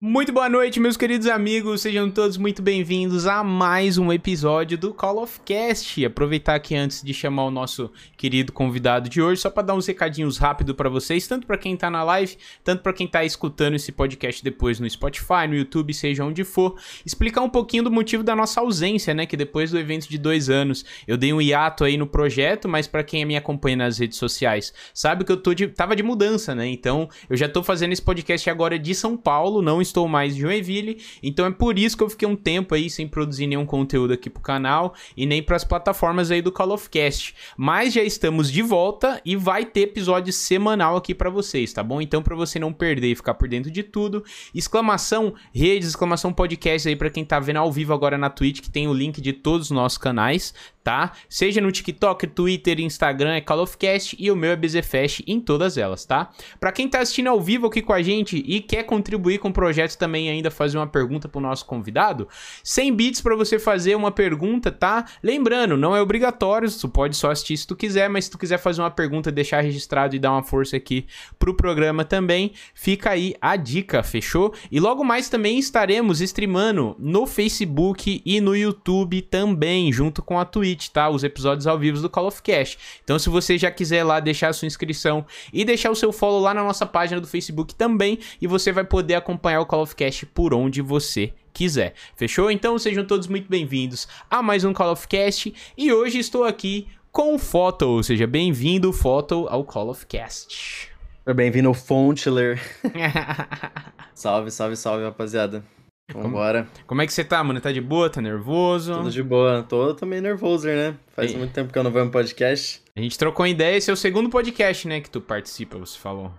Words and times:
Muito 0.00 0.32
boa 0.32 0.48
noite, 0.48 0.78
meus 0.78 0.96
queridos 0.96 1.26
amigos. 1.26 1.80
Sejam 1.80 2.08
todos 2.08 2.36
muito 2.36 2.62
bem-vindos 2.62 3.26
a 3.26 3.42
mais 3.42 3.98
um 3.98 4.12
episódio 4.12 4.78
do 4.78 4.94
Call 4.94 5.20
of 5.20 5.40
Cast. 5.40 6.04
Aproveitar 6.04 6.54
aqui 6.54 6.76
antes 6.76 7.02
de 7.02 7.12
chamar 7.12 7.46
o 7.46 7.50
nosso 7.50 7.90
querido 8.16 8.52
convidado 8.52 9.08
de 9.08 9.20
hoje, 9.20 9.40
só 9.40 9.50
para 9.50 9.64
dar 9.64 9.74
uns 9.74 9.88
recadinhos 9.88 10.38
rápido 10.38 10.72
para 10.72 10.88
vocês, 10.88 11.26
tanto 11.26 11.48
para 11.48 11.58
quem 11.58 11.76
tá 11.76 11.90
na 11.90 12.04
live, 12.04 12.36
tanto 12.62 12.80
para 12.84 12.92
quem 12.92 13.08
tá 13.08 13.24
escutando 13.24 13.74
esse 13.74 13.90
podcast 13.90 14.40
depois 14.44 14.78
no 14.78 14.88
Spotify, 14.88 15.48
no 15.48 15.56
YouTube, 15.56 15.92
seja 15.92 16.24
onde 16.24 16.44
for, 16.44 16.76
explicar 17.04 17.42
um 17.42 17.50
pouquinho 17.50 17.82
do 17.82 17.90
motivo 17.90 18.22
da 18.22 18.36
nossa 18.36 18.60
ausência, 18.60 19.12
né? 19.12 19.26
Que 19.26 19.36
depois 19.36 19.72
do 19.72 19.80
evento 19.80 20.08
de 20.08 20.16
dois 20.16 20.48
anos 20.48 20.84
eu 21.08 21.16
dei 21.16 21.32
um 21.32 21.42
hiato 21.42 21.82
aí 21.82 21.96
no 21.96 22.06
projeto, 22.06 22.68
mas 22.68 22.86
para 22.86 23.02
quem 23.02 23.24
me 23.24 23.36
acompanha 23.36 23.78
nas 23.78 23.98
redes 23.98 24.16
sociais 24.16 24.72
sabe 24.94 25.24
que 25.24 25.32
eu 25.32 25.36
tô 25.36 25.52
de, 25.52 25.66
tava 25.66 25.96
de 25.96 26.04
mudança, 26.04 26.54
né? 26.54 26.68
Então 26.68 27.08
eu 27.28 27.36
já 27.36 27.48
tô 27.48 27.64
fazendo 27.64 27.90
esse 27.90 28.02
podcast 28.02 28.48
agora 28.48 28.78
de 28.78 28.94
São 28.94 29.16
Paulo, 29.16 29.60
não 29.60 29.87
estou 29.88 30.06
mais 30.06 30.36
em 30.36 30.40
Joinville, 30.40 31.02
então 31.22 31.46
é 31.46 31.50
por 31.50 31.78
isso 31.78 31.96
que 31.96 32.02
eu 32.02 32.10
fiquei 32.10 32.28
um 32.28 32.36
tempo 32.36 32.74
aí 32.74 32.88
sem 32.88 33.08
produzir 33.08 33.46
nenhum 33.46 33.66
conteúdo 33.66 34.12
aqui 34.12 34.30
pro 34.30 34.42
canal 34.42 34.94
e 35.16 35.26
nem 35.26 35.42
para 35.42 35.56
as 35.56 35.64
plataformas 35.64 36.30
aí 36.30 36.40
do 36.40 36.52
Call 36.52 36.72
of 36.72 36.88
Cast. 36.88 37.34
Mas 37.56 37.92
já 37.94 38.02
estamos 38.02 38.50
de 38.50 38.62
volta 38.62 39.20
e 39.24 39.34
vai 39.36 39.64
ter 39.64 39.80
episódio 39.80 40.32
semanal 40.32 40.96
aqui 40.96 41.14
para 41.14 41.30
vocês, 41.30 41.72
tá 41.72 41.82
bom? 41.82 42.00
Então 42.00 42.22
para 42.22 42.36
você 42.36 42.58
não 42.58 42.72
perder 42.72 43.12
e 43.12 43.16
ficar 43.16 43.34
por 43.34 43.48
dentro 43.48 43.70
de 43.70 43.82
tudo, 43.82 44.24
exclamação 44.54 45.34
redes, 45.52 45.88
exclamação 45.88 46.32
podcast 46.32 46.88
aí 46.88 46.96
para 46.96 47.10
quem 47.10 47.24
tá 47.24 47.40
vendo 47.40 47.56
ao 47.56 47.72
vivo 47.72 47.92
agora 47.92 48.18
na 48.18 48.30
Twitch, 48.30 48.60
que 48.60 48.70
tem 48.70 48.86
o 48.86 48.94
link 48.94 49.20
de 49.20 49.32
todos 49.32 49.66
os 49.66 49.70
nossos 49.70 49.98
canais, 49.98 50.54
tá? 50.88 51.12
Seja 51.28 51.60
no 51.60 51.70
TikTok, 51.70 52.28
Twitter, 52.28 52.80
Instagram 52.80 53.34
é 53.34 53.42
Call 53.42 53.60
of 53.60 53.76
Cast 53.76 54.16
e 54.18 54.30
o 54.30 54.36
meu 54.36 54.52
é 54.52 54.56
BZFest 54.56 55.20
em 55.26 55.38
todas 55.38 55.76
elas, 55.76 56.06
tá? 56.06 56.30
Para 56.58 56.72
quem 56.72 56.88
tá 56.88 57.00
assistindo 57.00 57.26
ao 57.26 57.38
vivo 57.42 57.66
aqui 57.66 57.82
com 57.82 57.92
a 57.92 58.00
gente 58.00 58.42
e 58.46 58.58
quer 58.58 58.84
contribuir 58.84 59.36
com 59.36 59.50
o 59.50 59.52
projeto 59.52 59.98
também 59.98 60.30
ainda 60.30 60.50
fazer 60.50 60.78
uma 60.78 60.86
pergunta 60.86 61.28
pro 61.28 61.42
nosso 61.42 61.66
convidado, 61.66 62.26
100 62.64 62.94
bits 62.94 63.20
para 63.20 63.36
você 63.36 63.58
fazer 63.58 63.96
uma 63.96 64.10
pergunta, 64.10 64.72
tá? 64.72 65.04
Lembrando, 65.22 65.76
não 65.76 65.94
é 65.94 66.00
obrigatório, 66.00 66.72
tu 66.72 66.88
pode 66.88 67.14
só 67.18 67.32
assistir 67.32 67.58
se 67.58 67.66
tu 67.66 67.76
quiser, 67.76 68.08
mas 68.08 68.24
se 68.24 68.30
tu 68.30 68.38
quiser 68.38 68.56
fazer 68.56 68.80
uma 68.80 68.90
pergunta, 68.90 69.30
deixar 69.30 69.60
registrado 69.60 70.16
e 70.16 70.18
dar 70.18 70.32
uma 70.32 70.42
força 70.42 70.78
aqui 70.78 71.04
pro 71.38 71.52
programa 71.52 72.02
também, 72.02 72.52
fica 72.72 73.10
aí 73.10 73.34
a 73.42 73.56
dica, 73.56 74.02
fechou? 74.02 74.54
E 74.72 74.80
logo 74.80 75.04
mais 75.04 75.28
também 75.28 75.58
estaremos 75.58 76.22
streamando 76.22 76.96
no 76.98 77.26
Facebook 77.26 78.22
e 78.24 78.40
no 78.40 78.56
YouTube 78.56 79.20
também, 79.20 79.92
junto 79.92 80.22
com 80.22 80.38
a 80.38 80.46
Twitch 80.46 80.77
tá? 80.86 81.08
Os 81.08 81.24
episódios 81.24 81.66
ao 81.66 81.78
vivo 81.78 82.00
do 82.00 82.08
Call 82.08 82.26
of 82.26 82.42
Cast. 82.42 82.78
Então, 83.02 83.18
se 83.18 83.28
você 83.28 83.58
já 83.58 83.70
quiser 83.70 84.04
lá 84.04 84.20
deixar 84.20 84.48
a 84.48 84.52
sua 84.52 84.66
inscrição 84.66 85.26
e 85.52 85.64
deixar 85.64 85.90
o 85.90 85.96
seu 85.96 86.12
follow 86.12 86.40
lá 86.40 86.54
na 86.54 86.62
nossa 86.62 86.86
página 86.86 87.20
do 87.20 87.26
Facebook 87.26 87.74
também, 87.74 88.18
e 88.40 88.46
você 88.46 88.70
vai 88.70 88.84
poder 88.84 89.14
acompanhar 89.14 89.60
o 89.60 89.66
Call 89.66 89.82
of 89.82 89.96
Cast 89.96 90.26
por 90.26 90.54
onde 90.54 90.80
você 90.80 91.32
quiser. 91.52 91.94
Fechou? 92.14 92.50
Então, 92.50 92.78
sejam 92.78 93.04
todos 93.04 93.26
muito 93.26 93.48
bem-vindos 93.48 94.06
a 94.30 94.42
mais 94.42 94.62
um 94.62 94.72
Call 94.72 94.92
of 94.92 95.08
Cast. 95.08 95.52
E 95.76 95.92
hoje 95.92 96.18
estou 96.18 96.44
aqui 96.44 96.86
com 97.10 97.34
o 97.34 97.38
Photo. 97.38 98.02
Seja 98.02 98.26
bem-vindo, 98.26 98.92
Photo, 98.92 99.46
ao 99.48 99.64
Call 99.64 99.88
of 99.88 100.06
Cast. 100.06 100.90
Bem-vindo, 101.34 101.74
Fontler. 101.74 102.60
salve, 104.14 104.50
salve, 104.50 104.76
salve, 104.76 105.04
rapaziada. 105.04 105.64
Vambora. 106.12 106.64
Como, 106.64 106.86
como 106.86 107.02
é 107.02 107.06
que 107.06 107.12
você 107.12 107.22
tá, 107.22 107.42
mano? 107.44 107.60
Tá 107.60 107.70
de 107.70 107.80
boa? 107.80 108.08
Tá 108.08 108.20
nervoso? 108.20 108.94
Tudo 108.94 109.10
de 109.10 109.22
boa. 109.22 109.62
Tô, 109.62 109.94
tô 109.94 110.06
meio 110.06 110.22
nervoso, 110.22 110.66
né? 110.66 110.94
Faz 111.14 111.32
e... 111.32 111.36
muito 111.36 111.52
tempo 111.52 111.72
que 111.72 111.78
eu 111.78 111.84
não 111.84 111.90
vou 111.90 112.04
no 112.04 112.10
podcast. 112.10 112.82
A 112.96 113.00
gente 113.00 113.18
trocou 113.18 113.46
ideia, 113.46 113.76
esse 113.76 113.90
é 113.90 113.92
o 113.92 113.96
segundo 113.96 114.30
podcast, 114.30 114.88
né, 114.88 115.00
que 115.00 115.10
tu 115.10 115.20
participa, 115.20 115.78
você 115.78 115.98
falou. 115.98 116.32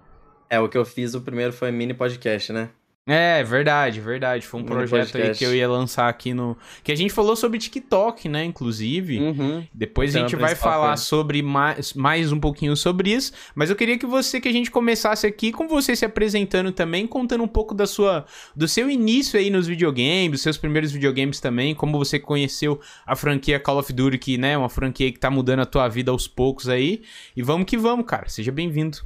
É, 0.50 0.60
o 0.60 0.68
que 0.68 0.78
eu 0.78 0.84
fiz, 0.84 1.14
o 1.14 1.22
primeiro 1.22 1.54
foi 1.54 1.72
mini 1.72 1.94
podcast, 1.94 2.52
né? 2.52 2.70
É, 3.12 3.44
verdade, 3.44 4.00
verdade. 4.00 4.46
Foi 4.46 4.62
um 4.62 4.64
projeto 4.64 5.14
podcast. 5.14 5.32
aí 5.32 5.36
que 5.36 5.44
eu 5.44 5.56
ia 5.56 5.68
lançar 5.68 6.08
aqui 6.08 6.32
no. 6.32 6.56
Que 6.84 6.92
a 6.92 6.96
gente 6.96 7.12
falou 7.12 7.36
sobre 7.36 7.58
TikTok, 7.58 8.30
né? 8.30 8.46
Inclusive. 8.46 9.20
Uhum. 9.20 9.66
Depois 9.74 10.16
a 10.16 10.20
gente 10.20 10.36
vai 10.36 10.54
falar 10.54 10.96
sobre 10.96 11.42
mais, 11.42 11.96
mais 11.96 12.32
um 12.32 12.40
pouquinho 12.40 12.76
sobre 12.76 13.12
isso. 13.12 13.32
Mas 13.56 13.72
eu 13.72 13.76
queria 13.76 13.98
que 13.98 14.06
você, 14.06 14.40
que 14.40 14.48
a 14.48 14.52
gente 14.52 14.70
começasse 14.70 15.26
aqui 15.26 15.52
com 15.52 15.68
você 15.68 15.96
se 15.96 16.06
apresentando 16.06 16.72
também, 16.72 17.08
contando 17.08 17.44
um 17.44 17.48
pouco 17.48 17.74
da 17.74 17.88
sua, 17.88 18.28
do 18.56 18.68
seu 18.68 18.88
início 18.88 19.40
aí 19.40 19.50
nos 19.50 19.66
videogames, 19.66 20.42
seus 20.42 20.60
primeiros 20.60 20.92
videogames 20.92 21.40
também, 21.40 21.74
como 21.74 21.98
você 21.98 22.20
conheceu 22.20 22.80
a 23.08 23.16
franquia 23.16 23.60
Call 23.60 23.80
of 23.80 23.92
Duty, 23.92 24.20
que, 24.20 24.38
né? 24.38 24.56
Uma 24.56 24.70
franquia 24.70 25.12
que 25.12 25.18
tá 25.18 25.32
mudando 25.32 25.62
a 25.62 25.66
tua 25.66 25.88
vida 25.88 26.12
aos 26.12 26.28
poucos 26.28 26.70
aí. 26.70 27.02
E 27.36 27.42
vamos 27.42 27.66
que 27.66 27.76
vamos, 27.76 28.06
cara. 28.06 28.30
Seja 28.30 28.52
bem-vindo. 28.52 29.00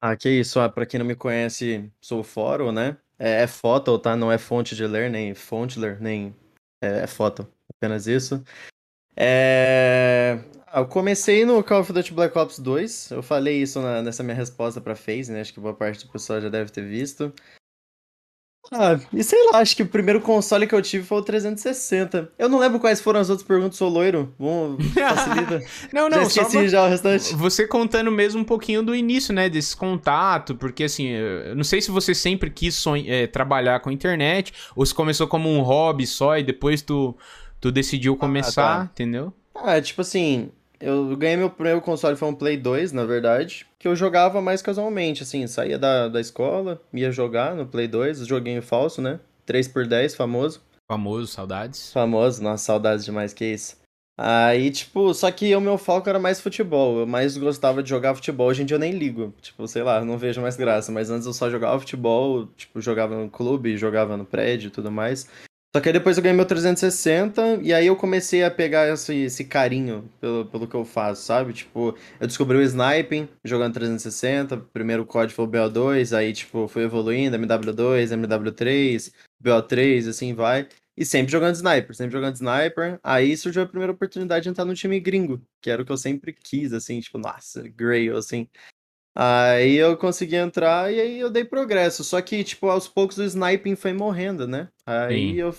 Ah, 0.00 0.16
que 0.16 0.28
isso. 0.28 0.60
Ah, 0.60 0.68
pra 0.68 0.86
quem 0.86 0.98
não 0.98 1.06
me 1.06 1.14
conhece, 1.16 1.90
sou 2.00 2.20
o 2.20 2.24
Foro, 2.24 2.70
né? 2.70 2.96
É, 3.18 3.42
é 3.42 3.46
foto, 3.46 3.98
tá? 3.98 4.16
Não 4.16 4.30
é 4.30 4.38
fonte 4.38 4.76
de 4.76 4.86
ler, 4.86 5.10
nem 5.10 5.34
fonte 5.34 5.78
ler, 5.78 6.00
nem. 6.00 6.34
É, 6.80 7.00
é 7.02 7.06
foto. 7.06 7.46
Apenas 7.74 8.06
isso. 8.06 8.42
É... 9.16 10.38
Ah, 10.66 10.80
eu 10.80 10.88
comecei 10.88 11.44
no 11.44 11.62
Call 11.64 11.80
of 11.80 11.92
Duty 11.92 12.12
Black 12.14 12.38
Ops 12.38 12.58
2. 12.58 13.10
Eu 13.12 13.22
falei 13.22 13.62
isso 13.62 13.80
na, 13.80 14.02
nessa 14.02 14.22
minha 14.22 14.36
resposta 14.36 14.80
pra 14.80 14.96
FaZe, 14.96 15.32
né? 15.32 15.40
Acho 15.40 15.54
que 15.54 15.60
boa 15.60 15.74
parte 15.74 16.06
do 16.06 16.12
pessoal 16.12 16.40
já 16.40 16.48
deve 16.48 16.70
ter 16.70 16.82
visto. 16.86 17.32
Ah, 18.70 18.98
e 19.12 19.24
sei 19.24 19.42
lá, 19.46 19.60
acho 19.60 19.74
que 19.74 19.82
o 19.82 19.86
primeiro 19.86 20.20
console 20.20 20.66
que 20.66 20.74
eu 20.74 20.82
tive 20.82 21.04
foi 21.04 21.18
o 21.18 21.22
360. 21.22 22.32
Eu 22.38 22.48
não 22.48 22.58
lembro 22.58 22.78
quais 22.78 23.00
foram 23.00 23.18
as 23.20 23.30
outras 23.30 23.46
perguntas, 23.46 23.78
sou 23.78 23.88
loiro. 23.88 24.34
Vamos, 24.38 24.84
facilita. 24.92 25.62
não, 25.92 26.08
não, 26.08 26.18
já 26.18 26.42
esqueci 26.42 26.68
já 26.68 26.84
o 26.84 26.88
restante. 26.88 27.34
Você 27.34 27.66
contando 27.66 28.10
mesmo 28.10 28.42
um 28.42 28.44
pouquinho 28.44 28.82
do 28.82 28.94
início, 28.94 29.32
né, 29.32 29.48
desse 29.48 29.76
contato, 29.76 30.54
porque 30.54 30.84
assim, 30.84 31.08
eu 31.08 31.56
não 31.56 31.64
sei 31.64 31.80
se 31.80 31.90
você 31.90 32.14
sempre 32.14 32.50
quis 32.50 32.74
sonha, 32.74 33.04
é, 33.10 33.26
trabalhar 33.26 33.80
com 33.80 33.90
internet, 33.90 34.52
ou 34.76 34.84
se 34.84 34.94
começou 34.94 35.26
como 35.26 35.48
um 35.48 35.62
hobby 35.62 36.06
só 36.06 36.36
e 36.36 36.42
depois 36.42 36.82
tu, 36.82 37.16
tu 37.60 37.72
decidiu 37.72 38.16
começar, 38.16 38.74
ah, 38.74 38.78
tá. 38.80 38.90
entendeu? 38.92 39.32
Ah, 39.54 39.80
tipo 39.80 40.02
assim, 40.02 40.50
eu 40.80 41.16
ganhei 41.16 41.36
meu 41.36 41.50
primeiro 41.50 41.80
console, 41.80 42.16
foi 42.16 42.28
um 42.28 42.34
Play 42.34 42.56
2, 42.56 42.92
na 42.92 43.04
verdade, 43.04 43.66
que 43.78 43.88
eu 43.88 43.96
jogava 43.96 44.40
mais 44.40 44.62
casualmente, 44.62 45.22
assim, 45.22 45.46
saía 45.46 45.78
da, 45.78 46.08
da 46.08 46.20
escola, 46.20 46.80
ia 46.92 47.10
jogar 47.10 47.54
no 47.54 47.66
Play 47.66 47.88
2, 47.88 48.26
joguinho 48.26 48.62
falso, 48.62 49.02
né? 49.02 49.20
3x10, 49.46 50.14
famoso. 50.14 50.62
Famoso, 50.90 51.26
saudades. 51.26 51.92
Famoso, 51.92 52.42
nossa, 52.42 52.64
saudades 52.64 53.04
demais, 53.04 53.32
que 53.32 53.44
isso. 53.44 53.76
Aí, 54.20 54.72
tipo, 54.72 55.14
só 55.14 55.30
que 55.30 55.54
o 55.54 55.60
meu 55.60 55.78
foco 55.78 56.08
era 56.08 56.18
mais 56.18 56.40
futebol, 56.40 56.98
eu 56.98 57.06
mais 57.06 57.36
gostava 57.36 57.84
de 57.84 57.88
jogar 57.88 58.16
futebol, 58.16 58.48
hoje 58.48 58.62
em 58.62 58.66
dia 58.66 58.74
eu 58.74 58.80
nem 58.80 58.90
ligo, 58.90 59.32
tipo, 59.40 59.68
sei 59.68 59.84
lá, 59.84 60.04
não 60.04 60.18
vejo 60.18 60.40
mais 60.40 60.56
graça, 60.56 60.90
mas 60.90 61.08
antes 61.08 61.24
eu 61.24 61.32
só 61.32 61.48
jogava 61.48 61.78
futebol, 61.78 62.48
tipo, 62.56 62.80
jogava 62.80 63.14
no 63.16 63.30
clube, 63.30 63.76
jogava 63.76 64.16
no 64.16 64.24
prédio 64.24 64.68
e 64.68 64.70
tudo 64.72 64.90
mais. 64.90 65.28
Só 65.78 65.82
que 65.82 65.90
aí 65.90 65.92
depois 65.92 66.16
eu 66.16 66.24
ganhei 66.24 66.36
meu 66.36 66.44
360 66.44 67.60
e 67.62 67.72
aí 67.72 67.86
eu 67.86 67.94
comecei 67.94 68.42
a 68.42 68.50
pegar 68.50 68.92
esse, 68.92 69.14
esse 69.14 69.44
carinho 69.44 70.10
pelo, 70.20 70.44
pelo 70.46 70.66
que 70.66 70.74
eu 70.74 70.84
faço, 70.84 71.22
sabe? 71.22 71.52
Tipo, 71.52 71.96
eu 72.18 72.26
descobri 72.26 72.56
o 72.56 72.62
sniping 72.62 73.28
jogando 73.44 73.74
360, 73.74 74.56
primeiro 74.56 75.06
código 75.06 75.36
foi 75.36 75.44
o 75.44 75.48
BO2, 75.48 76.16
aí 76.16 76.32
tipo, 76.32 76.66
fui 76.66 76.82
evoluindo, 76.82 77.36
MW2, 77.36 78.10
MW3, 78.10 79.12
BO3, 79.40 80.08
assim 80.08 80.34
vai. 80.34 80.66
E 80.96 81.04
sempre 81.06 81.30
jogando 81.30 81.54
sniper, 81.54 81.94
sempre 81.94 82.12
jogando 82.12 82.34
sniper. 82.34 82.98
Aí 83.00 83.36
surgiu 83.36 83.62
a 83.62 83.66
primeira 83.66 83.92
oportunidade 83.92 84.42
de 84.42 84.48
entrar 84.48 84.64
no 84.64 84.74
time 84.74 84.98
gringo, 84.98 85.40
que 85.62 85.70
era 85.70 85.80
o 85.80 85.84
que 85.84 85.92
eu 85.92 85.96
sempre 85.96 86.32
quis, 86.32 86.72
assim, 86.72 86.98
tipo, 86.98 87.18
nossa, 87.18 87.62
Grail, 87.68 88.16
assim. 88.16 88.48
Aí 89.14 89.74
eu 89.74 89.96
consegui 89.96 90.36
entrar 90.36 90.92
e 90.92 91.00
aí 91.00 91.20
eu 91.20 91.30
dei 91.30 91.44
progresso. 91.44 92.04
Só 92.04 92.20
que, 92.20 92.44
tipo, 92.44 92.68
aos 92.68 92.86
poucos 92.86 93.18
o 93.18 93.24
sniping 93.24 93.74
foi 93.74 93.92
morrendo, 93.92 94.46
né? 94.46 94.68
Aí 94.86 95.32
Sim. 95.32 95.34
eu 95.34 95.54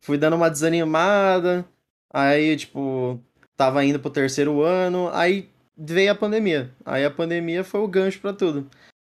fui 0.00 0.18
dando 0.18 0.36
uma 0.36 0.50
desanimada. 0.50 1.64
Aí, 2.12 2.56
tipo, 2.56 3.20
tava 3.56 3.84
indo 3.84 4.00
pro 4.00 4.10
terceiro 4.10 4.62
ano. 4.62 5.08
Aí 5.12 5.48
veio 5.76 6.12
a 6.12 6.14
pandemia. 6.14 6.72
Aí 6.84 7.04
a 7.04 7.10
pandemia 7.10 7.62
foi 7.62 7.80
o 7.80 7.88
gancho 7.88 8.20
para 8.20 8.32
tudo. 8.32 8.68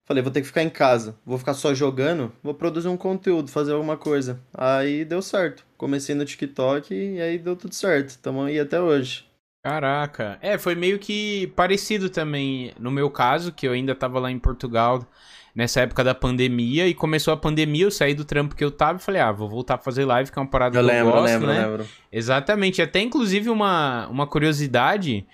Falei, 0.05 0.21
vou 0.21 0.31
ter 0.31 0.41
que 0.41 0.47
ficar 0.47 0.63
em 0.63 0.69
casa. 0.69 1.15
Vou 1.25 1.37
ficar 1.37 1.53
só 1.53 1.73
jogando. 1.73 2.31
Vou 2.43 2.53
produzir 2.53 2.87
um 2.87 2.97
conteúdo, 2.97 3.49
fazer 3.49 3.73
alguma 3.73 3.97
coisa. 3.97 4.39
Aí 4.53 5.05
deu 5.05 5.21
certo. 5.21 5.65
Comecei 5.77 6.15
no 6.15 6.25
TikTok 6.25 6.93
e 6.93 7.21
aí 7.21 7.37
deu 7.37 7.55
tudo 7.55 7.73
certo. 7.73 8.17
Tamo 8.19 8.43
aí 8.43 8.59
até 8.59 8.79
hoje. 8.81 9.25
Caraca. 9.63 10.39
É, 10.41 10.57
foi 10.57 10.73
meio 10.73 10.97
que 10.97 11.47
parecido 11.55 12.09
também 12.09 12.73
no 12.79 12.89
meu 12.89 13.09
caso, 13.09 13.51
que 13.51 13.67
eu 13.67 13.73
ainda 13.73 13.93
tava 13.93 14.19
lá 14.19 14.31
em 14.31 14.39
Portugal 14.39 15.05
nessa 15.53 15.81
época 15.81 16.03
da 16.03 16.15
pandemia 16.15 16.87
e 16.87 16.93
começou 16.93 17.33
a 17.33 17.37
pandemia, 17.37 17.83
eu 17.83 17.91
saí 17.91 18.13
do 18.13 18.25
trampo 18.25 18.55
que 18.55 18.63
eu 18.63 18.71
tava 18.71 18.97
e 18.97 19.01
falei, 19.01 19.21
ah, 19.21 19.31
vou 19.31 19.49
voltar 19.49 19.75
a 19.75 19.77
fazer 19.77 20.05
live, 20.05 20.31
que 20.31 20.39
é 20.39 20.41
uma 20.41 20.49
parada 20.49 20.79
eu 20.79 20.81
que 20.81 20.87
lembro, 20.91 21.09
eu 21.09 21.21
gosto, 21.21 21.33
lembro, 21.33 21.47
né? 21.47 21.67
lembro. 21.67 21.87
Exatamente. 22.11 22.81
Até 22.81 23.01
inclusive 23.01 23.49
uma, 23.49 24.07
uma 24.07 24.25
curiosidade 24.25 25.27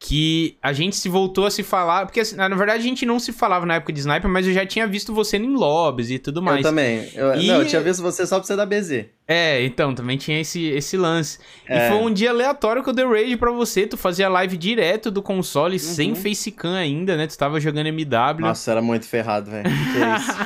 que 0.00 0.56
a 0.62 0.72
gente 0.72 0.94
se 0.94 1.08
voltou 1.08 1.44
a 1.44 1.50
se 1.50 1.64
falar, 1.64 2.06
porque 2.06 2.20
assim, 2.20 2.36
na 2.36 2.48
verdade 2.50 2.78
a 2.78 2.82
gente 2.82 3.04
não 3.04 3.18
se 3.18 3.32
falava 3.32 3.66
na 3.66 3.74
época 3.74 3.92
de 3.92 3.98
Sniper, 3.98 4.30
mas 4.30 4.46
eu 4.46 4.52
já 4.52 4.64
tinha 4.64 4.86
visto 4.86 5.12
você 5.12 5.36
em 5.38 5.52
lobbies 5.56 6.08
e 6.10 6.20
tudo 6.20 6.40
mais. 6.40 6.58
Eu 6.58 6.62
também. 6.62 7.08
Eu, 7.14 7.34
E- 7.34 7.46
Não, 7.48 7.56
eu 7.62 7.66
tinha 7.66 7.80
visto 7.80 8.00
você 8.00 8.24
só 8.24 8.38
pra 8.38 8.46
você 8.46 8.54
dar 8.54 8.64
BZ. 8.64 9.06
É, 9.26 9.64
então, 9.64 9.92
também 9.94 10.16
tinha 10.16 10.40
esse, 10.40 10.64
esse 10.66 10.96
lance. 10.96 11.38
É. 11.68 11.86
E 11.86 11.90
foi 11.90 11.98
um 11.98 12.12
dia 12.12 12.30
aleatório 12.30 12.82
que 12.82 12.88
eu 12.88 12.94
dei 12.94 13.04
raid 13.04 13.36
pra 13.36 13.50
você, 13.50 13.86
tu 13.88 13.96
fazia 13.96 14.28
live 14.28 14.56
direto 14.56 15.10
do 15.10 15.20
console, 15.20 15.74
Uhum. 15.74 15.78
sem 15.80 16.14
facecam 16.14 16.72
ainda, 16.74 17.16
né? 17.16 17.26
Tu 17.26 17.36
tava 17.36 17.60
jogando 17.60 17.88
MW. 17.88 18.40
Nossa, 18.40 18.70
era 18.70 18.80
muito 18.80 19.04
ferrado, 19.06 19.50
velho. 19.50 19.64
Que 19.64 20.20
isso? 20.20 20.38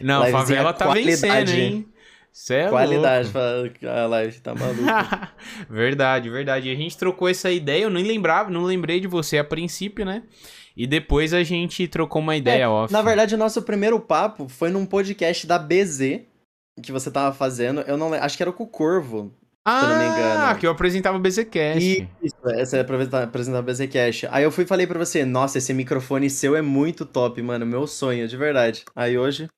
não, 0.00 0.22
a 0.22 0.26
Livezinha 0.26 0.40
favela 0.46 0.72
tá 0.72 0.90
vencendo, 0.92 1.50
hein? 1.50 1.86
Cê 2.38 2.54
é 2.56 2.68
Qualidade 2.68 3.30
pra 3.30 4.02
a 4.02 4.06
live, 4.08 4.40
tá 4.40 4.54
maluco. 4.54 4.82
verdade, 5.70 6.28
verdade. 6.28 6.68
E 6.68 6.72
a 6.72 6.74
gente 6.76 6.94
trocou 6.94 7.30
essa 7.30 7.50
ideia, 7.50 7.84
eu 7.84 7.90
nem 7.90 8.04
lembrava, 8.04 8.50
não 8.50 8.62
lembrei 8.62 9.00
de 9.00 9.06
você 9.06 9.38
a 9.38 9.42
princípio, 9.42 10.04
né? 10.04 10.22
E 10.76 10.86
depois 10.86 11.32
a 11.32 11.42
gente 11.42 11.88
trocou 11.88 12.20
uma 12.20 12.36
ideia 12.36 12.64
É, 12.64 12.68
off. 12.68 12.92
Na 12.92 13.00
verdade, 13.00 13.34
o 13.34 13.38
nosso 13.38 13.62
primeiro 13.62 13.98
papo 13.98 14.50
foi 14.50 14.68
num 14.68 14.84
podcast 14.84 15.46
da 15.46 15.58
BZ 15.58 16.20
que 16.82 16.92
você 16.92 17.10
tava 17.10 17.34
fazendo. 17.34 17.80
Eu 17.80 17.96
não 17.96 18.10
lembro, 18.10 18.26
acho 18.26 18.36
que 18.36 18.42
era 18.42 18.52
com 18.52 18.64
o 18.64 18.68
Corvo. 18.68 19.32
ah, 19.64 19.80
eu 19.80 19.88
não 19.88 19.98
me 19.98 20.04
engano. 20.04 20.58
que 20.58 20.66
eu 20.66 20.70
apresentava 20.70 21.16
o 21.16 21.20
BZCast. 21.20 22.06
Isso, 22.22 22.36
essa 22.50 22.76
é 22.76 22.80
apresentar 22.80 23.22
apresentar 23.22 23.60
o 23.60 23.62
BZ 23.62 23.86
Cash. 23.90 24.26
Aí 24.30 24.44
eu 24.44 24.52
fui 24.52 24.64
e 24.64 24.66
falei 24.66 24.86
pra 24.86 24.98
você, 24.98 25.24
nossa, 25.24 25.56
esse 25.56 25.72
microfone 25.72 26.28
seu 26.28 26.54
é 26.54 26.60
muito 26.60 27.06
top, 27.06 27.40
mano. 27.40 27.64
Meu 27.64 27.86
sonho, 27.86 28.28
de 28.28 28.36
verdade. 28.36 28.84
Aí 28.94 29.16
hoje. 29.16 29.48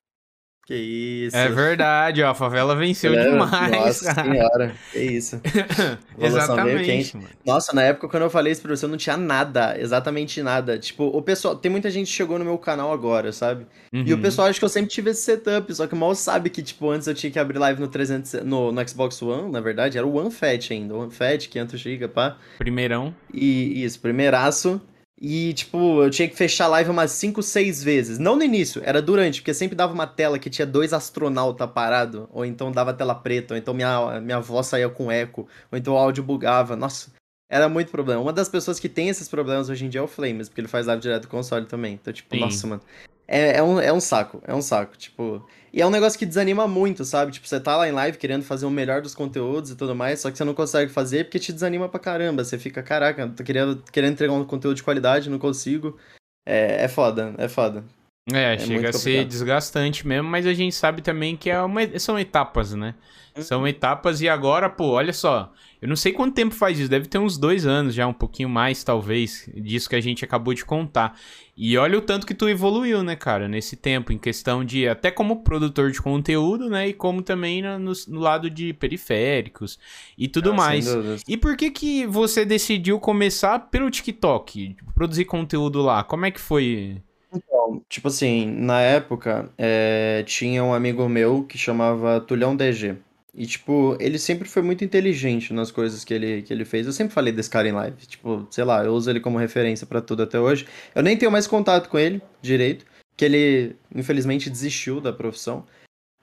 Que 0.68 0.74
isso. 0.74 1.34
É 1.34 1.48
verdade, 1.48 2.22
ó, 2.22 2.28
a 2.28 2.34
favela 2.34 2.76
venceu 2.76 3.14
É, 3.14 3.30
demais. 3.30 3.70
Nossa 3.72 4.14
cara. 4.14 4.30
senhora, 4.30 4.74
que 4.92 4.98
isso. 4.98 5.40
Exatamente. 6.20 7.16
Nossa, 7.42 7.74
na 7.74 7.82
época 7.84 8.06
quando 8.06 8.24
eu 8.24 8.28
falei 8.28 8.52
isso 8.52 8.60
pra 8.60 8.76
você, 8.76 8.84
eu 8.84 8.88
não 8.90 8.98
tinha 8.98 9.16
nada, 9.16 9.80
exatamente 9.80 10.42
nada. 10.42 10.78
Tipo, 10.78 11.04
o 11.04 11.22
pessoal, 11.22 11.56
tem 11.56 11.70
muita 11.70 11.90
gente 11.90 12.08
que 12.08 12.12
chegou 12.12 12.38
no 12.38 12.44
meu 12.44 12.58
canal 12.58 12.92
agora, 12.92 13.32
sabe? 13.32 13.66
E 13.90 14.12
o 14.12 14.16
Uhum. 14.16 14.20
pessoal 14.22 14.48
acha 14.48 14.58
que 14.58 14.64
eu 14.64 14.68
sempre 14.68 14.90
tive 14.90 15.08
esse 15.10 15.22
setup, 15.22 15.74
só 15.74 15.86
que 15.86 15.94
mal 15.94 16.14
sabe 16.14 16.50
que, 16.50 16.62
tipo, 16.62 16.90
antes 16.90 17.06
eu 17.08 17.14
tinha 17.14 17.30
que 17.32 17.38
abrir 17.38 17.58
live 17.58 17.80
no 17.80 17.88
300, 17.88 18.34
no, 18.44 18.70
no 18.70 18.86
Xbox 18.88 19.22
One, 19.22 19.50
na 19.50 19.60
verdade, 19.62 19.96
era 19.96 20.06
o 20.06 20.16
One 20.18 20.30
Fat 20.30 20.70
ainda, 20.70 20.94
One 20.94 21.10
Fat, 21.10 21.48
500GB, 21.48 22.08
pá. 22.08 22.36
Primeirão. 22.58 23.14
E 23.32 23.82
isso, 23.82 23.98
primeiraço. 24.00 24.78
E, 25.20 25.52
tipo, 25.52 26.02
eu 26.02 26.10
tinha 26.10 26.28
que 26.28 26.36
fechar 26.36 26.66
a 26.66 26.68
live 26.68 26.90
umas 26.90 27.10
5, 27.10 27.42
6 27.42 27.82
vezes. 27.82 28.18
Não 28.20 28.36
no 28.36 28.44
início, 28.44 28.80
era 28.84 29.02
durante, 29.02 29.40
porque 29.40 29.52
sempre 29.52 29.74
dava 29.74 29.92
uma 29.92 30.06
tela 30.06 30.38
que 30.38 30.48
tinha 30.48 30.64
dois 30.64 30.92
astronautas 30.92 31.68
parados, 31.70 32.28
ou 32.30 32.44
então 32.44 32.70
dava 32.70 32.94
tela 32.94 33.16
preta, 33.16 33.54
ou 33.54 33.58
então 33.58 33.74
minha, 33.74 34.20
minha 34.20 34.40
voz 34.40 34.68
saía 34.68 34.88
com 34.88 35.10
eco, 35.10 35.48
ou 35.72 35.78
então 35.78 35.94
o 35.94 35.96
áudio 35.96 36.22
bugava. 36.22 36.76
Nossa, 36.76 37.12
era 37.50 37.68
muito 37.68 37.90
problema. 37.90 38.20
Uma 38.20 38.32
das 38.32 38.48
pessoas 38.48 38.78
que 38.78 38.88
tem 38.88 39.08
esses 39.08 39.28
problemas 39.28 39.68
hoje 39.68 39.84
em 39.84 39.88
dia 39.88 40.00
é 40.00 40.04
o 40.04 40.06
Flames, 40.06 40.48
porque 40.48 40.60
ele 40.60 40.68
faz 40.68 40.86
live 40.86 41.02
direto 41.02 41.22
do 41.22 41.28
console 41.28 41.66
também. 41.66 41.94
Então, 41.94 42.12
tipo, 42.12 42.34
Sim. 42.36 42.40
nossa, 42.40 42.66
mano. 42.68 42.82
É, 43.26 43.56
é, 43.56 43.62
um, 43.62 43.80
é 43.80 43.92
um 43.92 44.00
saco, 44.00 44.40
é 44.46 44.54
um 44.54 44.62
saco, 44.62 44.96
tipo. 44.96 45.44
E 45.72 45.80
é 45.82 45.86
um 45.86 45.90
negócio 45.90 46.18
que 46.18 46.26
desanima 46.26 46.66
muito, 46.66 47.04
sabe? 47.04 47.32
Tipo, 47.32 47.46
você 47.46 47.60
tá 47.60 47.76
lá 47.76 47.88
em 47.88 47.92
live 47.92 48.18
querendo 48.18 48.42
fazer 48.44 48.66
o 48.66 48.70
melhor 48.70 49.02
dos 49.02 49.14
conteúdos 49.14 49.70
e 49.70 49.76
tudo 49.76 49.94
mais, 49.94 50.20
só 50.20 50.30
que 50.30 50.38
você 50.38 50.44
não 50.44 50.54
consegue 50.54 50.90
fazer 50.90 51.24
porque 51.24 51.38
te 51.38 51.52
desanima 51.52 51.88
pra 51.88 52.00
caramba. 52.00 52.44
Você 52.44 52.58
fica, 52.58 52.82
caraca, 52.82 53.28
tô 53.28 53.44
querendo, 53.44 53.82
querendo 53.92 54.12
entregar 54.12 54.32
um 54.32 54.44
conteúdo 54.44 54.76
de 54.76 54.82
qualidade, 54.82 55.30
não 55.30 55.38
consigo. 55.38 55.98
É, 56.46 56.84
é 56.84 56.88
foda, 56.88 57.34
é 57.38 57.48
foda. 57.48 57.84
É, 58.32 58.54
É 58.54 58.58
chega 58.58 58.88
a 58.90 58.92
ser 58.92 58.98
complicado. 58.98 59.28
desgastante 59.28 60.06
mesmo, 60.06 60.28
mas 60.28 60.46
a 60.46 60.52
gente 60.52 60.74
sabe 60.74 61.00
também 61.02 61.36
que 61.36 61.48
é 61.50 61.60
uma, 61.62 61.80
são 61.98 62.18
etapas, 62.18 62.74
né? 62.74 62.94
Uhum. 63.36 63.42
São 63.42 63.68
etapas 63.68 64.20
e 64.20 64.28
agora, 64.28 64.68
pô, 64.68 64.88
olha 64.90 65.12
só. 65.12 65.52
Eu 65.80 65.86
não 65.88 65.94
sei 65.94 66.12
quanto 66.12 66.34
tempo 66.34 66.52
faz 66.56 66.76
isso, 66.80 66.90
deve 66.90 67.06
ter 67.06 67.18
uns 67.18 67.38
dois 67.38 67.64
anos 67.64 67.94
já, 67.94 68.04
um 68.04 68.12
pouquinho 68.12 68.48
mais, 68.48 68.82
talvez, 68.82 69.48
disso 69.54 69.88
que 69.88 69.94
a 69.94 70.00
gente 70.00 70.24
acabou 70.24 70.52
de 70.52 70.64
contar. 70.64 71.16
E 71.56 71.78
olha 71.78 71.96
o 71.96 72.00
tanto 72.00 72.26
que 72.26 72.34
tu 72.34 72.48
evoluiu, 72.48 73.02
né, 73.04 73.14
cara, 73.14 73.46
nesse 73.48 73.76
tempo, 73.76 74.12
em 74.12 74.18
questão 74.18 74.64
de, 74.64 74.88
até 74.88 75.08
como 75.12 75.44
produtor 75.44 75.92
de 75.92 76.02
conteúdo, 76.02 76.68
né, 76.68 76.88
e 76.88 76.92
como 76.92 77.22
também 77.22 77.62
no, 77.62 77.78
no- 77.78 78.18
lado 78.20 78.50
de 78.50 78.72
periféricos 78.72 79.78
e 80.18 80.26
tudo 80.26 80.50
Ah, 80.50 80.54
mais. 80.54 80.86
E 81.28 81.36
por 81.36 81.56
que 81.56 81.70
que 81.70 82.06
você 82.06 82.44
decidiu 82.44 82.98
começar 82.98 83.58
pelo 83.70 83.88
TikTok? 83.88 84.76
Produzir 84.96 85.26
conteúdo 85.26 85.80
lá? 85.80 86.02
Como 86.02 86.26
é 86.26 86.30
que 86.32 86.40
foi? 86.40 87.00
Então, 87.32 87.82
tipo 87.88 88.08
assim, 88.08 88.46
na 88.46 88.80
época, 88.80 89.50
é, 89.58 90.22
tinha 90.26 90.64
um 90.64 90.72
amigo 90.72 91.08
meu 91.08 91.44
que 91.44 91.58
chamava 91.58 92.20
Tulhão 92.20 92.56
DG. 92.56 92.96
E, 93.34 93.46
tipo, 93.46 93.96
ele 94.00 94.18
sempre 94.18 94.48
foi 94.48 94.62
muito 94.62 94.84
inteligente 94.84 95.52
nas 95.52 95.70
coisas 95.70 96.02
que 96.04 96.12
ele, 96.12 96.42
que 96.42 96.52
ele 96.52 96.64
fez. 96.64 96.86
Eu 96.86 96.92
sempre 96.92 97.12
falei 97.14 97.32
desse 97.32 97.48
cara 97.50 97.68
em 97.68 97.72
live. 97.72 97.96
Tipo, 98.06 98.46
sei 98.50 98.64
lá, 98.64 98.82
eu 98.84 98.92
uso 98.94 99.08
ele 99.10 99.20
como 99.20 99.38
referência 99.38 99.86
pra 99.86 100.00
tudo 100.00 100.22
até 100.24 100.40
hoje. 100.40 100.66
Eu 100.94 101.02
nem 101.02 101.16
tenho 101.16 101.30
mais 101.30 101.46
contato 101.46 101.88
com 101.88 101.98
ele 101.98 102.20
direito, 102.42 102.84
que 103.16 103.24
ele, 103.24 103.76
infelizmente, 103.94 104.50
desistiu 104.50 105.00
da 105.00 105.12
profissão. 105.12 105.64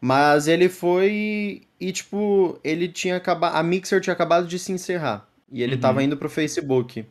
Mas 0.01 0.47
ele 0.47 0.67
foi 0.67 1.61
e, 1.79 1.91
tipo, 1.93 2.59
ele 2.63 2.89
tinha 2.89 3.15
acabado. 3.15 3.55
A 3.55 3.63
Mixer 3.63 4.01
tinha 4.01 4.13
acabado 4.13 4.45
de 4.47 4.59
se 4.59 4.71
encerrar. 4.73 5.27
E 5.51 5.63
ele 5.63 5.75
Uhum. 5.75 5.81
tava 5.81 6.03
indo 6.03 6.17
pro 6.17 6.29
Facebook. 6.29 7.05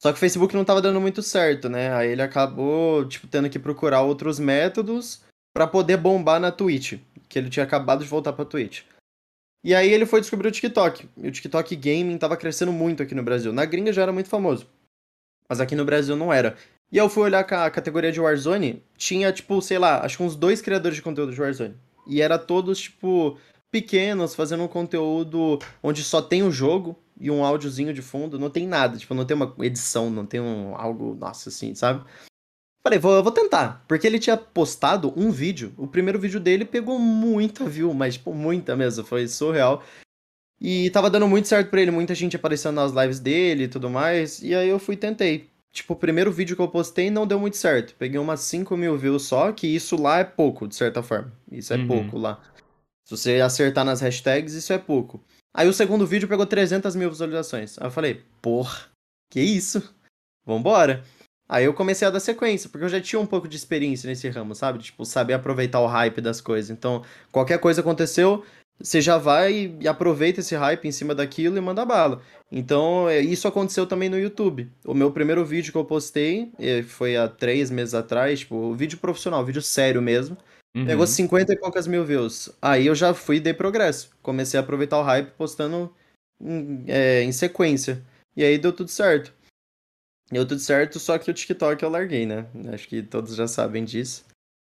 Só 0.00 0.12
que 0.12 0.16
o 0.16 0.20
Facebook 0.20 0.54
não 0.54 0.64
tava 0.64 0.80
dando 0.80 1.00
muito 1.00 1.22
certo, 1.22 1.68
né? 1.68 1.92
Aí 1.92 2.10
ele 2.10 2.22
acabou, 2.22 3.04
tipo, 3.06 3.26
tendo 3.26 3.50
que 3.50 3.58
procurar 3.58 4.02
outros 4.02 4.38
métodos 4.38 5.22
pra 5.52 5.66
poder 5.66 5.96
bombar 5.96 6.40
na 6.40 6.52
Twitch. 6.52 7.00
Que 7.28 7.38
ele 7.38 7.50
tinha 7.50 7.64
acabado 7.64 8.04
de 8.04 8.08
voltar 8.08 8.32
pra 8.32 8.44
Twitch. 8.44 8.82
E 9.64 9.74
aí 9.74 9.92
ele 9.92 10.06
foi 10.06 10.20
descobrir 10.20 10.48
o 10.48 10.52
TikTok. 10.52 11.08
E 11.16 11.28
o 11.28 11.32
TikTok 11.32 11.74
Gaming 11.74 12.16
tava 12.16 12.36
crescendo 12.36 12.72
muito 12.72 13.02
aqui 13.02 13.14
no 13.14 13.24
Brasil. 13.24 13.52
Na 13.52 13.64
gringa 13.64 13.92
já 13.92 14.02
era 14.02 14.12
muito 14.12 14.28
famoso. 14.28 14.66
Mas 15.48 15.60
aqui 15.60 15.74
no 15.74 15.84
Brasil 15.84 16.14
não 16.14 16.32
era. 16.32 16.56
E 16.90 16.96
eu 16.96 17.08
fui 17.08 17.24
olhar 17.24 17.40
a 17.40 17.70
categoria 17.70 18.12
de 18.12 18.20
Warzone, 18.20 18.82
tinha, 18.96 19.30
tipo, 19.30 19.60
sei 19.60 19.78
lá, 19.78 20.04
acho 20.04 20.16
que 20.16 20.22
uns 20.22 20.36
dois 20.36 20.62
criadores 20.62 20.96
de 20.96 21.02
conteúdo 21.02 21.32
de 21.32 21.40
Warzone. 21.40 21.74
E 22.06 22.22
era 22.22 22.38
todos, 22.38 22.78
tipo, 22.78 23.38
pequenos, 23.70 24.34
fazendo 24.34 24.62
um 24.62 24.68
conteúdo 24.68 25.58
onde 25.82 26.02
só 26.02 26.22
tem 26.22 26.42
o 26.42 26.50
jogo 26.50 26.96
e 27.20 27.30
um 27.30 27.44
áudiozinho 27.44 27.92
de 27.92 28.02
fundo, 28.02 28.38
não 28.38 28.50
tem 28.50 28.66
nada, 28.66 28.96
tipo, 28.96 29.14
não 29.14 29.24
tem 29.24 29.36
uma 29.36 29.54
edição, 29.60 30.10
não 30.10 30.24
tem 30.24 30.40
um 30.40 30.74
algo, 30.76 31.14
nossa, 31.14 31.48
assim, 31.48 31.74
sabe? 31.74 32.04
Falei, 32.82 32.98
vou, 32.98 33.22
vou 33.22 33.32
tentar, 33.32 33.84
porque 33.88 34.06
ele 34.06 34.18
tinha 34.18 34.36
postado 34.36 35.12
um 35.16 35.30
vídeo, 35.30 35.74
o 35.76 35.86
primeiro 35.86 36.18
vídeo 36.18 36.40
dele 36.40 36.64
pegou 36.64 36.98
muita 36.98 37.64
view, 37.64 37.92
mas, 37.92 38.14
tipo, 38.14 38.32
muita 38.32 38.76
mesmo, 38.76 39.04
foi 39.04 39.26
surreal. 39.26 39.82
E 40.60 40.90
tava 40.90 41.10
dando 41.10 41.28
muito 41.28 41.46
certo 41.46 41.70
pra 41.70 41.80
ele, 41.80 41.90
muita 41.90 42.14
gente 42.14 42.34
aparecendo 42.36 42.76
nas 42.76 42.92
lives 42.92 43.20
dele 43.20 43.64
e 43.64 43.68
tudo 43.68 43.88
mais, 43.90 44.42
e 44.42 44.54
aí 44.54 44.68
eu 44.68 44.78
fui 44.78 44.94
e 44.94 44.98
tentei. 44.98 45.50
Tipo, 45.70 45.92
o 45.92 45.96
primeiro 45.96 46.32
vídeo 46.32 46.56
que 46.56 46.62
eu 46.62 46.68
postei 46.68 47.10
não 47.10 47.26
deu 47.26 47.38
muito 47.38 47.56
certo. 47.56 47.94
Peguei 47.96 48.18
umas 48.18 48.40
5 48.40 48.76
mil 48.76 48.96
views 48.96 49.24
só, 49.24 49.52
que 49.52 49.66
isso 49.66 50.00
lá 50.00 50.18
é 50.18 50.24
pouco, 50.24 50.66
de 50.66 50.74
certa 50.74 51.02
forma. 51.02 51.32
Isso 51.52 51.72
é 51.72 51.76
Uhum. 51.76 51.86
pouco 51.86 52.18
lá. 52.18 52.40
Se 53.04 53.16
você 53.16 53.40
acertar 53.40 53.84
nas 53.84 54.00
hashtags, 54.00 54.54
isso 54.54 54.72
é 54.72 54.78
pouco. 54.78 55.22
Aí 55.58 55.66
o 55.66 55.72
segundo 55.72 56.06
vídeo 56.06 56.28
pegou 56.28 56.46
300 56.46 56.94
mil 56.94 57.10
visualizações. 57.10 57.76
Aí 57.80 57.88
eu 57.88 57.90
falei, 57.90 58.22
porra, 58.40 58.78
que 59.28 59.40
isso? 59.40 59.92
Vambora. 60.46 61.02
Aí 61.48 61.64
eu 61.64 61.74
comecei 61.74 62.06
a 62.06 62.12
dar 62.12 62.20
sequência, 62.20 62.70
porque 62.70 62.84
eu 62.84 62.88
já 62.88 63.00
tinha 63.00 63.18
um 63.18 63.26
pouco 63.26 63.48
de 63.48 63.56
experiência 63.56 64.08
nesse 64.08 64.28
ramo, 64.28 64.54
sabe? 64.54 64.78
Tipo, 64.78 65.04
saber 65.04 65.32
aproveitar 65.32 65.80
o 65.80 65.88
hype 65.88 66.20
das 66.20 66.40
coisas. 66.40 66.70
Então, 66.70 67.02
qualquer 67.32 67.58
coisa 67.58 67.80
aconteceu, 67.80 68.44
você 68.80 69.00
já 69.00 69.18
vai 69.18 69.74
e 69.80 69.88
aproveita 69.88 70.38
esse 70.38 70.54
hype 70.54 70.86
em 70.86 70.92
cima 70.92 71.12
daquilo 71.12 71.58
e 71.58 71.60
manda 71.60 71.84
bala. 71.84 72.22
Então, 72.52 73.08
é, 73.08 73.18
isso 73.18 73.48
aconteceu 73.48 73.84
também 73.84 74.08
no 74.08 74.16
YouTube. 74.16 74.70
O 74.84 74.94
meu 74.94 75.10
primeiro 75.10 75.44
vídeo 75.44 75.72
que 75.72 75.78
eu 75.78 75.84
postei 75.84 76.52
eh, 76.60 76.84
foi 76.84 77.16
há 77.16 77.26
três 77.26 77.68
meses 77.68 77.94
atrás, 77.94 78.38
tipo, 78.38 78.72
vídeo 78.74 78.98
profissional, 78.98 79.44
vídeo 79.44 79.60
sério 79.60 80.00
mesmo. 80.00 80.36
Uhum. 80.76 80.86
Pegou 80.86 81.06
50 81.06 81.52
e 81.52 81.56
poucas 81.56 81.86
mil 81.86 82.04
views. 82.04 82.50
Aí 82.60 82.86
eu 82.86 82.94
já 82.94 83.14
fui 83.14 83.36
e 83.36 83.40
dei 83.40 83.54
progresso. 83.54 84.10
Comecei 84.22 84.58
a 84.58 84.62
aproveitar 84.62 84.98
o 84.98 85.02
hype 85.02 85.30
postando 85.32 85.92
em, 86.40 86.84
é, 86.86 87.22
em 87.22 87.32
sequência. 87.32 88.02
E 88.36 88.44
aí 88.44 88.58
deu 88.58 88.72
tudo 88.72 88.90
certo. 88.90 89.32
Deu 90.30 90.46
tudo 90.46 90.60
certo, 90.60 90.98
só 90.98 91.18
que 91.18 91.30
o 91.30 91.34
TikTok 91.34 91.82
eu 91.82 91.88
larguei, 91.88 92.26
né? 92.26 92.46
Acho 92.72 92.86
que 92.86 93.02
todos 93.02 93.34
já 93.34 93.48
sabem 93.48 93.84
disso. 93.84 94.24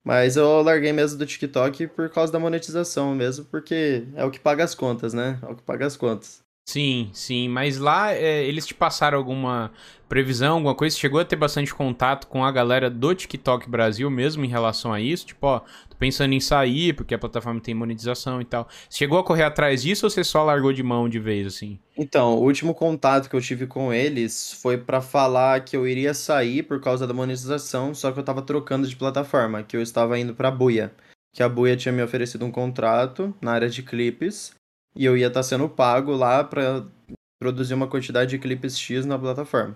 Mas 0.03 0.35
eu 0.37 0.61
larguei 0.61 0.91
mesmo 0.91 1.17
do 1.17 1.25
TikTok 1.25 1.87
por 1.87 2.09
causa 2.09 2.31
da 2.31 2.39
monetização 2.39 3.15
mesmo, 3.15 3.45
porque 3.45 4.05
é 4.15 4.23
o 4.23 4.29
que 4.29 4.39
paga 4.39 4.63
as 4.63 4.75
contas, 4.75 5.13
né? 5.13 5.39
É 5.41 5.45
o 5.47 5.55
que 5.55 5.63
paga 5.63 5.85
as 5.85 5.97
contas. 5.97 6.44
Sim, 6.67 7.12
sim, 7.13 7.48
mas 7.48 7.77
lá 7.77 8.12
é, 8.12 8.43
eles 8.43 8.65
te 8.65 8.74
passaram 8.74 9.17
alguma 9.19 9.72
previsão, 10.10 10.55
alguma 10.55 10.74
coisa? 10.74 10.95
Você 10.95 11.00
chegou 11.00 11.19
a 11.19 11.25
ter 11.25 11.36
bastante 11.36 11.74
contato 11.74 12.27
com 12.27 12.43
a 12.43 12.51
galera 12.51 12.89
do 12.89 13.13
TikTok 13.13 13.69
Brasil 13.69 14.10
mesmo 14.10 14.43
em 14.43 14.48
relação 14.48 14.91
a 14.91 15.00
isso? 15.00 15.27
Tipo, 15.27 15.45
ó, 15.45 15.60
tô 15.60 15.95
pensando 15.98 16.34
em 16.34 16.39
sair 16.39 16.93
porque 16.93 17.13
a 17.13 17.19
plataforma 17.19 17.62
tem 17.62 17.75
monetização 17.75 18.41
e 18.41 18.45
tal. 18.45 18.67
Você 18.89 18.98
chegou 18.98 19.19
a 19.19 19.24
correr 19.24 19.43
atrás 19.43 19.84
disso 19.84 20.07
ou 20.07 20.10
você 20.10 20.24
só 20.24 20.43
largou 20.43 20.74
de 20.74 20.81
mão 20.81 21.07
de 21.07 21.19
vez, 21.19 21.45
assim? 21.45 21.79
Então, 21.95 22.34
o 22.36 22.43
último 22.43 22.74
contato 22.74 23.29
que 23.29 23.36
eu 23.36 23.41
tive 23.41 23.67
com 23.67 23.93
eles 23.93 24.60
foi 24.62 24.75
pra 24.77 25.00
falar 25.01 25.63
que 25.63 25.77
eu 25.77 25.88
iria 25.88 26.15
sair 26.15 26.63
por 26.63 26.81
causa 26.81 27.05
da 27.05 27.13
monetização, 27.13 27.93
só 27.93 28.12
que 28.12 28.19
eu 28.19 28.24
tava 28.24 28.41
trocando 28.41 28.88
de 28.88 28.95
plataforma, 28.95 29.62
que 29.62 29.77
eu 29.77 29.81
estava 29.84 30.17
indo 30.17 30.34
pra 30.34 30.50
Buia. 30.50 30.91
Que 31.31 31.43
a 31.43 31.48
Buia 31.48 31.77
tinha 31.77 31.91
me 31.91 32.01
oferecido 32.01 32.43
um 32.43 32.51
contrato 32.51 33.34
na 33.39 33.51
área 33.51 33.69
de 33.69 33.84
clipes 33.84 34.53
e 34.95 35.05
eu 35.05 35.17
ia 35.17 35.27
estar 35.27 35.43
sendo 35.43 35.67
pago 35.67 36.13
lá 36.13 36.43
pra 36.43 36.85
produzir 37.39 37.73
uma 37.73 37.87
quantidade 37.87 38.31
de 38.31 38.39
clipes 38.39 38.79
X 38.79 39.05
na 39.05 39.19
plataforma. 39.19 39.75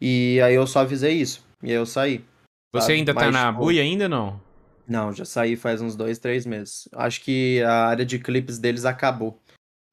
E 0.00 0.40
aí 0.42 0.54
eu 0.54 0.66
só 0.66 0.80
avisei 0.80 1.14
isso. 1.14 1.44
E 1.62 1.70
aí 1.70 1.76
eu 1.76 1.86
saí. 1.86 2.24
Você 2.72 2.82
sabe? 2.82 2.94
ainda 2.94 3.14
tá 3.14 3.20
Mas, 3.22 3.32
na 3.32 3.52
tipo, 3.52 3.64
buia 3.64 3.82
ainda 3.82 4.08
não? 4.08 4.40
Não, 4.86 5.12
já 5.12 5.24
saí 5.24 5.56
faz 5.56 5.80
uns 5.80 5.96
dois, 5.96 6.18
três 6.18 6.46
meses. 6.46 6.88
Acho 6.92 7.20
que 7.22 7.62
a 7.62 7.86
área 7.86 8.04
de 8.04 8.18
clipes 8.18 8.58
deles 8.58 8.84
acabou. 8.84 9.40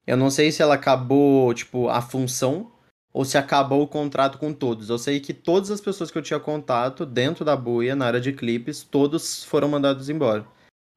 Eu 0.06 0.16
não 0.16 0.30
sei 0.30 0.50
se 0.50 0.62
ela 0.62 0.74
acabou, 0.74 1.52
tipo, 1.52 1.88
a 1.88 2.00
função 2.00 2.72
ou 3.12 3.24
se 3.24 3.36
acabou 3.36 3.82
o 3.82 3.88
contrato 3.88 4.38
com 4.38 4.52
todos. 4.52 4.90
Eu 4.90 4.98
sei 4.98 5.20
que 5.20 5.34
todas 5.34 5.70
as 5.70 5.80
pessoas 5.80 6.10
que 6.10 6.18
eu 6.18 6.22
tinha 6.22 6.40
contato 6.40 7.04
dentro 7.04 7.44
da 7.44 7.56
buia, 7.56 7.96
na 7.96 8.06
área 8.06 8.20
de 8.20 8.32
clipes, 8.32 8.82
todos 8.82 9.44
foram 9.44 9.68
mandados 9.68 10.08
embora. 10.08 10.46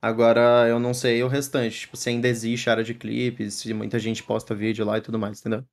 Agora 0.02 0.68
eu 0.68 0.80
não 0.80 0.94
sei 0.94 1.24
o 1.24 1.28
restante, 1.28 1.80
tipo, 1.82 1.96
se 1.98 2.10
ainda 2.10 2.28
existe 2.28 2.70
área 2.70 2.84
de 2.84 2.94
clipes, 2.94 3.56
se 3.56 3.74
muita 3.74 3.98
gente 4.00 4.24
posta 4.24 4.54
vídeo 4.56 4.86
lá 4.86 4.98
e 4.98 5.02
tudo 5.02 5.18
mais, 5.20 5.40
entendeu? 5.40 5.66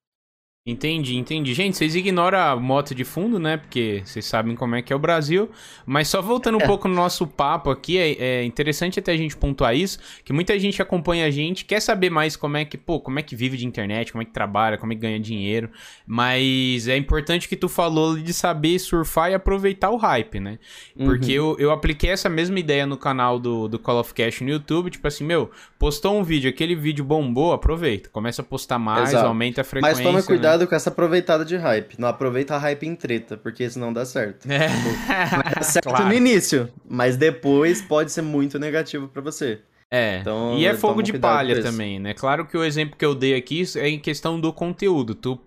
Entendi, 0.71 1.17
entendi. 1.17 1.55
Gente, 1.55 1.79
vocês 1.79 1.95
ignoram 1.95 2.39
a 2.39 2.55
moto 2.57 2.95
de 2.95 3.03
fundo, 3.03 3.39
né? 3.39 3.57
Porque 3.57 4.03
vocês 4.05 4.27
sabem 4.27 4.55
como 4.55 4.75
é 4.75 4.83
que 4.83 4.93
é 4.93 4.97
o 4.97 4.99
Brasil. 4.99 5.49
Mas 5.87 6.09
só 6.09 6.21
voltando 6.21 6.59
um 6.59 6.61
É. 6.61 6.67
pouco 6.67 6.87
no 6.89 6.95
nosso 6.95 7.27
papo 7.27 7.71
aqui, 7.71 7.97
é, 7.97 8.13
é 8.41 8.45
interessante 8.45 8.99
até 8.99 9.13
a 9.13 9.17
gente 9.17 9.35
pontuar 9.35 9.75
isso, 9.75 9.99
que 10.23 10.33
muita 10.33 10.59
gente 10.59 10.83
acompanha 10.83 11.25
a 11.25 11.31
gente, 11.31 11.65
quer 11.65 11.81
saber 11.81 12.11
mais 12.11 12.37
como 12.37 12.59
é 12.59 12.65
que, 12.67 12.77
pô, 12.77 13.01
como 13.01 13.19
é 13.19 13.23
que 13.23 13.35
vive 13.35 13.57
de 13.57 13.67
internet, 13.67 14.13
como 14.13 14.21
é 14.21 14.25
que 14.27 14.31
trabalha, 14.33 14.77
como 14.77 14.93
é 14.93 14.95
que 14.97 15.01
ganha 15.01 15.19
dinheiro. 15.19 15.71
Mas 16.07 16.89
é 16.89 16.97
importante 16.97 17.49
que 17.49 17.57
tu 17.57 17.69
falou 17.69 18.19
de 18.19 18.33
saber 18.35 18.79
surfar 18.79 19.31
e 19.31 19.35
aproveitar 19.35 19.89
o 19.91 19.97
hype, 19.97 20.39
né? 20.41 20.59
Porque 20.97 21.39
Uhum. 21.39 21.53
eu, 21.53 21.57
eu 21.59 21.71
apliquei 21.71 22.11
essa 22.11 22.29
mesma 22.29 22.59
ideia 22.59 22.85
no 22.85 22.97
canal 22.97 23.39
do, 23.39 23.69
do 23.69 23.79
Call 23.79 24.01
of 24.01 24.13
Cash 24.13 24.41
no 24.43 24.51
YouTube, 24.51 24.91
tipo 24.91 25.07
assim, 25.09 25.25
meu, 25.25 25.51
postou 25.79 26.19
um 26.19 26.23
vídeo, 26.23 26.51
aquele 26.51 26.75
vídeo 26.75 27.05
bombou, 27.05 27.53
aproveita. 27.53 28.11
Começa 28.11 28.43
a 28.43 28.45
postar 28.45 28.79
mais, 28.79 29.11
Exato. 29.11 29.27
aumenta 29.27 29.63
a 29.63 29.65
frequência. 29.65 29.97
Mas 29.97 30.05
toma 30.05 30.19
né? 30.19 30.25
Cuidado 30.59 30.69
com 30.69 30.75
essa 30.75 30.91
aproveitada 30.91 31.45
de 31.45 31.57
hype. 31.57 31.95
Não 31.99 32.09
aproveita 32.09 32.55
a 32.55 32.59
hype 32.59 32.87
em 32.87 32.95
treta, 32.95 33.37
porque 33.37 33.69
senão 33.71 33.93
dá 33.93 34.05
certo. 34.05 34.51
É. 34.51 34.69
Dá 35.55 35.63
certo 35.63 35.89
Claro. 35.89 36.07
no 36.07 36.15
início, 36.15 36.69
mas 36.89 37.17
depois 37.17 37.81
pode 37.81 38.11
ser 38.13 38.23
muito 38.23 38.59
negativo 38.59 39.09
pra 39.09 39.23
você. 39.23 39.61
É, 39.91 40.19
Então, 40.19 40.59
e 40.59 40.67
é 40.67 40.75
fogo 40.75 41.01
de 41.03 41.19
palha 41.19 41.63
também, 41.63 41.99
né? 41.99 42.13
Claro 42.13 42.45
que 42.47 42.57
o 42.59 42.63
exemplo 42.65 42.97
que 42.97 43.05
eu 43.05 43.15
dei 43.15 43.35
aqui 43.35 43.63
é 43.77 43.89
em 43.89 43.99
questão 43.99 44.39
do 44.39 44.53
conteúdo. 44.53 45.15
Tu 45.15 45.39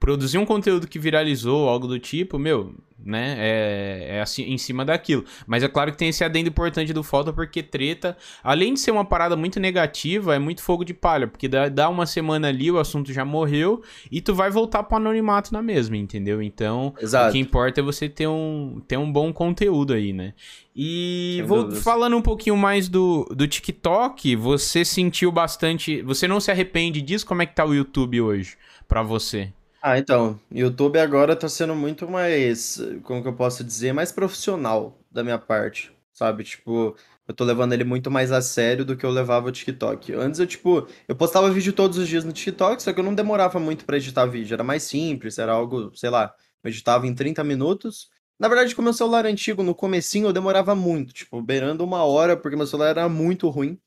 produzir 0.00 0.38
um 0.38 0.46
conteúdo 0.46 0.88
que 0.88 0.98
viralizou, 0.98 1.68
algo 1.68 1.86
do 1.86 1.98
tipo, 1.98 2.38
meu, 2.38 2.74
né? 3.04 3.36
É, 3.38 4.06
é 4.16 4.20
assim, 4.22 4.44
em 4.44 4.56
cima 4.56 4.82
daquilo. 4.82 5.26
Mas 5.46 5.62
é 5.62 5.68
claro 5.68 5.92
que 5.92 5.98
tem 5.98 6.08
esse 6.08 6.24
adendo 6.24 6.48
importante 6.48 6.92
do 6.94 7.02
falta, 7.02 7.34
porque 7.34 7.62
treta, 7.62 8.16
além 8.42 8.72
de 8.72 8.80
ser 8.80 8.90
uma 8.92 9.04
parada 9.04 9.36
muito 9.36 9.60
negativa, 9.60 10.34
é 10.34 10.38
muito 10.38 10.62
fogo 10.62 10.84
de 10.84 10.94
palha, 10.94 11.28
porque 11.28 11.46
dá, 11.46 11.68
dá 11.68 11.88
uma 11.90 12.06
semana 12.06 12.48
ali, 12.48 12.70
o 12.70 12.78
assunto 12.78 13.12
já 13.12 13.26
morreu, 13.26 13.82
e 14.10 14.22
tu 14.22 14.34
vai 14.34 14.50
voltar 14.50 14.82
pro 14.84 14.96
anonimato 14.96 15.52
na 15.52 15.60
mesma, 15.60 15.98
entendeu? 15.98 16.40
Então, 16.40 16.94
o 16.98 17.04
Exato. 17.04 17.32
que 17.32 17.38
importa 17.38 17.80
é 17.80 17.82
você 17.82 18.08
ter 18.08 18.26
um, 18.26 18.80
ter 18.88 18.96
um 18.96 19.10
bom 19.10 19.30
conteúdo 19.34 19.92
aí, 19.92 20.14
né? 20.14 20.32
E 20.74 21.34
Sem 21.38 21.46
vou 21.46 21.58
dúvidas. 21.64 21.84
falando 21.84 22.16
um 22.16 22.22
pouquinho 22.22 22.56
mais 22.56 22.88
do, 22.88 23.26
do 23.36 23.46
TikTok, 23.46 24.34
você 24.34 24.82
sentiu 24.82 25.30
bastante. 25.30 26.00
Você 26.02 26.26
não 26.26 26.40
se 26.40 26.50
arrepende 26.50 27.02
disso? 27.02 27.26
Como 27.26 27.42
é 27.42 27.46
que 27.46 27.54
tá 27.54 27.66
o 27.66 27.74
YouTube 27.74 28.18
hoje 28.22 28.56
pra 28.88 29.02
você? 29.02 29.52
Ah, 29.82 29.98
então, 29.98 30.38
YouTube 30.50 30.98
agora 30.98 31.34
tá 31.34 31.48
sendo 31.48 31.74
muito 31.74 32.08
mais, 32.08 32.78
como 33.02 33.22
que 33.22 33.28
eu 33.28 33.34
posso 33.34 33.64
dizer, 33.64 33.92
mais 33.94 34.12
profissional 34.12 34.98
da 35.10 35.22
minha 35.24 35.38
parte, 35.38 35.90
sabe? 36.12 36.44
Tipo, 36.44 36.94
eu 37.26 37.34
tô 37.34 37.44
levando 37.44 37.72
ele 37.72 37.84
muito 37.84 38.10
mais 38.10 38.30
a 38.30 38.42
sério 38.42 38.84
do 38.84 38.94
que 38.96 39.06
eu 39.06 39.10
levava 39.10 39.48
o 39.48 39.52
TikTok. 39.52 40.12
Antes 40.12 40.38
eu, 40.38 40.46
tipo, 40.46 40.86
eu 41.08 41.16
postava 41.16 41.50
vídeo 41.50 41.72
todos 41.72 41.96
os 41.96 42.06
dias 42.08 42.24
no 42.24 42.32
TikTok, 42.32 42.82
só 42.82 42.92
que 42.92 43.00
eu 43.00 43.04
não 43.04 43.14
demorava 43.14 43.58
muito 43.58 43.86
pra 43.86 43.96
editar 43.96 44.26
vídeo, 44.26 44.52
era 44.54 44.62
mais 44.64 44.82
simples, 44.82 45.38
era 45.38 45.52
algo, 45.52 45.90
sei 45.96 46.10
lá, 46.10 46.34
eu 46.62 46.68
editava 46.70 47.06
em 47.06 47.14
30 47.14 47.42
minutos. 47.42 48.10
Na 48.38 48.48
verdade, 48.48 48.74
com 48.74 48.82
meu 48.82 48.92
celular 48.92 49.24
antigo, 49.26 49.62
no 49.62 49.74
comecinho 49.74 50.28
eu 50.28 50.32
demorava 50.32 50.74
muito, 50.74 51.12
tipo, 51.14 51.40
beirando 51.42 51.84
uma 51.84 52.04
hora, 52.04 52.36
porque 52.36 52.56
meu 52.56 52.66
celular 52.66 52.90
era 52.90 53.08
muito 53.08 53.48
ruim. 53.48 53.78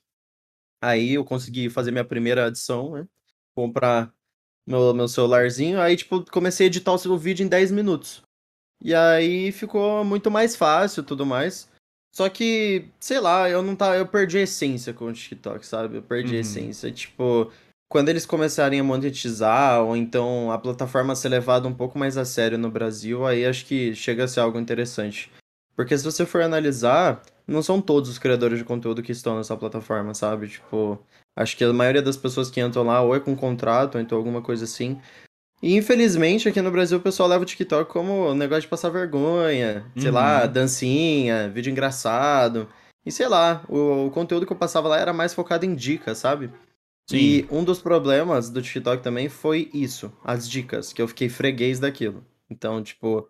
Aí 0.81 1.13
eu 1.13 1.23
consegui 1.25 1.69
fazer 1.69 1.91
minha 1.91 2.05
primeira 2.05 2.47
edição, 2.47 2.91
né? 2.93 3.07
Comprar 3.55 4.13
meu, 4.67 4.93
meu 4.93 5.08
celularzinho, 5.08 5.79
aí, 5.82 5.96
tipo, 5.96 6.24
comecei 6.32 6.65
a 6.65 6.67
editar 6.67 6.93
o 6.93 6.98
seu 6.98 7.17
vídeo 7.17 7.43
em 7.43 7.48
10 7.50 7.72
minutos. 7.72 8.22
E 8.82 8.93
aí 8.93 9.51
ficou 9.51 10.03
muito 10.03 10.29
mais 10.29 10.55
fácil 10.55 11.01
e 11.01 11.05
tudo 11.05 11.25
mais. 11.25 11.70
Só 12.13 12.29
que, 12.29 12.89
sei 13.00 13.20
lá, 13.20 13.50
eu 13.50 13.63
não 13.63 13.75
tá, 13.75 13.96
eu 13.98 14.05
perdi 14.05 14.38
a 14.38 14.41
essência 14.41 14.93
com 14.93 15.05
o 15.05 15.13
TikTok, 15.13 15.65
sabe? 15.65 15.98
Eu 15.98 16.01
perdi 16.03 16.34
Uhum. 16.34 16.38
a 16.38 16.41
essência. 16.41 16.91
Tipo, 16.91 17.51
quando 17.89 18.10
eles 18.10 18.25
começarem 18.25 18.79
a 18.79 18.84
monetizar, 18.84 19.82
ou 19.82 19.96
então 19.96 20.51
a 20.51 20.58
plataforma 20.60 21.15
ser 21.15 21.29
levada 21.29 21.67
um 21.67 21.74
pouco 21.74 21.98
mais 21.98 22.17
a 22.17 22.25
sério 22.25 22.58
no 22.58 22.70
Brasil, 22.70 23.25
aí 23.25 23.46
acho 23.46 23.65
que 23.65 23.96
chega 23.96 24.25
a 24.25 24.27
ser 24.27 24.41
algo 24.41 24.60
interessante. 24.60 25.32
Porque 25.75 25.98
se 25.98 26.03
você 26.03 26.24
for 26.25 26.41
analisar, 26.43 27.24
não 27.48 27.63
são 27.63 27.82
todos 27.82 28.10
os 28.10 28.20
criadores 28.20 28.60
de 28.60 28.65
conteúdo 28.65 29.01
que 29.01 29.12
estão 29.12 29.38
nessa 29.38 29.58
plataforma, 29.58 30.13
sabe? 30.13 30.48
Tipo, 30.50 31.00
acho 31.35 31.55
que 31.57 31.63
a 31.63 31.73
maioria 31.73 32.01
das 32.01 32.17
pessoas 32.17 32.49
que 32.49 32.61
entram 32.61 32.83
lá 32.83 33.01
ou 33.01 33.15
é 33.15 33.19
com 33.19 33.35
contrato, 33.35 33.95
ou 33.95 34.01
então 34.01 34.17
alguma 34.17 34.41
coisa 34.41 34.65
assim. 34.65 34.99
E 35.61 35.75
infelizmente 35.77 36.49
aqui 36.49 36.61
no 36.61 36.71
Brasil 36.71 36.97
o 36.97 37.01
pessoal 37.01 37.29
leva 37.29 37.43
o 37.43 37.45
TikTok 37.45 37.91
como 37.91 38.29
um 38.31 38.35
negócio 38.35 38.63
de 38.63 38.67
passar 38.67 38.89
vergonha, 38.89 39.85
sei 39.97 40.07
Uhum. 40.09 40.13
lá, 40.13 40.45
dancinha, 40.45 41.49
vídeo 41.49 41.71
engraçado. 41.71 42.67
E 43.05 43.11
sei 43.11 43.27
lá, 43.27 43.63
o, 43.69 44.07
o 44.07 44.11
conteúdo 44.11 44.45
que 44.45 44.51
eu 44.53 44.57
passava 44.57 44.87
lá 44.89 44.97
era 44.99 45.13
mais 45.13 45.33
focado 45.33 45.65
em 45.65 45.73
dicas, 45.75 46.17
sabe? 46.17 46.49
E 47.11 47.45
um 47.51 47.63
dos 47.63 47.79
problemas 47.81 48.49
do 48.49 48.61
TikTok 48.61 49.03
também 49.03 49.27
foi 49.29 49.69
isso, 49.73 50.11
as 50.23 50.49
dicas, 50.49 50.93
que 50.93 51.01
eu 51.01 51.07
fiquei 51.07 51.27
freguês 51.29 51.79
daquilo. 51.79 52.23
Então, 52.49 52.81
tipo, 52.81 53.27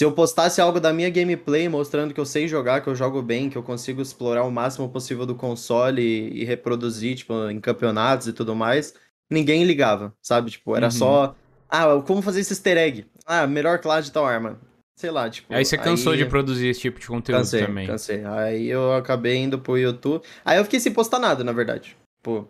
se 0.00 0.04
eu 0.06 0.12
postasse 0.12 0.62
algo 0.62 0.80
da 0.80 0.94
minha 0.94 1.10
gameplay 1.10 1.68
mostrando 1.68 2.14
que 2.14 2.18
eu 2.18 2.24
sei 2.24 2.48
jogar, 2.48 2.80
que 2.80 2.88
eu 2.88 2.94
jogo 2.94 3.20
bem, 3.20 3.50
que 3.50 3.58
eu 3.58 3.62
consigo 3.62 4.00
explorar 4.00 4.44
o 4.44 4.50
máximo 4.50 4.88
possível 4.88 5.26
do 5.26 5.34
console 5.34 6.00
e, 6.00 6.40
e 6.40 6.44
reproduzir, 6.46 7.16
tipo, 7.16 7.34
em 7.50 7.60
campeonatos 7.60 8.26
e 8.26 8.32
tudo 8.32 8.56
mais, 8.56 8.94
ninguém 9.28 9.62
ligava, 9.62 10.14
sabe? 10.22 10.52
Tipo, 10.52 10.74
era 10.74 10.86
Uhum. 10.86 10.90
só, 10.90 11.36
ah, 11.68 11.84
como 12.06 12.22
fazer 12.22 12.40
esse 12.40 12.54
easter 12.54 12.78
egg? 12.78 13.04
Ah, 13.26 13.46
melhor 13.46 13.78
classe 13.78 14.06
de 14.08 14.12
tal 14.12 14.24
arma. 14.24 14.58
Sei 14.96 15.10
lá, 15.10 15.28
tipo. 15.28 15.52
Aí 15.52 15.66
você 15.66 15.76
cansou 15.76 16.12
aí- 16.12 16.18
de 16.18 16.24
produzir 16.24 16.68
esse 16.68 16.80
tipo 16.80 16.98
de 16.98 17.06
conteúdo 17.06 17.36
Cansei, 17.40 17.66
também. 17.66 17.86
cansei. 17.86 18.24
Aí 18.24 18.68
eu 18.68 18.94
acabei 18.94 19.36
indo 19.36 19.58
pro 19.58 19.76
YouTube. 19.76 20.24
Aí 20.42 20.56
eu 20.56 20.64
fiquei 20.64 20.80
sem 20.80 20.94
postar 20.94 21.18
nada, 21.18 21.44
na 21.44 21.52
verdade. 21.52 21.94
Pô, 22.22 22.46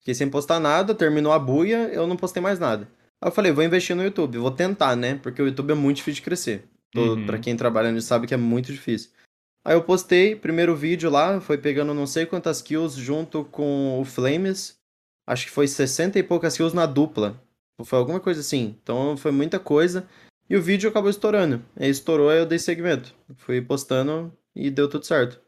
fiquei 0.00 0.14
sem 0.14 0.28
postar 0.28 0.58
nada, 0.58 0.96
terminou 0.96 1.32
a 1.32 1.38
buia, 1.38 1.90
eu 1.92 2.08
não 2.08 2.16
postei 2.16 2.42
mais 2.42 2.58
nada. 2.58 2.88
Aí 3.22 3.28
eu 3.28 3.32
falei, 3.32 3.52
vou 3.52 3.62
investir 3.62 3.94
no 3.94 4.02
YouTube, 4.02 4.38
vou 4.38 4.50
tentar, 4.50 4.96
né? 4.96 5.14
Porque 5.22 5.40
o 5.40 5.46
YouTube 5.46 5.70
é 5.70 5.74
muito 5.76 5.98
difícil 5.98 6.16
de 6.16 6.22
crescer. 6.22 6.64
Uhum. 6.96 7.26
Pra 7.26 7.38
quem 7.38 7.56
trabalha 7.56 7.92
nisso 7.92 8.06
sabe 8.06 8.26
que 8.26 8.34
é 8.34 8.38
muito 8.38 8.72
difícil. 8.72 9.10
Aí 9.64 9.74
eu 9.74 9.82
postei, 9.82 10.34
primeiro 10.34 10.74
vídeo 10.74 11.10
lá, 11.10 11.40
foi 11.40 11.58
pegando 11.58 11.92
não 11.92 12.06
sei 12.06 12.24
quantas 12.24 12.62
kills 12.62 12.98
junto 12.98 13.44
com 13.44 14.00
o 14.00 14.04
Flames. 14.04 14.78
Acho 15.26 15.46
que 15.46 15.50
foi 15.52 15.68
60 15.68 16.18
e 16.18 16.22
poucas 16.22 16.56
kills 16.56 16.74
na 16.74 16.86
dupla. 16.86 17.38
Foi 17.84 17.98
alguma 17.98 18.18
coisa 18.18 18.40
assim. 18.40 18.76
Então 18.82 19.16
foi 19.16 19.30
muita 19.30 19.58
coisa. 19.58 20.08
E 20.48 20.56
o 20.56 20.62
vídeo 20.62 20.88
acabou 20.88 21.10
estourando. 21.10 21.62
Aí 21.76 21.90
estourou, 21.90 22.30
aí 22.30 22.38
eu 22.38 22.46
dei 22.46 22.58
segmento. 22.58 23.14
Fui 23.36 23.60
postando 23.60 24.32
e 24.56 24.70
deu 24.70 24.88
tudo 24.88 25.04
certo. 25.04 25.40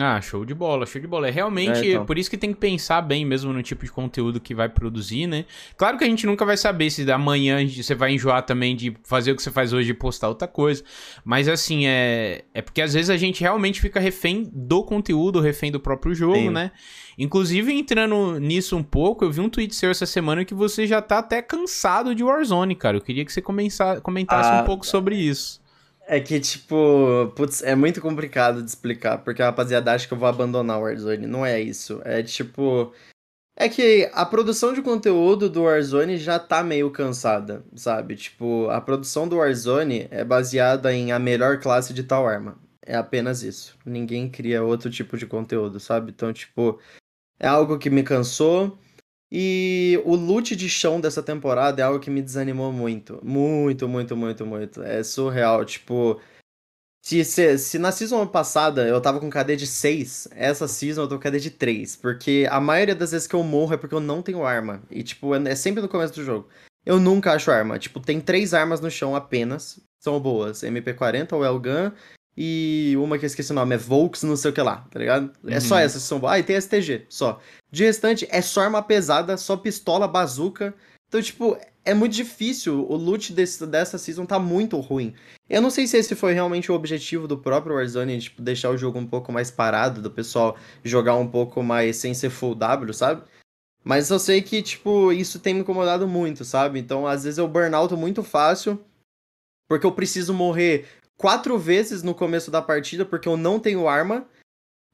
Ah, 0.00 0.20
show 0.20 0.44
de 0.44 0.52
bola, 0.52 0.84
show 0.84 1.00
de 1.00 1.06
bola. 1.06 1.28
É 1.28 1.30
realmente 1.30 1.78
É, 1.86 1.92
então. 1.92 2.06
por 2.06 2.18
isso 2.18 2.28
que 2.28 2.36
tem 2.36 2.52
que 2.52 2.58
pensar 2.58 3.00
bem 3.02 3.24
mesmo 3.24 3.52
no 3.52 3.62
tipo 3.62 3.84
de 3.84 3.92
conteúdo 3.92 4.40
que 4.40 4.52
vai 4.52 4.68
produzir, 4.68 5.28
né? 5.28 5.44
Claro 5.76 5.96
que 5.96 6.02
a 6.02 6.08
gente 6.08 6.26
nunca 6.26 6.44
vai 6.44 6.56
saber 6.56 6.90
se 6.90 7.08
amanhã 7.08 7.64
você 7.64 7.94
vai 7.94 8.12
enjoar 8.12 8.42
também 8.42 8.74
de 8.74 8.96
fazer 9.04 9.30
o 9.30 9.36
que 9.36 9.42
você 9.44 9.50
faz 9.50 9.72
hoje 9.72 9.90
e 9.90 9.94
postar 9.94 10.28
outra 10.28 10.48
coisa. 10.48 10.82
Mas 11.24 11.46
assim, 11.46 11.86
é, 11.86 12.44
é 12.52 12.60
porque 12.62 12.82
às 12.82 12.94
vezes 12.94 13.10
a 13.10 13.16
gente 13.16 13.40
realmente 13.42 13.80
fica 13.80 14.00
refém 14.00 14.50
do 14.52 14.82
conteúdo, 14.82 15.40
refém 15.40 15.70
do 15.70 15.78
próprio 15.78 16.12
jogo, 16.16 16.34
Sim. 16.34 16.50
né? 16.50 16.72
Inclusive, 17.16 17.72
entrando 17.72 18.40
nisso 18.40 18.76
um 18.76 18.82
pouco, 18.82 19.24
eu 19.24 19.30
vi 19.30 19.40
um 19.40 19.48
tweet 19.48 19.72
seu 19.72 19.90
essa 19.92 20.04
semana 20.04 20.44
que 20.44 20.52
você 20.52 20.84
já 20.84 21.00
tá 21.00 21.18
até 21.18 21.40
cansado 21.40 22.12
de 22.12 22.24
Warzone, 22.24 22.74
cara. 22.74 22.96
Eu 22.96 23.00
queria 23.00 23.24
que 23.24 23.32
você 23.32 23.40
comentasse 23.40 24.00
Ah, 24.30 24.62
um 24.62 24.66
pouco 24.66 24.84
sobre 24.84 25.14
isso. 25.14 25.64
É 26.08 26.20
que, 26.20 26.38
tipo, 26.38 27.32
putz, 27.34 27.62
é 27.62 27.74
muito 27.74 28.00
complicado 28.00 28.62
de 28.62 28.68
explicar, 28.70 29.18
porque 29.18 29.42
a 29.42 29.46
rapaziada 29.46 29.92
acha 29.92 30.06
que 30.06 30.14
eu 30.14 30.18
vou 30.18 30.28
abandonar 30.28 30.78
o 30.78 30.82
Warzone. 30.82 31.26
Não 31.26 31.44
é 31.44 31.60
isso. 31.60 32.00
É 32.04 32.22
tipo. 32.22 32.94
É 33.56 33.68
que 33.68 34.08
a 34.12 34.24
produção 34.26 34.72
de 34.72 34.82
conteúdo 34.82 35.48
do 35.50 35.62
Warzone 35.64 36.18
já 36.18 36.38
tá 36.38 36.62
meio 36.62 36.90
cansada, 36.90 37.64
sabe? 37.74 38.16
Tipo, 38.16 38.68
a 38.70 38.80
produção 38.80 39.26
do 39.28 39.36
Warzone 39.38 40.08
é 40.10 40.22
baseada 40.24 40.92
em 40.94 41.10
a 41.12 41.18
melhor 41.18 41.58
classe 41.60 41.92
de 41.94 42.04
tal 42.04 42.26
arma. 42.28 42.58
É 42.82 42.94
apenas 42.96 43.42
isso. 43.42 43.76
Ninguém 43.84 44.30
cria 44.30 44.62
outro 44.62 44.90
tipo 44.90 45.16
de 45.16 45.26
conteúdo, 45.26 45.80
sabe? 45.80 46.12
Então, 46.12 46.32
tipo, 46.32 46.78
é 47.40 47.48
algo 47.48 47.78
que 47.78 47.90
me 47.90 48.02
cansou. 48.04 48.78
E 49.38 50.00
o 50.06 50.16
loot 50.16 50.56
de 50.56 50.66
chão 50.66 50.98
dessa 50.98 51.22
temporada 51.22 51.82
é 51.82 51.84
algo 51.84 52.00
que 52.00 52.08
me 52.08 52.22
desanimou 52.22 52.72
muito. 52.72 53.20
Muito, 53.22 53.86
muito, 53.86 54.16
muito, 54.16 54.46
muito. 54.46 54.82
É 54.82 55.02
surreal. 55.02 55.62
Tipo, 55.62 56.18
se, 57.04 57.22
se, 57.22 57.58
se 57.58 57.78
na 57.78 57.92
season 57.92 58.26
passada 58.26 58.88
eu 58.88 58.98
tava 58.98 59.20
com 59.20 59.28
KD 59.28 59.56
de 59.56 59.66
6, 59.66 60.28
essa 60.32 60.66
season 60.66 61.02
eu 61.02 61.08
tô 61.08 61.16
com 61.16 61.20
KD 61.20 61.38
de 61.38 61.50
3. 61.50 61.96
Porque 61.96 62.48
a 62.50 62.58
maioria 62.58 62.94
das 62.94 63.10
vezes 63.12 63.28
que 63.28 63.34
eu 63.34 63.42
morro 63.42 63.74
é 63.74 63.76
porque 63.76 63.94
eu 63.94 64.00
não 64.00 64.22
tenho 64.22 64.42
arma. 64.42 64.82
E, 64.90 65.02
tipo, 65.02 65.34
é 65.34 65.52
é 65.52 65.54
sempre 65.54 65.82
no 65.82 65.88
começo 65.90 66.14
do 66.14 66.24
jogo. 66.24 66.48
Eu 66.86 66.98
nunca 66.98 67.34
acho 67.34 67.50
arma. 67.50 67.78
Tipo, 67.78 68.00
tem 68.00 68.22
três 68.22 68.54
armas 68.54 68.80
no 68.80 68.90
chão 68.90 69.14
apenas. 69.14 69.78
são 70.02 70.18
boas. 70.18 70.62
MP40, 70.62 71.36
o 71.36 71.44
Elgun 71.44 71.92
e 72.36 72.94
uma 72.98 73.18
que 73.18 73.24
eu 73.24 73.28
esqueci 73.28 73.50
o 73.50 73.54
nome, 73.54 73.74
é 73.74 73.78
Volks, 73.78 74.22
não 74.22 74.36
sei 74.36 74.50
o 74.50 74.54
que 74.54 74.60
lá, 74.60 74.86
tá 74.90 74.98
ligado? 74.98 75.32
Uhum. 75.42 75.50
É 75.50 75.58
só 75.58 75.76
uhum. 75.76 75.80
essas 75.80 76.02
são. 76.02 76.20
Ah, 76.26 76.38
e 76.38 76.42
tem 76.42 76.60
STG, 76.60 77.06
só. 77.08 77.40
De 77.70 77.84
restante, 77.84 78.28
é 78.30 78.42
só 78.42 78.62
arma 78.62 78.82
pesada, 78.82 79.36
só 79.36 79.56
pistola, 79.56 80.06
bazuca. 80.06 80.74
Então, 81.08 81.22
tipo, 81.22 81.56
é 81.84 81.94
muito 81.94 82.12
difícil. 82.12 82.84
O 82.90 82.96
loot 82.96 83.32
desse, 83.32 83.64
dessa 83.66 83.96
season 83.96 84.26
tá 84.26 84.38
muito 84.38 84.78
ruim. 84.80 85.14
Eu 85.48 85.62
não 85.62 85.70
sei 85.70 85.86
se 85.86 85.96
esse 85.96 86.14
foi 86.14 86.34
realmente 86.34 86.70
o 86.70 86.74
objetivo 86.74 87.26
do 87.26 87.38
próprio 87.38 87.76
Warzone, 87.76 88.18
tipo, 88.18 88.42
deixar 88.42 88.70
o 88.70 88.76
jogo 88.76 88.98
um 88.98 89.06
pouco 89.06 89.32
mais 89.32 89.50
parado, 89.50 90.02
do 90.02 90.10
pessoal 90.10 90.56
jogar 90.84 91.16
um 91.16 91.28
pouco 91.28 91.62
mais 91.62 91.96
sem 91.96 92.12
ser 92.12 92.28
full 92.28 92.54
W, 92.54 92.92
sabe? 92.92 93.22
Mas 93.82 94.10
eu 94.10 94.18
sei 94.18 94.42
que, 94.42 94.60
tipo, 94.62 95.12
isso 95.12 95.38
tem 95.38 95.54
me 95.54 95.60
incomodado 95.60 96.06
muito, 96.08 96.44
sabe? 96.44 96.80
Então, 96.80 97.06
às 97.06 97.22
vezes 97.22 97.38
eu 97.38 97.46
burnout 97.46 97.94
muito 97.94 98.22
fácil, 98.24 98.84
porque 99.68 99.86
eu 99.86 99.92
preciso 99.92 100.34
morrer 100.34 100.86
quatro 101.16 101.58
vezes 101.58 102.02
no 102.02 102.14
começo 102.14 102.50
da 102.50 102.62
partida, 102.62 103.04
porque 103.04 103.28
eu 103.28 103.36
não 103.36 103.58
tenho 103.58 103.88
arma, 103.88 104.26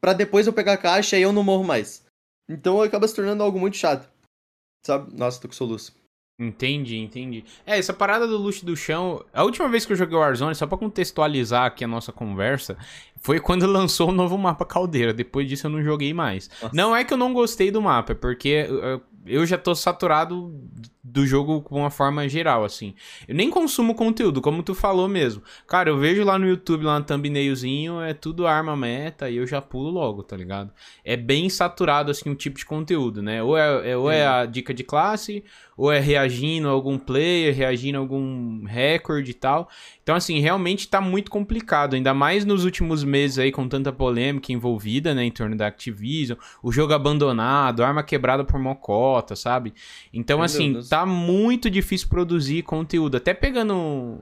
para 0.01 0.13
depois 0.13 0.47
eu 0.47 0.53
pegar 0.53 0.75
a 0.75 0.79
caixa 0.79 1.19
e 1.19 1.23
eu 1.23 1.33
não 1.33 1.43
morro 1.43 1.65
mais. 1.65 2.05
Então 2.49 2.81
acaba 2.83 3.07
se 3.07 3.15
tornando 3.15 3.43
algo 3.43 3.59
muito 3.59 3.77
chato. 3.77 4.11
Sabe? 4.85 5.15
Nossa, 5.17 5.41
tô 5.41 5.49
com 5.49 5.55
soluço. 5.55 5.95
Entendi, 6.39 6.97
entendi. 6.97 7.45
É, 7.65 7.79
essa 7.79 7.93
parada 7.93 8.27
do 8.27 8.37
luxo 8.37 8.67
do 8.67 8.77
chão. 8.77 9.25
A 9.33 9.45
última 9.45 9.69
vez 9.69 9.87
que 9.87 9.93
eu 9.93 9.97
joguei 9.97 10.17
Warzone, 10.17 10.55
só 10.55 10.67
pra 10.67 10.79
contextualizar 10.79 11.67
aqui 11.67 11.85
a 11.85 11.89
nossa 11.89 12.11
conversa, 12.11 12.77
foi 13.23 13.41
quando 13.41 13.65
lançou 13.71 14.11
o 14.11 14.13
novo 14.13 14.37
mapa 14.37 14.67
Caldeira. 14.67 15.15
Depois 15.15 15.49
disso 15.49 15.67
eu 15.67 15.71
não 15.71 15.83
joguei 15.83 16.13
mais. 16.13 16.51
Nossa. 16.61 16.75
Não 16.75 16.95
é 16.95 17.05
que 17.05 17.15
eu 17.15 17.19
não 17.19 17.33
gostei 17.33 17.71
do 17.71 17.81
mapa, 17.81 18.13
é 18.13 18.15
porque 18.15 18.69
eu 19.25 19.47
já 19.47 19.57
tô 19.57 19.75
saturado 19.75 20.53
do 21.03 21.27
jogo 21.27 21.61
com 21.63 21.81
uma 21.81 21.91
forma 21.91 22.29
geral, 22.29 22.65
assim. 22.65 22.95
Eu 23.27 23.35
nem 23.35 23.51
consumo 23.51 23.95
conteúdo, 23.95 24.41
como 24.41 24.63
tu 24.63 24.75
falou 24.75 25.09
mesmo. 25.09 25.43
Cara, 25.67 25.91
eu 25.91 25.99
vejo 25.99 26.25
lá 26.25 26.39
no 26.39 26.47
YouTube, 26.47 26.85
lá 26.85 26.99
no 26.99 27.05
thumbnailzinho, 27.05 28.01
é 28.01 28.15
tudo 28.15 28.47
arma 28.47 28.77
meta 28.77 29.29
e 29.29 29.37
eu 29.37 29.47
já 29.47 29.61
pulo 29.61 29.91
logo, 29.91 30.23
tá 30.23 30.37
ligado? 30.37 30.73
É 31.05 31.17
bem 31.17 31.49
saturado, 31.49 32.11
assim, 32.11 32.31
o 32.31 32.35
tipo 32.35 32.57
de 32.57 32.65
conteúdo, 32.65 33.23
né? 33.23 33.43
Ou 33.43 33.57
é, 33.57 33.91
é 33.91 33.97
ou 33.97 34.11
é 34.11 34.27
a 34.27 34.47
dica 34.47 34.73
de 34.73 34.85
classe, 34.85 35.45
ou 35.77 35.91
é 35.91 35.99
reagindo 35.99 36.69
a 36.69 36.71
algum 36.71 36.99
player, 36.99 37.55
reagindo 37.55 37.99
a 37.99 38.01
algum 38.01 38.65
recorde 38.65 39.33
e 39.33 39.35
tal. 39.35 39.69
Então, 40.03 40.15
assim, 40.15 40.39
realmente 40.39 40.89
tá 40.89 41.01
muito 41.01 41.31
complicado, 41.31 41.95
ainda 41.95 42.15
mais 42.15 42.45
nos 42.45 42.65
últimos 42.65 43.05
meses 43.13 43.39
aí, 43.39 43.53
com 43.53 43.69
tanta 43.69 43.93
polêmica 43.93 44.53
envolvida, 44.53 45.15
né, 45.15 45.25
em 45.25 45.31
torno 45.31 45.55
da 45.55 45.67
Activision, 45.67 46.39
o 46.63 46.73
jogo 46.73 46.95
abandonado, 46.95 47.85
arma 47.85 48.03
quebrada 48.03 48.43
por 48.43 48.59
mocota, 48.59 49.37
sabe? 49.37 49.75
Então, 50.13 50.39
Meu 50.39 50.45
assim, 50.47 50.73
Deus. 50.73 50.89
tá 50.89 51.05
muito 51.05 51.69
difícil 51.69 52.09
produzir 52.09 52.63
conteúdo. 52.63 53.17
Até 53.17 53.35
pegando 53.35 54.21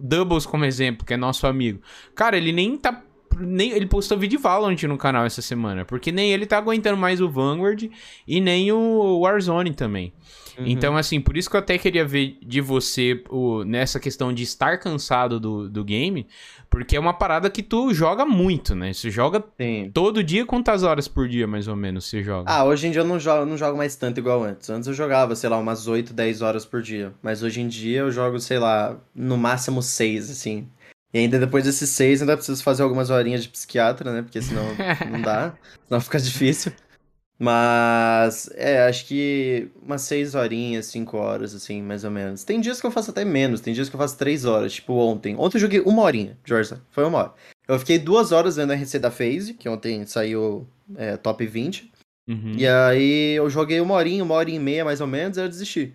Doubles 0.00 0.46
como 0.46 0.64
exemplo, 0.64 1.04
que 1.04 1.14
é 1.14 1.16
nosso 1.16 1.46
amigo. 1.46 1.80
Cara, 2.14 2.36
ele 2.36 2.52
nem 2.52 2.76
tá 2.76 3.02
nem, 3.40 3.72
ele 3.72 3.86
postou 3.86 4.18
vídeo 4.18 4.38
de 4.38 4.42
Valorant 4.42 4.82
no 4.84 4.98
canal 4.98 5.24
essa 5.24 5.42
semana, 5.42 5.84
porque 5.84 6.12
nem 6.12 6.32
ele 6.32 6.46
tá 6.46 6.58
aguentando 6.58 6.96
mais 6.96 7.20
o 7.20 7.28
Vanguard 7.28 7.90
e 8.26 8.40
nem 8.40 8.70
o 8.72 9.20
Warzone 9.20 9.74
também. 9.74 10.12
Uhum. 10.58 10.66
Então, 10.66 10.96
assim, 10.96 11.20
por 11.20 11.36
isso 11.36 11.48
que 11.48 11.56
eu 11.56 11.60
até 11.60 11.78
queria 11.78 12.04
ver 12.04 12.36
de 12.44 12.60
você 12.60 13.22
o, 13.30 13.62
nessa 13.64 14.00
questão 14.00 14.32
de 14.32 14.42
estar 14.42 14.78
cansado 14.78 15.38
do, 15.38 15.68
do 15.68 15.84
game, 15.84 16.26
porque 16.68 16.96
é 16.96 17.00
uma 17.00 17.14
parada 17.14 17.48
que 17.48 17.62
tu 17.62 17.94
joga 17.94 18.26
muito, 18.26 18.74
né? 18.74 18.92
Você 18.92 19.10
joga 19.10 19.42
Sim. 19.56 19.90
todo 19.94 20.22
dia, 20.22 20.44
quantas 20.44 20.82
horas 20.82 21.06
por 21.06 21.28
dia, 21.28 21.46
mais 21.46 21.68
ou 21.68 21.76
menos, 21.76 22.06
você 22.06 22.22
joga? 22.22 22.50
Ah, 22.50 22.64
hoje 22.64 22.88
em 22.88 22.90
dia 22.90 23.02
eu 23.02 23.06
não 23.06 23.20
jogo, 23.20 23.46
não 23.46 23.56
jogo 23.56 23.78
mais 23.78 23.94
tanto 23.94 24.18
igual 24.18 24.42
antes. 24.42 24.68
Antes 24.68 24.88
eu 24.88 24.94
jogava, 24.94 25.34
sei 25.36 25.48
lá, 25.48 25.56
umas 25.58 25.86
8, 25.86 26.12
10 26.12 26.42
horas 26.42 26.66
por 26.66 26.82
dia. 26.82 27.12
Mas 27.22 27.42
hoje 27.42 27.60
em 27.60 27.68
dia 27.68 28.00
eu 28.00 28.10
jogo, 28.10 28.40
sei 28.40 28.58
lá, 28.58 28.96
no 29.14 29.36
máximo 29.36 29.80
6, 29.80 30.30
assim. 30.30 30.68
E 31.12 31.18
ainda 31.18 31.38
depois 31.38 31.64
desses 31.64 31.88
6, 31.90 32.20
ainda 32.20 32.36
preciso 32.36 32.62
fazer 32.62 32.82
algumas 32.82 33.10
horinhas 33.10 33.42
de 33.42 33.48
psiquiatra, 33.48 34.12
né? 34.12 34.22
Porque 34.22 34.42
senão 34.42 34.64
não 35.10 35.22
dá, 35.22 35.54
senão 35.86 36.00
fica 36.00 36.20
difícil. 36.20 36.72
Mas, 37.38 38.50
é, 38.54 38.82
acho 38.88 39.06
que 39.06 39.70
umas 39.80 40.02
6 40.02 40.34
horinhas, 40.34 40.86
5 40.86 41.16
horas, 41.16 41.54
assim, 41.54 41.80
mais 41.80 42.02
ou 42.02 42.10
menos. 42.10 42.42
Tem 42.42 42.60
dias 42.60 42.80
que 42.80 42.86
eu 42.86 42.90
faço 42.90 43.12
até 43.12 43.24
menos, 43.24 43.60
tem 43.60 43.72
dias 43.72 43.88
que 43.88 43.94
eu 43.94 44.00
faço 44.00 44.18
3 44.18 44.44
horas, 44.44 44.72
tipo 44.72 44.92
ontem. 44.94 45.36
Ontem 45.38 45.56
eu 45.56 45.60
joguei 45.60 45.80
uma 45.80 46.02
horinha, 46.02 46.36
Jorge, 46.44 46.74
foi 46.90 47.04
uma 47.04 47.18
hora. 47.18 47.34
Eu 47.68 47.78
fiquei 47.78 47.98
duas 47.98 48.32
horas 48.32 48.56
vendo 48.56 48.72
a 48.72 48.74
RC 48.74 48.98
da 48.98 49.10
FaZe, 49.10 49.54
que 49.54 49.68
ontem 49.68 50.04
saiu 50.04 50.66
é, 50.96 51.16
top 51.16 51.46
20. 51.46 51.92
Uhum. 52.28 52.54
E 52.56 52.66
aí 52.66 53.36
eu 53.36 53.48
joguei 53.48 53.80
uma 53.80 53.94
horinha, 53.94 54.24
uma 54.24 54.34
hora 54.34 54.50
e 54.50 54.58
meia 54.58 54.84
mais 54.84 55.00
ou 55.00 55.06
menos, 55.06 55.38
aí 55.38 55.44
eu 55.44 55.48
desisti. 55.48 55.94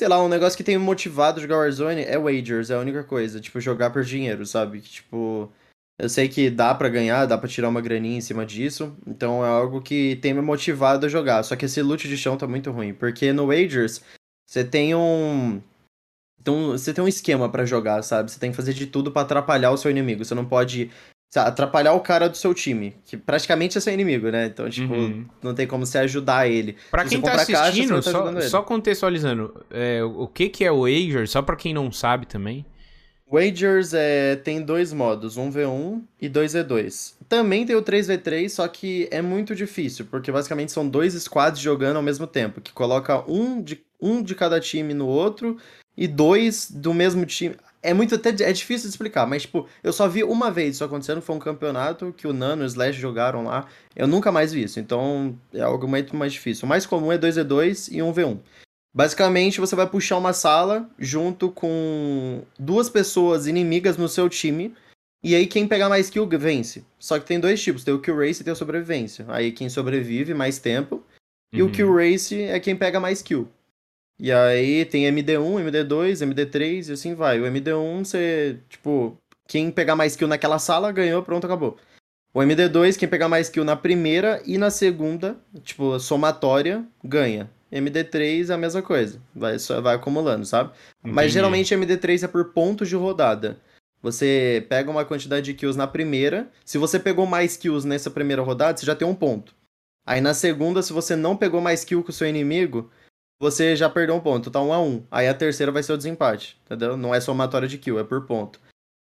Sei 0.00 0.08
lá, 0.08 0.24
um 0.24 0.30
negócio 0.30 0.56
que 0.56 0.64
tem 0.64 0.78
me 0.78 0.82
motivado 0.82 1.38
a 1.38 1.42
jogar 1.42 1.58
Warzone 1.58 2.00
é 2.00 2.18
wagers, 2.18 2.70
é 2.70 2.74
a 2.74 2.78
única 2.78 3.04
coisa. 3.04 3.38
Tipo, 3.38 3.60
jogar 3.60 3.90
por 3.90 4.02
dinheiro, 4.02 4.46
sabe? 4.46 4.80
Tipo, 4.80 5.52
eu 5.98 6.08
sei 6.08 6.26
que 6.26 6.48
dá 6.48 6.74
para 6.74 6.88
ganhar, 6.88 7.26
dá 7.26 7.36
para 7.36 7.50
tirar 7.50 7.68
uma 7.68 7.82
graninha 7.82 8.16
em 8.16 8.22
cima 8.22 8.46
disso, 8.46 8.96
então 9.06 9.44
é 9.44 9.48
algo 9.50 9.82
que 9.82 10.16
tem 10.22 10.32
me 10.32 10.40
motivado 10.40 11.04
a 11.04 11.08
jogar. 11.10 11.42
Só 11.42 11.54
que 11.54 11.66
esse 11.66 11.82
loot 11.82 12.08
de 12.08 12.16
chão 12.16 12.38
tá 12.38 12.46
muito 12.46 12.70
ruim, 12.70 12.94
porque 12.94 13.30
no 13.30 13.48
Wagers 13.48 14.02
você 14.48 14.64
tem 14.64 14.94
um 14.94 15.60
então, 16.40 16.70
você 16.70 16.94
tem 16.94 17.04
um 17.04 17.08
esquema 17.08 17.50
para 17.50 17.66
jogar, 17.66 18.02
sabe? 18.02 18.30
Você 18.30 18.40
tem 18.40 18.52
que 18.52 18.56
fazer 18.56 18.72
de 18.72 18.86
tudo 18.86 19.12
para 19.12 19.20
atrapalhar 19.20 19.70
o 19.70 19.76
seu 19.76 19.90
inimigo. 19.90 20.24
Você 20.24 20.34
não 20.34 20.46
pode 20.46 20.90
atrapalhar 21.36 21.92
o 21.92 22.00
cara 22.00 22.28
do 22.28 22.36
seu 22.36 22.52
time, 22.52 22.96
que 23.04 23.16
praticamente 23.16 23.78
é 23.78 23.80
seu 23.80 23.92
inimigo, 23.92 24.30
né? 24.30 24.46
Então, 24.46 24.68
tipo, 24.68 24.92
uhum. 24.92 25.24
não 25.42 25.54
tem 25.54 25.66
como 25.66 25.86
você 25.86 25.98
ajudar 25.98 26.48
ele. 26.48 26.76
Pra 26.90 27.04
quem 27.04 27.20
tá 27.20 27.34
assistindo, 27.34 27.94
caixa, 27.94 28.12
tá 28.12 28.40
só, 28.40 28.40
só, 28.48 28.62
contextualizando, 28.62 29.64
é, 29.70 30.02
o 30.02 30.26
que 30.26 30.48
que 30.48 30.64
é 30.64 30.72
o 30.72 30.82
Wager, 30.82 31.28
só 31.28 31.40
pra 31.40 31.54
quem 31.54 31.72
não 31.72 31.92
sabe 31.92 32.26
também. 32.26 32.66
Wagers 33.30 33.94
é, 33.94 34.34
tem 34.34 34.60
dois 34.60 34.92
modos, 34.92 35.38
1v1 35.38 36.02
e 36.20 36.28
2v2. 36.28 37.14
Também 37.28 37.64
tem 37.64 37.76
o 37.76 37.82
3v3, 37.82 38.48
só 38.48 38.66
que 38.66 39.08
é 39.12 39.22
muito 39.22 39.54
difícil, 39.54 40.06
porque 40.10 40.32
basicamente 40.32 40.72
são 40.72 40.88
dois 40.88 41.14
squads 41.14 41.60
jogando 41.60 41.96
ao 41.96 42.02
mesmo 42.02 42.26
tempo, 42.26 42.60
que 42.60 42.72
coloca 42.72 43.22
um 43.30 43.62
de, 43.62 43.80
um 44.00 44.20
de 44.20 44.34
cada 44.34 44.58
time 44.58 44.92
no 44.92 45.06
outro 45.06 45.56
e 45.96 46.06
dois 46.06 46.70
do 46.70 46.94
mesmo 46.94 47.24
time. 47.26 47.56
É 47.82 47.94
muito 47.94 48.14
até 48.14 48.28
é 48.28 48.52
difícil 48.52 48.88
de 48.88 48.94
explicar, 48.94 49.26
mas 49.26 49.42
tipo, 49.42 49.66
eu 49.82 49.92
só 49.92 50.06
vi 50.06 50.22
uma 50.22 50.50
vez 50.50 50.74
isso 50.74 50.84
acontecendo, 50.84 51.22
foi 51.22 51.34
um 51.34 51.38
campeonato 51.38 52.12
que 52.12 52.26
o 52.26 52.32
Nano 52.32 52.62
e 52.62 52.66
o 52.66 52.68
Slash 52.68 53.00
jogaram 53.00 53.44
lá. 53.44 53.66
Eu 53.96 54.06
nunca 54.06 54.30
mais 54.30 54.52
vi 54.52 54.64
isso, 54.64 54.78
então 54.78 55.34
é 55.52 55.62
algo 55.62 55.88
muito 55.88 56.14
mais 56.14 56.32
difícil. 56.32 56.66
O 56.66 56.68
mais 56.68 56.84
comum 56.84 57.10
é 57.10 57.18
2v2 57.18 57.88
e 57.90 57.98
1v1. 57.98 58.38
Basicamente, 58.92 59.60
você 59.60 59.76
vai 59.76 59.86
puxar 59.86 60.18
uma 60.18 60.32
sala 60.32 60.88
junto 60.98 61.50
com 61.50 62.42
duas 62.58 62.90
pessoas 62.90 63.46
inimigas 63.46 63.96
no 63.96 64.08
seu 64.08 64.28
time. 64.28 64.74
E 65.22 65.34
aí 65.34 65.46
quem 65.46 65.68
pegar 65.68 65.88
mais 65.88 66.10
kill 66.10 66.26
vence. 66.26 66.84
Só 66.98 67.18
que 67.18 67.26
tem 67.26 67.38
dois 67.38 67.62
tipos, 67.62 67.84
tem 67.84 67.94
o 67.94 68.00
kill 68.00 68.16
race 68.16 68.40
e 68.40 68.44
tem 68.44 68.52
a 68.52 68.56
sobrevivência. 68.56 69.24
Aí 69.28 69.52
quem 69.52 69.68
sobrevive 69.68 70.34
mais 70.34 70.58
tempo. 70.58 71.04
E 71.52 71.62
uhum. 71.62 71.68
o 71.68 71.72
kill 71.72 71.94
race 71.94 72.42
é 72.42 72.58
quem 72.58 72.74
pega 72.74 72.98
mais 72.98 73.22
kill. 73.22 73.48
E 74.20 74.30
aí 74.30 74.84
tem 74.84 75.04
MD1, 75.04 75.64
MD2, 75.64 76.26
MD3 76.26 76.90
e 76.90 76.92
assim 76.92 77.14
vai. 77.14 77.40
O 77.40 77.44
MD1 77.44 78.04
você, 78.04 78.58
tipo, 78.68 79.16
quem 79.48 79.70
pegar 79.70 79.96
mais 79.96 80.14
kill 80.14 80.28
naquela 80.28 80.58
sala 80.58 80.92
ganhou, 80.92 81.22
pronto, 81.22 81.46
acabou. 81.46 81.78
O 82.34 82.40
MD2, 82.40 82.98
quem 82.98 83.08
pegar 83.08 83.28
mais 83.28 83.48
kill 83.48 83.64
na 83.64 83.74
primeira 83.74 84.42
e 84.44 84.58
na 84.58 84.68
segunda, 84.68 85.38
tipo, 85.64 85.98
somatória, 85.98 86.84
ganha. 87.02 87.50
MD3 87.72 88.50
é 88.50 88.52
a 88.52 88.58
mesma 88.58 88.82
coisa, 88.82 89.22
vai, 89.34 89.58
só, 89.58 89.80
vai 89.80 89.94
acumulando, 89.94 90.44
sabe? 90.44 90.70
Entendi. 90.98 91.14
Mas 91.14 91.32
geralmente 91.32 91.74
MD3 91.74 92.24
é 92.24 92.28
por 92.28 92.52
pontos 92.52 92.88
de 92.88 92.96
rodada. 92.96 93.58
Você 94.02 94.66
pega 94.68 94.90
uma 94.90 95.04
quantidade 95.04 95.46
de 95.46 95.54
kills 95.54 95.78
na 95.78 95.86
primeira, 95.86 96.50
se 96.64 96.76
você 96.76 96.98
pegou 96.98 97.26
mais 97.26 97.56
kills 97.56 97.86
nessa 97.86 98.10
primeira 98.10 98.42
rodada, 98.42 98.76
você 98.76 98.84
já 98.84 98.94
tem 98.94 99.08
um 99.08 99.14
ponto. 99.14 99.54
Aí 100.06 100.20
na 100.20 100.34
segunda, 100.34 100.82
se 100.82 100.92
você 100.92 101.16
não 101.16 101.36
pegou 101.36 101.60
mais 101.60 101.84
kill 101.84 102.02
que 102.02 102.10
o 102.10 102.12
seu 102.12 102.26
inimigo, 102.26 102.90
você 103.40 103.74
já 103.74 103.88
perdeu 103.88 104.14
um 104.14 104.20
ponto, 104.20 104.50
tá 104.50 104.60
um 104.60 104.72
a 104.72 104.80
um. 104.80 105.02
Aí 105.10 105.26
a 105.26 105.34
terceira 105.34 105.72
vai 105.72 105.82
ser 105.82 105.94
o 105.94 105.96
desempate, 105.96 106.58
entendeu? 106.66 106.96
Não 106.96 107.14
é 107.14 107.20
somatória 107.20 107.66
de 107.66 107.78
kill, 107.78 107.98
é 107.98 108.04
por 108.04 108.26
ponto. 108.26 108.60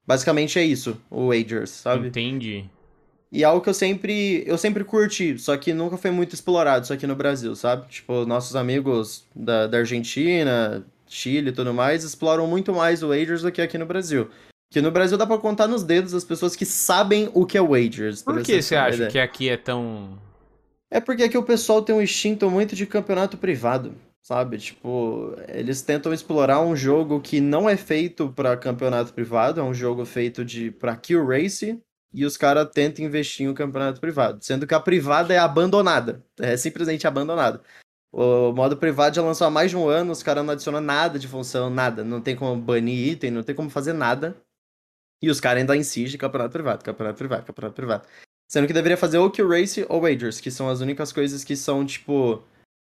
Basicamente 0.05 0.59
é 0.59 0.65
isso, 0.65 1.01
o 1.09 1.29
Wagers, 1.29 1.71
sabe? 1.71 2.09
Entendi. 2.09 2.69
E 3.33 3.43
é 3.43 3.47
algo 3.47 3.63
que 3.63 3.71
eu 3.71 3.75
sempre, 3.75 4.45
eu 4.47 4.59
sempre 4.59 4.85
curti, 4.85 5.39
só 5.39 5.57
que 5.57 5.73
nunca 5.73 5.97
foi 5.97 6.11
muito 6.11 6.35
explorado 6.35 6.85
isso 6.85 6.93
aqui 6.93 7.07
no 7.07 7.17
Brasil, 7.17 7.55
sabe? 7.57 7.87
Tipo, 7.89 8.27
nossos 8.27 8.55
amigos 8.55 9.25
da, 9.35 9.67
da 9.67 9.79
Argentina, 9.79 10.85
Chile 11.07 11.51
e 11.51 11.53
tudo 11.53 11.73
mais, 11.73 12.05
exploram 12.05 12.47
muito 12.47 12.73
mais 12.73 13.03
o 13.03 13.09
Wagers 13.09 13.43
do 13.43 13.51
que 13.51 13.63
aqui 13.63 13.79
no 13.79 13.87
Brasil. 13.87 14.29
Que 14.71 14.81
no 14.81 14.91
Brasil 14.91 15.17
dá 15.17 15.27
pra 15.27 15.39
contar 15.39 15.69
nos 15.69 15.83
dedos 15.83 16.13
as 16.13 16.25
pessoas 16.25 16.55
que 16.57 16.67
sabem 16.67 17.31
o 17.33 17.47
que 17.47 17.57
é 17.57 17.63
Wagers. 17.63 18.23
Por 18.23 18.43
que 18.43 18.61
você 18.61 18.75
acha 18.75 18.97
ideia. 18.97 19.11
que 19.11 19.19
aqui 19.19 19.49
é 19.49 19.57
tão. 19.57 20.19
É 20.91 21.01
porque 21.01 21.23
aqui 21.23 21.39
o 21.39 21.43
pessoal 21.43 21.83
tem 21.83 21.95
um 21.95 22.03
instinto 22.03 22.51
muito 22.51 22.77
de 22.77 22.87
campeonato 22.87 23.37
privado, 23.37 23.95
sabe? 24.25 24.57
Tipo, 24.59 25.37
eles 25.49 25.83
tentam 25.83 26.13
explorar 26.13 26.61
um 26.63 26.75
jogo 26.75 27.21
que 27.21 27.41
não 27.41 27.69
é 27.69 27.77
feito 27.77 28.31
para 28.31 28.57
campeonato 28.57 29.13
privado, 29.13 29.61
é 29.61 29.63
um 29.63 29.75
jogo 29.75 30.05
feito 30.07 30.45
de 30.45 30.71
para 30.71 30.97
kill 30.97 31.27
race, 31.27 31.79
e 32.13 32.25
os 32.25 32.37
caras 32.37 32.69
tentam 32.73 33.05
investir 33.05 33.47
em 33.47 33.53
campeonato 33.53 34.01
privado, 34.01 34.43
sendo 34.43 34.67
que 34.67 34.75
a 34.75 34.81
privada 34.81 35.35
é 35.35 35.39
abandonada, 35.39 36.25
é 36.41 36.57
simplesmente 36.57 37.07
abandonada. 37.07 37.61
O 38.13 38.53
modo 38.53 38.77
privado 38.77 39.17
já 39.17 39.23
lançou 39.23 39.47
há 39.47 39.51
mais 39.51 39.71
de 39.71 39.77
um 39.77 39.89
ano, 39.89 40.13
os 40.13 40.23
caras 40.23 40.45
não 40.45 40.53
adicionam 40.53 40.81
nada 40.81 41.19
de 41.19 41.27
função, 41.27 41.69
nada. 41.69 42.05
Não 42.05 42.21
tem 42.21 42.37
como 42.37 42.61
banir 42.61 43.09
item, 43.13 43.33
não 43.33 43.43
tem 43.43 43.57
como 43.57 43.69
fazer 43.69 43.93
nada. 43.93 44.37
E 45.21 45.29
os 45.29 45.41
caras 45.41 45.61
ainda 45.61 45.77
insistem 45.77 46.17
campeonato 46.17 46.53
privado, 46.53 46.85
campeonato 46.85 47.19
privado, 47.19 47.45
campeonato 47.45 47.75
privado. 47.75 48.07
Sendo 48.49 48.69
que 48.69 48.73
deveria 48.73 48.97
fazer 48.97 49.19
ou 49.19 49.31
Kill 49.33 49.49
Race 49.49 49.85
ou 49.89 50.01
Wagers, 50.01 50.41
que 50.41 50.51
são 50.51 50.69
as 50.69 50.81
únicas 50.81 51.13
coisas 51.13 51.43
que 51.43 51.57
são, 51.57 51.85
tipo, 51.85 52.45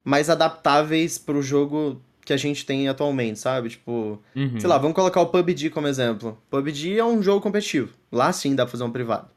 mais 0.06 0.30
adaptáveis 0.30 1.18
pro 1.18 1.41
jogo 1.41 2.02
que 2.24 2.32
a 2.32 2.38
gente 2.38 2.65
tem 2.65 2.88
atualmente, 2.88 3.38
sabe? 3.39 3.70
Tipo, 3.70 4.20
Uhum. 4.36 4.60
sei 4.60 4.70
lá, 4.70 4.78
vamos 4.78 4.96
colocar 4.96 5.20
o 5.22 5.28
PUBG 5.28 5.70
como 5.70 5.88
exemplo. 5.88 6.38
PUBG 6.50 6.98
é 6.98 7.04
um 7.06 7.22
jogo 7.22 7.41
competitivo. 7.41 7.91
Lá 8.12 8.32
sim 8.32 8.56
dá 8.56 8.63
pra 8.65 8.72
fazer 8.72 8.84
um 8.84 8.91
privado. 8.91 9.28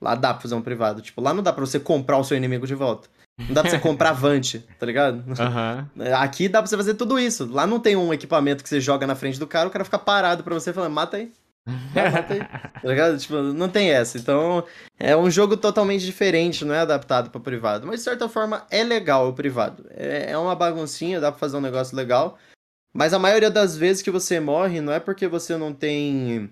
Lá 0.00 0.14
dá 0.14 0.32
pra 0.32 0.40
fazer 0.42 0.54
um 0.54 0.62
privado. 0.62 1.02
Tipo, 1.02 1.20
lá 1.20 1.34
não 1.34 1.42
dá 1.42 1.52
pra 1.52 1.64
você 1.66 1.78
comprar 1.80 2.16
o 2.18 2.24
seu 2.24 2.36
inimigo 2.36 2.66
de 2.66 2.74
volta. 2.74 3.08
Não 3.38 3.52
dá 3.54 3.62
pra 3.62 3.70
você 3.70 3.78
comprar 3.80 4.12
Vante, 4.12 4.60
tá 4.78 4.86
ligado? 4.86 5.22
Aham. 5.38 5.88
Aqui 6.18 6.48
dá 6.48 6.60
pra 6.62 6.66
você 6.68 6.76
fazer 6.76 6.94
tudo 6.94 7.18
isso. 7.18 7.46
Lá 7.50 7.66
não 7.66 7.78
tem 7.80 7.96
um 7.96 8.12
equipamento 8.12 8.62
que 8.62 8.68
você 8.70 8.80
joga 8.80 9.06
na 9.06 9.14
frente 9.14 9.38
do 9.38 9.46
cara, 9.46 9.68
o 9.68 9.70
cara 9.70 9.84
fica 9.84 9.98
parado 9.98 10.42
pra 10.42 10.54
você 10.54 10.72
falando, 10.72 10.92
mata 10.94 11.18
aí. 11.18 11.30
Vai, 11.66 12.10
mata 12.10 12.34
aí. 12.34 12.40
Tá? 12.40 13.18
Tipo, 13.18 13.34
não 13.36 13.68
tem 13.68 13.90
essa. 13.90 14.18
Então, 14.18 14.64
é 14.98 15.16
um 15.16 15.30
jogo 15.30 15.56
totalmente 15.56 16.04
diferente, 16.04 16.64
não 16.64 16.74
é 16.74 16.80
adaptado 16.80 17.30
pra 17.30 17.40
privado. 17.40 17.86
Mas, 17.86 18.00
de 18.00 18.04
certa 18.04 18.28
forma, 18.28 18.66
é 18.70 18.82
legal 18.82 19.28
o 19.28 19.34
privado. 19.34 19.86
É, 19.90 20.30
é 20.32 20.38
uma 20.38 20.54
baguncinha, 20.54 21.20
dá 21.20 21.30
pra 21.30 21.38
fazer 21.38 21.56
um 21.56 21.60
negócio 21.60 21.96
legal. 21.96 22.38
Mas 22.92 23.12
a 23.14 23.18
maioria 23.18 23.50
das 23.50 23.76
vezes 23.76 24.02
que 24.02 24.10
você 24.10 24.40
morre, 24.40 24.80
não 24.80 24.92
é 24.92 24.98
porque 24.98 25.28
você 25.28 25.56
não 25.56 25.72
tem. 25.72 26.50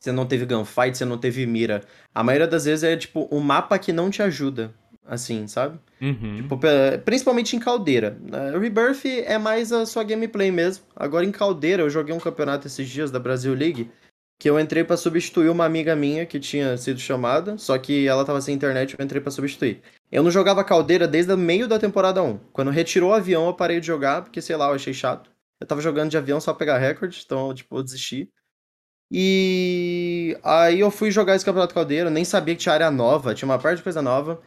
Você 0.00 0.12
não 0.12 0.26
teve 0.26 0.46
gunfight, 0.46 0.96
você 0.96 1.04
não 1.04 1.18
teve 1.18 1.44
mira. 1.46 1.84
A 2.14 2.22
maioria 2.22 2.46
das 2.46 2.64
vezes 2.64 2.84
é, 2.84 2.96
tipo, 2.96 3.22
o 3.30 3.40
mapa 3.40 3.78
que 3.78 3.92
não 3.92 4.10
te 4.10 4.22
ajuda. 4.22 4.72
Assim, 5.08 5.46
sabe? 5.46 5.80
Uhum. 6.02 6.36
Tipo, 6.36 6.60
principalmente 7.02 7.56
em 7.56 7.58
caldeira. 7.58 8.18
Eh, 8.30 8.58
Rebirth 8.58 9.06
é 9.06 9.38
mais 9.38 9.72
a 9.72 9.86
sua 9.86 10.04
gameplay 10.04 10.50
mesmo. 10.50 10.84
Agora 10.94 11.24
em 11.24 11.32
caldeira, 11.32 11.82
eu 11.82 11.88
joguei 11.88 12.14
um 12.14 12.20
campeonato 12.20 12.66
esses 12.66 12.86
dias 12.86 13.10
da 13.10 13.18
Brasil 13.18 13.54
League. 13.54 13.90
Que 14.38 14.50
eu 14.50 14.60
entrei 14.60 14.84
pra 14.84 14.96
substituir 14.96 15.48
uma 15.48 15.64
amiga 15.64 15.96
minha 15.96 16.26
que 16.26 16.38
tinha 16.38 16.76
sido 16.76 17.00
chamada. 17.00 17.56
Só 17.56 17.76
que 17.78 18.06
ela 18.06 18.22
tava 18.24 18.40
sem 18.42 18.54
internet, 18.54 18.94
eu 18.96 19.02
entrei 19.02 19.20
pra 19.20 19.30
substituir. 19.30 19.80
Eu 20.12 20.22
não 20.22 20.30
jogava 20.30 20.62
caldeira 20.62 21.08
desde 21.08 21.32
o 21.32 21.38
meio 21.38 21.66
da 21.66 21.78
temporada 21.78 22.22
1. 22.22 22.38
Quando 22.52 22.70
retirou 22.70 23.10
o 23.10 23.14
avião, 23.14 23.46
eu 23.46 23.54
parei 23.54 23.80
de 23.80 23.86
jogar, 23.86 24.22
porque 24.22 24.42
sei 24.42 24.56
lá, 24.56 24.68
eu 24.68 24.74
achei 24.74 24.92
chato. 24.92 25.30
Eu 25.58 25.66
tava 25.66 25.80
jogando 25.80 26.10
de 26.10 26.18
avião 26.18 26.38
só 26.38 26.52
pra 26.52 26.58
pegar 26.58 26.78
recorde, 26.78 27.22
então, 27.24 27.52
tipo, 27.54 27.76
eu 27.76 27.82
desisti. 27.82 28.30
E 29.10 30.38
aí 30.44 30.80
eu 30.80 30.90
fui 30.90 31.10
jogar 31.10 31.34
esse 31.34 31.44
campeonato 31.44 31.74
caldeira, 31.74 32.10
nem 32.10 32.24
sabia 32.24 32.54
que 32.54 32.60
tinha 32.60 32.74
área 32.74 32.90
nova, 32.90 33.34
tinha 33.34 33.48
uma 33.48 33.58
parte 33.58 33.78
de 33.78 33.82
coisa 33.82 34.02
nova. 34.02 34.40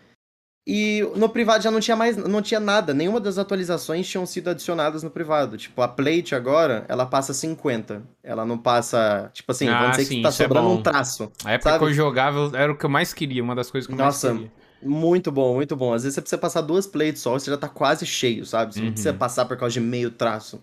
E 0.66 1.02
no 1.16 1.28
privado 1.28 1.64
já 1.64 1.72
não 1.72 1.80
tinha 1.80 1.98
mais, 1.98 2.16
não 2.16 2.42
tinha 2.42 2.60
nada, 2.60 2.94
nenhuma 2.94 3.20
das 3.20 3.40
atualizações 3.40 4.08
tinham 4.08 4.26
sido 4.28 4.50
adicionadas 4.52 5.02
no 5.02 5.10
privado. 5.10 5.58
Tipo, 5.58 5.82
a 5.82 5.88
plate 5.88 6.36
agora, 6.36 6.86
ela 6.88 7.06
passa 7.06 7.34
50. 7.34 8.04
Ela 8.24 8.46
não 8.46 8.58
passa, 8.60 9.32
tipo 9.34 9.52
assim, 9.52 9.68
Ah, 9.68 9.80
vamos 9.80 9.98
dizer 9.98 10.06
sim, 10.10 10.16
que 10.18 10.22
tá 10.22 10.30
é 10.30 10.32
sobrando 10.32 10.68
bom. 10.68 10.76
um 10.76 10.84
traço. 10.84 11.32
A 11.44 11.54
época 11.54 11.72
Sabe? 11.72 11.84
que 11.86 11.90
eu 11.92 11.94
jogava 11.96 12.52
era 12.56 12.72
o 12.72 12.78
que 12.78 12.86
eu 12.86 12.90
mais 12.90 13.12
queria, 13.12 13.44
uma 13.44 13.56
das 13.56 13.72
coisas 13.72 13.88
que 13.88 13.94
eu 13.94 13.98
Nossa, 13.98 14.28
mais 14.28 14.38
queria. 14.40 14.62
Muito 14.84 15.32
bom, 15.32 15.56
muito 15.56 15.76
bom. 15.76 15.94
Às 15.94 16.04
vezes 16.04 16.16
você 16.16 16.22
precisa 16.22 16.40
passar 16.40 16.62
duas 16.62 16.86
plates 16.86 17.22
só, 17.22 17.34
você 17.34 17.50
já 17.50 17.58
tá 17.58 17.68
quase 17.70 18.06
cheio, 18.06 18.46
sabe? 18.46 18.74
Você 18.74 18.80
não 18.82 18.88
Uhum. 18.88 18.94
precisa 18.94 19.14
passar 19.14 19.46
por 19.46 19.58
causa 19.58 19.74
de 19.74 19.80
meio 19.80 20.12
traço. 20.12 20.62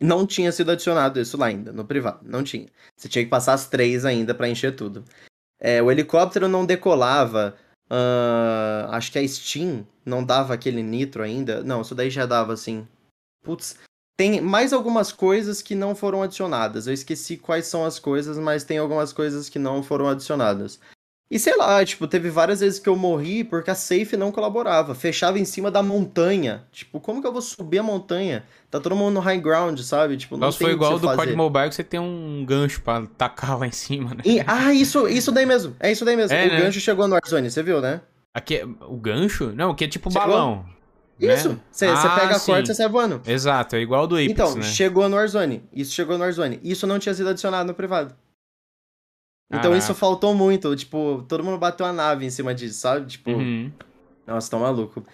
Não 0.00 0.26
tinha 0.26 0.50
sido 0.50 0.70
adicionado 0.72 1.20
isso 1.20 1.36
lá 1.36 1.46
ainda, 1.46 1.72
no 1.72 1.84
privado. 1.84 2.20
Não 2.22 2.42
tinha. 2.42 2.66
Você 2.96 3.08
tinha 3.08 3.24
que 3.24 3.30
passar 3.30 3.52
as 3.54 3.66
três 3.66 4.04
ainda 4.04 4.34
pra 4.34 4.48
encher 4.48 4.74
tudo. 4.74 5.04
É, 5.60 5.82
o 5.82 5.90
helicóptero 5.90 6.48
não 6.48 6.66
decolava. 6.66 7.54
Ah, 7.90 8.88
acho 8.92 9.12
que 9.12 9.18
a 9.18 9.28
Steam 9.28 9.86
não 10.04 10.24
dava 10.24 10.54
aquele 10.54 10.82
nitro 10.82 11.22
ainda. 11.22 11.62
Não, 11.62 11.82
isso 11.82 11.94
daí 11.94 12.10
já 12.10 12.26
dava 12.26 12.52
assim. 12.52 12.86
Putz. 13.42 13.78
Tem 14.16 14.40
mais 14.40 14.72
algumas 14.72 15.10
coisas 15.10 15.60
que 15.60 15.74
não 15.74 15.94
foram 15.94 16.22
adicionadas. 16.22 16.86
Eu 16.86 16.94
esqueci 16.94 17.36
quais 17.36 17.66
são 17.66 17.84
as 17.84 17.98
coisas, 17.98 18.38
mas 18.38 18.62
tem 18.62 18.78
algumas 18.78 19.12
coisas 19.12 19.48
que 19.48 19.58
não 19.58 19.82
foram 19.82 20.08
adicionadas. 20.08 20.78
E 21.30 21.38
sei 21.38 21.56
lá, 21.56 21.84
tipo, 21.84 22.06
teve 22.06 22.28
várias 22.30 22.60
vezes 22.60 22.78
que 22.78 22.88
eu 22.88 22.94
morri 22.94 23.42
porque 23.42 23.70
a 23.70 23.74
safe 23.74 24.16
não 24.16 24.30
colaborava. 24.30 24.94
Fechava 24.94 25.38
em 25.38 25.44
cima 25.44 25.70
da 25.70 25.82
montanha. 25.82 26.64
Tipo, 26.70 27.00
como 27.00 27.20
que 27.20 27.26
eu 27.26 27.32
vou 27.32 27.40
subir 27.42 27.78
a 27.78 27.82
montanha? 27.82 28.44
Tá 28.70 28.78
todo 28.78 28.94
mundo 28.94 29.14
no 29.14 29.20
high 29.20 29.40
ground, 29.40 29.78
sabe? 29.80 30.16
Tipo, 30.16 30.36
não 30.36 30.46
Nossa, 30.46 30.58
tem 30.58 30.66
foi 30.68 30.74
igual 30.74 30.98
do. 30.98 31.08
COD 31.08 31.34
Mobile 31.34 31.68
que 31.70 31.74
você 31.74 31.82
tem 31.82 31.98
um 31.98 32.44
gancho 32.46 32.82
pra 32.82 33.02
tacar 33.18 33.58
lá 33.58 33.66
em 33.66 33.72
cima, 33.72 34.10
né? 34.14 34.22
E- 34.24 34.42
ah, 34.46 34.72
isso, 34.74 35.08
isso 35.08 35.32
daí 35.32 35.46
mesmo. 35.46 35.74
É 35.80 35.90
isso 35.90 36.04
daí 36.04 36.14
mesmo. 36.16 36.36
É, 36.36 36.46
o 36.46 36.48
né? 36.50 36.60
gancho 36.60 36.78
chegou 36.78 37.08
no 37.08 37.14
Warzone, 37.14 37.50
você 37.50 37.62
viu, 37.62 37.80
né? 37.80 38.00
Aqui 38.32 38.56
é 38.58 38.64
o 38.64 38.96
gancho? 38.96 39.50
Não, 39.56 39.74
que 39.74 39.84
é 39.84 39.88
tipo 39.88 40.10
Chegou? 40.10 40.28
balão. 40.28 40.66
né? 41.18 41.34
Isso. 41.34 41.58
Você 41.70 41.86
você 41.88 42.06
Ah, 42.06 42.16
pega 42.20 42.36
a 42.36 42.38
sim. 42.38 42.46
corda 42.52 42.62
e 42.64 42.66
você 42.66 42.74
sai 42.74 42.88
voando. 42.88 43.22
Exato, 43.26 43.76
é 43.76 43.80
igual 43.80 44.06
do 44.06 44.16
Apex, 44.16 44.30
então, 44.30 44.54
né? 44.56 44.62
chegou 44.62 45.08
no 45.08 45.16
Warzone. 45.16 45.62
Isso 45.72 45.92
chegou 45.92 46.18
no 46.18 46.22
Warzone. 46.24 46.60
Isso 46.62 46.86
não 46.86 46.98
tinha 46.98 47.14
sido 47.14 47.28
adicionado 47.30 47.66
no 47.68 47.74
privado. 47.74 48.14
Então 49.58 49.70
Caraca. 49.70 49.78
isso 49.78 49.94
faltou 49.94 50.34
muito. 50.34 50.74
Tipo, 50.76 51.24
todo 51.28 51.44
mundo 51.44 51.58
bateu 51.58 51.86
a 51.86 51.92
nave 51.92 52.24
em 52.26 52.30
cima 52.30 52.54
disso, 52.54 52.80
sabe? 52.80 53.06
Tipo, 53.06 53.30
Uhum. 53.30 53.70
Nossa, 54.26 54.50
tá 54.50 54.58
maluco. 54.58 55.04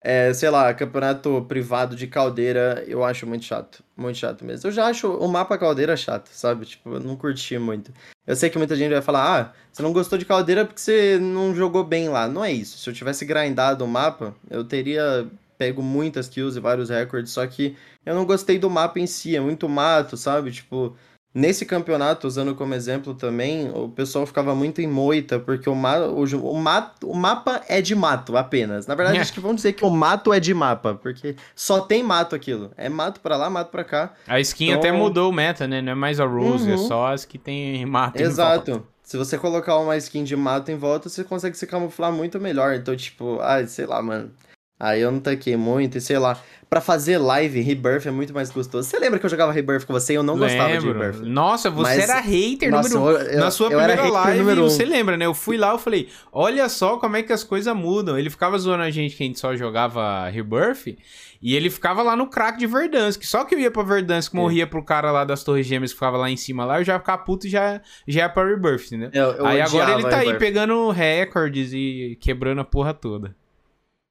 É, 0.00 0.32
sei 0.32 0.48
lá, 0.48 0.72
campeonato 0.74 1.44
privado 1.48 1.96
de 1.96 2.06
caldeira, 2.06 2.84
eu 2.86 3.02
acho 3.02 3.26
muito 3.26 3.44
chato. 3.44 3.82
Muito 3.96 4.16
chato 4.18 4.44
mesmo. 4.44 4.68
Eu 4.68 4.72
já 4.72 4.86
acho 4.86 5.10
o 5.10 5.26
mapa 5.26 5.58
caldeira 5.58 5.96
chato, 5.96 6.28
sabe? 6.28 6.66
Tipo, 6.66 6.94
eu 6.94 7.00
não 7.00 7.16
curti 7.16 7.58
muito. 7.58 7.92
Eu 8.26 8.36
sei 8.36 8.48
que 8.48 8.58
muita 8.58 8.76
gente 8.76 8.92
vai 8.92 9.02
falar, 9.02 9.40
ah, 9.40 9.52
você 9.72 9.82
não 9.82 9.92
gostou 9.92 10.18
de 10.18 10.24
caldeira 10.24 10.64
porque 10.64 10.80
você 10.80 11.18
não 11.18 11.54
jogou 11.54 11.82
bem 11.82 12.08
lá. 12.08 12.28
Não 12.28 12.44
é 12.44 12.52
isso. 12.52 12.78
Se 12.78 12.88
eu 12.88 12.94
tivesse 12.94 13.24
grindado 13.24 13.84
o 13.84 13.88
mapa, 13.88 14.34
eu 14.48 14.62
teria 14.64 15.26
pego 15.58 15.82
muitas 15.82 16.28
kills 16.28 16.56
e 16.56 16.60
vários 16.60 16.88
recordes, 16.88 17.32
só 17.32 17.44
que 17.44 17.76
eu 18.06 18.14
não 18.14 18.24
gostei 18.24 18.60
do 18.60 18.70
mapa 18.70 19.00
em 19.00 19.08
si, 19.08 19.34
é 19.34 19.40
muito 19.40 19.68
mato, 19.68 20.16
sabe? 20.16 20.52
Tipo, 20.52 20.96
nesse 21.38 21.64
campeonato, 21.64 22.26
usando 22.26 22.54
como 22.54 22.74
exemplo 22.74 23.14
também, 23.14 23.70
o 23.74 23.88
pessoal 23.88 24.26
ficava 24.26 24.54
muito 24.54 24.80
em 24.80 24.86
moita, 24.86 25.38
porque 25.38 25.68
o, 25.70 25.74
ma 25.74 25.98
o, 26.00 26.22
o, 26.24 26.56
mato, 26.60 27.08
o 27.10 27.14
mapa 27.14 27.62
é 27.68 27.80
de 27.80 27.94
mato 27.94 28.36
apenas. 28.36 28.86
Na 28.86 28.94
verdade, 28.94 29.18
É. 29.18 29.20
acho 29.20 29.32
que 29.32 29.40
vão 29.40 29.54
dizer 29.54 29.72
que 29.74 29.84
o 29.84 29.90
mato 29.90 30.32
é 30.32 30.40
de 30.40 30.52
mapa, 30.52 30.94
porque 30.94 31.36
só 31.54 31.80
tem 31.80 32.02
mato 32.02 32.34
aquilo. 32.34 32.70
É 32.76 32.88
mato 32.88 33.20
pra 33.20 33.36
lá, 33.36 33.48
mato 33.48 33.70
pra 33.70 33.84
cá. 33.84 34.12
A 34.26 34.40
skin 34.40 34.66
Então- 34.68 34.78
até 34.80 34.92
mudou 34.92 35.30
o 35.30 35.32
meta, 35.32 35.66
né? 35.68 35.80
Não 35.80 35.92
é 35.92 35.94
mais 35.94 36.18
a 36.20 36.24
Rose, 36.26 36.68
é 36.70 36.74
Uhum. 36.74 36.88
só 36.88 37.12
as 37.12 37.24
que 37.24 37.38
tem 37.38 37.86
mato 37.86 38.16
em 38.20 38.24
volta. 38.24 38.30
Exato. 38.32 38.86
Se 39.02 39.16
você 39.16 39.38
colocar 39.38 39.78
uma 39.78 39.96
skin 39.96 40.22
de 40.24 40.36
mato 40.36 40.70
em 40.70 40.76
volta, 40.76 41.08
você 41.08 41.24
consegue 41.24 41.56
se 41.56 41.66
camuflar 41.66 42.12
muito 42.12 42.38
melhor. 42.38 42.74
Então, 42.74 42.94
tipo, 42.94 43.38
ai, 43.40 43.66
sei 43.66 43.86
lá, 43.86 44.02
mano. 44.02 44.30
Aí 44.80 45.00
eu 45.00 45.10
não 45.10 45.18
taquei 45.20 45.56
muito, 45.56 45.98
e 45.98 46.00
sei 46.00 46.18
lá. 46.18 46.40
Pra 46.70 46.82
fazer 46.82 47.16
live, 47.16 47.62
Rebirth 47.62 48.04
é 48.06 48.10
muito 48.10 48.34
mais 48.34 48.50
gostoso. 48.50 48.86
Você 48.86 48.98
lembra 48.98 49.18
que 49.18 49.24
eu 49.24 49.30
jogava 49.30 49.50
Rebirth 49.50 49.86
com 49.86 49.92
você 49.94 50.12
e 50.12 50.16
eu 50.16 50.22
não 50.22 50.36
gostava 50.38 50.76
de. 50.76 50.86
Rebirth? 50.86 51.22
Nossa, 51.22 51.70
você 51.70 51.96
Mas- 51.96 52.08
era 52.10 52.20
hater 52.20 52.70
Nossa, 52.70 52.98
número 52.98 53.16
eu, 53.16 53.26
eu, 53.26 53.40
Na 53.40 53.50
sua 53.50 53.68
primeira 53.68 54.06
live, 54.06 54.60
um. 54.60 54.68
você 54.68 54.84
lembra, 54.84 55.16
né? 55.16 55.24
Eu 55.24 55.32
fui 55.32 55.56
lá, 55.56 55.70
eu 55.70 55.78
falei, 55.78 56.10
olha 56.30 56.68
só 56.68 56.98
como 56.98 57.16
é 57.16 57.22
que 57.22 57.32
as 57.32 57.42
coisas 57.42 57.74
mudam. 57.74 58.18
Ele 58.18 58.28
ficava 58.28 58.58
zoando 58.58 58.82
a 58.82 58.90
gente 58.90 59.16
que 59.16 59.22
a 59.22 59.26
gente 59.26 59.40
só 59.40 59.56
jogava 59.56 60.28
Rebirth, 60.28 60.98
e 61.40 61.56
ele 61.56 61.70
ficava 61.70 62.02
lá 62.02 62.14
no 62.14 62.26
crack 62.26 62.58
de 62.58 62.66
Verdansk. 62.66 63.24
Só 63.24 63.44
que 63.44 63.54
eu 63.54 63.60
ia 63.60 63.70
pra 63.70 63.82
Verdansk, 63.82 64.34
morria 64.34 64.66
pro 64.66 64.84
cara 64.84 65.10
lá 65.10 65.24
das 65.24 65.42
Torres 65.42 65.66
Gêmeas 65.66 65.92
que 65.92 65.96
ficava 65.96 66.18
lá 66.18 66.30
em 66.30 66.36
cima 66.36 66.66
lá, 66.66 66.80
eu 66.80 66.84
já 66.84 66.92
ia 66.92 66.98
ficar 66.98 67.16
puto 67.18 67.46
e 67.46 67.50
já, 67.50 67.80
já 68.06 68.20
ia 68.20 68.28
pra 68.28 68.44
Rebirth, 68.44 68.88
entendeu? 68.88 69.10
Eu, 69.14 69.46
aí 69.46 69.62
agora 69.62 69.92
ele 69.92 70.02
tá 70.02 70.18
aí 70.18 70.34
pegando 70.34 70.90
recordes 70.90 71.72
e 71.72 72.18
quebrando 72.20 72.60
a 72.60 72.64
porra 72.64 72.92
toda. 72.92 73.34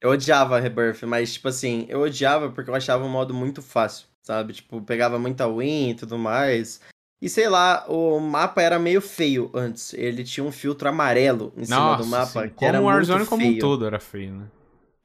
Eu 0.08 0.12
odiava 0.12 0.58
Rebirth, 0.58 1.04
mas, 1.04 1.34
tipo 1.34 1.50
assim, 1.50 1.86
eu 1.90 2.00
odiava 2.00 2.50
porque 2.50 2.70
eu 2.70 2.76
achava 2.76 3.04
o 3.04 3.10
modo 3.10 3.34
muito 3.34 3.62
fácil, 3.62 4.08
sabe? 4.24 4.54
Tipo, 4.54 4.82
pegava 4.82 5.20
muita 5.20 5.46
win 5.50 5.90
e 5.90 5.96
tudo 5.96 6.18
mais. 6.18 6.80
E 7.22 7.28
sei 7.28 7.50
lá, 7.50 7.84
o 7.90 8.18
mapa 8.18 8.62
era 8.62 8.80
meio 8.80 9.02
feio 9.02 9.52
antes. 9.54 9.94
Ele 9.94 10.24
tinha 10.24 10.46
um 10.46 10.52
filtro 10.52 10.88
amarelo 10.88 11.52
em 11.58 11.66
cima 11.66 11.78
Nossa, 11.78 12.04
do 12.04 12.10
mapa, 12.10 12.44
sim. 12.44 12.48
que 12.48 12.56
como 12.56 12.70
era 12.70 12.82
o 12.82 12.86
Warzone 12.86 13.26
como 13.26 13.46
um 13.46 13.60
todo 13.60 13.86
era 13.86 14.00
feio, 14.00 14.34
né? 14.34 14.46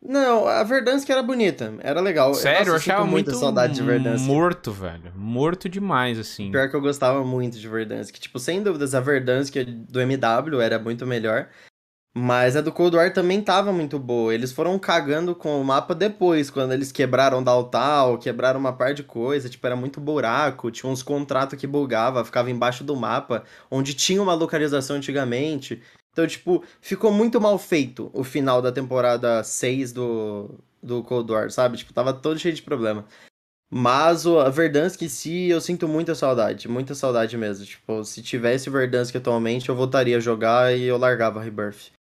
Não, 0.01 0.47
a 0.47 0.63
Verdansk 0.63 1.09
era 1.11 1.23
bonita, 1.23 1.75
era 1.81 2.01
legal. 2.01 2.35
Sério, 2.35 2.59
Nossa, 2.59 2.71
eu 2.71 2.75
achava 2.77 3.05
muita 3.05 3.31
muito 3.31 3.41
saudade 3.41 3.75
de 3.75 3.83
Verdansk. 3.83 4.25
morto, 4.25 4.71
velho. 4.71 5.13
Morto 5.17 5.69
demais, 5.69 6.17
assim. 6.17 6.51
Pior 6.53 6.69
que 6.69 6.77
eu 6.77 6.81
gostava 6.81 7.25
muito 7.25 7.59
de 7.59 7.69
Verdansk. 7.69 8.15
Tipo, 8.21 8.39
sem 8.39 8.63
dúvidas, 8.63 8.95
a 8.95 9.01
Verdansk 9.01 9.55
do 9.65 10.01
MW 10.01 10.61
era 10.61 10.79
muito 10.79 11.05
melhor. 11.07 11.49
Mas 12.15 12.57
a 12.57 12.61
do 12.61 12.71
Cold 12.71 12.95
War 12.95 13.11
também 13.13 13.41
tava 13.43 13.73
muito 13.73 13.99
boa. 13.99 14.35
Eles 14.35 14.53
foram 14.53 14.79
cagando 14.79 15.35
com 15.35 15.59
o 15.61 15.65
mapa 15.65 15.95
depois, 15.95 16.51
quando 16.51 16.73
eles 16.73 16.93
quebraram 16.93 17.43
Daltal, 17.43 18.19
quebraram 18.19 18.61
uma 18.61 18.73
par 18.73 18.93
de 18.93 19.03
coisa, 19.03 19.49
tipo, 19.49 19.67
era 19.67 19.75
muito 19.75 19.99
buraco, 20.01 20.71
tinha 20.71 20.91
uns 20.93 21.03
contratos 21.03 21.59
que 21.59 21.67
bugava, 21.67 22.23
ficava 22.25 22.51
embaixo 22.51 22.85
do 22.85 22.95
mapa, 22.95 23.45
onde 23.71 23.95
tinha 23.95 24.23
uma 24.23 24.35
localização 24.35 24.97
antigamente. 24.97 25.83
Então, 26.13 26.27
tipo, 26.27 26.63
ficou 26.83 27.11
muito 27.11 27.41
mal 27.41 27.59
feito 27.59 28.11
o 28.13 28.23
final 28.23 28.61
da 28.61 28.71
temporada 28.71 29.43
6 29.43 29.91
do, 29.93 30.51
do 30.83 31.03
Cold 31.03 31.33
War, 31.33 31.51
sabe? 31.51 31.79
Tipo, 31.79 31.95
tava 31.95 32.13
todo 32.13 32.39
cheio 32.39 32.55
de 32.55 32.61
problema. 32.63 33.07
Mas 33.71 34.27
o- 34.27 34.39
a 34.41 34.51
Verdansk 34.51 35.03
em 35.03 35.09
si, 35.09 35.49
eu 35.49 35.61
sinto 35.61 35.89
muita 35.89 36.15
saudade, 36.15 36.69
muita 36.69 36.95
saudade 36.95 37.37
mesmo. 37.39 37.67
Tipo, 37.67 38.05
se 38.05 38.23
tivesse 38.23 38.71
Verdansk 38.71 39.17
atualmente, 39.17 39.69
eu 39.71 39.77
voltaria 39.77 40.19
a 40.19 40.21
jogar 40.21 40.77
e 40.77 40.85
eu 40.85 40.99
largava 40.99 41.43
Rebirth. 41.43 41.93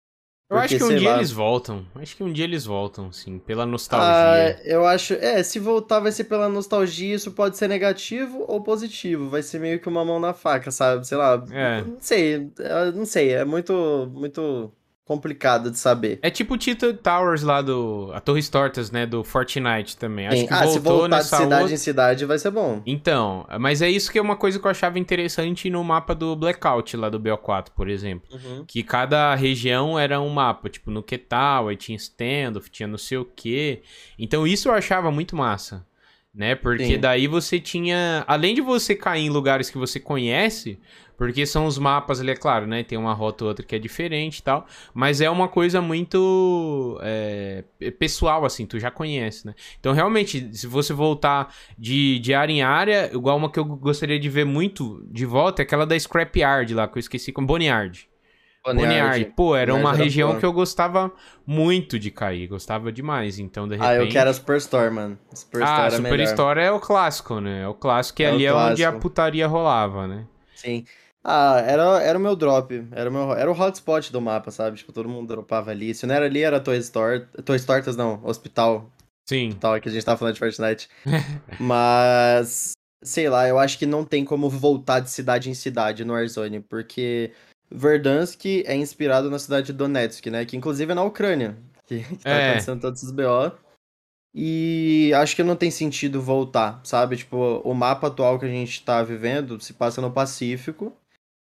Eu 0.51 0.57
acho 0.57 0.77
que 0.77 0.83
um 0.83 0.95
dia 0.95 1.09
lá. 1.11 1.15
eles 1.15 1.31
voltam. 1.31 1.85
Acho 1.95 2.17
que 2.17 2.23
um 2.23 2.33
dia 2.33 2.43
eles 2.43 2.65
voltam, 2.65 3.09
sim, 3.09 3.39
pela 3.39 3.65
nostalgia. 3.65 4.57
Ah, 4.57 4.61
eu 4.65 4.85
acho. 4.85 5.13
É, 5.13 5.41
se 5.43 5.59
voltar 5.59 6.01
vai 6.01 6.11
ser 6.11 6.25
pela 6.25 6.49
nostalgia, 6.49 7.15
isso 7.15 7.31
pode 7.31 7.55
ser 7.57 7.69
negativo 7.69 8.43
ou 8.47 8.61
positivo. 8.61 9.29
Vai 9.29 9.41
ser 9.43 9.59
meio 9.59 9.79
que 9.79 9.87
uma 9.87 10.03
mão 10.03 10.19
na 10.19 10.33
faca, 10.33 10.69
sabe? 10.69 11.07
Sei 11.07 11.17
lá. 11.17 11.41
É. 11.51 11.81
Não 11.81 11.97
sei. 12.01 12.51
Não 12.93 13.05
sei. 13.05 13.31
É 13.31 13.45
muito, 13.45 14.11
muito 14.13 14.69
complicado 15.05 15.71
de 15.71 15.77
saber. 15.77 16.19
É 16.21 16.29
tipo 16.29 16.53
o 16.53 16.57
Tito 16.57 16.93
Towers 16.93 17.41
lá 17.41 17.61
do. 17.61 18.11
A 18.13 18.19
Torres 18.19 18.47
Tortas, 18.49 18.91
né? 18.91 19.05
Do 19.05 19.23
Fortnite 19.23 19.97
também. 19.97 20.27
Acho 20.27 20.37
Sim. 20.37 20.47
que 20.47 20.53
ah, 20.53 20.67
se 20.67 20.79
voltou 20.79 20.99
voltar 21.01 21.19
de 21.19 21.25
cidade 21.25 21.53
outra. 21.61 21.73
em 21.73 21.77
cidade 21.77 22.25
vai 22.25 22.39
ser 22.39 22.51
bom. 22.51 22.81
Então, 22.85 23.45
mas 23.59 23.81
é 23.81 23.89
isso 23.89 24.11
que 24.11 24.19
é 24.19 24.21
uma 24.21 24.35
coisa 24.35 24.59
que 24.59 24.65
eu 24.65 24.71
achava 24.71 24.99
interessante 24.99 25.69
no 25.69 25.83
mapa 25.83 26.15
do 26.15 26.35
Blackout 26.35 26.95
lá 26.95 27.09
do 27.09 27.19
BO4, 27.19 27.67
por 27.75 27.89
exemplo. 27.89 28.27
Uhum. 28.31 28.63
Que 28.65 28.83
cada 28.83 29.35
região 29.35 29.99
era 29.99 30.19
um 30.21 30.29
mapa, 30.29 30.69
tipo, 30.69 30.91
no 30.91 31.03
Ketal, 31.03 31.67
aí 31.67 31.75
tinha 31.75 31.95
standoff, 31.97 32.69
tinha 32.69 32.87
não 32.87 32.97
sei 32.97 33.17
o 33.17 33.25
quê. 33.25 33.81
Então 34.17 34.45
isso 34.47 34.69
eu 34.69 34.73
achava 34.73 35.11
muito 35.11 35.35
massa, 35.35 35.85
né? 36.33 36.55
Porque 36.55 36.85
Sim. 36.85 36.99
daí 36.99 37.27
você 37.27 37.59
tinha, 37.59 38.23
além 38.27 38.55
de 38.55 38.61
você 38.61 38.95
cair 38.95 39.25
em 39.25 39.29
lugares 39.29 39.69
que 39.69 39.77
você 39.77 39.99
conhece, 39.99 40.79
porque 41.21 41.45
são 41.45 41.67
os 41.67 41.77
mapas 41.77 42.19
ali, 42.19 42.31
é 42.31 42.35
claro, 42.35 42.65
né? 42.65 42.83
Tem 42.83 42.97
uma 42.97 43.13
rota 43.13 43.43
ou 43.43 43.49
outra 43.49 43.63
que 43.63 43.75
é 43.75 43.77
diferente 43.77 44.39
e 44.39 44.41
tal, 44.41 44.65
mas 44.91 45.21
é 45.21 45.29
uma 45.29 45.47
coisa 45.47 45.79
muito 45.79 46.97
é, 47.03 47.63
pessoal, 47.99 48.43
assim, 48.43 48.65
tu 48.65 48.79
já 48.79 48.89
conhece, 48.89 49.45
né? 49.45 49.53
Então, 49.79 49.93
realmente, 49.93 50.49
se 50.51 50.65
você 50.65 50.93
voltar 50.93 51.53
de, 51.77 52.17
de 52.17 52.33
área 52.33 52.51
em 52.51 52.63
área, 52.63 53.11
igual 53.13 53.37
uma 53.37 53.51
que 53.51 53.59
eu 53.59 53.65
gostaria 53.65 54.19
de 54.19 54.27
ver 54.29 54.45
muito 54.45 55.05
de 55.11 55.23
volta, 55.23 55.61
é 55.61 55.63
aquela 55.63 55.85
da 55.85 55.99
Scrapyard 55.99 56.73
lá, 56.73 56.87
que 56.87 56.97
eu 56.97 56.99
esqueci 56.99 57.31
como 57.31 57.45
Boneyard. 57.45 58.09
Boneyard. 58.65 59.25
Pô, 59.35 59.55
era 59.55 59.73
Boneyard 59.73 59.85
uma 59.85 59.93
era 59.93 60.03
região 60.03 60.39
que 60.39 60.45
eu 60.45 60.51
gostava 60.51 61.11
muito 61.45 61.99
de 61.99 62.09
cair, 62.09 62.47
gostava 62.47 62.91
demais. 62.91 63.37
Então, 63.37 63.67
de 63.67 63.75
repente. 63.75 63.91
Ah, 63.91 63.95
eu 63.95 64.09
quero 64.09 64.31
a 64.31 64.33
Superstore, 64.33 64.89
mano. 64.89 65.19
Superstore 65.31 65.81
Ah, 65.81 65.85
é 65.85 65.91
Super 65.91 66.11
melhor. 66.11 66.23
Store 66.23 66.59
é 66.59 66.71
o 66.71 66.79
clássico, 66.79 67.39
né? 67.39 67.61
É 67.61 67.67
o 67.67 67.75
clássico 67.75 68.23
e 68.23 68.25
É 68.25 68.31
o 68.31 68.33
ali 68.33 68.45
é 68.47 68.51
onde 68.51 68.83
a 68.83 68.87
clássico. 68.87 68.99
putaria 68.99 69.45
rolava, 69.45 70.07
né? 70.07 70.25
Sim. 70.55 70.83
Ah, 71.23 71.59
era, 71.65 72.01
era 72.01 72.17
o 72.17 72.21
meu 72.21 72.35
drop. 72.35 72.87
Era 72.91 73.09
o, 73.09 73.13
meu, 73.13 73.33
era 73.33 73.51
o 73.51 73.53
hotspot 73.59 74.11
do 74.11 74.19
mapa, 74.19 74.49
sabe? 74.51 74.77
Tipo, 74.77 74.91
todo 74.91 75.07
mundo 75.07 75.27
dropava 75.27 75.69
ali. 75.71 75.93
Se 75.93 76.05
não 76.07 76.15
era 76.15 76.25
ali, 76.25 76.41
era 76.41 76.59
Toy 76.59 76.77
Store. 76.77 77.27
Toy 77.45 77.59
Tortas, 77.59 77.95
não. 77.95 78.19
Hospital. 78.25 78.89
Sim. 79.29 79.51
Tal, 79.59 79.79
que 79.79 79.87
a 79.87 79.91
gente 79.91 80.03
tava 80.03 80.17
falando 80.17 80.33
de 80.33 80.39
Fortnite. 80.39 80.89
Mas, 81.59 82.71
sei 83.03 83.29
lá, 83.29 83.47
eu 83.47 83.59
acho 83.59 83.77
que 83.77 83.85
não 83.85 84.03
tem 84.03 84.25
como 84.25 84.49
voltar 84.49 84.99
de 84.99 85.09
cidade 85.11 85.49
em 85.49 85.53
cidade 85.53 86.03
no 86.03 86.13
Warzone, 86.13 86.59
porque 86.59 87.31
Verdansk 87.69 88.45
é 88.65 88.75
inspirado 88.75 89.29
na 89.29 89.39
cidade 89.39 89.67
de 89.67 89.73
Donetsk, 89.73 90.25
né? 90.27 90.43
Que 90.43 90.57
inclusive 90.57 90.91
é 90.91 90.95
na 90.95 91.03
Ucrânia, 91.03 91.55
que, 91.85 91.99
que 92.03 92.15
tá 92.17 92.29
É. 92.31 92.49
acontecendo 92.49 92.81
todos 92.81 93.03
os 93.03 93.11
BO. 93.11 93.51
E 94.33 95.11
acho 95.15 95.35
que 95.35 95.43
não 95.43 95.55
tem 95.57 95.69
sentido 95.69 96.21
voltar, 96.21 96.79
sabe? 96.83 97.17
Tipo, 97.17 97.61
o 97.65 97.73
mapa 97.73 98.07
atual 98.07 98.39
que 98.39 98.45
a 98.45 98.49
gente 98.49 98.81
tá 98.83 99.03
vivendo 99.03 99.59
se 99.61 99.73
passa 99.73 100.01
no 100.01 100.09
Pacífico. 100.11 100.93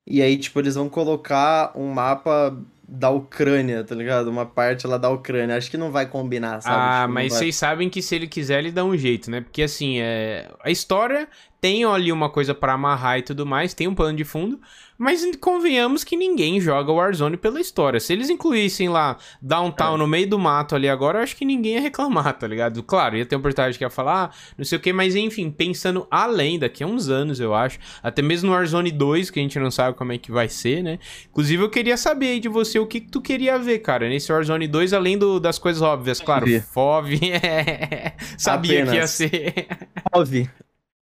E 0.07 0.23
aí, 0.23 0.37
tipo, 0.38 0.61
eles 0.61 0.75
vão 0.77 0.88
colocar 0.88 1.73
um 1.75 1.88
mapa 1.92 2.57
da 2.88 3.11
Ucrânia, 3.11 3.83
tá 3.83 3.95
ligado? 3.95 4.29
Uma 4.29 4.47
parte 4.47 4.87
lá 4.87 4.97
da 4.97 5.11
Ucrânia. 5.11 5.57
Acho 5.57 5.71
que 5.71 5.77
não 5.77 5.90
vai 5.90 6.07
combinar, 6.07 6.61
sabe? 6.61 6.77
Ah, 6.79 7.03
Tipo, 7.03 7.14
mas 7.14 7.33
vocês 7.33 7.57
sabem 7.57 7.90
que 7.90 8.01
se 8.01 8.14
ele 8.14 8.29
quiser, 8.29 8.61
ele 8.61 8.71
dá 8.71 8.85
um 8.85 8.97
jeito, 8.97 9.31
né? 9.31 9.40
Porque 9.40 9.62
assim, 9.62 9.99
é... 9.99 10.49
a 10.62 10.71
história 10.71 11.29
tem 11.61 11.85
ali 11.85 12.12
uma 12.12 12.31
coisa 12.31 12.55
pra 12.55 12.75
amarrar 12.75 13.19
e 13.19 13.23
tudo 13.23 13.45
mais, 13.45 13.75
tem 13.75 13.88
um 13.88 13.95
plano 13.95 14.16
de 14.16 14.25
fundo, 14.25 14.61
mas 14.99 15.25
convenhamos 15.41 16.03
que 16.05 16.17
ninguém 16.17 16.61
joga 16.61 16.93
Warzone 16.93 17.37
pela 17.37 17.61
história. 17.61 18.01
Se 18.01 18.13
eles 18.13 18.31
incluíssem 18.31 18.89
lá 18.89 19.17
Downtown 19.43 19.95
É. 19.95 19.99
no 19.99 20.07
meio 20.07 20.29
do 20.29 20.39
mato 20.39 20.75
ali 20.75 20.89
agora, 20.89 21.19
eu 21.19 21.23
acho 21.23 21.37
que 21.37 21.45
ninguém 21.45 21.75
ia 21.75 21.81
reclamar, 21.81 22.33
tá 22.39 22.47
ligado? 22.47 22.83
Claro, 22.83 23.17
ia 23.17 23.27
ter 23.27 23.37
um 23.37 23.41
portagem 23.43 23.77
que 23.79 23.85
ia 23.85 23.91
falar, 23.91 24.31
ah, 24.33 24.37
não 24.57 24.65
sei 24.65 24.79
o 24.79 24.81
que, 24.81 24.93
mas 24.93 25.15
enfim, 25.15 25.51
pensando 25.51 26.07
além, 26.11 26.59
daqui 26.59 26.83
a 26.83 26.87
uns 26.87 27.09
anos, 27.09 27.41
eu 27.41 27.55
acho, 27.55 27.79
até 28.03 28.23
mesmo 28.23 28.49
no 28.51 28.55
Warzone 28.57 28.91
2, 28.91 29.31
que 29.31 29.39
a 29.41 29.43
gente 29.43 29.59
não 29.59 29.71
sabe 29.71 29.97
como 29.97 30.13
é 30.13 30.19
que 30.19 30.31
vai 30.33 30.49
ser, 30.49 30.83
né? 30.83 30.99
Inclusive, 31.31 31.63
eu 31.63 31.71
queria 31.71 31.97
saber 31.97 32.27
aí 32.29 32.41
de 32.41 32.49
você 32.49 32.79
o 32.79 32.87
que, 32.87 33.01
que 33.01 33.11
tu 33.11 33.21
queria 33.21 33.59
ver, 33.59 33.79
cara, 33.81 34.09
nesse 34.09 34.33
Warzone 34.33 34.67
2, 34.69 34.93
além 34.93 35.19
do- 35.19 35.41
das 35.41 35.59
coisas 35.59 35.83
óbvias, 35.83 36.21
claro. 36.21 36.47
FOV, 36.63 37.19
é... 37.43 38.15
sabia 38.39 38.81
que 38.87 38.95
ia 38.95 39.05
Apenas. 39.05 39.11
ser. 39.11 39.67
Fove. 40.13 40.51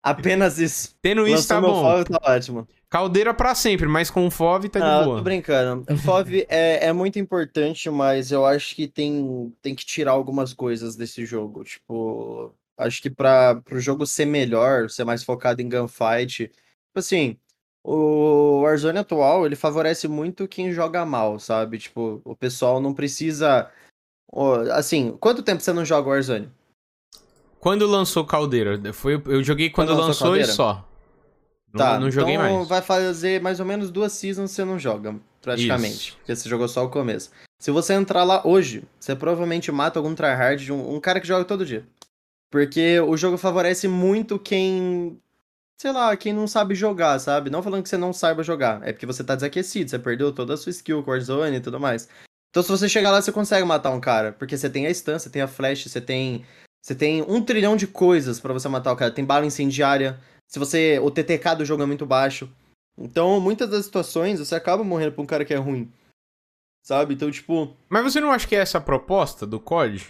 Apenas 0.01 0.59
isso. 0.59 0.93
Tendo 1.01 1.21
isso, 1.25 1.53
Lançou 1.53 1.55
tá 1.55 1.61
bom. 1.61 1.81
Fove, 1.81 2.03
tá 2.05 2.19
ótimo. 2.23 2.67
Caldeira 2.93 3.33
pra 3.33 3.55
sempre, 3.55 3.87
mas 3.87 4.11
com 4.11 4.29
FOV 4.29 4.69
tá 4.69 4.77
Ah, 4.77 4.97
de 4.97 5.01
eu 5.01 5.05
boa. 5.05 5.17
tô 5.17 5.23
brincando. 5.23 5.83
O 5.91 5.97
Fove 5.97 6.45
é, 6.47 6.85
é 6.85 6.93
muito 6.93 7.17
importante, 7.17 7.89
mas 7.89 8.31
eu 8.31 8.45
acho 8.45 8.75
que 8.75 8.87
tem, 8.87 9.51
tem 9.63 9.73
que 9.73 9.83
tirar 9.83 10.11
algumas 10.11 10.53
coisas 10.53 10.95
desse 10.95 11.25
jogo. 11.25 11.63
Tipo, 11.63 12.53
acho 12.77 13.01
que 13.01 13.09
para 13.09 13.59
o 13.71 13.79
jogo 13.79 14.05
ser 14.05 14.25
melhor, 14.25 14.91
ser 14.91 15.05
mais 15.05 15.23
focado 15.23 15.59
em 15.59 15.67
gunfight. 15.67 16.49
Tipo 16.49 16.97
assim, 16.97 17.35
o 17.83 18.61
Warzone 18.61 18.99
atual, 18.99 19.47
ele 19.47 19.55
favorece 19.55 20.07
muito 20.07 20.47
quem 20.47 20.71
joga 20.71 21.03
mal, 21.03 21.39
sabe? 21.39 21.79
Tipo, 21.79 22.21
o 22.23 22.35
pessoal 22.35 22.79
não 22.79 22.93
precisa. 22.93 23.71
Assim, 24.71 25.17
quanto 25.19 25.41
tempo 25.41 25.63
você 25.63 25.73
não 25.73 25.83
joga 25.83 26.09
Warzone? 26.09 26.47
Quando 27.59 27.87
lançou 27.87 28.23
Caldeira? 28.23 28.93
Foi, 28.93 29.19
eu 29.25 29.43
joguei 29.43 29.71
quando, 29.71 29.87
Quando 29.87 29.99
lançou 29.99 30.29
lançou 30.29 30.37
e 30.37 30.45
só. 30.45 30.92
Não, 31.73 31.79
Tá, 31.85 31.99
não 31.99 32.11
joguei 32.11 32.35
então 32.35 32.57
mais. 32.57 32.67
vai 32.67 32.81
fazer 32.81 33.41
mais 33.41 33.59
ou 33.59 33.65
menos 33.65 33.89
duas 33.89 34.11
seasons 34.13 34.51
você 34.51 34.63
não 34.63 34.77
joga, 34.77 35.15
praticamente. 35.41 36.09
Isso. 36.09 36.17
Porque 36.17 36.35
você 36.35 36.47
jogou 36.49 36.67
só 36.67 36.85
o 36.85 36.89
começo. 36.89 37.31
Se 37.59 37.71
você 37.71 37.93
entrar 37.93 38.23
lá 38.23 38.45
hoje, 38.45 38.83
você 38.99 39.15
provavelmente 39.15 39.71
mata 39.71 39.97
algum 39.97 40.13
tryhard 40.13 40.63
de 40.63 40.71
um, 40.71 40.95
um 40.95 40.99
cara 40.99 41.19
que 41.19 41.27
joga 41.27 41.45
todo 41.45 41.65
dia. 41.65 41.83
Porque 42.51 42.99
o 42.99 43.17
jogo 43.17 43.37
favorece 43.37 43.87
muito 43.87 44.37
quem. 44.37 45.19
Sei 45.81 45.91
lá, 45.91 46.15
quem 46.15 46.31
não 46.31 46.47
sabe 46.47 46.75
jogar, 46.75 47.17
sabe? 47.19 47.49
Não 47.49 47.63
falando 47.63 47.81
que 47.81 47.89
você 47.89 47.97
não 47.97 48.13
saiba 48.13 48.43
jogar. 48.43 48.87
É 48.87 48.93
porque 48.93 49.05
você 49.07 49.23
tá 49.23 49.33
desaquecido, 49.35 49.89
você 49.89 49.97
perdeu 49.97 50.31
toda 50.31 50.53
a 50.53 50.57
sua 50.57 50.69
skill 50.69 51.03
Warzone 51.05 51.57
e 51.57 51.59
tudo 51.59 51.79
mais. 51.79 52.07
Então 52.51 52.61
se 52.61 52.69
você 52.69 52.87
chegar 52.87 53.09
lá, 53.09 53.19
você 53.21 53.31
consegue 53.31 53.65
matar 53.65 53.89
um 53.89 53.99
cara. 53.99 54.31
Porque 54.31 54.55
você 54.55 54.69
tem 54.69 54.85
a 54.85 54.93
stun, 54.93 55.17
você 55.17 55.29
tem 55.29 55.41
a 55.41 55.47
flash, 55.47 55.85
você 55.87 55.99
tem. 55.99 56.45
Você 56.81 56.93
tem 56.93 57.23
um 57.27 57.41
trilhão 57.41 57.75
de 57.75 57.87
coisas 57.87 58.39
pra 58.39 58.53
você 58.53 58.69
matar 58.69 58.91
o 58.91 58.95
cara. 58.95 59.09
Tem 59.09 59.25
bala 59.25 59.45
incendiária. 59.45 60.19
Se 60.53 60.59
você. 60.59 60.99
O 60.99 61.09
TTK 61.09 61.55
do 61.57 61.65
jogo 61.65 61.81
é 61.81 61.85
muito 61.87 62.05
baixo. 62.05 62.47
Então, 62.97 63.39
muitas 63.39 63.67
das 63.69 63.85
situações, 63.85 64.37
você 64.39 64.53
acaba 64.53 64.83
morrendo 64.83 65.13
pra 65.13 65.23
um 65.23 65.25
cara 65.25 65.43
que 65.43 65.53
é 65.53 65.57
ruim. 65.57 65.91
Sabe? 66.85 67.15
Então, 67.15 67.31
tipo. 67.31 67.75
Mas 67.89 68.03
você 68.03 68.19
não 68.21 68.31
acha 68.31 68.47
que 68.47 68.55
é 68.55 68.59
essa 68.59 68.77
a 68.77 68.81
proposta 68.81 69.47
do 69.47 69.59
COD? 69.59 70.05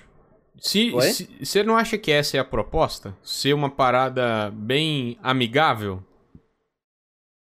Se, 0.60 0.92
se- 1.14 1.30
você 1.42 1.64
não 1.64 1.78
acha 1.78 1.98
que 1.98 2.12
essa 2.12 2.36
é 2.38 2.40
a 2.40 2.46
proposta? 2.46 3.16
Ser 3.24 3.54
uma 3.54 3.70
parada 3.70 4.52
bem 4.52 5.18
amigável? 5.24 6.04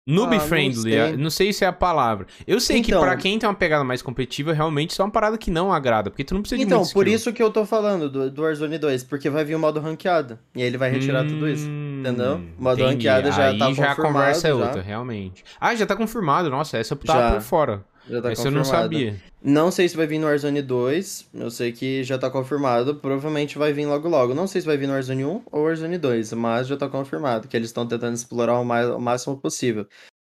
Noob 0.07 0.35
Ah, 0.35 0.37
não 0.39 0.47
friendly, 0.47 0.91
sei. 0.91 0.99
a- 0.99 1.17
não 1.17 1.29
sei 1.31 1.51
se 1.51 1.63
é 1.65 1.67
a 1.67 1.73
palavra. 1.73 2.27
Eu 2.45 2.59
sei 2.59 2.79
que 2.79 2.91
Então- 2.91 3.01
pra 3.01 3.15
quem 3.15 3.39
tem 3.39 3.49
uma 3.49 3.55
pegada 3.55 3.83
mais 3.83 4.03
competitiva, 4.03 4.53
realmente 4.53 4.91
isso 4.91 5.01
é 5.01 5.05
uma 5.05 5.09
parada 5.09 5.35
que 5.35 5.49
não 5.49 5.73
agrada, 5.73 6.11
porque 6.11 6.23
tu 6.23 6.35
não 6.35 6.41
precisa 6.41 6.59
de 6.59 6.63
Então, 6.65 6.81
por 6.93 7.07
skill. 7.07 7.15
isso 7.15 7.33
que 7.33 7.41
eu 7.41 7.49
tô 7.49 7.65
falando 7.65 8.07
do, 8.07 8.29
do 8.29 8.41
Warzone 8.43 8.77
2, 8.77 9.03
porque 9.03 9.31
vai 9.31 9.43
vir 9.43 9.55
o 9.55 9.59
modo 9.59 9.79
ranqueado. 9.79 10.37
E 10.55 10.61
aí 10.61 10.67
ele 10.67 10.77
vai 10.77 10.91
retirar 10.91 11.25
tudo 11.25 11.49
isso. 11.49 11.67
Hum, 11.67 12.01
entendeu? 12.01 12.39
Modo 12.59 12.81
entendi. 12.81 13.07
ranqueada 13.07 13.31
já 13.31 13.47
Aí 13.47 13.57
tá 13.57 13.73
já 13.73 13.91
a 13.91 13.95
conversa 13.95 14.47
é 14.47 14.51
confirmado, 14.51 14.59
já. 14.59 14.65
outra, 14.67 14.81
realmente. 14.83 15.43
Ah, 15.59 15.73
já 15.73 15.87
tá 15.87 15.95
confirmado. 15.95 16.51
Nossa, 16.51 16.77
essa 16.77 16.93
eu 16.93 16.97
tava 16.99 17.19
Já. 17.21 17.31
por 17.31 17.41
fora. 17.41 17.83
Já 18.09 18.21
tá 18.21 18.31
essa 18.31 18.47
eu 18.47 18.51
não 18.51 18.59
confirmado. 18.61 18.83
sabia. 18.83 19.15
Não 19.41 19.71
sei 19.71 19.89
se 19.89 19.97
vai 19.97 20.07
vir 20.07 20.19
no 20.19 20.27
Warzone 20.27 20.61
2. 20.61 21.29
Eu 21.33 21.51
sei 21.51 21.71
que 21.71 22.03
já 22.03 22.17
tá 22.17 22.29
confirmado. 22.29 22.95
Provavelmente 22.95 23.57
vai 23.57 23.73
vir 23.73 23.85
logo 23.85 24.07
logo. 24.07 24.33
Não 24.33 24.47
sei 24.47 24.61
se 24.61 24.67
vai 24.67 24.77
vir 24.77 24.87
no 24.87 24.93
Warzone 24.93 25.25
1 25.25 25.43
ou 25.51 25.63
Warzone 25.63 25.97
2, 25.97 26.33
mas 26.33 26.67
já 26.67 26.77
tá 26.77 26.87
confirmado 26.87 27.47
que 27.47 27.55
eles 27.55 27.69
estão 27.69 27.85
tentando 27.87 28.15
explorar 28.15 28.59
o, 28.59 28.65
mais, 28.65 28.87
o 28.89 28.99
máximo 28.99 29.37
possível. 29.37 29.87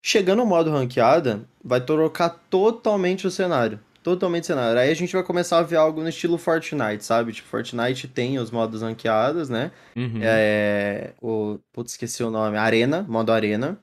Chegando 0.03 0.39
no 0.39 0.45
modo 0.45 0.71
ranqueada, 0.71 1.41
vai 1.63 1.81
trocar 1.81 2.29
totalmente 2.49 3.27
o 3.27 3.31
cenário. 3.31 3.79
Totalmente 4.03 4.43
o 4.43 4.47
cenário. 4.47 4.79
Aí 4.79 4.89
a 4.89 4.93
gente 4.93 5.11
vai 5.11 5.23
começar 5.23 5.57
a 5.57 5.63
ver 5.63 5.75
algo 5.75 6.01
no 6.01 6.07
estilo 6.07 6.37
Fortnite, 6.37 7.03
sabe? 7.03 7.33
Tipo, 7.33 7.49
Fortnite 7.49 8.07
tem 8.07 8.39
os 8.39 8.49
modos 8.49 8.81
ranqueados, 8.81 9.49
né? 9.49 9.71
Uhum. 9.97 10.19
É, 10.21 11.11
o, 11.21 11.59
putz, 11.73 11.91
esqueci 11.91 12.23
o 12.23 12.29
nome. 12.29 12.55
Arena, 12.57 13.05
modo 13.07 13.33
Arena. 13.33 13.77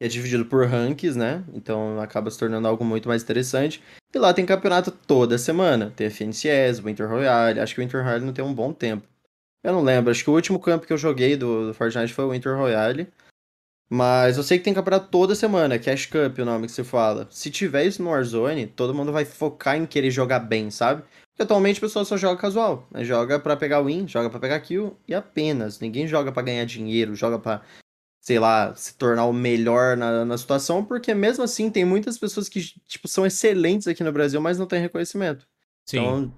É 0.00 0.08
dividido 0.08 0.44
por 0.44 0.66
ranks, 0.66 1.16
né? 1.16 1.44
Então 1.52 2.00
acaba 2.00 2.30
se 2.30 2.38
tornando 2.38 2.66
algo 2.66 2.84
muito 2.84 3.08
mais 3.08 3.22
interessante. 3.22 3.82
E 4.14 4.18
lá 4.18 4.34
tem 4.34 4.44
campeonato 4.44 4.90
toda 4.90 5.38
semana. 5.38 5.92
Tem 5.94 6.08
FNCS, 6.08 6.80
Winter 6.80 7.08
Royale. 7.08 7.60
Acho 7.60 7.74
que 7.74 7.80
o 7.80 7.84
Winter 7.84 8.02
Royale 8.02 8.24
não 8.24 8.32
tem 8.32 8.44
um 8.44 8.54
bom 8.54 8.72
tempo. 8.72 9.06
Eu 9.62 9.72
não 9.72 9.82
lembro. 9.82 10.10
Acho 10.10 10.22
que 10.22 10.30
o 10.30 10.34
último 10.34 10.58
campo 10.58 10.86
que 10.86 10.92
eu 10.92 10.98
joguei 10.98 11.36
do, 11.36 11.68
do 11.68 11.74
Fortnite 11.74 12.12
foi 12.12 12.24
o 12.24 12.30
Winter 12.30 12.56
Royale. 12.56 13.08
Mas 13.90 14.36
eu 14.36 14.42
sei 14.42 14.58
que 14.58 14.64
tem 14.64 14.74
campeonato 14.74 15.08
toda 15.08 15.34
semana. 15.34 15.78
Cash 15.78 16.06
Cup, 16.06 16.38
o 16.38 16.44
nome 16.44 16.66
que 16.66 16.72
se 16.72 16.84
fala. 16.84 17.28
Se 17.30 17.50
tiver 17.50 17.84
isso 17.84 18.02
no 18.02 18.10
Warzone, 18.10 18.66
todo 18.66 18.94
mundo 18.94 19.12
vai 19.12 19.24
focar 19.24 19.76
em 19.76 19.86
querer 19.86 20.10
jogar 20.10 20.40
bem, 20.40 20.70
sabe? 20.70 21.02
Porque 21.30 21.42
atualmente 21.42 21.78
o 21.78 21.80
pessoal 21.80 22.04
só 22.04 22.16
joga 22.16 22.40
casual. 22.40 22.86
Né? 22.90 23.04
Joga 23.04 23.38
pra 23.38 23.56
pegar 23.56 23.82
win, 23.82 24.06
joga 24.08 24.30
pra 24.30 24.40
pegar 24.40 24.60
kill 24.60 24.96
e 25.06 25.14
apenas. 25.14 25.80
Ninguém 25.80 26.06
joga 26.06 26.32
pra 26.32 26.42
ganhar 26.42 26.64
dinheiro, 26.64 27.14
joga 27.14 27.38
pra, 27.38 27.62
sei 28.24 28.38
lá, 28.38 28.74
se 28.74 28.94
tornar 28.94 29.26
o 29.26 29.34
melhor 29.34 29.98
na, 29.98 30.24
na 30.24 30.38
situação, 30.38 30.82
porque 30.82 31.12
mesmo 31.12 31.44
assim 31.44 31.68
tem 31.68 31.84
muitas 31.84 32.16
pessoas 32.16 32.48
que, 32.48 32.62
tipo, 32.88 33.06
são 33.06 33.26
excelentes 33.26 33.86
aqui 33.86 34.02
no 34.02 34.10
Brasil, 34.10 34.40
mas 34.40 34.58
não 34.58 34.66
têm 34.66 34.80
reconhecimento. 34.80 35.46
Sim. 35.84 35.98
Então, 35.98 36.34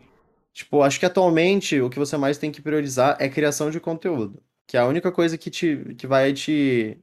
tipo, 0.52 0.82
acho 0.82 0.98
que 0.98 1.06
atualmente 1.06 1.80
o 1.80 1.88
que 1.88 2.00
você 2.00 2.16
mais 2.16 2.38
tem 2.38 2.50
que 2.50 2.60
priorizar 2.60 3.16
é 3.20 3.28
criação 3.28 3.70
de 3.70 3.78
conteúdo. 3.78 4.42
Que 4.66 4.76
é 4.76 4.80
a 4.80 4.86
única 4.86 5.12
coisa 5.12 5.38
que, 5.38 5.48
te, 5.48 5.94
que 5.96 6.08
vai 6.08 6.32
te 6.32 6.98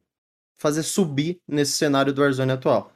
fazer 0.57 0.83
subir 0.83 1.39
nesse 1.47 1.71
cenário 1.71 2.11
do 2.11 2.21
Warzone 2.21 2.51
atual. 2.51 2.91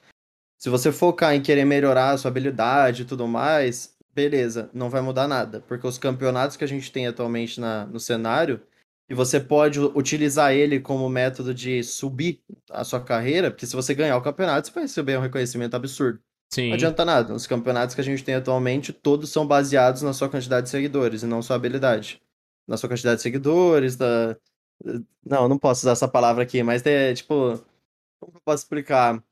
Se 0.57 0.69
você 0.69 0.91
focar 0.91 1.35
em 1.35 1.41
querer 1.41 1.63
melhorar 1.63 2.09
a 2.09 2.17
sua 2.17 2.29
habilidade 2.29 3.03
e 3.03 3.05
tudo 3.05 3.25
mais, 3.29 3.95
beleza, 4.13 4.69
não 4.73 4.89
vai 4.89 4.99
mudar 4.99 5.25
nada. 5.25 5.63
Porque 5.65 5.87
os 5.87 5.97
campeonatos 5.97 6.57
que 6.57 6.65
a 6.65 6.67
gente 6.67 6.91
tem 6.91 7.07
atualmente 7.07 7.61
na, 7.61 7.85
no 7.85 7.97
cenário, 7.97 8.61
e 9.09 9.13
você 9.13 9.39
pode 9.39 9.79
utilizar 9.79 10.53
ele 10.53 10.79
como 10.79 11.07
método 11.09 11.53
de 11.53 11.83
subir 11.83 12.41
a 12.69 12.83
sua 12.83 12.99
carreira, 12.99 13.49
porque 13.49 13.65
se 13.65 13.75
você 13.75 13.93
ganhar 13.93 14.17
o 14.17 14.21
campeonato, 14.21 14.67
você 14.67 14.73
vai 14.73 14.83
receber 14.83 15.17
um 15.17 15.21
reconhecimento 15.21 15.75
absurdo. 15.75 16.19
Sim. 16.49 16.67
Não 16.69 16.75
adianta 16.75 17.05
nada. 17.05 17.33
Os 17.33 17.47
campeonatos 17.47 17.95
que 17.95 18.01
a 18.01 18.03
gente 18.03 18.23
tem 18.23 18.35
atualmente, 18.35 18.91
todos 18.91 19.29
são 19.29 19.45
baseados 19.47 20.01
na 20.01 20.13
sua 20.13 20.29
quantidade 20.29 20.65
de 20.65 20.69
seguidores 20.69 21.23
e 21.23 21.27
não 21.27 21.41
sua 21.41 21.55
habilidade. 21.55 22.21
Na 22.67 22.77
sua 22.77 22.89
quantidade 22.89 23.17
de 23.17 23.21
seguidores, 23.21 23.95
da. 23.95 24.37
Não, 25.25 25.47
não 25.47 25.57
posso 25.57 25.81
usar 25.81 25.91
essa 25.91 26.07
palavra 26.07 26.43
aqui, 26.43 26.61
mas 26.63 26.85
é 26.85 27.13
tipo. 27.13 27.63
Como 28.19 28.33
eu 28.35 28.41
posso 28.43 28.63
explicar? 28.63 29.23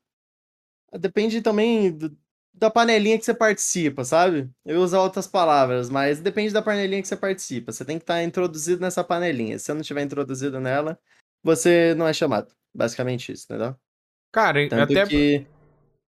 Depende 0.98 1.42
também 1.42 1.90
do, 1.90 2.16
da 2.56 2.70
panelinha 2.70 3.18
que 3.18 3.24
você 3.24 3.34
participa, 3.34 4.04
sabe? 4.04 4.50
Eu 4.64 4.80
uso 4.80 4.98
outras 4.98 5.26
palavras, 5.26 5.90
mas 5.90 6.20
depende 6.20 6.52
da 6.52 6.62
panelinha 6.62 7.02
que 7.02 7.08
você 7.08 7.16
participa. 7.16 7.72
Você 7.72 7.84
tem 7.84 7.98
que 7.98 8.04
estar 8.04 8.22
introduzido 8.22 8.80
nessa 8.80 9.04
panelinha. 9.04 9.58
Se 9.58 9.66
você 9.66 9.74
não 9.74 9.82
tiver 9.82 10.02
introduzido 10.02 10.60
nela, 10.60 10.98
você 11.42 11.94
não 11.94 12.06
é 12.08 12.12
chamado. 12.12 12.54
Basicamente 12.74 13.32
isso, 13.32 13.44
entendeu? 13.44 13.76
Cara, 14.32 14.68
Tanto 14.68 14.98
até. 14.98 15.06
que, 15.06 15.46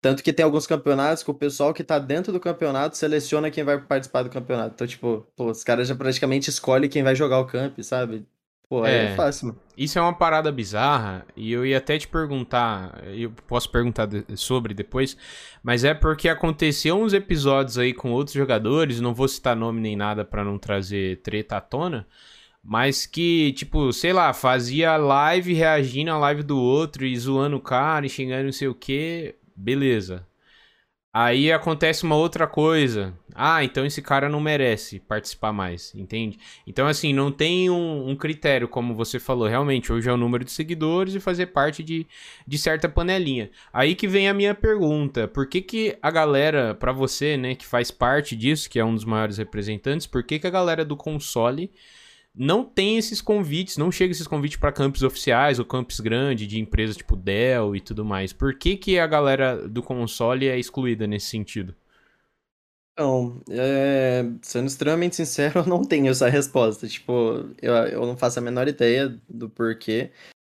tanto 0.00 0.22
que 0.22 0.32
tem 0.32 0.44
alguns 0.44 0.66
campeonatos 0.66 1.22
que 1.22 1.30
o 1.30 1.34
pessoal 1.34 1.74
que 1.74 1.84
tá 1.84 1.98
dentro 1.98 2.32
do 2.32 2.40
campeonato 2.40 2.96
seleciona 2.96 3.50
quem 3.50 3.64
vai 3.64 3.80
participar 3.80 4.22
do 4.22 4.30
campeonato. 4.30 4.74
Então, 4.74 4.86
tipo, 4.86 5.26
pô, 5.36 5.50
os 5.50 5.64
caras 5.64 5.88
já 5.88 5.96
praticamente 5.96 6.50
escolhem 6.50 6.88
quem 6.90 7.02
vai 7.02 7.14
jogar 7.14 7.40
o 7.40 7.46
camp, 7.46 7.78
sabe? 7.80 8.26
Pô, 8.68 8.84
é, 8.84 9.12
É. 9.12 9.16
fácil, 9.16 9.46
mano. 9.48 9.60
Isso 9.76 9.98
é 9.98 10.02
uma 10.02 10.12
parada 10.12 10.52
bizarra 10.52 11.24
e 11.34 11.50
eu 11.52 11.64
ia 11.64 11.78
até 11.78 11.96
te 11.96 12.06
perguntar, 12.06 13.02
eu 13.14 13.30
posso 13.46 13.70
perguntar 13.70 14.04
de- 14.06 14.24
sobre 14.36 14.74
depois, 14.74 15.16
mas 15.62 15.84
é 15.84 15.94
porque 15.94 16.28
aconteceu 16.28 17.00
uns 17.00 17.14
episódios 17.14 17.78
aí 17.78 17.94
com 17.94 18.10
outros 18.12 18.34
jogadores, 18.34 19.00
não 19.00 19.14
vou 19.14 19.26
citar 19.28 19.56
nome 19.56 19.80
nem 19.80 19.96
nada 19.96 20.24
pra 20.24 20.44
não 20.44 20.58
trazer 20.58 21.22
treta 21.22 21.56
à 21.56 21.60
tona, 21.62 22.06
mas 22.62 23.06
que, 23.06 23.52
tipo, 23.52 23.90
sei 23.92 24.12
lá, 24.12 24.34
fazia 24.34 24.96
live 24.98 25.54
reagindo 25.54 26.10
à 26.10 26.18
live 26.18 26.42
do 26.42 26.58
outro 26.58 27.06
e 27.06 27.16
zoando 27.16 27.56
o 27.56 27.60
cara 27.62 28.04
e 28.04 28.10
xingando 28.10 28.44
não 28.44 28.52
sei 28.52 28.68
o 28.68 28.74
que, 28.74 29.36
beleza. 29.56 30.26
Aí 31.12 31.50
acontece 31.50 32.04
uma 32.04 32.16
outra 32.16 32.46
coisa. 32.46 33.14
Ah, 33.34 33.64
então 33.64 33.86
esse 33.86 34.02
cara 34.02 34.28
não 34.28 34.40
merece 34.40 35.00
participar 35.00 35.52
mais, 35.52 35.94
entende? 35.94 36.38
Então, 36.66 36.86
assim, 36.86 37.12
não 37.12 37.32
tem 37.32 37.70
um, 37.70 38.10
um 38.10 38.16
critério, 38.16 38.68
como 38.68 38.94
você 38.94 39.18
falou. 39.18 39.48
Realmente, 39.48 39.92
hoje 39.92 40.08
é 40.08 40.12
o 40.12 40.16
número 40.16 40.44
de 40.44 40.50
seguidores 40.50 41.14
e 41.14 41.20
fazer 41.20 41.46
parte 41.46 41.82
de, 41.82 42.06
de 42.46 42.58
certa 42.58 42.88
panelinha. 42.88 43.50
Aí 43.72 43.94
que 43.94 44.06
vem 44.06 44.28
a 44.28 44.34
minha 44.34 44.54
pergunta. 44.54 45.26
Por 45.26 45.46
que 45.46 45.62
que 45.62 45.96
a 46.02 46.10
galera, 46.10 46.74
pra 46.74 46.92
você, 46.92 47.36
né, 47.36 47.54
que 47.54 47.64
faz 47.64 47.90
parte 47.90 48.36
disso, 48.36 48.68
que 48.68 48.78
é 48.78 48.84
um 48.84 48.94
dos 48.94 49.04
maiores 49.04 49.38
representantes, 49.38 50.06
por 50.06 50.22
que 50.22 50.38
que 50.38 50.46
a 50.46 50.50
galera 50.50 50.84
do 50.84 50.96
console 50.96 51.70
não 52.38 52.64
tem 52.64 52.96
esses 52.96 53.20
convites, 53.20 53.76
não 53.76 53.90
chega 53.90 54.12
esses 54.12 54.26
convites 54.26 54.58
pra 54.58 54.70
campos 54.70 55.02
oficiais 55.02 55.58
ou 55.58 55.64
campos 55.64 55.98
grandes 55.98 56.46
de 56.46 56.60
empresas 56.60 56.96
tipo 56.96 57.16
Dell 57.16 57.74
e 57.74 57.80
tudo 57.80 58.04
mais? 58.04 58.32
Por 58.32 58.54
que 58.54 58.76
que 58.76 58.98
a 58.98 59.06
galera 59.06 59.68
do 59.68 59.82
console 59.82 60.46
é 60.46 60.58
excluída 60.58 61.06
nesse 61.06 61.26
sentido? 61.26 61.74
Então, 62.92 63.40
é, 63.48 64.24
sendo 64.42 64.66
extremamente 64.66 65.14
sincero, 65.14 65.60
eu 65.60 65.66
não 65.66 65.84
tenho 65.84 66.10
essa 66.10 66.28
resposta. 66.28 66.88
Tipo, 66.88 67.48
eu, 67.62 67.72
eu 67.74 68.06
não 68.06 68.16
faço 68.16 68.38
a 68.38 68.42
menor 68.42 68.66
ideia 68.66 69.16
do 69.28 69.48
porquê. 69.48 70.10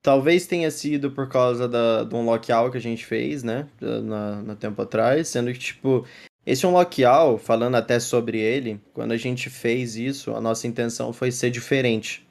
Talvez 0.04 0.48
tenha 0.48 0.72
sido 0.72 1.12
por 1.12 1.30
causa 1.30 1.68
da, 1.68 2.04
de 2.04 2.16
um 2.16 2.26
lockout 2.26 2.72
que 2.72 2.78
a 2.78 2.82
gente 2.82 3.06
fez, 3.06 3.44
né? 3.44 3.70
Na, 3.80 4.42
no 4.42 4.56
tempo 4.56 4.82
atrás. 4.82 5.28
Sendo 5.28 5.54
que, 5.54 5.60
tipo, 5.60 6.04
esse 6.46 6.66
um 6.66 6.72
lockout, 6.72 7.44
falando 7.44 7.76
até 7.76 8.00
sobre 8.00 8.40
ele, 8.40 8.82
quando 8.94 9.12
a 9.12 9.18
gente 9.18 9.50
fez 9.50 9.96
isso, 9.96 10.34
a 10.34 10.42
nossa 10.42 10.66
intenção 10.68 11.14
foi 11.14 11.32
ser 11.32 11.52
diferente. 11.52 12.28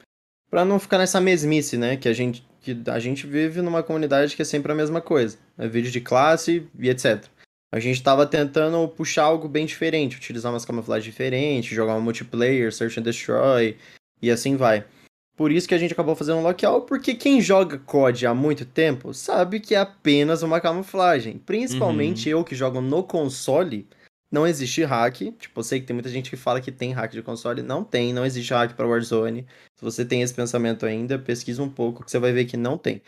Pra 0.50 0.64
não 0.64 0.80
ficar 0.80 0.98
nessa 0.98 1.20
mesmice, 1.20 1.76
né? 1.76 1.96
Que 1.96 2.08
a 2.08 2.12
gente, 2.12 2.44
que 2.60 2.76
a 2.86 2.98
gente 2.98 3.26
vive 3.26 3.62
numa 3.62 3.84
comunidade 3.84 4.34
que 4.34 4.42
é 4.42 4.44
sempre 4.44 4.72
a 4.72 4.74
mesma 4.74 5.00
coisa. 5.00 5.38
É 5.56 5.68
vídeo 5.68 5.92
de 5.92 6.00
classe 6.00 6.66
e 6.76 6.90
etc. 6.90 7.24
A 7.72 7.78
gente 7.78 8.02
tava 8.02 8.26
tentando 8.26 8.88
puxar 8.88 9.22
algo 9.22 9.48
bem 9.48 9.64
diferente, 9.64 10.16
utilizar 10.16 10.52
umas 10.52 10.64
camuflagens 10.64 11.04
diferentes, 11.04 11.72
jogar 11.72 11.94
um 11.94 12.00
multiplayer, 12.00 12.72
search 12.72 12.98
and 12.98 13.04
destroy, 13.04 13.76
e 14.20 14.28
assim 14.28 14.56
vai. 14.56 14.84
Por 15.36 15.52
isso 15.52 15.68
que 15.68 15.74
a 15.74 15.78
gente 15.78 15.92
acabou 15.92 16.16
fazendo 16.16 16.38
um 16.38 16.42
lockout, 16.42 16.86
porque 16.86 17.14
quem 17.14 17.40
joga 17.40 17.78
COD 17.78 18.26
há 18.26 18.34
muito 18.34 18.64
tempo 18.64 19.14
sabe 19.14 19.60
que 19.60 19.76
é 19.76 19.78
apenas 19.78 20.42
uma 20.42 20.60
camuflagem. 20.60 21.38
Principalmente 21.38 22.28
eu 22.28 22.42
que 22.42 22.56
jogo 22.56 22.80
no 22.80 23.04
console, 23.04 23.88
não 24.30 24.46
existe 24.46 24.84
hack. 24.84 25.16
Tipo, 25.38 25.60
eu 25.60 25.64
sei 25.64 25.80
que 25.80 25.86
tem 25.86 25.94
muita 25.94 26.08
gente 26.08 26.30
que 26.30 26.36
fala 26.36 26.60
que 26.60 26.70
tem 26.70 26.92
hack 26.92 27.12
de 27.12 27.22
console. 27.22 27.62
Não 27.62 27.82
tem, 27.82 28.12
não 28.12 28.24
existe 28.24 28.52
hack 28.52 28.74
para 28.74 28.86
Warzone. 28.86 29.46
Se 29.76 29.84
você 29.84 30.04
tem 30.04 30.22
esse 30.22 30.32
pensamento 30.32 30.86
ainda, 30.86 31.18
pesquisa 31.18 31.62
um 31.62 31.68
pouco 31.68 32.04
que 32.04 32.10
você 32.10 32.18
vai 32.18 32.32
ver 32.32 32.44
que 32.44 32.56
não 32.56 32.78
tem. 32.78 33.02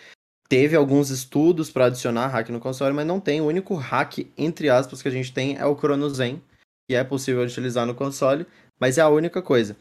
Teve 0.49 0.77
alguns 0.77 1.11
estudos 1.11 1.71
para 1.71 1.87
adicionar 1.87 2.29
hack 2.29 2.49
no 2.51 2.61
console, 2.61 2.95
mas 2.95 3.07
não 3.07 3.21
tem. 3.21 3.41
O 3.41 3.47
único 3.47 3.75
hack, 3.75 4.19
entre 4.37 4.69
aspas, 4.69 5.01
que 5.01 5.09
a 5.09 5.13
gente 5.13 5.33
tem 5.33 5.57
é 5.57 5.65
o 5.65 5.77
Chronozen, 5.77 6.43
que 6.89 6.95
é 6.95 7.05
possível 7.05 7.43
utilizar 7.43 7.87
no 7.87 7.95
console, 7.95 8.47
mas 8.79 8.99
é 8.99 9.01
a 9.01 9.09
única 9.09 9.41
coisa. 9.41 9.77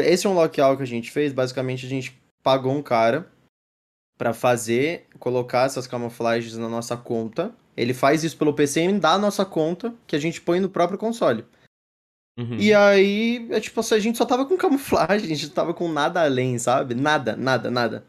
Esse 0.00 0.26
é 0.26 0.30
um 0.30 0.34
lockout 0.34 0.78
que 0.78 0.82
a 0.82 0.86
gente 0.86 1.10
fez, 1.10 1.32
basicamente 1.32 1.84
a 1.86 1.88
gente 1.88 2.18
pagou 2.42 2.72
um 2.72 2.82
cara 2.82 3.30
para 4.16 4.32
fazer, 4.32 5.06
colocar 5.18 5.66
essas 5.66 5.86
camuflagens 5.86 6.56
na 6.56 6.68
nossa 6.68 6.96
conta. 6.96 7.54
Ele 7.76 7.92
faz 7.92 8.24
isso 8.24 8.36
pelo 8.36 8.54
PC 8.54 8.90
da 8.94 9.18
nossa 9.18 9.44
conta, 9.44 9.94
que 10.06 10.16
a 10.16 10.18
gente 10.18 10.40
põe 10.40 10.60
no 10.60 10.68
próprio 10.68 10.98
console. 10.98 11.44
Uhum. 12.38 12.58
E 12.58 12.72
aí, 12.72 13.48
é 13.50 13.60
tipo 13.60 13.80
a 13.80 13.98
gente 13.98 14.18
só 14.18 14.24
tava 14.24 14.46
com 14.46 14.56
camuflagem, 14.58 15.32
a 15.32 15.34
gente 15.34 15.50
tava 15.50 15.72
com 15.72 15.90
nada 15.90 16.22
além, 16.22 16.58
sabe? 16.58 16.94
Nada, 16.94 17.36
nada, 17.36 17.70
nada. 17.70 18.04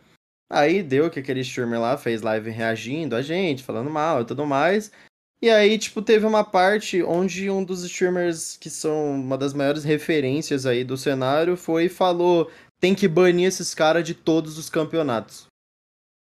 Aí 0.50 0.82
deu 0.82 1.10
que 1.10 1.20
aquele 1.20 1.42
streamer 1.42 1.80
lá 1.80 1.98
fez 1.98 2.22
live 2.22 2.50
reagindo 2.50 3.16
a 3.16 3.22
gente, 3.22 3.64
falando 3.64 3.90
mal 3.90 4.22
e 4.22 4.26
tudo 4.26 4.46
mais. 4.46 4.92
E 5.42 5.50
aí, 5.50 5.78
tipo, 5.78 6.02
teve 6.02 6.26
uma 6.26 6.44
parte 6.44 7.04
onde 7.04 7.50
um 7.50 7.64
dos 7.64 7.84
streamers 7.84 8.58
que 8.58 8.70
são 8.70 9.12
uma 9.12 9.38
das 9.38 9.54
maiores 9.54 9.84
referências 9.84 10.66
aí 10.66 10.84
do 10.84 10.98
cenário 10.98 11.56
foi 11.56 11.86
e 11.86 11.90
falou: 11.90 12.50
tem 12.80 12.96
que 12.96 13.08
banir 13.08 13.48
esses 13.48 13.74
caras 13.74 14.04
de 14.04 14.14
todos 14.14 14.58
os 14.58 14.70
campeonatos. 14.70 15.48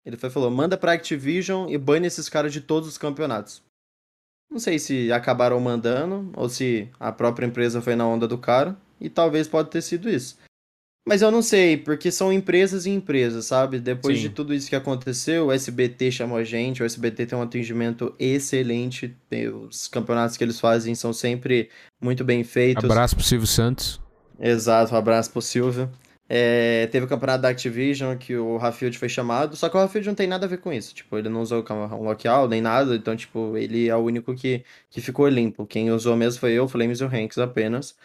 Ele 0.05 0.17
foi 0.17 0.29
e 0.29 0.33
falou: 0.33 0.51
manda 0.51 0.77
pra 0.77 0.93
Activision 0.93 1.69
e 1.69 1.79
bane 1.79 2.07
esses 2.07 2.29
caras 2.29 2.53
de 2.53 2.61
todos 2.61 2.89
os 2.89 2.99
campeonatos. 2.99 3.63
Não 4.51 4.59
sei 4.59 4.79
se 4.79 5.11
acabaram 5.13 5.59
mandando 5.59 6.31
ou 6.37 6.49
se 6.49 6.89
a 7.01 7.11
própria 7.11 7.47
empresa 7.47 7.81
foi 7.81 7.97
na 7.97 8.07
onda 8.07 8.29
do 8.29 8.39
cara. 8.39 8.77
E 9.01 9.09
talvez 9.09 9.49
pode 9.49 9.71
ter 9.71 9.83
sido 9.83 10.09
isso. 10.09 10.39
Mas 11.07 11.21
eu 11.21 11.31
não 11.31 11.43
sei, 11.43 11.77
porque 11.77 12.11
são 12.11 12.33
empresas 12.33 12.87
e 12.87 12.91
empresas, 12.91 13.45
sabe? 13.45 13.79
Depois 13.79 14.17
Sim. 14.17 14.23
de 14.23 14.29
tudo 14.31 14.55
isso 14.55 14.71
que 14.71 14.77
aconteceu, 14.77 15.47
o 15.47 15.53
SBT 15.53 16.11
chamou 16.11 16.39
a 16.39 16.45
gente, 16.45 16.83
o 16.83 16.87
SBT 16.87 17.27
tem 17.27 17.39
um 17.39 17.43
atendimento 17.43 18.15
excelente. 18.19 19.15
Os 19.69 19.87
campeonatos 19.87 20.39
que 20.39 20.45
eles 20.45 20.59
fazem 20.59 20.95
são 20.95 21.13
sempre 21.13 21.69
muito 22.01 22.25
bem 22.25 22.43
feitos. 22.43 22.85
Abraço 22.85 23.17
pro 23.17 23.25
Silvio 23.25 23.47
Santos. 23.47 24.01
Exato, 24.41 24.95
um 24.95 24.97
abraço 24.97 25.31
pro 25.31 25.43
Silvio. 25.43 25.91
É, 26.27 26.87
teve 26.87 27.05
o 27.05 27.09
campeonato 27.09 27.43
da 27.43 27.51
Activision 27.51 28.17
que 28.17 28.35
o 28.35 28.57
Rafield 28.57 28.99
foi 28.99 29.09
chamado, 29.09 29.57
só 29.57 29.69
que 29.69 29.77
o 29.77 29.81
Rafield 29.81 30.09
não 30.09 30.15
tem 30.15 30.27
nada 30.27 30.47
a 30.47 30.49
ver 30.49 30.59
com 30.59 30.73
isso. 30.73 30.95
Tipo, 30.95 31.19
ele 31.19 31.29
não 31.29 31.43
usou 31.43 31.63
o 31.63 32.03
lockout 32.03 32.49
nem 32.49 32.63
nada, 32.63 32.95
então, 32.97 33.15
tipo, 33.15 33.57
ele 33.57 33.89
é 33.89 33.97
o 33.97 34.01
único 34.01 34.35
que, 34.35 34.65
que 34.91 35.01
ficou 35.01 35.29
limpo. 35.29 35.67
Quem 35.67 35.91
usou 35.91 36.17
mesmo 36.17 36.41
foi 36.41 36.53
eu, 36.53 36.67
Flames 36.67 37.01
e 37.01 37.05
o 37.05 37.09
Hanks 37.09 37.39
apenas. 37.39 37.97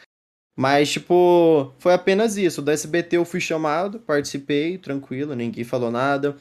Mas, 0.55 0.91
tipo, 0.91 1.73
foi 1.79 1.93
apenas 1.93 2.35
isso. 2.35 2.61
Do 2.61 2.71
SBT 2.71 3.17
eu 3.17 3.25
fui 3.25 3.39
chamado, 3.39 3.99
participei, 3.99 4.77
tranquilo, 4.77 5.33
ninguém 5.33 5.63
falou 5.63 5.89
nada. 5.89 6.35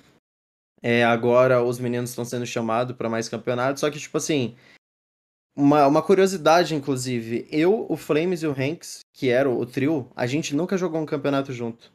É, 0.83 1.05
agora 1.05 1.63
os 1.63 1.79
meninos 1.79 2.11
estão 2.11 2.25
sendo 2.25 2.47
chamados 2.47 2.97
para 2.97 3.09
mais 3.09 3.29
campeonatos, 3.29 3.81
só 3.81 3.91
que, 3.91 3.99
tipo 3.99 4.17
assim, 4.17 4.57
uma, 5.57 5.87
uma 5.87 6.03
curiosidade, 6.03 6.75
inclusive, 6.75 7.47
eu, 7.51 7.87
o 7.89 7.97
Flames 7.97 8.43
e 8.43 8.47
o 8.47 8.53
Hanks, 8.53 9.01
que 9.15 9.29
era 9.29 9.49
o 9.51 9.65
trio, 9.67 10.09
a 10.15 10.27
gente 10.27 10.55
nunca 10.55 10.77
jogou 10.79 11.01
um 11.01 11.07
campeonato 11.07 11.53
junto. 11.53 11.91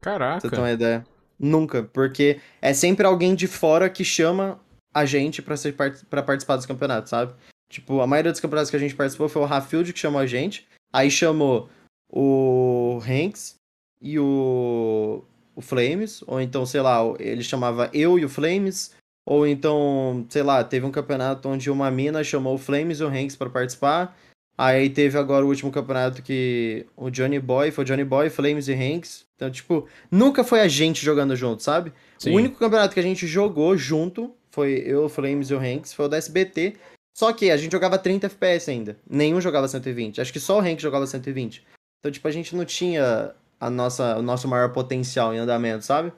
Pra 0.00 0.12
Caraca. 0.12 0.40
você 0.40 0.50
ter 0.50 0.58
uma 0.58 0.70
ideia. 0.72 1.06
Nunca, 1.38 1.82
porque 1.82 2.40
é 2.62 2.72
sempre 2.72 3.06
alguém 3.06 3.34
de 3.34 3.46
fora 3.46 3.90
que 3.90 4.04
chama 4.04 4.58
a 4.94 5.04
gente 5.04 5.42
pra, 5.42 5.56
ser, 5.56 5.72
part- 5.74 6.04
pra 6.06 6.22
participar 6.22 6.56
dos 6.56 6.66
campeonatos, 6.66 7.10
sabe? 7.10 7.34
Tipo, 7.70 8.00
a 8.00 8.06
maioria 8.06 8.32
dos 8.32 8.40
campeonatos 8.40 8.70
que 8.70 8.76
a 8.76 8.80
gente 8.80 8.94
participou 8.94 9.28
foi 9.28 9.42
o 9.42 9.46
Rafield 9.46 9.92
que 9.92 9.98
chamou 9.98 10.20
a 10.20 10.26
gente, 10.26 10.66
aí 10.92 11.10
chamou 11.10 11.68
o 12.10 13.00
Hanks 13.06 13.56
e 14.00 14.18
o, 14.18 15.22
o 15.54 15.60
Flames, 15.60 16.22
ou 16.26 16.40
então, 16.40 16.64
sei 16.64 16.80
lá, 16.80 17.00
ele 17.18 17.42
chamava 17.42 17.90
eu 17.92 18.18
e 18.18 18.24
o 18.24 18.28
Flames, 18.28 18.94
ou 19.26 19.46
então, 19.46 20.24
sei 20.30 20.42
lá, 20.42 20.64
teve 20.64 20.86
um 20.86 20.90
campeonato 20.90 21.48
onde 21.48 21.70
uma 21.70 21.90
mina 21.90 22.24
chamou 22.24 22.54
o 22.54 22.58
Flames 22.58 23.00
e 23.00 23.04
o 23.04 23.08
Hanks 23.08 23.36
pra 23.36 23.50
participar, 23.50 24.16
Aí 24.58 24.88
teve 24.88 25.18
agora 25.18 25.44
o 25.44 25.48
último 25.48 25.70
campeonato 25.70 26.22
que 26.22 26.86
o 26.96 27.10
Johnny 27.10 27.38
Boy, 27.38 27.70
foi 27.70 27.84
o 27.84 27.86
Johnny 27.86 28.04
Boy, 28.04 28.30
Flames 28.30 28.68
e 28.68 28.72
Hanks. 28.72 29.26
Então, 29.36 29.50
tipo, 29.50 29.86
nunca 30.10 30.42
foi 30.42 30.60
a 30.60 30.68
gente 30.68 31.04
jogando 31.04 31.36
junto, 31.36 31.62
sabe? 31.62 31.92
Sim. 32.18 32.30
O 32.30 32.36
único 32.36 32.58
campeonato 32.58 32.94
que 32.94 33.00
a 33.00 33.02
gente 33.02 33.26
jogou 33.26 33.76
junto 33.76 34.34
foi 34.50 34.82
eu, 34.86 35.04
o 35.04 35.08
Flames 35.10 35.50
e 35.50 35.54
o 35.54 35.58
Hanks, 35.58 35.92
foi 35.92 36.06
o 36.06 36.08
da 36.08 36.16
SBT. 36.16 36.74
Só 37.14 37.32
que 37.34 37.50
a 37.50 37.56
gente 37.56 37.72
jogava 37.72 37.98
30 37.98 38.26
FPS 38.28 38.70
ainda. 38.70 38.98
Nenhum 39.08 39.40
jogava 39.42 39.68
120. 39.68 40.22
Acho 40.22 40.32
que 40.32 40.40
só 40.40 40.58
o 40.58 40.60
Hank 40.60 40.80
jogava 40.80 41.06
120. 41.06 41.62
Então, 41.98 42.10
tipo, 42.10 42.26
a 42.26 42.30
gente 42.30 42.56
não 42.56 42.64
tinha 42.64 43.34
a 43.60 43.68
nossa, 43.68 44.16
o 44.16 44.22
nosso 44.22 44.48
maior 44.48 44.72
potencial 44.72 45.34
em 45.34 45.38
andamento, 45.38 45.84
sabe? 45.84 46.12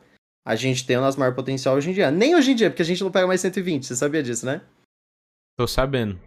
A 0.47 0.57
gente 0.57 0.87
tem 0.87 0.97
o 0.97 1.01
nosso 1.01 1.19
maior 1.19 1.35
potencial 1.35 1.77
hoje 1.77 1.91
em 1.91 1.93
dia. 1.93 2.11
Nem 2.11 2.35
hoje 2.35 2.53
em 2.53 2.55
dia, 2.55 2.71
porque 2.71 2.83
a 2.83 2.85
gente 2.85 3.03
não 3.03 3.11
pega 3.11 3.27
mais 3.27 3.41
120. 3.41 3.87
Você 3.87 3.97
sabia 3.97 4.23
disso, 4.23 4.47
né? 4.47 4.63
Tô 5.57 5.67
sabendo. 5.67 6.19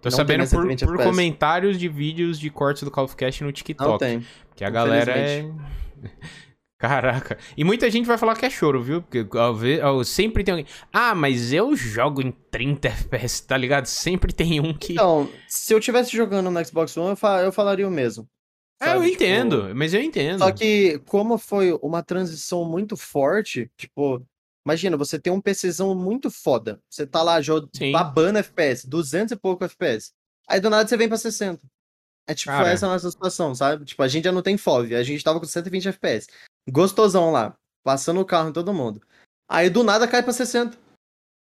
Tô 0.00 0.10
não 0.10 0.16
sabendo 0.16 0.48
por, 0.48 0.76
por 0.86 1.02
comentários 1.02 1.78
de 1.78 1.88
vídeos 1.88 2.38
de 2.38 2.50
cortes 2.50 2.82
do 2.82 2.90
Call 2.90 3.04
of 3.04 3.16
Cast 3.16 3.42
no 3.42 3.52
TikTok. 3.52 3.90
Não 3.90 3.98
tem. 3.98 4.26
Que 4.54 4.64
a 4.64 4.70
galera 4.70 5.12
é. 5.12 5.50
Caraca. 6.80 7.36
E 7.58 7.62
muita 7.62 7.90
gente 7.90 8.06
vai 8.06 8.16
falar 8.16 8.34
que 8.34 8.46
é 8.46 8.48
choro, 8.48 8.82
viu? 8.82 9.02
Porque 9.02 9.26
ao 9.36 9.54
ver, 9.54 9.82
ao, 9.82 10.02
sempre 10.02 10.42
tem 10.42 10.52
alguém. 10.52 10.66
Ah, 10.90 11.14
mas 11.14 11.52
eu 11.52 11.76
jogo 11.76 12.22
em 12.22 12.30
30 12.50 12.88
FPS, 12.88 13.46
tá 13.46 13.54
ligado? 13.54 13.84
Sempre 13.84 14.32
tem 14.32 14.60
um 14.60 14.72
que. 14.72 14.94
Então, 14.94 15.28
se 15.46 15.74
eu 15.74 15.78
tivesse 15.78 16.16
jogando 16.16 16.50
no 16.50 16.64
Xbox 16.64 16.96
One, 16.96 17.14
eu, 17.22 17.28
eu 17.44 17.52
falaria 17.52 17.86
o 17.86 17.90
mesmo. 17.90 18.26
É, 18.80 18.94
eu 18.94 19.02
tipo... 19.02 19.14
entendo, 19.14 19.74
mas 19.74 19.92
eu 19.92 20.00
entendo. 20.00 20.38
Só 20.38 20.50
que, 20.50 20.98
como 21.00 21.36
foi 21.36 21.72
uma 21.82 22.02
transição 22.02 22.64
muito 22.64 22.96
forte, 22.96 23.70
tipo, 23.76 24.26
imagina, 24.64 24.96
você 24.96 25.18
tem 25.18 25.32
um 25.32 25.40
PCzão 25.40 25.94
muito 25.94 26.30
foda. 26.30 26.80
Você 26.88 27.06
tá 27.06 27.22
lá 27.22 27.40
jogando 27.42 27.70
babando 27.92 28.38
FPS, 28.38 28.88
200 28.88 29.32
e 29.32 29.36
pouco 29.36 29.64
FPS. 29.64 30.12
Aí 30.48 30.60
do 30.60 30.70
nada 30.70 30.88
você 30.88 30.96
vem 30.96 31.08
pra 31.08 31.18
60. 31.18 31.60
É 32.26 32.34
tipo, 32.34 32.52
Cara. 32.52 32.70
essa 32.70 32.86
a 32.86 32.90
nossa 32.90 33.10
situação, 33.10 33.54
sabe? 33.54 33.84
Tipo, 33.84 34.02
a 34.02 34.08
gente 34.08 34.24
já 34.24 34.32
não 34.32 34.42
tem 34.42 34.56
FOV, 34.56 34.94
a 34.94 35.02
gente 35.02 35.22
tava 35.22 35.40
com 35.40 35.46
120 35.46 35.88
FPS. 35.88 36.28
Gostosão 36.70 37.30
lá, 37.30 37.56
passando 37.82 38.20
o 38.20 38.24
carro 38.24 38.48
em 38.50 38.52
todo 38.52 38.72
mundo. 38.72 39.02
Aí 39.48 39.68
do 39.68 39.82
nada 39.82 40.06
cai 40.06 40.22
pra 40.22 40.32
60. 40.32 40.78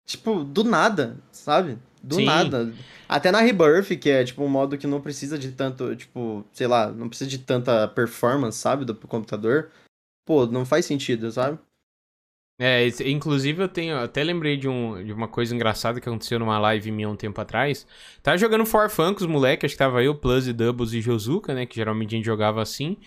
Tipo, 0.05 0.43
do 0.43 0.63
nada, 0.63 1.17
sabe? 1.31 1.79
Do 2.05 2.15
Sim. 2.15 2.25
nada. 2.25 2.71
Até 3.09 3.31
na 3.31 3.41
Rebirth, 3.41 3.97
que 3.99 4.09
é 4.09 4.23
tipo 4.23 4.43
um 4.43 4.47
modo 4.47 4.77
que 4.77 4.85
não 4.85 5.01
precisa 5.01 5.39
de 5.39 5.51
tanto, 5.51 5.95
tipo, 5.95 6.45
sei 6.53 6.67
lá, 6.67 6.91
não 6.91 7.09
precisa 7.09 7.29
de 7.29 7.39
tanta 7.39 7.87
performance, 7.87 8.59
sabe, 8.59 8.85
do 8.85 8.93
computador. 8.93 9.71
Pô, 10.23 10.45
não 10.45 10.65
faz 10.65 10.85
sentido, 10.85 11.31
sabe? 11.31 11.57
É, 12.59 12.87
inclusive 13.05 13.63
eu 13.63 13.67
tenho, 13.67 13.97
até 13.97 14.23
lembrei 14.23 14.55
de, 14.55 14.67
um, 14.69 15.03
de 15.03 15.11
uma 15.11 15.27
coisa 15.27 15.53
engraçada 15.53 15.99
que 15.99 16.07
aconteceu 16.07 16.39
numa 16.39 16.57
live 16.57 16.91
minha 16.91 17.09
um 17.09 17.15
tempo 17.15 17.41
atrás. 17.41 17.85
Tava 18.21 18.37
jogando 18.37 18.65
For 18.65 18.89
Fun 18.89 19.13
com 19.13 19.21
os 19.21 19.27
moleques, 19.27 19.65
acho 19.65 19.73
que 19.73 19.79
tava 19.79 20.03
eu, 20.03 20.15
Plus 20.15 20.47
e 20.47 20.53
Doubles 20.53 20.93
e 20.93 21.01
Josuka, 21.01 21.53
né, 21.53 21.65
que 21.65 21.75
geralmente 21.75 22.13
a 22.13 22.17
gente 22.17 22.25
jogava 22.25 22.61
assim. 22.61 22.97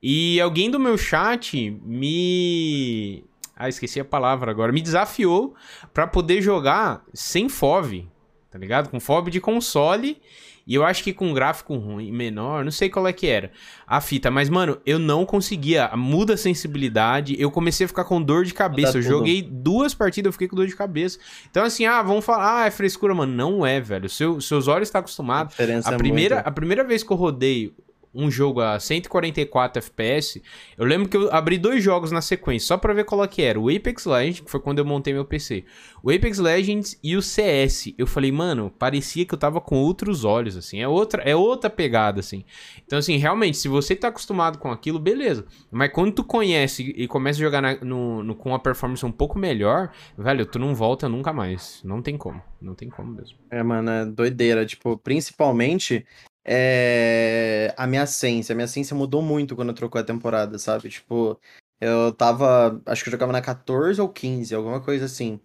E 0.00 0.40
alguém 0.40 0.70
do 0.70 0.78
meu 0.78 0.98
chat 0.98 1.70
me 1.84 3.24
ah, 3.56 3.68
esqueci 3.68 4.00
a 4.00 4.04
palavra 4.04 4.50
agora. 4.50 4.72
Me 4.72 4.80
desafiou 4.80 5.54
para 5.92 6.06
poder 6.06 6.42
jogar 6.42 7.04
sem 7.14 7.48
FOV, 7.48 8.08
tá 8.52 8.58
ligado? 8.58 8.90
Com 8.90 9.00
FOV 9.00 9.30
de 9.30 9.40
console. 9.40 10.20
E 10.64 10.76
eu 10.76 10.84
acho 10.84 11.02
que 11.02 11.12
com 11.12 11.34
gráfico 11.34 11.74
ruim, 11.74 12.12
menor, 12.12 12.64
não 12.64 12.70
sei 12.70 12.88
qual 12.88 13.08
é 13.08 13.12
que 13.12 13.26
era 13.26 13.50
a 13.84 14.00
fita, 14.00 14.30
mas 14.30 14.48
mano, 14.48 14.78
eu 14.86 14.96
não 14.96 15.26
conseguia, 15.26 15.90
muda 15.96 16.34
a 16.34 16.36
sensibilidade, 16.36 17.34
eu 17.36 17.50
comecei 17.50 17.84
a 17.84 17.88
ficar 17.88 18.04
com 18.04 18.22
dor 18.22 18.44
de 18.44 18.54
cabeça. 18.54 18.98
eu 18.98 19.02
joguei 19.02 19.42
duas 19.42 19.92
partidas, 19.92 20.28
eu 20.28 20.32
fiquei 20.32 20.46
com 20.46 20.54
dor 20.54 20.68
de 20.68 20.76
cabeça. 20.76 21.18
Então 21.50 21.64
assim, 21.64 21.84
ah, 21.84 22.00
vamos 22.00 22.24
falar, 22.24 22.62
ah, 22.62 22.66
é 22.66 22.70
frescura, 22.70 23.12
mano, 23.12 23.32
não 23.32 23.66
é, 23.66 23.80
velho. 23.80 24.08
Seu, 24.08 24.40
seus 24.40 24.68
olhos 24.68 24.86
estão 24.86 25.00
tá 25.00 25.04
acostumados. 25.04 25.56
A, 25.58 25.90
a 25.90 25.94
é 25.94 25.98
primeira, 25.98 26.38
a 26.38 26.50
primeira 26.52 26.84
vez 26.84 27.02
que 27.02 27.10
eu 27.10 27.16
rodei 27.16 27.74
um 28.14 28.30
jogo 28.30 28.60
a 28.60 28.78
144 28.78 29.78
FPS, 29.78 30.42
eu 30.76 30.84
lembro 30.84 31.08
que 31.08 31.16
eu 31.16 31.32
abri 31.32 31.56
dois 31.56 31.82
jogos 31.82 32.10
na 32.10 32.20
sequência, 32.20 32.68
só 32.68 32.76
pra 32.76 32.92
ver 32.92 33.04
qual 33.04 33.24
é 33.24 33.28
que 33.28 33.42
era. 33.42 33.58
O 33.58 33.74
Apex 33.74 34.04
Legends, 34.04 34.40
que 34.40 34.50
foi 34.50 34.60
quando 34.60 34.78
eu 34.78 34.84
montei 34.84 35.12
meu 35.14 35.24
PC. 35.24 35.64
O 36.02 36.10
Apex 36.10 36.38
Legends 36.38 36.98
e 37.02 37.16
o 37.16 37.22
CS. 37.22 37.94
Eu 37.96 38.06
falei, 38.06 38.30
mano, 38.30 38.72
parecia 38.78 39.24
que 39.24 39.32
eu 39.32 39.38
tava 39.38 39.60
com 39.60 39.76
outros 39.76 40.24
olhos, 40.24 40.56
assim. 40.56 40.80
É 40.80 40.88
outra, 40.88 41.22
é 41.22 41.34
outra 41.34 41.70
pegada, 41.70 42.20
assim. 42.20 42.44
Então, 42.84 42.98
assim, 42.98 43.16
realmente, 43.16 43.56
se 43.56 43.68
você 43.68 43.96
tá 43.96 44.08
acostumado 44.08 44.58
com 44.58 44.70
aquilo, 44.70 44.98
beleza. 44.98 45.46
Mas 45.70 45.92
quando 45.92 46.12
tu 46.12 46.24
conhece 46.24 46.82
e 46.96 47.06
começa 47.06 47.38
a 47.38 47.42
jogar 47.42 47.62
na, 47.62 47.76
no, 47.76 48.22
no, 48.22 48.34
com 48.34 48.50
uma 48.50 48.58
performance 48.58 49.04
um 49.06 49.12
pouco 49.12 49.38
melhor, 49.38 49.90
velho, 50.18 50.44
tu 50.44 50.58
não 50.58 50.74
volta 50.74 51.08
nunca 51.08 51.32
mais. 51.32 51.80
Não 51.84 52.02
tem 52.02 52.18
como. 52.18 52.42
Não 52.60 52.74
tem 52.74 52.88
como 52.88 53.12
mesmo. 53.12 53.38
É, 53.50 53.62
mano, 53.62 53.90
é 53.90 54.04
doideira. 54.04 54.66
Tipo, 54.66 54.98
principalmente 54.98 56.04
é, 56.44 57.74
a 57.76 57.86
minha 57.86 58.06
ciência. 58.06 58.52
A 58.52 58.56
minha 58.56 58.68
ciência 58.68 58.96
mudou 58.96 59.22
muito 59.22 59.54
quando 59.54 59.68
eu 59.68 59.74
trocou 59.74 60.00
a 60.00 60.04
temporada, 60.04 60.58
sabe? 60.58 60.88
Tipo, 60.88 61.38
eu 61.80 62.12
tava. 62.12 62.80
Acho 62.86 63.02
que 63.02 63.08
eu 63.08 63.12
jogava 63.12 63.32
na 63.32 63.42
14 63.42 64.00
ou 64.00 64.08
15, 64.08 64.54
alguma 64.54 64.80
coisa 64.80 65.04
assim. 65.04 65.40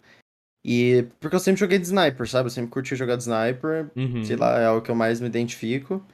E. 0.64 1.06
Porque 1.20 1.36
eu 1.36 1.40
sempre 1.40 1.60
joguei 1.60 1.78
de 1.78 1.86
sniper, 1.86 2.28
sabe? 2.28 2.46
Eu 2.46 2.50
sempre 2.50 2.70
curti 2.70 2.96
jogar 2.96 3.16
de 3.16 3.22
sniper. 3.22 3.90
Uhum. 3.96 4.24
Sei 4.24 4.36
lá, 4.36 4.58
é 4.58 4.70
o 4.70 4.82
que 4.82 4.90
eu 4.90 4.94
mais 4.94 5.20
me 5.20 5.26
identifico. 5.26 6.04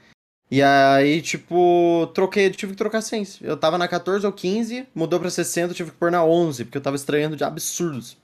E 0.51 0.63
aí, 0.63 1.23
tipo, 1.23 2.07
troquei, 2.15 2.51
tive 2.51 2.73
que 2.73 2.79
trocar 2.79 3.01
ciência. 3.01 3.45
Eu 3.45 3.57
tava 3.57 3.79
na 3.79 3.89
14 3.89 4.27
ou 4.27 4.33
15, 4.33 4.87
mudou 4.95 5.19
pra 5.19 5.31
60, 5.31 5.75
tive 5.75 5.91
que 5.91 5.97
pôr 5.97 6.11
na 6.11 6.25
11, 6.25 6.65
porque 6.65 6.79
eu 6.79 6.83
tava 6.83 6.97
estranhando 6.97 7.35
de 7.35 7.43
absurdos. 7.43 8.17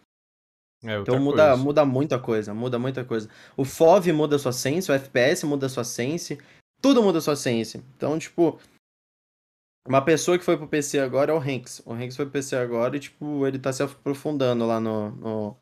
É, 0.82 0.98
então 0.98 1.20
muda, 1.20 1.56
muda 1.56 1.84
muita 1.84 2.18
coisa, 2.18 2.54
muda 2.54 2.78
muita 2.78 3.04
coisa. 3.04 3.28
O 3.56 3.64
FOV 3.64 4.12
muda 4.12 4.36
a 4.36 4.38
sua 4.38 4.52
sense, 4.52 4.90
o 4.90 4.94
FPS 4.94 5.44
muda 5.44 5.66
a 5.66 5.68
sua 5.68 5.84
sense, 5.84 6.38
tudo 6.80 7.02
muda 7.02 7.18
a 7.18 7.20
sua 7.20 7.36
sense. 7.36 7.82
Então, 7.96 8.18
tipo, 8.18 8.58
uma 9.86 10.02
pessoa 10.02 10.38
que 10.38 10.44
foi 10.44 10.56
pro 10.56 10.68
PC 10.68 10.98
agora 10.98 11.32
é 11.32 11.34
o 11.34 11.38
Hanks. 11.38 11.82
O 11.84 11.92
Hanks 11.92 12.16
foi 12.16 12.24
pro 12.24 12.32
PC 12.32 12.56
agora 12.56 12.96
e, 12.96 13.00
tipo, 13.00 13.46
ele 13.46 13.58
tá 13.58 13.72
se 13.72 13.82
aprofundando 13.82 14.66
lá 14.66 14.80
no, 14.80 15.10
no, 15.10 15.56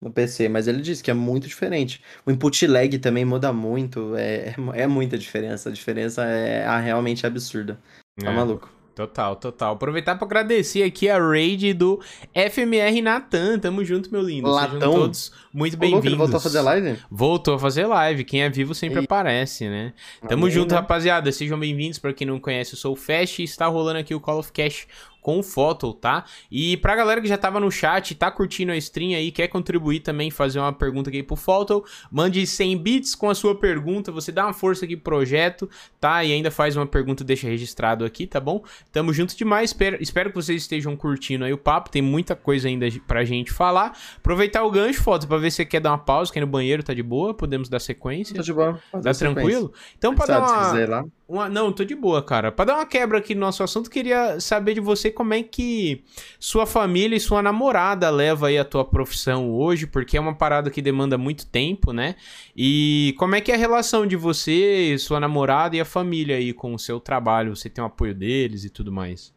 no 0.00 0.12
PC, 0.12 0.48
mas 0.48 0.66
ele 0.66 0.80
disse 0.80 1.02
que 1.02 1.10
é 1.10 1.14
muito 1.14 1.46
diferente. 1.46 2.02
O 2.24 2.30
input 2.30 2.66
lag 2.66 2.98
também 2.98 3.24
muda 3.24 3.52
muito, 3.52 4.16
é, 4.16 4.54
é 4.74 4.86
muita 4.86 5.18
diferença. 5.18 5.68
A 5.68 5.72
diferença 5.72 6.24
é, 6.26 6.60
é 6.60 6.80
realmente 6.80 7.26
absurda. 7.26 7.78
Tá 8.18 8.30
é. 8.30 8.34
maluco. 8.34 8.70
Total, 8.94 9.36
total. 9.36 9.74
Aproveitar 9.74 10.16
para 10.16 10.26
agradecer 10.26 10.82
aqui 10.82 11.08
a 11.08 11.18
raid 11.18 11.72
do 11.72 11.98
FMR 12.34 13.00
Natan. 13.00 13.58
Tamo 13.58 13.82
junto, 13.84 14.12
meu 14.12 14.20
lindo. 14.20 14.50
Latão. 14.50 14.78
Sejam 14.78 14.92
todos 14.92 15.32
muito 15.52 15.76
bem-vindos. 15.78 16.18
Voltou 16.18 16.36
a 16.36 16.40
fazer 16.40 16.60
live? 16.60 16.98
Voltou 17.10 17.54
a 17.54 17.58
fazer 17.58 17.86
live. 17.86 18.24
Quem 18.24 18.42
é 18.42 18.50
vivo 18.50 18.74
sempre 18.74 19.00
e... 19.00 19.04
aparece, 19.04 19.68
né? 19.68 19.94
Tamo 20.28 20.44
Amém, 20.44 20.50
junto, 20.50 20.74
né? 20.74 20.80
rapaziada. 20.80 21.32
Sejam 21.32 21.58
bem-vindos. 21.58 21.98
Para 21.98 22.12
quem 22.12 22.26
não 22.26 22.38
conhece, 22.38 22.74
eu 22.74 22.78
sou 22.78 22.92
o 22.92 22.96
Fast 22.96 23.40
e 23.40 23.44
está 23.44 23.66
rolando 23.66 23.98
aqui 23.98 24.14
o 24.14 24.20
Call 24.20 24.40
of 24.40 24.52
Cash 24.52 24.86
com 25.22 25.42
foto, 25.42 25.94
tá? 25.94 26.24
E 26.50 26.76
pra 26.78 26.96
galera 26.96 27.20
que 27.20 27.28
já 27.28 27.38
tava 27.38 27.60
no 27.60 27.70
chat, 27.70 28.14
tá 28.16 28.30
curtindo 28.30 28.72
a 28.72 28.76
stream 28.76 29.16
aí, 29.16 29.30
quer 29.30 29.46
contribuir 29.48 30.00
também, 30.00 30.30
fazer 30.30 30.58
uma 30.58 30.72
pergunta 30.72 31.08
aqui 31.08 31.22
pro 31.22 31.36
Foto, 31.36 31.84
mande 32.10 32.44
100 32.46 32.76
bits 32.78 33.14
com 33.14 33.30
a 33.30 33.34
sua 33.34 33.54
pergunta, 33.54 34.10
você 34.10 34.32
dá 34.32 34.44
uma 34.44 34.52
força 34.52 34.84
aqui 34.84 34.96
pro 34.96 35.12
projeto, 35.12 35.70
tá? 36.00 36.24
E 36.24 36.32
ainda 36.32 36.50
faz 36.50 36.76
uma 36.76 36.86
pergunta, 36.86 37.22
deixa 37.22 37.46
registrado 37.46 38.04
aqui, 38.04 38.26
tá 38.26 38.40
bom? 38.40 38.64
Tamo 38.90 39.12
junto 39.12 39.36
demais, 39.36 39.70
espero, 39.70 39.96
espero 40.00 40.30
que 40.30 40.34
vocês 40.34 40.62
estejam 40.62 40.96
curtindo 40.96 41.44
aí 41.44 41.52
o 41.52 41.58
papo, 41.58 41.88
tem 41.90 42.02
muita 42.02 42.34
coisa 42.34 42.66
ainda 42.66 42.86
pra 43.06 43.24
gente 43.24 43.52
falar. 43.52 43.96
Aproveitar 44.16 44.64
o 44.64 44.70
gancho, 44.70 45.02
Foto, 45.02 45.28
pra 45.28 45.38
ver 45.38 45.50
se 45.50 45.58
você 45.58 45.64
quer 45.64 45.80
dar 45.80 45.90
uma 45.90 45.98
pausa, 45.98 46.32
quer 46.32 46.40
ir 46.40 46.44
no 46.44 46.48
banheiro, 46.48 46.82
tá 46.82 46.92
de 46.92 47.02
boa, 47.02 47.32
podemos 47.32 47.68
dar 47.68 47.78
sequência. 47.78 48.34
Tá 48.34 48.42
de 48.42 48.52
boa. 48.52 48.80
Tá 48.90 49.14
tranquilo? 49.14 49.72
Então, 49.96 50.14
pra 50.14 50.26
dar 50.26 50.40
uma... 50.40 51.06
Uma, 51.28 51.48
não, 51.48 51.72
tô 51.72 51.84
de 51.84 51.94
boa, 51.94 52.22
cara. 52.22 52.52
Pra 52.52 52.64
dar 52.64 52.74
uma 52.74 52.84
quebra 52.84 53.18
aqui 53.18 53.34
no 53.34 53.40
nosso 53.40 53.62
assunto, 53.62 53.88
queria 53.88 54.38
saber 54.38 54.74
de 54.74 54.80
você 54.80 55.10
como 55.10 55.32
é 55.32 55.42
que 55.42 56.04
sua 56.38 56.66
família 56.66 57.16
e 57.16 57.20
sua 57.20 57.42
namorada 57.42 58.10
leva 58.10 58.48
aí 58.48 58.58
a 58.58 58.64
tua 58.64 58.84
profissão 58.84 59.50
hoje, 59.50 59.86
porque 59.86 60.16
é 60.16 60.20
uma 60.20 60.34
parada 60.34 60.70
que 60.70 60.82
demanda 60.82 61.16
muito 61.16 61.46
tempo, 61.46 61.92
né? 61.92 62.16
E 62.54 63.14
como 63.18 63.34
é 63.34 63.40
que 63.40 63.50
é 63.50 63.54
a 63.54 63.58
relação 63.58 64.06
de 64.06 64.16
você, 64.16 64.96
sua 64.98 65.18
namorada 65.18 65.74
e 65.76 65.80
a 65.80 65.84
família 65.84 66.36
aí 66.36 66.52
com 66.52 66.74
o 66.74 66.78
seu 66.78 67.00
trabalho? 67.00 67.56
Você 67.56 67.70
tem 67.70 67.82
o 67.82 67.86
apoio 67.86 68.14
deles 68.14 68.64
e 68.64 68.70
tudo 68.70 68.92
mais? 68.92 69.32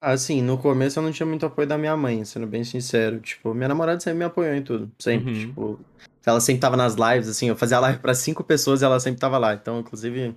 Assim, 0.00 0.40
no 0.40 0.56
começo 0.56 0.98
eu 0.98 1.02
não 1.02 1.12
tinha 1.12 1.26
muito 1.26 1.46
apoio 1.46 1.68
da 1.68 1.76
minha 1.76 1.96
mãe, 1.96 2.24
sendo 2.24 2.46
bem 2.46 2.64
sincero. 2.64 3.20
Tipo, 3.20 3.52
minha 3.52 3.68
namorada 3.68 4.00
sempre 4.00 4.18
me 4.20 4.24
apoiou 4.24 4.54
em 4.54 4.62
tudo. 4.62 4.90
Sempre, 4.98 5.32
uhum. 5.32 5.38
tipo... 5.38 5.80
Ela 6.24 6.40
sempre 6.40 6.60
tava 6.60 6.76
nas 6.76 6.94
lives, 6.94 7.28
assim, 7.28 7.48
eu 7.48 7.56
fazia 7.56 7.80
live 7.80 7.98
para 7.98 8.14
cinco 8.14 8.44
pessoas 8.44 8.80
e 8.80 8.84
ela 8.84 8.98
sempre 8.98 9.20
tava 9.20 9.38
lá. 9.38 9.54
Então, 9.54 9.80
inclusive 9.80 10.34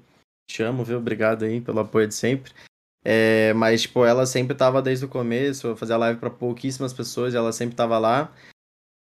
te 0.47 0.63
amo, 0.63 0.83
viu? 0.83 0.97
Obrigado 0.97 1.45
aí 1.45 1.61
pelo 1.61 1.79
apoio 1.79 2.07
de 2.07 2.15
sempre. 2.15 2.53
É, 3.03 3.53
mas, 3.53 3.83
tipo, 3.83 4.03
ela 4.03 4.25
sempre 4.25 4.55
tava 4.55 4.81
desde 4.81 5.05
o 5.05 5.09
começo, 5.09 5.67
eu 5.67 5.77
fazia 5.77 5.95
live 5.97 6.19
para 6.19 6.29
pouquíssimas 6.29 6.91
pessoas 6.91 7.33
e 7.33 7.37
ela 7.37 7.51
sempre 7.51 7.75
tava 7.75 7.99
lá. 7.99 8.33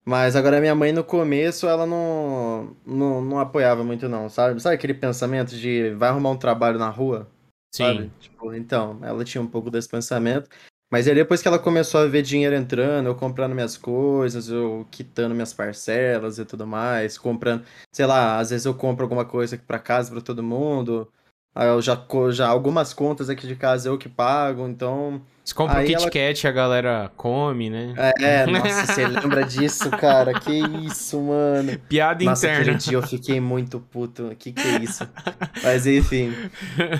Mas 0.05 0.35
agora 0.35 0.59
minha 0.59 0.75
mãe 0.75 0.91
no 0.91 1.03
começo, 1.03 1.67
ela 1.67 1.85
não, 1.85 2.75
não, 2.85 3.21
não 3.21 3.39
apoiava 3.39 3.83
muito 3.83 4.07
não, 4.07 4.29
sabe? 4.29 4.59
Sabe 4.61 4.75
aquele 4.75 4.93
pensamento 4.93 5.55
de 5.55 5.91
vai 5.95 6.09
arrumar 6.09 6.31
um 6.31 6.37
trabalho 6.37 6.79
na 6.79 6.89
rua? 6.89 7.29
Sim. 7.73 7.83
Sabe? 7.83 8.11
Tipo, 8.19 8.53
então, 8.53 8.99
ela 9.03 9.23
tinha 9.23 9.41
um 9.41 9.47
pouco 9.47 9.69
desse 9.69 9.89
pensamento. 9.89 10.49
Mas 10.89 11.07
aí 11.07 11.13
depois 11.13 11.41
que 11.41 11.47
ela 11.47 11.59
começou 11.59 11.99
a 11.99 12.07
ver 12.07 12.21
dinheiro 12.21 12.55
entrando, 12.55 13.07
eu 13.07 13.15
comprando 13.15 13.53
minhas 13.53 13.75
coisas, 13.75 14.47
eu 14.47 14.87
quitando 14.89 15.35
minhas 15.35 15.53
parcelas 15.53 16.39
e 16.39 16.45
tudo 16.45 16.65
mais, 16.65 17.17
comprando, 17.17 17.65
sei 17.91 18.05
lá, 18.05 18.39
às 18.39 18.51
vezes 18.51 18.65
eu 18.65 18.73
compro 18.73 19.03
alguma 19.03 19.25
coisa 19.25 19.55
aqui 19.55 19.65
pra 19.65 19.79
casa 19.79 20.11
pra 20.11 20.21
todo 20.21 20.41
mundo. 20.41 21.11
Eu 21.55 21.81
já, 21.81 21.99
já 22.31 22.47
algumas 22.47 22.93
contas 22.93 23.29
aqui 23.29 23.47
de 23.47 23.55
casa 23.55 23.89
eu 23.89 23.97
que 23.97 24.07
pago, 24.07 24.67
então 24.67 25.19
Você 25.43 25.55
compra 25.55 25.77
o 25.77 25.79
Aí 25.79 25.87
Kit 25.87 25.95
ela- 26.01 26.11
Kat, 26.11 26.47
a 26.47 26.51
galera 26.51 27.11
come, 27.17 27.67
né? 27.69 27.95
é, 28.21 28.45
nossa, 28.47 28.85
você 28.85 29.07
lembra 29.07 29.43
disso, 29.43 29.89
cara? 29.89 30.39
Que 30.39 30.51
isso, 30.85 31.19
mano. 31.19 31.79
Piada 31.89 32.23
Nossa, 32.23 32.45
interna. 32.45 32.61
aquele 32.61 32.77
dia 32.77 32.93
eu 32.93 33.01
fiquei 33.01 33.39
muito 33.41 33.79
puto. 33.79 34.35
Que 34.37 34.51
que 34.51 34.61
é 34.67 34.83
isso? 34.83 35.07
Mas 35.63 35.87
enfim. 35.87 36.31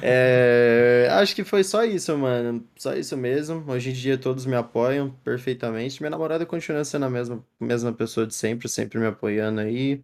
É, 0.02 1.08
Acho 1.12 1.36
que 1.36 1.44
foi 1.44 1.64
só 1.64 1.84
isso, 1.84 2.18
mano. 2.18 2.66
Só 2.78 2.94
isso 2.96 3.16
mesmo. 3.16 3.64
Hoje 3.72 3.92
em 3.92 3.94
dia 3.94 4.18
todos 4.18 4.46
me 4.48 4.56
apoiam 4.56 5.12
perfeitamente. 5.24 6.02
Minha 6.02 6.10
namorada 6.12 6.48
continua 6.48 6.84
sendo 6.84 7.06
a 7.06 7.10
mesma, 7.12 7.44
mesma 7.60 7.94
pessoa 7.94 8.26
de 8.26 8.34
sempre, 8.34 8.68
sempre 8.68 8.98
me 9.00 9.06
apoiando 9.06 9.62
aí. 9.62 10.02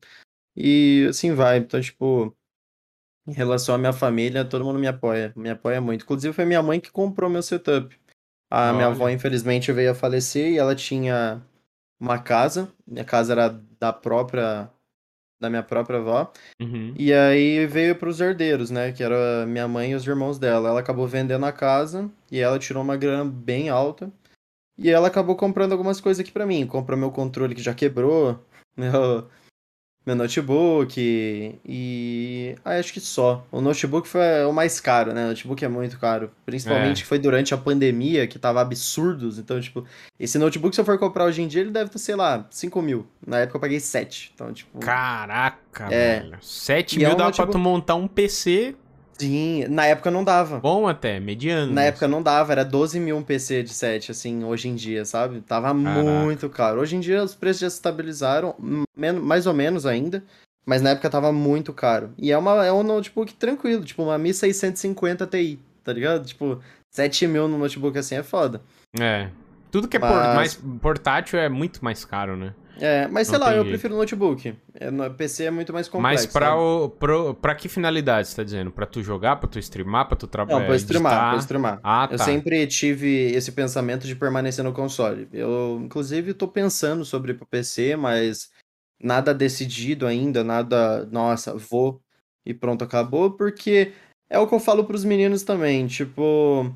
E 0.55 1.07
assim 1.09 1.33
vai. 1.33 1.57
Então, 1.57 1.81
tipo, 1.81 2.35
em 3.27 3.33
relação 3.33 3.73
à 3.73 3.77
minha 3.77 3.93
família, 3.93 4.43
todo 4.43 4.65
mundo 4.65 4.79
me 4.79 4.87
apoia. 4.87 5.31
Me 5.35 5.49
apoia 5.49 5.79
muito. 5.79 6.03
Inclusive, 6.03 6.33
foi 6.33 6.45
minha 6.45 6.61
mãe 6.61 6.79
que 6.79 6.91
comprou 6.91 7.29
meu 7.29 7.41
setup. 7.41 7.97
A 8.51 8.71
minha 8.73 8.87
Olha. 8.87 8.95
avó, 8.95 9.09
infelizmente, 9.09 9.71
veio 9.71 9.91
a 9.91 9.95
falecer 9.95 10.51
e 10.51 10.57
ela 10.57 10.75
tinha 10.75 11.41
uma 11.99 12.19
casa. 12.19 12.71
Minha 12.85 13.05
casa 13.05 13.33
era 13.33 13.49
da 13.79 13.93
própria. 13.93 14.69
Da 15.39 15.49
minha 15.49 15.63
própria 15.63 15.99
avó. 15.99 16.31
Uhum. 16.61 16.93
E 16.97 17.11
aí 17.11 17.65
veio 17.65 17.95
para 17.95 18.09
os 18.09 18.21
herdeiros, 18.21 18.69
né? 18.69 18.91
Que 18.91 19.03
era 19.03 19.45
minha 19.45 19.67
mãe 19.67 19.91
e 19.91 19.95
os 19.95 20.05
irmãos 20.05 20.37
dela. 20.37 20.69
Ela 20.69 20.79
acabou 20.79 21.07
vendendo 21.07 21.45
a 21.45 21.51
casa 21.51 22.09
e 22.31 22.39
ela 22.39 22.59
tirou 22.59 22.83
uma 22.83 22.95
grana 22.95 23.25
bem 23.25 23.69
alta. 23.69 24.11
E 24.77 24.89
ela 24.89 25.07
acabou 25.07 25.35
comprando 25.35 25.71
algumas 25.71 25.99
coisas 25.99 26.21
aqui 26.21 26.31
para 26.31 26.45
mim. 26.45 26.65
Comprou 26.65 26.97
meu 26.97 27.11
controle 27.11 27.55
que 27.55 27.61
já 27.61 27.73
quebrou, 27.73 28.39
meu, 28.75 29.27
meu 30.05 30.15
notebook 30.15 30.93
e. 31.65 32.55
Ah, 32.65 32.77
acho 32.77 32.91
que 32.93 32.99
só. 32.99 33.45
O 33.51 33.61
notebook 33.61 34.07
foi 34.07 34.43
o 34.45 34.51
mais 34.51 34.79
caro, 34.79 35.13
né? 35.13 35.25
O 35.25 35.27
notebook 35.29 35.63
é 35.63 35.67
muito 35.67 35.97
caro. 35.99 36.29
Principalmente 36.45 36.99
É. 36.99 37.01
que 37.01 37.07
foi 37.07 37.19
durante 37.19 37.53
a 37.53 37.57
pandemia, 37.57 38.27
que 38.27 38.37
tava 38.37 38.59
absurdos. 38.61 39.39
Então, 39.39 39.59
tipo, 39.61 39.85
esse 40.19 40.37
notebook, 40.37 40.75
se 40.75 40.81
eu 40.81 40.85
for 40.85 40.97
comprar 40.99 41.25
hoje 41.25 41.41
em 41.41 41.47
dia, 41.47 41.61
ele 41.61 41.71
deve 41.71 41.89
ter, 41.89 41.99
sei 41.99 42.15
lá, 42.15 42.45
5 42.49 42.81
mil. 42.81 43.07
Na 43.25 43.39
época 43.39 43.57
eu 43.57 43.61
paguei 43.61 43.79
7. 43.79 44.31
Então, 44.35 44.51
tipo. 44.51 44.77
Caraca, 44.79 45.85
É. 45.93 46.19
velho. 46.19 46.37
7 46.41 46.99
E 46.99 47.03
é 47.03 47.07
mil 47.07 47.15
um 47.15 47.17
dá 47.17 47.23
pra 47.23 47.25
notebook- 47.27 47.51
tu 47.53 47.59
montar 47.59 47.95
um 47.95 48.07
PC 48.07 48.75
Sim, 49.17 49.65
na 49.69 49.85
época 49.85 50.09
não 50.11 50.23
dava. 50.23 50.59
bom 50.59 50.87
até, 50.87 51.19
mediano. 51.19 51.71
Na 51.71 51.83
época 51.83 52.07
não 52.07 52.21
dava, 52.21 52.51
era 52.51 52.63
12 52.65 52.99
mil 52.99 53.17
um 53.17 53.23
PC 53.23 53.63
de 53.63 53.73
7, 53.73 54.11
assim, 54.11 54.43
hoje 54.43 54.67
em 54.67 54.75
dia, 54.75 55.05
sabe? 55.05 55.41
Tava 55.41 55.73
muito 55.73 56.49
caro. 56.49 56.81
Hoje 56.81 56.95
em 56.95 56.99
dia 56.99 57.23
os 57.23 57.35
preços 57.35 57.61
já 57.61 57.69
se 57.69 57.75
estabilizaram, 57.77 58.55
mais 59.21 59.45
ou 59.47 59.53
menos 59.53 59.85
ainda, 59.85 60.23
mas 60.65 60.81
na 60.81 60.91
época 60.91 61.09
tava 61.09 61.31
muito 61.31 61.71
caro. 61.73 62.11
E 62.17 62.31
é, 62.31 62.37
uma, 62.37 62.65
é 62.65 62.71
um 62.71 62.83
notebook 62.83 63.33
tranquilo, 63.35 63.83
tipo 63.83 64.03
uma 64.03 64.17
Mi 64.17 64.33
650 64.33 65.27
Ti, 65.27 65.59
tá 65.83 65.93
ligado? 65.93 66.25
Tipo, 66.25 66.59
7 66.89 67.27
mil 67.27 67.47
no 67.47 67.57
notebook 67.57 67.97
assim 67.97 68.15
é 68.15 68.23
foda. 68.23 68.61
É. 68.99 69.29
Tudo 69.71 69.87
que 69.87 69.97
é 69.97 69.99
por- 69.99 70.09
Mas- 70.09 70.35
mais 70.35 70.55
portátil 70.81 71.39
é 71.39 71.49
muito 71.49 71.83
mais 71.83 72.05
caro, 72.05 72.37
né? 72.37 72.53
É, 72.79 73.07
mas 73.07 73.27
sei 73.27 73.37
Não 73.37 73.45
lá, 73.45 73.51
eu 73.53 73.61
jeito. 73.63 73.69
prefiro 73.69 73.95
notebook. 73.95 74.55
É, 74.73 74.89
no 74.89 75.09
PC 75.13 75.45
é 75.45 75.51
muito 75.51 75.71
mais 75.71 75.87
complexo. 75.87 76.25
Mas 76.25 76.33
pra, 76.33 76.55
o, 76.55 76.89
pro, 76.89 77.33
pra 77.35 77.53
que 77.53 77.69
finalidade 77.69 78.27
você 78.27 78.35
tá 78.35 78.43
dizendo? 78.43 78.71
Pra 78.71 78.85
tu 78.85 79.03
jogar, 79.03 79.35
pra 79.35 79.47
tu 79.47 79.59
streamar, 79.59 80.07
pra 80.07 80.17
tu 80.17 80.27
trabalhar? 80.27 80.59
Não, 80.59 80.65
pra 80.65 80.75
streamar, 80.75 81.29
pra 81.31 81.39
streamar. 81.39 81.79
Ah, 81.83 82.07
Eu 82.11 82.17
tá. 82.17 82.25
sempre 82.25 82.65
tive 82.67 83.31
esse 83.31 83.51
pensamento 83.51 84.07
de 84.07 84.15
permanecer 84.15 84.63
no 84.63 84.73
console. 84.73 85.27
Eu, 85.31 85.79
inclusive, 85.83 86.33
tô 86.33 86.47
pensando 86.47 87.05
sobre 87.05 87.31
ir 87.31 87.35
pro 87.35 87.45
PC, 87.45 87.95
mas 87.95 88.49
nada 89.01 89.33
decidido 89.33 90.07
ainda, 90.07 90.43
nada, 90.43 91.05
nossa, 91.11 91.55
vou 91.55 92.01
e 92.45 92.53
pronto, 92.53 92.83
acabou, 92.83 93.31
porque 93.31 93.91
é 94.29 94.39
o 94.39 94.47
que 94.47 94.55
eu 94.55 94.59
falo 94.59 94.83
pros 94.83 95.03
meninos 95.05 95.43
também, 95.43 95.85
tipo, 95.87 96.73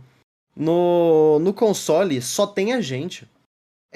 no, 0.56 1.40
no 1.40 1.54
console 1.54 2.22
só 2.22 2.46
tem 2.46 2.74
a 2.74 2.82
gente. 2.82 3.28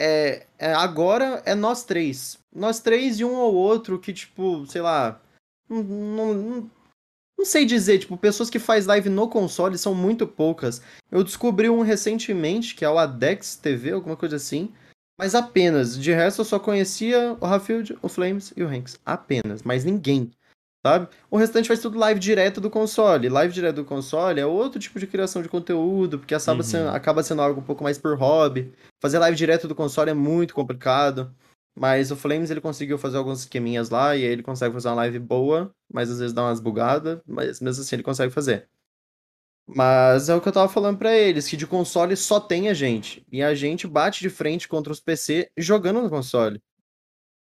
É, 0.04 0.48
é, 0.58 0.74
agora 0.74 1.44
é 1.46 1.54
nós 1.54 1.84
três. 1.84 2.40
Nós 2.52 2.80
três 2.80 3.20
e 3.20 3.24
um 3.24 3.36
ou 3.36 3.54
outro 3.54 4.00
que, 4.00 4.12
tipo, 4.12 4.66
sei 4.66 4.82
lá, 4.82 5.22
não, 5.70 5.84
não, 5.84 6.72
não, 7.38 7.46
sei 7.46 7.66
dizer, 7.66 8.00
tipo, 8.00 8.18
pessoas 8.18 8.50
que 8.50 8.58
faz 8.58 8.88
live 8.88 9.10
no 9.10 9.30
console 9.30 9.78
são 9.78 9.94
muito 9.94 10.26
poucas. 10.26 10.82
Eu 11.12 11.24
descobri 11.24 11.70
um 11.70 11.82
recentemente, 11.82 12.74
que 12.74 12.84
é 12.84 12.90
o 12.90 12.98
Adex 12.98 13.56
TV, 13.58 13.92
alguma 13.92 14.18
coisa 14.18 14.38
assim. 14.38 14.74
Mas 15.20 15.36
apenas. 15.36 15.96
De 15.96 16.12
resto, 16.12 16.42
eu 16.42 16.46
só 16.46 16.58
conhecia 16.58 17.38
o 17.40 17.46
Rafield, 17.46 17.96
o 18.02 18.10
Flames 18.10 18.52
e 18.58 18.64
o 18.64 18.68
Hanks. 18.68 19.00
Apenas. 19.06 19.62
Mas 19.62 19.86
ninguém. 19.86 20.32
Sabe? 20.86 21.08
O 21.30 21.38
restante 21.38 21.68
faz 21.68 21.80
tudo 21.80 22.00
live 22.00 22.20
direto 22.20 22.60
do 22.60 22.70
console. 22.70 23.30
Live 23.30 23.54
direto 23.54 23.76
do 23.78 23.86
console 23.86 24.40
é 24.40 24.46
outro 24.46 24.80
tipo 24.80 25.00
de 25.00 25.06
criação 25.06 25.42
de 25.42 25.48
conteúdo, 25.50 26.18
porque 26.18 26.34
acaba, 26.34 26.58
Uhum. 26.58 26.64
sendo, 26.64 26.90
acaba 26.90 27.24
sendo 27.24 27.42
algo 27.42 27.62
um 27.62 27.64
pouco 27.64 27.84
mais 27.84 28.00
por 28.00 28.18
hobby. 28.18 28.74
Fazer 29.00 29.20
live 29.20 29.38
direto 29.38 29.68
do 29.68 29.76
console 29.76 30.10
é 30.10 30.14
muito 30.16 30.56
complicado. 30.56 31.34
Mas 31.78 32.12
o 32.12 32.18
Flames 32.18 32.52
ele 32.52 32.60
conseguiu 32.60 32.98
fazer 32.98 33.18
alguns 33.18 33.42
esqueminhas 33.42 33.90
lá 33.90 34.16
e 34.16 34.26
aí 34.26 34.30
ele 34.30 34.44
consegue 34.44 34.74
fazer 34.74 34.90
uma 34.90 34.96
live 34.96 35.20
boa, 35.20 35.74
mas 35.94 36.10
às 36.12 36.20
vezes 36.20 36.34
dá 36.34 36.44
umas 36.44 36.60
bugadas, 36.60 37.20
mas 37.26 37.62
mesmo 37.62 37.82
assim 37.82 37.96
ele 37.96 38.04
consegue 38.04 38.34
fazer. 38.34 38.68
Mas 39.68 40.28
é 40.28 40.36
o 40.36 40.42
que 40.42 40.50
eu 40.50 40.52
tava 40.52 40.68
falando 40.68 40.98
pra 40.98 41.16
eles, 41.16 41.48
que 41.48 41.56
de 41.56 41.66
console 41.66 42.18
só 42.18 42.40
tem 42.42 42.68
a 42.68 42.74
gente. 42.74 43.26
E 43.32 43.42
a 43.42 43.56
gente 43.56 43.88
bate 43.88 44.20
de 44.20 44.30
frente 44.30 44.68
contra 44.68 44.92
os 44.92 45.00
PC 45.00 45.50
jogando 45.58 46.02
no 46.02 46.10
console. 46.10 46.62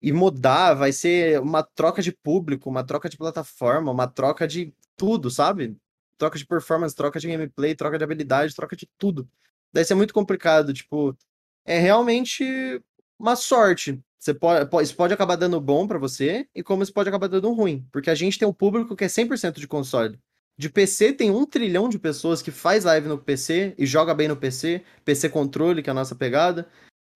E 0.01 0.11
mudar 0.11 0.73
vai 0.73 0.91
ser 0.91 1.39
uma 1.41 1.63
troca 1.63 2.01
de 2.01 2.11
público, 2.11 2.69
uma 2.69 2.83
troca 2.83 3.09
de 3.09 3.17
plataforma, 3.17 3.91
uma 3.91 4.07
troca 4.07 4.47
de 4.47 4.73
tudo, 4.95 5.29
sabe? 5.31 5.75
Troca 6.17 6.37
de 6.37 6.45
performance, 6.45 6.95
troca 6.95 7.19
de 7.19 7.27
gameplay, 7.27 7.75
troca 7.75 7.97
de 7.97 8.03
habilidade, 8.03 8.55
troca 8.55 8.75
de 8.75 8.87
tudo. 8.97 9.27
Daí 9.73 9.83
ser 9.83 9.95
muito 9.95 10.13
complicado, 10.13 10.73
tipo, 10.73 11.17
é 11.65 11.79
realmente 11.79 12.81
uma 13.19 13.35
sorte. 13.35 13.99
Você 14.19 14.33
pode, 14.33 14.69
po- 14.69 14.81
isso 14.81 14.95
pode 14.95 15.13
acabar 15.13 15.35
dando 15.35 15.59
bom 15.61 15.87
pra 15.87 15.99
você, 15.99 16.47
e 16.55 16.63
como 16.63 16.81
isso 16.83 16.93
pode 16.93 17.09
acabar 17.09 17.27
dando 17.27 17.51
ruim. 17.53 17.85
Porque 17.91 18.09
a 18.09 18.15
gente 18.15 18.39
tem 18.39 18.47
um 18.47 18.53
público 18.53 18.95
que 18.95 19.03
é 19.03 19.07
100% 19.07 19.59
de 19.59 19.67
console. 19.67 20.19
De 20.57 20.69
PC 20.69 21.13
tem 21.13 21.29
um 21.31 21.45
trilhão 21.45 21.89
de 21.89 21.99
pessoas 21.99 22.41
que 22.41 22.49
faz 22.51 22.85
live 22.85 23.07
no 23.07 23.17
PC 23.17 23.75
e 23.77 23.85
joga 23.85 24.13
bem 24.15 24.27
no 24.27 24.37
PC, 24.37 24.83
PC 25.03 25.29
controle, 25.29 25.83
que 25.83 25.89
é 25.89 25.91
a 25.91 25.93
nossa 25.93 26.15
pegada. 26.15 26.67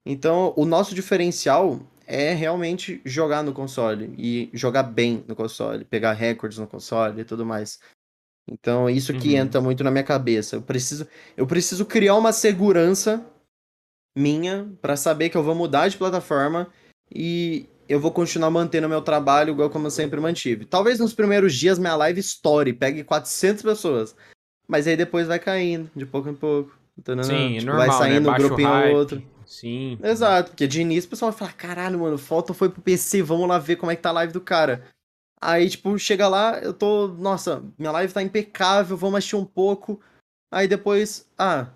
Então, 0.05 0.53
o 0.55 0.65
nosso 0.65 0.95
diferencial 0.95 1.79
é 2.07 2.33
realmente 2.33 3.01
jogar 3.05 3.43
no 3.43 3.53
console 3.53 4.13
e 4.17 4.49
jogar 4.53 4.83
bem 4.83 5.23
no 5.27 5.35
console, 5.35 5.85
pegar 5.85 6.13
recordes 6.13 6.57
no 6.57 6.67
console 6.67 7.21
e 7.21 7.25
tudo 7.25 7.45
mais. 7.45 7.79
Então, 8.49 8.89
isso 8.89 9.13
que 9.13 9.29
Uhum. 9.29 9.37
entra 9.37 9.61
muito 9.61 9.83
na 9.83 9.91
minha 9.91 10.03
cabeça. 10.03 10.55
Eu 10.55 10.61
preciso, 10.61 11.07
eu 11.37 11.45
preciso 11.45 11.85
criar 11.85 12.15
uma 12.15 12.33
segurança 12.33 13.23
minha 14.17 14.71
pra 14.81 14.95
saber 14.95 15.29
que 15.29 15.37
eu 15.37 15.43
vou 15.43 15.53
mudar 15.53 15.87
de 15.87 15.97
plataforma 15.97 16.67
e 17.13 17.67
eu 17.87 17.99
vou 17.99 18.11
continuar 18.11 18.49
mantendo 18.49 18.89
meu 18.89 19.01
trabalho 19.01 19.51
igual 19.53 19.69
como 19.69 19.87
eu 19.87 19.91
sempre 19.91 20.19
mantive. 20.19 20.65
Talvez 20.65 20.99
nos 20.99 21.13
primeiros 21.13 21.53
dias 21.55 21.77
minha 21.77 21.95
live 21.95 22.19
story, 22.19 22.73
pegue 22.73 23.03
400 23.03 23.61
pessoas, 23.61 24.15
mas 24.67 24.87
aí 24.87 24.97
depois 24.97 25.27
vai 25.27 25.37
caindo, 25.39 25.89
de 25.95 26.05
pouco 26.07 26.27
em 26.29 26.35
pouco. 26.35 26.75
entendeu? 26.97 27.23
Sim, 27.23 27.55
é 27.55 27.59
Tipo, 27.59 27.71
normal, 27.71 27.87
vai 27.87 27.97
saindo 27.97 28.29
né? 28.31 28.35
um 28.35 28.37
grupinho 28.41 28.69
ou 28.69 28.95
outro. 28.95 29.23
Sim. 29.49 29.97
Exato, 30.03 30.51
porque 30.51 30.67
de 30.67 30.79
início 30.79 31.07
o 31.07 31.09
pessoal 31.09 31.31
vai 31.31 31.39
falar, 31.39 31.53
caralho, 31.53 31.97
mano, 31.97 32.19
falta 32.19 32.53
foi 32.53 32.69
pro 32.69 32.83
PC, 32.83 33.23
vamos 33.23 33.47
lá 33.47 33.57
ver 33.57 33.77
como 33.77 33.91
é 33.91 33.95
que 33.95 34.01
tá 34.01 34.09
a 34.09 34.13
live 34.13 34.31
do 34.31 34.39
cara. 34.39 34.85
Aí, 35.41 35.67
tipo, 35.67 35.97
chega 35.97 36.27
lá, 36.27 36.59
eu 36.59 36.71
tô, 36.71 37.07
nossa, 37.07 37.63
minha 37.75 37.91
live 37.91 38.13
tá 38.13 38.21
impecável, 38.21 38.95
vamos 38.95 39.17
assistir 39.17 39.37
um 39.37 39.45
pouco. 39.45 39.99
Aí 40.51 40.67
depois, 40.67 41.27
ah, 41.35 41.67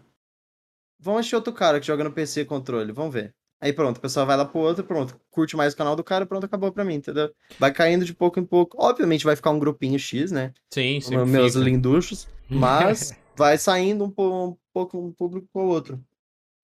vamos 1.00 1.22
assistir 1.22 1.36
outro 1.36 1.52
cara 1.52 1.80
que 1.80 1.88
joga 1.88 2.04
no 2.04 2.12
PC 2.12 2.46
controle, 2.46 2.92
vamos 2.92 3.12
ver. 3.12 3.34
Aí 3.60 3.74
pronto, 3.74 3.98
o 3.98 4.02
pessoal 4.02 4.28
vai 4.28 4.38
lá 4.38 4.46
pro 4.46 4.60
outro, 4.60 4.84
pronto, 4.84 5.20
curte 5.32 5.56
mais 5.56 5.74
o 5.74 5.78
canal 5.78 5.96
do 5.96 6.04
cara, 6.04 6.28
pronto, 6.28 6.46
acabou 6.46 6.72
pra 6.72 6.86
mim, 6.86 6.96
entendeu? 6.96 7.34
Vai 7.58 7.74
caindo 7.74 8.06
de 8.06 8.14
pouco 8.14 8.40
em 8.40 8.46
pouco. 8.46 8.78
Obviamente 8.80 9.26
vai 9.26 9.36
ficar 9.36 9.50
um 9.50 9.58
grupinho 9.58 9.98
X, 9.98 10.32
né? 10.32 10.54
Sim, 10.72 11.02
sempre 11.02 11.26
Meus 11.26 11.54
fica. 11.54 11.66
linduchos, 11.66 12.28
mas 12.48 13.18
vai 13.36 13.58
saindo 13.58 14.04
um, 14.04 14.48
um 14.50 14.58
pouco 14.72 15.00
um 15.00 15.12
público 15.12 15.48
pro 15.52 15.64
outro. 15.64 16.00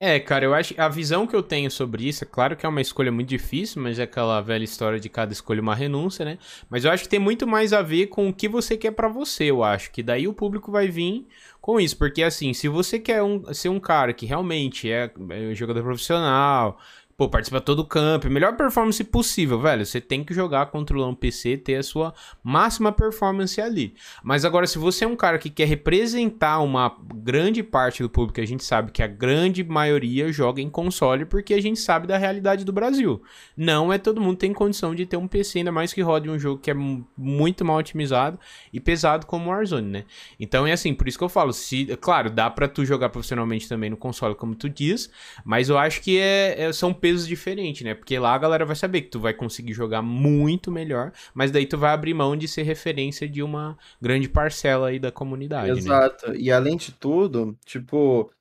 É, 0.02 0.18
cara, 0.18 0.45
eu 0.45 0.54
acho 0.54 0.74
a 0.80 0.88
visão 0.88 1.28
que 1.28 1.36
eu 1.36 1.43
tenho 1.43 1.70
sobre 1.70 2.08
isso, 2.08 2.24
é 2.24 2.28
claro 2.28 2.56
que 2.56 2.66
é 2.66 2.70
uma 2.70 2.80
escolha 2.80 3.12
muito 3.12 3.28
difícil, 3.28 3.82
mas 3.82 4.00
é 4.00 4.04
aquela 4.04 4.39
velha 4.39 4.64
história 4.64 4.97
de 4.97 5.10
cada 5.10 5.34
escolha 5.34 5.62
uma 5.62 5.76
renúncia, 5.76 6.24
né? 6.24 6.38
Mas 6.70 6.86
eu 6.86 6.91
acho 6.91 7.04
que 7.04 7.10
tem 7.10 7.20
muito 7.20 7.45
mais 7.45 7.74
a 7.74 7.82
ver 7.82 8.08
com 8.08 8.30
o 8.30 8.34
que 8.34 8.47
você 8.47 8.78
quer 8.78 8.91
pra 8.91 9.10
você, 9.10 9.45
eu 9.52 9.62
acho, 9.62 9.91
que 9.91 10.02
daí 10.02 10.26
o 10.26 10.34
público 10.34 10.72
vai 10.72 10.88
vir 10.88 11.28
com 11.60 11.82
isso, 11.82 11.97
porque 11.97 12.24
assim, 12.24 12.54
se 12.54 12.70
você 12.70 12.97
quer 12.97 13.22
um- 13.22 13.54
ser 13.54 13.68
um 13.68 13.80
cara 13.80 14.14
que 14.14 14.26
realmente 14.26 14.89
é, 14.89 15.12
é 15.32 15.54
jogador 15.54 15.84
profissional, 15.84 16.80
pô, 17.20 17.28
participa 17.28 17.59
todo 17.59 17.80
o 17.80 17.86
campo, 17.86 18.30
melhor 18.30 18.55
performance 18.55 19.03
possível, 19.03 19.59
velho. 19.59 19.86
Você 19.86 19.99
tem 19.99 20.24
que 20.24 20.34
jogar 20.34 20.67
controlando 20.67 21.11
o 21.11 21.17
PC, 21.17 21.57
ter 21.57 21.76
a 21.76 21.84
sua 21.84 22.13
máxima 22.41 22.93
performance 22.93 23.59
ali. 23.59 23.93
Mas 24.24 24.45
agora, 24.45 24.65
se 24.65 24.78
você 24.78 25.03
é 25.03 25.07
um 25.07 25.17
cara 25.17 25.38
que 25.38 25.49
quer 25.49 25.67
representar 25.67 26.61
uma 26.61 26.95
grande 27.15 27.61
parte 27.61 28.01
do 28.01 28.09
público, 28.09 28.39
a 28.39 28.45
gente 28.45 28.63
sabe 28.63 28.93
que 28.93 29.03
a 29.03 29.07
grande 29.07 29.65
maioria 29.65 30.32
joga 30.32 30.61
em 30.61 30.70
console 30.70 31.26
porque 31.26 31.53
a 31.53 31.61
gente 31.61 31.82
sabe 31.82 32.07
da 32.07 32.17
realidade 32.17 32.63
do 32.63 32.72
Brasil. 32.72 33.22
Não 33.57 33.91
é 33.91 33.97
todo 33.97 34.22
mundo 34.22 34.38
tem 34.38 34.53
condição 34.53 34.95
de 34.95 35.05
ter 35.05 35.17
um 35.17 35.28
PC, 35.28 35.57
ainda 35.57 35.74
mais 35.74 35.91
que 35.91 36.01
rode 36.01 36.30
um 36.30 36.39
jogo 36.39 36.61
que 36.61 36.72
é 36.72 36.76
muito 37.17 37.65
mal 37.65 37.80
otimizado 37.80 38.39
e 38.72 38.80
pesado 38.80 39.26
como 39.26 39.47
o 39.47 39.49
Warzone, 39.49 39.89
né? 39.89 40.05
Então 40.39 40.65
é 40.65 40.72
assim, 40.72 40.93
por 40.93 41.05
isso 41.05 41.17
que 41.17 41.24
eu 41.26 41.28
falo, 41.28 41.51
se, 41.51 41.97
claro, 41.97 42.30
dá 42.30 42.49
para 42.49 42.70
tu 42.70 42.86
jogar 42.86 43.09
profissionalmente 43.09 43.67
também 43.67 43.89
no 43.89 43.97
console, 43.97 44.36
como 44.36 44.55
tu 44.55 44.70
diz, 44.70 45.11
mas 45.43 45.67
eu 45.67 45.78
acho 45.78 46.01
que 46.01 46.17
é, 46.17 46.55
é, 46.61 46.72
são 46.72 46.93
pesos 47.10 47.28
diferentes, 47.28 47.84
né? 47.84 47.95
Porque 47.95 48.18
lá 48.20 48.34
a 48.34 48.38
galera 48.38 48.66
vai 48.66 48.76
saber 48.76 49.01
que 49.01 49.10
tu 49.10 49.20
vai 49.20 49.34
conseguir 49.34 49.74
jogar 49.74 50.01
muito 50.01 50.72
melhor, 50.72 51.12
mas 51.34 51.51
daí 51.51 51.66
tu 51.66 51.78
vai 51.78 51.91
abrir 51.91 52.14
mão 52.14 52.36
de 52.38 52.47
ser 52.47 52.64
referência 52.64 53.28
de 53.28 53.41
uma 53.41 53.78
grande 53.99 54.30
parcela 54.30 54.89
aí 54.89 54.99
da 54.99 55.12
comunidade, 55.12 55.72
né? 55.72 55.78
Exato. 55.78 56.32
Né? 56.32 56.38
E 56.38 56.51
além 56.51 56.78
de 56.78 56.91
tudo, 56.91 57.57
tipo, 57.66 58.32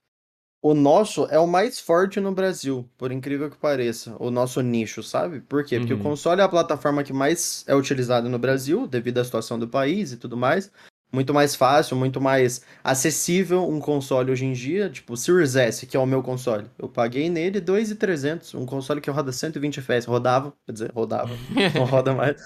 o 0.63 0.75
nosso 0.75 1.27
é 1.31 1.39
o 1.39 1.47
mais 1.47 1.81
forte 1.81 2.21
no 2.21 2.33
Brasil, 2.33 2.89
por 2.99 3.11
incrível 3.11 3.51
que 3.51 3.57
pareça, 3.57 4.15
o 4.19 4.31
nosso 4.31 4.61
nicho, 4.61 5.03
sabe? 5.03 5.41
Por 5.41 5.65
quê? 5.65 5.79
Porque 5.79 5.95
uhum. 5.95 6.01
o 6.01 6.03
console 6.03 6.41
é 6.41 6.45
a 6.45 6.49
plataforma 6.49 7.03
que 7.03 7.13
mais 7.13 7.65
é 7.67 7.75
utilizada 7.75 8.29
no 8.29 8.39
Brasil, 8.39 8.87
devido 8.87 9.19
à 9.19 9.25
situação 9.25 9.59
do 9.59 9.67
país 9.67 10.13
e 10.13 10.17
tudo 10.17 10.37
mais 10.37 10.71
muito 11.11 11.33
mais 11.33 11.55
fácil, 11.55 11.97
muito 11.97 12.21
mais 12.21 12.63
acessível 12.85 13.69
um 13.69 13.81
console 13.81 14.31
hoje 14.31 14.45
em 14.45 14.53
dia, 14.53 14.91
tipo 14.91 15.15
o 15.15 15.17
Series 15.17 15.57
S, 15.57 15.87
que 15.87 15.97
é 15.97 16.01
o 16.01 16.07
meu 16.07 16.23
console. 16.23 16.67
Eu 16.79 16.89
paguei 16.89 17.31
nele 17.31 17.61
2.300, 17.61 18.55
um 18.55 18.67
console 18.67 19.01
que 19.01 19.11
roda 19.11 19.33
120 19.33 19.79
FPS, 19.81 20.07
rodava, 20.07 20.53
quer 20.67 20.73
dizer, 20.73 20.93
rodava, 20.93 21.31
não 21.75 21.85
roda 21.85 22.15
mais. 22.15 22.43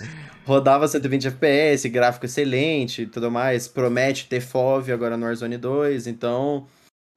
Rodava 0.46 0.86
120 0.86 1.28
FPS, 1.28 1.88
gráfico 1.88 2.26
excelente 2.26 3.02
e 3.02 3.06
tudo 3.06 3.30
mais, 3.30 3.66
promete 3.66 4.28
ter 4.28 4.40
FOV 4.40 4.92
agora 4.92 5.16
no 5.16 5.26
Warzone 5.26 5.56
2, 5.56 6.06
então 6.06 6.66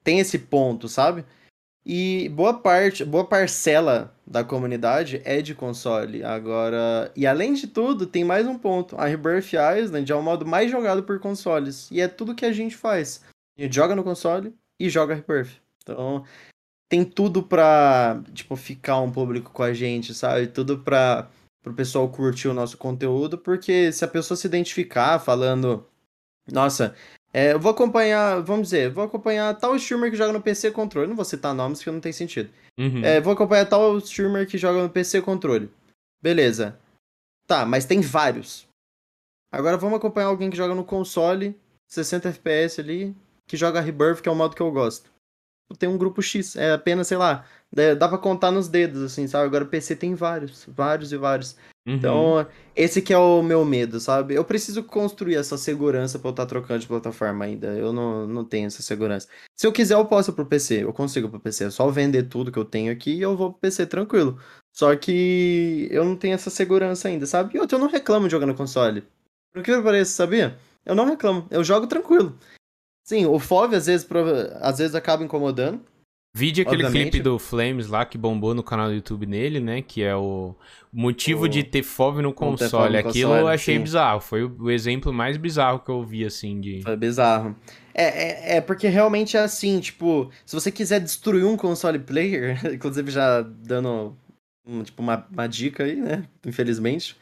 tem 0.03 0.19
esse 0.19 0.39
ponto, 0.39 0.87
sabe? 0.87 1.25
E 1.85 2.29
boa 2.29 2.53
parte, 2.55 3.05
boa 3.05 3.25
parcela 3.25 4.11
da 4.25 4.43
comunidade 4.43 5.21
é 5.23 5.39
de 5.41 5.53
console. 5.53 6.23
Agora, 6.23 7.11
e 7.15 7.27
além 7.27 7.53
de 7.53 7.67
tudo, 7.67 8.07
tem 8.07 8.23
mais 8.23 8.47
um 8.47 8.57
ponto. 8.57 8.97
A 8.97 9.05
Rebirth 9.05 9.53
Island 9.53 10.11
é 10.11 10.15
o 10.15 10.21
modo 10.21 10.45
mais 10.45 10.71
jogado 10.71 11.03
por 11.03 11.19
consoles. 11.19 11.89
E 11.91 12.01
é 12.01 12.07
tudo 12.07 12.33
que 12.33 12.45
a 12.45 12.51
gente 12.51 12.75
faz. 12.75 13.21
A 13.57 13.61
gente 13.61 13.75
joga 13.75 13.95
no 13.95 14.03
console 14.03 14.51
e 14.79 14.89
joga 14.89 15.13
Rebirth. 15.13 15.61
Então, 15.83 16.23
tem 16.89 17.05
tudo 17.05 17.43
pra, 17.43 18.19
tipo, 18.33 18.55
ficar 18.55 18.99
um 18.99 19.11
público 19.11 19.51
com 19.51 19.61
a 19.61 19.73
gente, 19.73 20.13
sabe? 20.13 20.47
Tudo 20.47 20.79
pra 20.79 21.29
pro 21.63 21.73
pessoal 21.73 22.07
curtir 22.07 22.47
o 22.47 22.53
nosso 22.53 22.77
conteúdo, 22.77 23.39
porque 23.39 23.91
se 23.91 24.05
a 24.05 24.07
pessoa 24.07 24.37
se 24.37 24.45
identificar 24.45 25.17
falando, 25.17 25.83
nossa, 26.51 26.95
é, 27.37 27.51
eu 27.51 27.59
vou 27.59 27.73
acompanhar, 27.73 28.41
vamos 28.41 28.67
dizer, 28.67 28.89
vou 28.89 29.03
acompanhar 29.03 29.53
tal 29.55 29.75
streamer 29.75 30.09
que 30.09 30.15
joga 30.15 30.31
no 30.31 30.41
PC 30.41 30.71
controle. 30.71 31.09
Não 31.09 31.17
vou 31.17 31.25
citar 31.25 31.53
nomes 31.53 31.79
porque 31.79 31.91
não 31.91 31.99
tem 31.99 32.13
sentido. 32.13 32.49
Uhum. 32.79 33.03
É, 33.03 33.19
vou 33.19 33.33
acompanhar 33.33 33.65
tal 33.65 33.97
streamer 33.97 34.47
que 34.47 34.57
joga 34.57 34.81
no 34.81 34.89
PC 34.89 35.21
controle. 35.21 35.69
Beleza. 36.23 36.79
Tá, 37.45 37.65
mas 37.65 37.83
tem 37.83 37.99
vários. 37.99 38.65
Agora 39.51 39.75
vamos 39.75 39.97
acompanhar 39.97 40.27
alguém 40.27 40.49
que 40.49 40.55
joga 40.55 40.73
no 40.73 40.85
console, 40.85 41.59
60 41.89 42.29
FPS 42.29 42.79
ali, 42.79 43.13
que 43.45 43.57
joga 43.57 43.81
Rebirth, 43.81 44.21
que 44.21 44.29
é 44.29 44.31
o 44.31 44.35
modo 44.35 44.55
que 44.55 44.61
eu 44.61 44.71
gosto. 44.71 45.11
Tem 45.79 45.89
um 45.89 45.97
grupo 45.97 46.21
X, 46.21 46.55
é 46.55 46.73
apenas, 46.73 47.07
sei 47.07 47.17
lá, 47.17 47.43
dá 47.97 48.07
pra 48.07 48.17
contar 48.17 48.51
nos 48.51 48.67
dedos, 48.67 49.01
assim, 49.01 49.27
sabe? 49.27 49.45
Agora 49.45 49.63
o 49.63 49.67
PC 49.67 49.95
tem 49.95 50.13
vários, 50.13 50.65
vários 50.67 51.11
e 51.11 51.17
vários. 51.17 51.57
Uhum. 51.87 51.95
Então, 51.95 52.47
esse 52.75 53.01
que 53.01 53.13
é 53.13 53.17
o 53.17 53.43
meu 53.43 53.63
medo, 53.63 53.99
sabe? 53.99 54.33
Eu 54.33 54.43
preciso 54.43 54.83
construir 54.83 55.35
essa 55.35 55.57
segurança 55.57 56.17
pra 56.17 56.29
eu 56.29 56.31
estar 56.31 56.43
tá 56.43 56.49
trocando 56.49 56.79
de 56.79 56.87
plataforma 56.87 57.45
ainda. 57.45 57.67
Eu 57.67 57.93
não, 57.93 58.27
não 58.27 58.43
tenho 58.43 58.67
essa 58.67 58.81
segurança. 58.81 59.27
Se 59.55 59.67
eu 59.67 59.71
quiser, 59.71 59.93
eu 59.93 60.05
posso 60.05 60.33
pro 60.33 60.45
PC. 60.45 60.83
Eu 60.83 60.93
consigo 60.93 61.29
pro 61.29 61.39
PC. 61.39 61.65
É 61.65 61.69
só 61.69 61.87
vender 61.89 62.23
tudo 62.23 62.51
que 62.51 62.57
eu 62.57 62.65
tenho 62.65 62.91
aqui 62.91 63.13
e 63.13 63.21
eu 63.21 63.35
vou 63.37 63.51
pro 63.51 63.61
PC 63.61 63.85
tranquilo. 63.85 64.39
Só 64.73 64.95
que 64.95 65.87
eu 65.91 66.03
não 66.03 66.15
tenho 66.15 66.33
essa 66.33 66.49
segurança 66.49 67.07
ainda, 67.07 67.25
sabe? 67.25 67.55
E 67.55 67.59
outro, 67.59 67.77
eu 67.77 67.81
não 67.81 67.87
reclamo 67.87 68.29
jogando 68.29 68.55
console. 68.55 69.03
Por 69.53 69.63
que 69.63 69.81
pareça, 69.81 70.11
sabia? 70.11 70.57
Eu 70.85 70.95
não 70.95 71.05
reclamo. 71.05 71.47
Eu 71.51 71.63
jogo 71.63 71.87
tranquilo. 71.87 72.37
Sim, 73.05 73.27
o 73.27 73.37
FOV 73.37 73.75
às 73.75 73.85
vezes, 73.85 74.07
às 74.59 74.79
vezes 74.79 74.95
acaba 74.95 75.23
incomodando. 75.23 75.79
Vídeo 76.35 76.63
aquele 76.63 76.83
Obviamente. 76.83 77.11
clipe 77.11 77.23
do 77.23 77.39
Flames 77.39 77.87
lá 77.87 78.03
que 78.03 78.17
bombou 78.17 78.53
no 78.53 78.61
canal 78.61 78.87
do 78.87 78.93
YouTube 78.93 79.25
nele, 79.25 79.61
né? 79.61 79.81
Que 79.81 80.03
é 80.03 80.13
o 80.13 80.53
motivo 80.91 81.43
o... 81.43 81.47
de 81.47 81.63
ter 81.63 81.81
FOV 81.81 82.21
no 82.21 82.33
console. 82.33 82.93
No 82.93 82.99
Aquilo 82.99 83.29
console, 83.29 83.41
eu 83.41 83.47
achei 83.47 83.77
sim. 83.77 83.83
bizarro. 83.83 84.19
Foi 84.19 84.43
o 84.43 84.69
exemplo 84.69 85.13
mais 85.13 85.37
bizarro 85.37 85.79
que 85.79 85.89
eu 85.89 86.03
vi, 86.03 86.25
assim, 86.25 86.59
de. 86.59 86.81
Foi 86.81 86.97
bizarro. 86.97 87.55
É, 87.93 88.03
é, 88.03 88.57
é, 88.57 88.61
porque 88.61 88.89
realmente 88.89 89.37
é 89.37 89.39
assim, 89.39 89.79
tipo, 89.79 90.29
se 90.45 90.53
você 90.53 90.69
quiser 90.69 90.99
destruir 90.99 91.45
um 91.45 91.55
console 91.55 91.99
player, 91.99 92.59
inclusive 92.73 93.09
já 93.11 93.41
dando 93.41 94.17
um, 94.67 94.83
tipo, 94.83 95.01
uma, 95.01 95.25
uma 95.31 95.47
dica 95.47 95.85
aí, 95.85 95.95
né? 95.95 96.25
Infelizmente. 96.45 97.15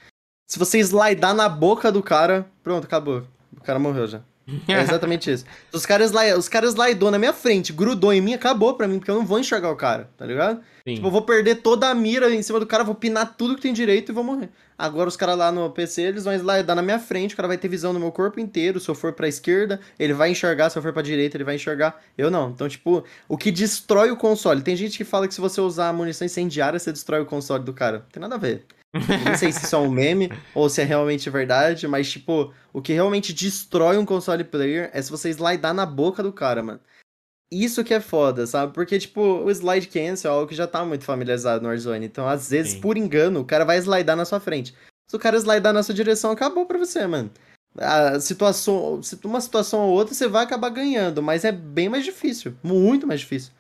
Se 0.50 0.58
você 0.58 0.80
slidar 0.80 1.36
na 1.36 1.48
boca 1.48 1.92
do 1.92 2.02
cara, 2.02 2.48
pronto, 2.64 2.86
acabou. 2.86 3.28
O 3.56 3.62
cara 3.62 3.78
morreu 3.78 4.08
já. 4.08 4.22
É 4.68 4.74
exatamente 4.82 5.32
isso. 5.32 5.46
Os 5.72 5.86
caras, 5.86 6.12
os 6.38 6.50
caras 6.50 6.74
slidou 6.74 7.10
na 7.10 7.18
minha 7.18 7.34
frente, 7.34 7.72
grudou 7.72 8.14
em 8.14 8.22
mim, 8.22 8.34
acabou 8.34 8.74
pra 8.74 8.88
mim, 8.88 9.00
porque 9.00 9.12
eu 9.12 9.16
não 9.16 9.26
vou 9.26 9.40
enxergar 9.40 9.72
o 9.72 9.76
cara, 9.76 10.10
tá 10.18 10.26
ligado? 10.26 10.62
Sim. 10.88 10.96
Tipo, 10.96 11.08
eu 11.08 11.12
vou 11.12 11.22
perder 11.22 11.56
toda 11.56 11.88
a 11.90 11.96
mira 11.96 12.34
em 12.34 12.42
cima 12.42 12.60
do 12.60 12.66
cara, 12.66 12.84
vou 12.84 12.96
pinar 12.96 13.36
tudo 13.38 13.56
que 13.56 13.62
tem 13.62 13.74
direito 13.74 14.12
e 14.12 14.14
vou 14.14 14.24
morrer. 14.24 14.50
Agora 14.78 15.08
os 15.08 15.16
caras 15.16 15.38
lá 15.38 15.52
no 15.52 15.70
PC, 15.70 16.02
eles 16.02 16.26
vão 16.26 16.34
slidar 16.34 16.76
na 16.76 16.82
minha 16.82 17.00
frente, 17.00 17.34
o 17.34 17.38
cara 17.38 17.48
vai 17.48 17.58
ter 17.58 17.68
visão 17.68 17.94
no 17.94 18.00
meu 18.00 18.12
corpo 18.12 18.40
inteiro. 18.40 18.80
Se 18.80 18.90
eu 18.90 18.96
for 18.96 19.14
pra 19.14 19.28
esquerda, 19.28 19.80
ele 19.98 20.14
vai 20.14 20.32
enxergar. 20.32 20.70
Se 20.70 20.78
eu 20.78 20.82
for 20.82 20.92
pra 20.92 21.02
direita, 21.02 21.38
ele 21.38 21.44
vai 21.44 21.56
enxergar. 21.56 22.02
Eu 22.18 22.30
não. 22.30 22.50
Então, 22.50 22.68
tipo, 22.68 23.04
o 23.30 23.38
que 23.38 23.52
destrói 23.52 24.12
o 24.12 24.18
console. 24.18 24.62
Tem 24.62 24.76
gente 24.76 24.98
que 24.98 25.04
fala 25.04 25.28
que 25.28 25.34
se 25.34 25.40
você 25.40 25.62
usar 25.62 25.94
munição 25.94 26.26
incendiária, 26.26 26.78
você 26.78 26.92
destrói 26.92 27.22
o 27.22 27.26
console 27.26 27.64
do 27.64 27.72
cara. 27.72 28.00
Não 28.00 28.06
tem 28.12 28.22
nada 28.22 28.36
a 28.36 28.40
ver. 28.40 28.66
Não 28.94 29.36
sei 29.36 29.52
se 29.52 29.66
isso 29.66 29.76
é 29.76 29.80
um 29.80 29.90
meme 29.90 30.30
ou 30.54 30.70
se 30.70 30.82
é 30.82 30.84
realmente 30.84 31.30
verdade, 31.30 31.88
mas, 31.88 32.12
tipo, 32.12 32.54
o 32.72 32.82
que 32.82 32.94
realmente 32.94 33.34
destrói 33.34 33.98
um 33.98 34.06
console 34.06 34.44
player 34.44 34.90
é 34.94 35.02
se 35.02 35.10
você 35.10 35.30
slidar 35.30 35.74
na 35.74 35.86
boca 35.86 36.22
do 36.22 36.32
cara, 36.32 36.62
mano. 36.62 36.80
Isso 37.52 37.84
que 37.84 37.94
é 37.94 38.00
foda, 38.00 38.48
sabe? 38.48 38.74
Porque, 38.74 38.98
tipo, 38.98 39.22
o 39.22 39.52
slide 39.52 39.88
cancel 39.88 40.32
é 40.32 40.36
algo 40.36 40.48
que 40.48 40.56
já 40.56 40.66
tá 40.66 40.84
muito 40.84 41.06
familiarizado 41.06 41.62
no 41.62 41.70
Warzone. 41.70 42.06
Então, 42.06 42.28
às 42.28 42.50
vezes, 42.50 42.74
Sim. 42.74 42.82
por 42.82 42.98
engano, 42.98 43.42
o 43.42 43.46
cara 43.46 43.64
vai 43.64 43.78
slidar 43.78 44.16
na 44.16 44.26
sua 44.26 44.40
frente. 44.40 44.74
Se 45.08 45.16
o 45.16 45.20
cara 45.20 45.38
slidar 45.38 45.74
na 45.74 45.84
sua 45.84 45.94
direção, 45.94 46.32
acabou 46.32 46.66
pra 46.66 46.80
você, 46.80 47.06
mano. 47.06 47.30
A 47.78 48.20
situação, 48.20 49.02
uma 49.24 49.42
situação 49.42 49.82
ou 49.82 49.94
outra, 49.94 50.14
você 50.14 50.28
vai 50.28 50.44
acabar 50.44 50.70
ganhando, 50.70 51.22
mas 51.22 51.44
é 51.44 51.52
bem 51.52 51.90
mais 51.90 52.04
difícil. 52.06 52.56
Muito 52.64 53.06
mais 53.06 53.20
difícil. 53.20 53.52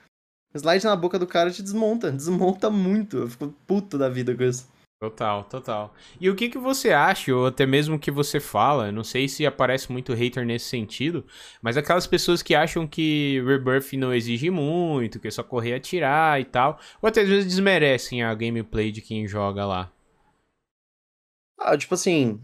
Slide 0.55 0.85
na 0.85 0.95
boca 0.95 1.17
do 1.17 1.27
cara 1.27 1.51
te 1.51 1.63
desmonta. 1.63 2.11
Desmonta 2.11 2.69
muito. 2.69 3.17
Eu 3.17 3.27
fico 3.27 3.53
puto 3.67 3.97
da 3.97 4.09
vida 4.09 4.35
com 4.35 4.43
isso. 4.43 4.67
Total, 5.03 5.43
total. 5.43 5.93
E 6.17 6.29
o 6.29 6.35
que, 6.35 6.47
que 6.47 6.57
você 6.57 6.91
acha, 6.93 7.35
ou 7.35 7.47
até 7.47 7.65
mesmo 7.65 7.99
que 7.99 8.09
você 8.09 8.39
fala, 8.39 8.89
não 8.89 9.03
sei 9.03 9.27
se 9.27 9.45
aparece 9.45 9.91
muito 9.91 10.13
hater 10.13 10.45
nesse 10.45 10.67
sentido, 10.67 11.25
mas 11.61 11.75
aquelas 11.75 12.07
pessoas 12.07 12.41
que 12.41 12.55
acham 12.55 12.87
que 12.87 13.43
Rebirth 13.45 13.91
não 13.97 14.13
exige 14.13 14.49
muito, 14.49 15.19
que 15.19 15.27
é 15.27 15.31
só 15.31 15.43
correr 15.43 15.73
atirar 15.73 16.39
e 16.39 16.45
tal, 16.45 16.79
ou 17.01 17.09
até 17.09 17.19
às 17.19 17.27
vezes 17.27 17.45
desmerecem 17.47 18.23
a 18.23 18.33
gameplay 18.33 18.93
de 18.93 19.01
quem 19.01 19.27
joga 19.27 19.65
lá. 19.65 19.91
Ah, 21.59 21.77
tipo 21.77 21.95
assim. 21.95 22.39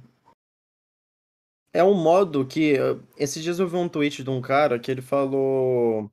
É 1.71 1.81
um 1.81 1.93
modo 1.93 2.45
que. 2.45 2.75
Esses 3.17 3.41
dias 3.41 3.57
eu 3.59 3.69
vi 3.69 3.77
um 3.77 3.87
tweet 3.87 4.21
de 4.21 4.29
um 4.29 4.41
cara 4.41 4.77
que 4.77 4.91
ele 4.91 5.01
falou 5.01 6.11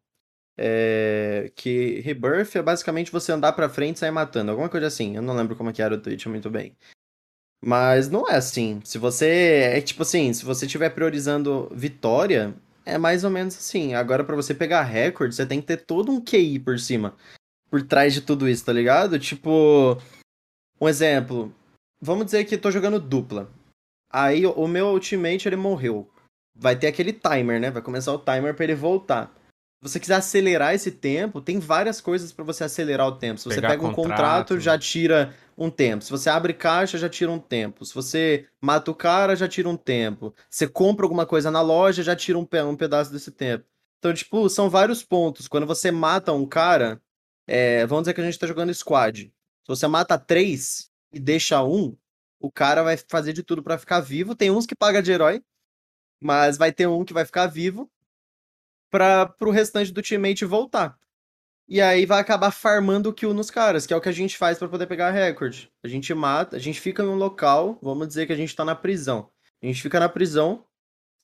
é, 0.59 1.53
que 1.55 2.01
Rebirth 2.01 2.57
é 2.57 2.63
basicamente 2.63 3.13
você 3.13 3.33
andar 3.33 3.53
pra 3.53 3.69
frente 3.69 3.97
e 3.97 3.99
sair 3.99 4.11
matando, 4.11 4.51
alguma 4.51 4.69
coisa 4.69 4.87
assim. 4.87 5.17
Eu 5.17 5.23
não 5.23 5.35
lembro 5.35 5.55
como 5.55 5.73
que 5.73 5.83
era 5.83 5.95
o 5.95 6.01
tweet 6.01 6.29
muito 6.29 6.49
bem. 6.49 6.75
Mas 7.63 8.09
não 8.09 8.29
é 8.29 8.37
assim. 8.37 8.81
Se 8.85 8.99
você. 8.99 9.73
É 9.75 9.81
tipo 9.81 10.03
assim, 10.03 10.33
se 10.33 10.45
você 10.45 10.67
estiver 10.67 10.91
priorizando 10.91 11.71
vitória, 11.75 12.55
é 12.85 12.99
mais 12.99 13.25
ou 13.25 13.31
menos 13.31 13.57
assim. 13.57 13.95
Agora, 13.95 14.25
para 14.25 14.37
você 14.37 14.55
pegar 14.55 14.83
recorde, 14.83 15.35
você 15.35 15.47
tem 15.47 15.61
que 15.61 15.67
ter 15.67 15.79
todo 15.79 16.13
um 16.13 16.21
QI 16.21 16.59
por 16.59 16.79
cima. 16.79 17.15
Por 17.71 17.83
trás 17.83 18.15
de 18.15 18.21
tudo 18.21 18.49
isso, 18.49 18.65
tá 18.65 18.73
ligado? 18.73 19.19
Tipo. 19.19 20.01
Um 20.81 20.89
exemplo. 20.89 21.53
Vamos 22.01 22.27
dizer 22.27 22.45
que 22.45 22.59
tô 22.59 22.71
jogando 22.71 23.01
dupla. 23.01 23.51
Aí 24.11 24.47
o 24.47 24.69
meu 24.69 24.89
ultimate 24.89 25.49
ele 25.49 25.57
morreu. 25.57 26.09
Vai 26.55 26.77
ter 26.77 26.87
aquele 26.87 27.13
timer, 27.13 27.61
né? 27.61 27.71
Vai 27.71 27.83
começar 27.83 28.13
o 28.13 28.19
timer 28.19 28.55
para 28.55 28.65
ele 28.65 28.75
voltar 28.75 29.36
você 29.81 30.01
quiser 30.01 30.15
acelerar 30.15 30.75
esse 30.75 30.91
tempo, 30.91 31.41
tem 31.41 31.59
várias 31.59 32.01
coisas 32.01 32.33
para 32.33 32.45
você 32.45 32.65
acelerar 32.65 33.07
o 33.07 33.17
tempo. 33.17 33.39
Se 33.39 33.45
você 33.45 33.61
pega 33.61 33.85
um 33.85 33.93
contrato, 33.93 33.95
contrato, 33.95 34.61
já 34.61 34.79
tira 34.79 35.35
um 35.57 35.71
tempo. 35.71 36.03
Se 36.03 36.11
você 36.11 36.31
abre 36.31 36.55
caixa, 36.55 36.99
já 36.99 37.09
tira 37.09 37.31
um 37.31 37.39
tempo. 37.39 37.85
Se 37.85 37.95
você 37.95 38.47
mata 38.61 38.91
o 38.91 38.95
cara, 38.95 39.37
já 39.37 39.47
tira 39.47 39.69
um 39.69 39.77
tempo. 39.77 40.35
Você 40.51 40.67
compra 40.67 41.05
alguma 41.05 41.27
coisa 41.27 41.51
na 41.51 41.61
loja, 41.61 42.03
já 42.03 42.17
tira 42.17 42.39
um, 42.39 42.49
um 42.69 42.77
pedaço 42.77 43.13
desse 43.13 43.31
tempo. 43.31 43.65
Então, 43.99 44.13
tipo, 44.15 44.49
são 44.49 44.71
vários 44.71 45.03
pontos. 45.03 45.47
Quando 45.47 45.67
você 45.67 45.91
mata 45.91 46.33
um 46.33 46.47
cara, 46.47 47.01
é, 47.47 47.87
vamos 47.87 48.05
dizer 48.05 48.15
que 48.15 48.21
a 48.21 48.25
gente 48.25 48.39
tá 48.39 48.47
jogando 48.47 48.73
squad. 48.73 49.25
Se 49.25 49.69
você 49.69 49.87
mata 49.87 50.19
três 50.19 50.91
e 51.13 51.21
deixa 51.21 51.63
um, 51.63 51.97
o 52.41 52.51
cara 52.51 52.83
vai 52.83 52.97
fazer 52.97 53.33
de 53.33 53.43
tudo 53.43 53.63
para 53.63 53.79
ficar 53.79 54.01
vivo. 54.01 54.35
Tem 54.35 54.51
uns 54.51 54.67
que 54.67 54.75
paga 54.75 55.03
de 55.03 55.13
herói, 55.13 55.43
mas 56.21 56.57
vai 56.57 56.73
ter 56.73 56.87
um 56.87 57.05
que 57.05 57.13
vai 57.13 57.25
ficar 57.25 57.47
vivo 57.47 57.91
para 58.91 59.27
pro 59.27 59.51
restante 59.51 59.93
do 59.93 60.03
teammate 60.03 60.45
voltar. 60.45 60.97
E 61.69 61.81
aí 61.81 62.07
vai 62.07 62.21
acabar 62.21 62.53
farmando 62.53 63.13
kill 63.13 63.35
nos 63.35 63.51
caras, 63.51 63.87
que 63.87 63.93
é 63.93 63.97
o 63.97 64.01
que 64.01 64.09
a 64.09 64.13
gente 64.13 64.37
faz 64.39 64.57
para 64.57 64.69
poder 64.69 64.87
pegar 64.87 65.11
recorde. 65.11 65.69
A 65.83 65.89
gente 65.89 66.15
mata, 66.15 66.57
a 66.57 66.61
gente 66.61 66.81
fica 66.81 67.03
num 67.03 67.17
local, 67.17 67.79
vamos 67.83 68.07
dizer 68.07 68.27
que 68.27 68.33
a 68.33 68.37
gente 68.37 68.55
tá 68.55 68.65
na 68.65 68.75
prisão. 68.75 69.29
A 69.61 69.67
gente 69.67 69.83
fica 69.83 69.99
na 69.99 70.09
prisão. 70.09 70.65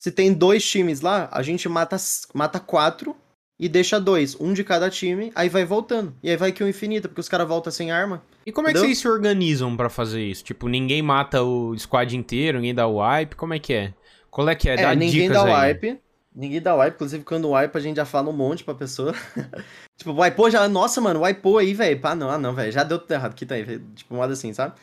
Se 0.00 0.10
tem 0.10 0.32
dois 0.32 0.68
times 0.68 1.00
lá, 1.00 1.28
a 1.30 1.42
gente 1.42 1.68
mata, 1.68 1.96
mata 2.34 2.58
quatro 2.58 3.16
e 3.56 3.68
deixa 3.68 4.00
dois, 4.00 4.34
um 4.40 4.52
de 4.52 4.64
cada 4.64 4.90
time, 4.90 5.30
aí 5.36 5.48
vai 5.48 5.64
voltando. 5.64 6.12
E 6.20 6.28
aí 6.28 6.36
vai 6.36 6.50
kill 6.50 6.68
infinita, 6.68 7.06
porque 7.08 7.20
os 7.20 7.28
caras 7.28 7.46
voltam 7.46 7.70
sem 7.70 7.92
arma. 7.92 8.20
E 8.44 8.50
como 8.50 8.66
é 8.66 8.72
que 8.72 8.80
vocês 8.80 8.98
se 8.98 9.06
organizam 9.06 9.76
para 9.76 9.88
fazer 9.88 10.24
isso? 10.24 10.42
Tipo, 10.42 10.66
ninguém 10.66 11.00
mata 11.00 11.42
o 11.44 11.78
squad 11.78 12.16
inteiro, 12.16 12.58
ninguém 12.58 12.74
dá 12.74 12.88
wipe, 12.88 13.36
como 13.36 13.54
é 13.54 13.60
que 13.60 13.72
é? 13.72 13.94
Qual 14.28 14.48
é 14.48 14.56
que 14.56 14.68
é? 14.68 14.74
é 14.74 14.82
dá 14.82 14.94
ninguém 14.96 15.28
dicas 15.28 15.44
dá 15.44 15.68
wipe. 15.68 16.00
Ninguém 16.34 16.62
dá 16.62 16.74
wipe, 16.74 16.94
inclusive 16.94 17.24
quando 17.24 17.50
wipe 17.50 17.76
a 17.76 17.80
gente 17.80 17.96
já 17.96 18.06
fala 18.06 18.30
um 18.30 18.32
monte 18.32 18.64
pra 18.64 18.74
pessoa. 18.74 19.12
tipo, 19.98 20.12
wipeou 20.12 20.50
já, 20.50 20.66
nossa, 20.68 21.00
mano, 21.00 21.22
wipeou 21.22 21.58
aí, 21.58 21.74
velho. 21.74 22.00
Pá, 22.00 22.14
não, 22.14 22.30
ah, 22.30 22.38
não, 22.38 22.54
velho, 22.54 22.72
já 22.72 22.82
deu 22.82 22.98
tudo 22.98 23.12
errado, 23.12 23.32
aqui 23.32 23.44
tá 23.44 23.54
aí, 23.54 23.78
tipo, 23.94 24.14
modo 24.14 24.32
assim, 24.32 24.52
sabe? 24.52 24.74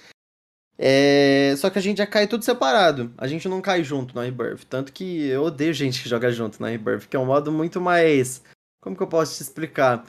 É... 0.78 1.54
Só 1.58 1.70
que 1.70 1.78
a 1.78 1.82
gente 1.82 1.98
já 1.98 2.08
cai 2.08 2.28
tudo 2.28 2.46
separado. 2.46 3.12
A 3.18 3.28
gente 3.28 3.50
não 3.50 3.62
cai 3.62 3.84
junto 3.84 4.16
no 4.16 4.22
Rebirth. 4.22 4.64
Tanto 4.70 4.94
que 4.94 5.28
eu 5.28 5.44
odeio 5.44 5.74
gente 5.74 6.02
que 6.02 6.08
joga 6.08 6.32
junto 6.32 6.62
no 6.62 6.68
Rebirth, 6.68 7.08
que 7.10 7.18
é 7.18 7.20
um 7.20 7.26
modo 7.26 7.52
muito 7.52 7.82
mais. 7.82 8.42
Como 8.82 8.96
que 8.96 9.04
eu 9.04 9.08
posso 9.08 9.36
te 9.36 9.42
explicar? 9.42 10.06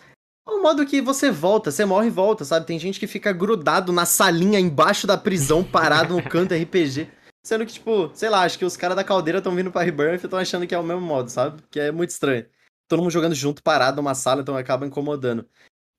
É 0.46 0.50
um 0.50 0.62
modo 0.62 0.86
que 0.86 1.00
você 1.00 1.30
volta, 1.30 1.70
você 1.70 1.84
morre 1.84 2.06
e 2.06 2.10
volta, 2.10 2.44
sabe? 2.44 2.66
Tem 2.66 2.78
gente 2.78 3.00
que 3.00 3.06
fica 3.06 3.32
grudado 3.32 3.92
na 3.92 4.04
salinha 4.04 4.60
embaixo 4.60 5.06
da 5.06 5.16
prisão, 5.16 5.64
parado 5.64 6.14
no 6.14 6.22
canto 6.22 6.54
RPG. 6.54 7.08
Sendo 7.42 7.64
que, 7.64 7.72
tipo, 7.72 8.10
sei 8.14 8.28
lá, 8.28 8.42
acho 8.42 8.58
que 8.58 8.64
os 8.64 8.76
caras 8.76 8.96
da 8.96 9.04
caldeira 9.04 9.38
estão 9.38 9.54
vindo 9.54 9.72
pra 9.72 9.82
Rebirth 9.82 10.22
e 10.22 10.26
estão 10.26 10.38
achando 10.38 10.66
que 10.66 10.74
é 10.74 10.78
o 10.78 10.82
mesmo 10.82 11.00
modo, 11.00 11.30
sabe? 11.30 11.62
Que 11.70 11.80
é 11.80 11.90
muito 11.90 12.10
estranho. 12.10 12.46
Todo 12.86 13.00
mundo 13.00 13.10
jogando 13.10 13.34
junto, 13.34 13.62
parado 13.62 13.96
numa 13.96 14.14
sala, 14.14 14.42
então 14.42 14.56
acaba 14.56 14.86
incomodando. 14.86 15.48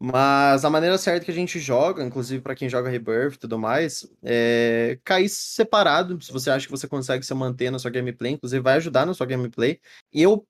Mas 0.04 0.66
a 0.66 0.70
maneira 0.70 0.98
certa 0.98 1.24
que 1.26 1.32
a 1.32 1.34
gente 1.34 1.60
joga, 1.60 2.04
inclusive 2.04 2.42
para 2.42 2.56
quem 2.56 2.68
joga 2.68 2.90
Rebirth 2.90 3.36
e 3.36 3.38
tudo 3.38 3.58
mais, 3.60 4.08
é 4.24 5.00
cair 5.04 5.30
separado. 5.30 6.20
Se 6.22 6.32
você 6.32 6.50
acha 6.50 6.66
que 6.66 6.72
você 6.72 6.88
consegue 6.88 7.24
se 7.24 7.34
manter 7.34 7.72
na 7.72 7.78
sua 7.78 7.92
gameplay, 7.92 8.32
inclusive 8.34 8.62
vai 8.62 8.78
ajudar 8.78 9.06
na 9.06 9.14
sua 9.14 9.28
gameplay. 9.28 9.80
Eu, 10.12 10.46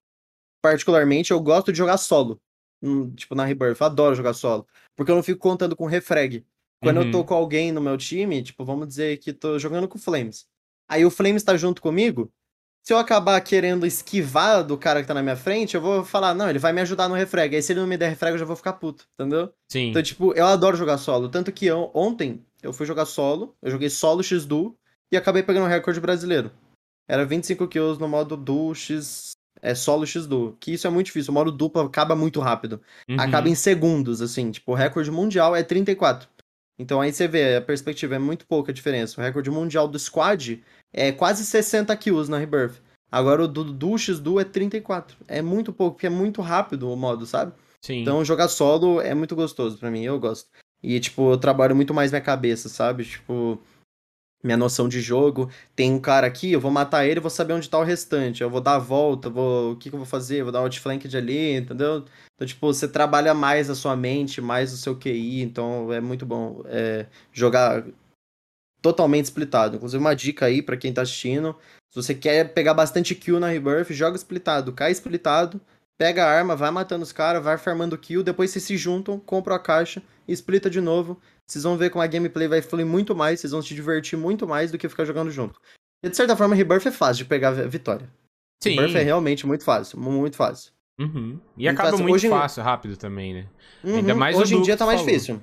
particularmente, 0.61 1.31
eu 1.31 1.39
gosto 1.41 1.71
de 1.71 1.77
jogar 1.77 1.97
solo. 1.97 2.39
Hum, 2.81 3.13
tipo, 3.13 3.35
na 3.35 3.45
Rebirth. 3.45 3.79
Eu 3.79 3.85
adoro 3.87 4.15
jogar 4.15 4.33
solo. 4.33 4.65
Porque 4.95 5.11
eu 5.11 5.15
não 5.15 5.23
fico 5.23 5.39
contando 5.39 5.75
com 5.75 5.85
refrag. 5.85 6.45
Quando 6.81 6.97
Uhum. 6.97 7.03
eu 7.07 7.11
tô 7.11 7.25
com 7.25 7.33
alguém 7.33 7.71
no 7.71 7.81
meu 7.81 7.97
time, 7.97 8.41
tipo, 8.41 8.65
vamos 8.65 8.87
dizer 8.87 9.17
que 9.17 9.33
tô 9.33 9.59
jogando 9.59 9.87
com 9.87 9.99
Flames. 9.99 10.47
Aí 10.91 11.05
o 11.05 11.09
Flames 11.09 11.41
tá 11.41 11.55
junto 11.55 11.81
comigo. 11.81 12.29
Se 12.83 12.91
eu 12.91 12.97
acabar 12.97 13.39
querendo 13.41 13.85
esquivar 13.85 14.63
do 14.63 14.77
cara 14.77 15.01
que 15.01 15.07
tá 15.07 15.13
na 15.13 15.21
minha 15.21 15.35
frente, 15.37 15.75
eu 15.75 15.81
vou 15.81 16.03
falar, 16.03 16.33
não, 16.33 16.49
ele 16.49 16.59
vai 16.59 16.73
me 16.73 16.81
ajudar 16.81 17.07
no 17.07 17.15
refrag. 17.15 17.55
Aí 17.55 17.61
se 17.61 17.71
ele 17.71 17.79
não 17.79 17.87
me 17.87 17.95
der 17.95 18.09
refrag, 18.09 18.33
eu 18.33 18.39
já 18.39 18.45
vou 18.45 18.55
ficar 18.55 18.73
puto, 18.73 19.05
entendeu? 19.13 19.53
Sim. 19.71 19.89
Então, 19.89 20.01
tipo, 20.03 20.33
eu 20.33 20.45
adoro 20.45 20.75
jogar 20.75 20.97
solo. 20.97 21.29
Tanto 21.29 21.51
que 21.51 21.65
eu- 21.67 21.91
ontem 21.93 22.43
eu 22.61 22.73
fui 22.73 22.85
jogar 22.85 23.05
solo, 23.05 23.55
eu 23.61 23.71
joguei 23.71 23.89
solo 23.89 24.21
X-Duo 24.23 24.75
e 25.11 25.15
acabei 25.15 25.43
pegando 25.43 25.65
o 25.65 25.69
recorde 25.69 25.99
brasileiro. 26.01 26.51
Era 27.07 27.23
25 27.25 27.67
kills 27.67 27.99
no 27.99 28.07
modo 28.07 28.35
duo 28.35 28.73
X. 28.73 29.31
É 29.61 29.75
solo 29.75 30.05
X-Duo. 30.07 30.57
Que 30.59 30.73
isso 30.73 30.87
é 30.87 30.89
muito 30.89 31.05
difícil. 31.07 31.31
O 31.31 31.33
modo 31.35 31.51
duplo 31.51 31.81
acaba 31.81 32.15
muito 32.15 32.39
rápido. 32.39 32.81
Uhum. 33.07 33.19
Acaba 33.19 33.47
em 33.47 33.53
segundos, 33.55 34.21
assim. 34.21 34.49
Tipo, 34.49 34.71
o 34.71 34.75
recorde 34.75 35.11
mundial 35.11 35.55
é 35.55 35.61
34. 35.61 36.27
Então 36.79 36.99
aí 36.99 37.13
você 37.13 37.27
vê, 37.27 37.57
a 37.57 37.61
perspectiva 37.61 38.15
é 38.15 38.19
muito 38.19 38.47
pouca 38.47 38.71
a 38.71 38.73
diferença. 38.73 39.21
O 39.21 39.23
recorde 39.23 39.51
mundial 39.51 39.87
do 39.87 39.99
squad 39.99 40.63
é 40.93 41.11
quase 41.11 41.45
60 41.45 41.95
kills 41.97 42.29
na 42.29 42.37
Rebirth. 42.37 42.81
Agora 43.11 43.43
o 43.43 43.47
do 43.47 43.63
Duo 43.63 43.97
X-Duo 43.97 44.39
é 44.39 44.43
34. 44.43 45.17
É 45.27 45.41
muito 45.41 45.73
pouco, 45.73 45.95
porque 45.95 46.07
é 46.07 46.09
muito 46.09 46.41
rápido 46.41 46.89
o 46.89 46.95
modo, 46.95 47.25
sabe? 47.25 47.51
Sim. 47.81 48.01
Então 48.01 48.23
jogar 48.23 48.47
solo 48.47 49.01
é 49.01 49.13
muito 49.13 49.35
gostoso 49.35 49.77
pra 49.77 49.91
mim, 49.91 50.03
eu 50.03 50.19
gosto. 50.19 50.49
E, 50.81 50.99
tipo, 50.99 51.31
eu 51.31 51.37
trabalho 51.37 51.75
muito 51.75 51.93
mais 51.93 52.11
minha 52.11 52.21
cabeça, 52.21 52.69
sabe? 52.69 53.05
Tipo, 53.05 53.59
minha 54.43 54.57
noção 54.57 54.87
de 54.89 54.99
jogo. 55.01 55.49
Tem 55.75 55.91
um 55.91 55.99
cara 55.99 56.25
aqui, 56.25 56.51
eu 56.51 56.59
vou 56.59 56.71
matar 56.71 57.05
ele, 57.05 57.19
vou 57.19 57.29
saber 57.29 57.53
onde 57.53 57.69
tá 57.69 57.77
o 57.77 57.83
restante. 57.83 58.41
Eu 58.41 58.49
vou 58.49 58.61
dar 58.61 58.75
a 58.75 58.79
volta, 58.79 59.29
vou... 59.29 59.73
o 59.73 59.75
que, 59.75 59.89
que 59.89 59.95
eu 59.95 59.99
vou 59.99 60.07
fazer? 60.07 60.37
Eu 60.37 60.45
vou 60.45 60.51
dar 60.51 60.59
outflank 60.59 61.07
de 61.07 61.17
ali, 61.17 61.55
entendeu? 61.55 62.05
Então, 62.35 62.47
tipo, 62.47 62.65
você 62.65 62.87
trabalha 62.87 63.33
mais 63.33 63.69
a 63.69 63.75
sua 63.75 63.95
mente, 63.95 64.41
mais 64.41 64.73
o 64.73 64.77
seu 64.77 64.95
QI, 64.97 65.41
então 65.41 65.91
é 65.93 66.01
muito 66.01 66.25
bom 66.25 66.63
é, 66.65 67.05
jogar 67.31 67.83
totalmente 68.81 69.25
splitado. 69.25 69.75
Inclusive, 69.75 70.01
uma 70.01 70.15
dica 70.15 70.45
aí 70.45 70.61
pra 70.61 70.77
quem 70.77 70.93
tá 70.93 71.01
assistindo. 71.01 71.55
Se 71.89 72.01
você 72.01 72.15
quer 72.15 72.53
pegar 72.53 72.73
bastante 72.73 73.13
kill 73.13 73.39
na 73.39 73.47
Rebirth, 73.49 73.91
joga 73.91 74.15
splitado, 74.17 74.71
cai 74.73 74.91
splitado, 74.91 75.59
pega 75.97 76.25
a 76.25 76.29
arma, 76.29 76.55
vai 76.55 76.71
matando 76.71 77.03
os 77.03 77.11
caras, 77.11 77.43
vai 77.43 77.57
farmando 77.57 77.97
kill, 77.97 78.23
depois 78.23 78.49
vocês 78.49 78.63
se 78.63 78.77
juntam, 78.77 79.19
compram 79.19 79.55
a 79.55 79.59
caixa 79.59 80.01
e 80.27 80.33
splita 80.33 80.69
de 80.69 80.79
novo. 80.81 81.19
Vocês 81.47 81.63
vão 81.63 81.77
ver 81.77 81.89
como 81.89 82.01
a 82.01 82.07
gameplay 82.07 82.47
vai 82.47 82.61
fluir 82.61 82.85
muito 82.85 83.13
mais, 83.13 83.39
vocês 83.39 83.51
vão 83.51 83.61
se 83.61 83.73
divertir 83.75 84.17
muito 84.17 84.47
mais 84.47 84.71
do 84.71 84.77
que 84.77 84.87
ficar 84.87 85.03
jogando 85.05 85.29
junto. 85.29 85.59
E 86.03 86.09
de 86.09 86.15
certa 86.15 86.35
forma, 86.35 86.55
Rebirth 86.55 86.85
é 86.87 86.91
fácil 86.91 87.23
de 87.23 87.25
pegar 87.29 87.49
a 87.49 87.67
vitória. 87.67 88.09
Sim. 88.63 88.71
Rebirth 88.75 88.95
é 88.95 89.03
realmente 89.03 89.45
muito 89.45 89.63
fácil, 89.65 89.99
muito 89.99 90.37
fácil. 90.37 90.71
Uhum. 90.99 91.39
E 91.57 91.63
Então, 91.67 91.73
acaba 91.73 91.89
assim, 91.95 92.03
muito 92.03 92.15
hoje 92.15 92.29
fácil, 92.29 92.63
rápido 92.63 92.95
também, 92.95 93.33
né? 93.33 93.47
Ainda 93.83 94.13
Uhum, 94.13 94.19
mais 94.19 94.37
o 94.37 94.41
Hoje 94.41 94.55
em 94.55 94.61
dia 94.61 94.77
tá 94.77 94.85
mais 94.85 94.99
falou. 95.01 95.13
difícil. 95.13 95.41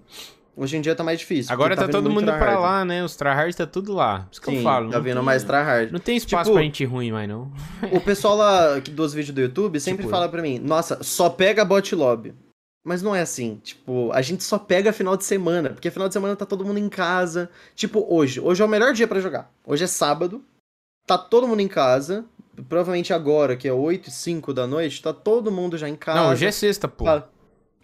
Hoje 0.60 0.76
em 0.76 0.80
dia 0.80 0.94
tá 0.94 1.04
mais 1.04 1.20
difícil. 1.20 1.52
Agora 1.52 1.76
tá, 1.76 1.82
vindo 1.82 1.92
todo 1.92 2.10
mundo 2.10 2.24
pra 2.32 2.58
lá, 2.58 2.84
né? 2.84 3.04
Os 3.04 3.14
tryhards 3.14 3.54
tá 3.54 3.64
tudo 3.64 3.92
lá. 3.92 4.26
Isso 4.32 4.40
que 4.42 4.48
eu 4.50 4.54
Sim, 4.54 4.62
falo. 4.64 4.90
tá 4.90 4.98
vindo 4.98 5.14
tem- 5.16 5.22
mais 5.24 5.44
tryhard. 5.44 5.92
Não 5.92 6.00
tem 6.00 6.16
espaço 6.16 6.44
Tipo- 6.44 6.54
pra 6.54 6.62
gente 6.64 6.84
ruim 6.84 7.12
mais, 7.12 7.28
não. 7.28 7.52
O 7.92 8.00
pessoal 8.00 8.36
lá 8.36 8.80
que- 8.80 8.90
dos 8.90 9.14
vídeos 9.14 9.34
do 9.34 9.40
YouTube 9.40 9.78
sempre 9.78 10.02
Tipo- 10.02 10.10
fala 10.10 10.28
pra 10.28 10.42
mim, 10.42 10.58
nossa, 10.58 11.02
só 11.02 11.30
pega 11.30 11.64
bot 11.64 11.94
lobby. 11.94 12.34
Mas 12.84 13.02
não 13.02 13.14
é 13.14 13.20
assim, 13.20 13.60
tipo, 13.62 14.10
a 14.12 14.20
gente 14.22 14.42
só 14.42 14.58
pega 14.58 14.92
final 14.92 15.16
de 15.16 15.24
semana, 15.24 15.70
porque 15.70 15.90
final 15.90 16.08
de 16.08 16.14
semana 16.14 16.34
tá 16.34 16.46
todo 16.46 16.64
mundo 16.64 16.78
em 16.78 16.88
casa. 16.88 17.50
Tipo, 17.76 18.04
hoje, 18.08 18.40
hoje 18.40 18.60
é 18.62 18.64
o 18.64 18.68
melhor 18.68 18.92
dia 18.94 19.06
pra 19.06 19.20
jogar. 19.20 19.50
Hoje 19.66 19.84
é 19.84 19.86
sábado, 19.86 20.42
tá 21.06 21.16
todo 21.18 21.46
mundo 21.46 21.60
em 21.60 21.68
casa, 21.68 22.24
provavelmente 22.68 23.12
agora, 23.12 23.56
que 23.56 23.68
é 23.68 23.72
8 23.72 24.08
e 24.08 24.10
5 24.12 24.54
da 24.54 24.66
noite, 24.66 25.02
tá 25.02 25.12
todo 25.12 25.52
mundo 25.52 25.76
já 25.76 25.88
em 25.88 25.96
casa. 25.96 26.20
Não, 26.20 26.30
hoje 26.30 26.46
é 26.46 26.50
sexta, 26.50 26.88
pô. 26.88 27.04
Fala- 27.04 27.30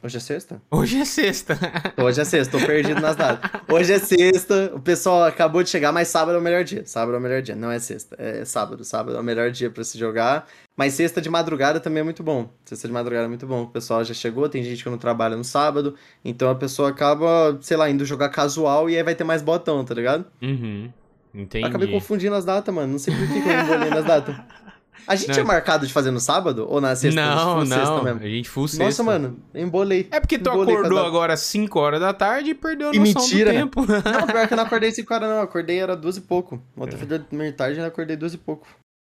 Hoje 0.05 0.19
é 0.19 0.21
sexta? 0.21 0.61
Hoje 0.71 1.01
é 1.01 1.05
sexta. 1.07 1.59
Hoje 1.97 2.21
é 2.21 2.25
sexta, 2.27 2.59
tô 2.59 2.67
perdido 2.67 3.01
nas 3.01 3.17
datas. 3.17 3.51
Hoje 3.67 3.91
é 3.91 3.99
sexta, 3.99 4.71
o 4.75 4.79
pessoal 4.79 5.25
acabou 5.25 5.63
de 5.63 5.71
chegar, 5.71 5.93
mas 5.93 6.09
sábado 6.09 6.37
é 6.37 6.39
o 6.39 6.43
melhor 6.43 6.63
dia. 6.63 6.85
Sábado 6.85 7.15
é 7.15 7.19
o 7.19 7.23
melhor 7.23 7.41
dia, 7.41 7.57
não 7.57 7.71
é 7.71 7.79
sexta, 7.79 8.15
é 8.19 8.45
sábado. 8.45 8.85
Sábado 8.85 9.17
é 9.17 9.21
o 9.21 9.23
melhor 9.23 9.51
dia 9.51 9.71
pra 9.71 9.83
se 9.83 9.97
jogar. 9.97 10.47
Mas 10.77 10.93
sexta 10.93 11.23
de 11.23 11.31
madrugada 11.31 11.81
também 11.81 12.03
é 12.03 12.05
muito 12.05 12.23
bom. 12.23 12.51
Sexta 12.67 12.87
de 12.87 12.93
madrugada 12.93 13.25
é 13.25 13.29
muito 13.29 13.47
bom. 13.47 13.63
O 13.63 13.69
pessoal 13.69 14.05
já 14.05 14.13
chegou, 14.13 14.47
tem 14.47 14.63
gente 14.63 14.83
que 14.85 14.91
não 14.91 14.99
trabalha 14.99 15.39
no 15.39 15.45
sábado, 15.45 15.95
então 16.23 16.51
a 16.51 16.55
pessoa 16.55 16.91
acaba, 16.91 17.57
sei 17.63 17.79
lá, 17.79 17.89
indo 17.89 18.05
jogar 18.05 18.29
casual 18.29 18.91
e 18.91 18.99
aí 18.99 19.03
vai 19.03 19.15
ter 19.15 19.25
mais 19.25 19.41
botão, 19.41 19.83
tá 19.87 19.95
ligado? 19.95 20.27
Uhum. 20.43 20.93
Entendi. 21.35 21.65
Acabei 21.65 21.91
confundindo 21.91 22.35
as 22.35 22.45
datas, 22.45 22.75
mano. 22.75 22.93
Não 22.93 22.99
sei 22.99 23.15
por 23.15 23.27
que 23.27 23.41
que 23.41 23.49
eu 23.49 23.59
embolei 23.59 23.89
nas 23.89 24.05
datas. 24.05 24.37
A 25.07 25.15
gente 25.17 25.29
Não. 25.29 25.35
tinha 25.35 25.45
marcado 25.45 25.87
de 25.87 25.93
fazer 25.93 26.11
no 26.11 26.21
sábado 26.21 26.67
ou 26.69 26.81
na 26.81 26.95
sexta? 26.97 27.21
Não, 27.21 27.67
sexta 27.67 27.85
não. 27.85 28.05
mesmo? 28.05 28.21
A 28.21 28.29
gente 28.29 28.49
full 28.49 28.67
sexta. 28.69 28.85
Nossa, 28.85 29.03
mano, 29.03 29.39
embolei. 29.55 30.09
É 30.11 30.19
porque 30.21 30.39
tu 30.39 30.51
Embolei 30.51 30.75
acordou 30.77 30.99
agora 31.05 31.33
às 31.35 31.41
5 31.41 31.79
horas 31.79 32.01
da 32.01 32.13
tarde 32.13 32.51
e 32.51 32.55
perdeu 32.55 32.89
a 32.89 32.93
Que 32.93 32.99
noção 32.99 33.23
mentira. 33.23 33.53
do 33.53 33.57
tempo. 33.59 33.81
Não, 33.87 34.27
pior 34.27 34.47
que 34.49 34.55
eu 34.55 34.57
não 34.57 34.65
acordei 34.65 34.91
5 34.91 35.15
horas, 35.15 35.29
não. 35.29 35.37
Eu 35.37 35.43
acordei 35.43 35.79
era 35.79 35.97
duas 35.97 36.17
e 36.17 36.21
pouco. 36.21 36.63
Ontem 36.77 36.97
foi 36.97 37.07
dormir 37.07 37.53
tarde 37.53 37.79
e 37.81 37.85
acordei 37.85 38.17
duas 38.17 38.35
e 38.35 38.39
pouco. 38.39 38.67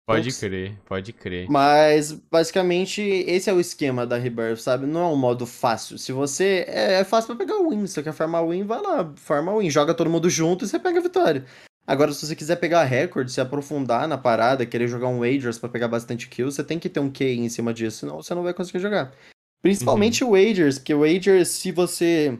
Pode 0.06 0.22
Poucos. 0.22 0.40
crer, 0.40 0.72
pode 0.86 1.12
crer. 1.12 1.46
Mas, 1.50 2.12
basicamente, 2.12 3.02
esse 3.02 3.50
é 3.50 3.52
o 3.52 3.60
esquema 3.60 4.06
da 4.06 4.16
Rebirth, 4.16 4.56
sabe? 4.58 4.86
Não 4.86 5.02
é 5.02 5.06
um 5.12 5.16
modo 5.16 5.44
fácil. 5.44 5.98
Se 5.98 6.12
você. 6.12 6.64
É, 6.66 7.00
é 7.00 7.04
fácil 7.04 7.36
pra 7.36 7.44
pegar 7.44 7.58
win. 7.62 7.86
Se 7.86 7.92
você 7.92 8.02
quer 8.02 8.12
farmar 8.14 8.46
win, 8.46 8.64
vai 8.64 8.80
lá, 8.80 9.12
farma 9.16 9.54
win. 9.58 9.68
Joga 9.70 9.92
todo 9.92 10.08
mundo 10.08 10.30
junto 10.30 10.64
e 10.64 10.68
você 10.68 10.78
pega 10.78 10.98
a 10.98 11.02
vitória. 11.02 11.44
Agora, 11.88 12.12
se 12.12 12.26
você 12.26 12.36
quiser 12.36 12.56
pegar 12.56 12.84
recorde, 12.84 13.32
se 13.32 13.40
aprofundar 13.40 14.06
na 14.06 14.18
parada, 14.18 14.66
querer 14.66 14.88
jogar 14.88 15.08
um 15.08 15.20
Wagers 15.20 15.58
pra 15.58 15.70
pegar 15.70 15.88
bastante 15.88 16.28
kills, 16.28 16.54
você 16.54 16.62
tem 16.62 16.78
que 16.78 16.86
ter 16.86 17.00
um 17.00 17.10
Q 17.10 17.24
em 17.24 17.48
cima 17.48 17.72
disso, 17.72 18.00
senão 18.00 18.16
você 18.16 18.34
não 18.34 18.42
vai 18.42 18.52
conseguir 18.52 18.78
jogar. 18.78 19.14
Principalmente 19.62 20.22
o 20.22 20.32
Wagers, 20.32 20.78
porque 20.78 20.92
o 20.92 21.00
Wagers, 21.00 21.48
se 21.48 21.72
você. 21.72 22.38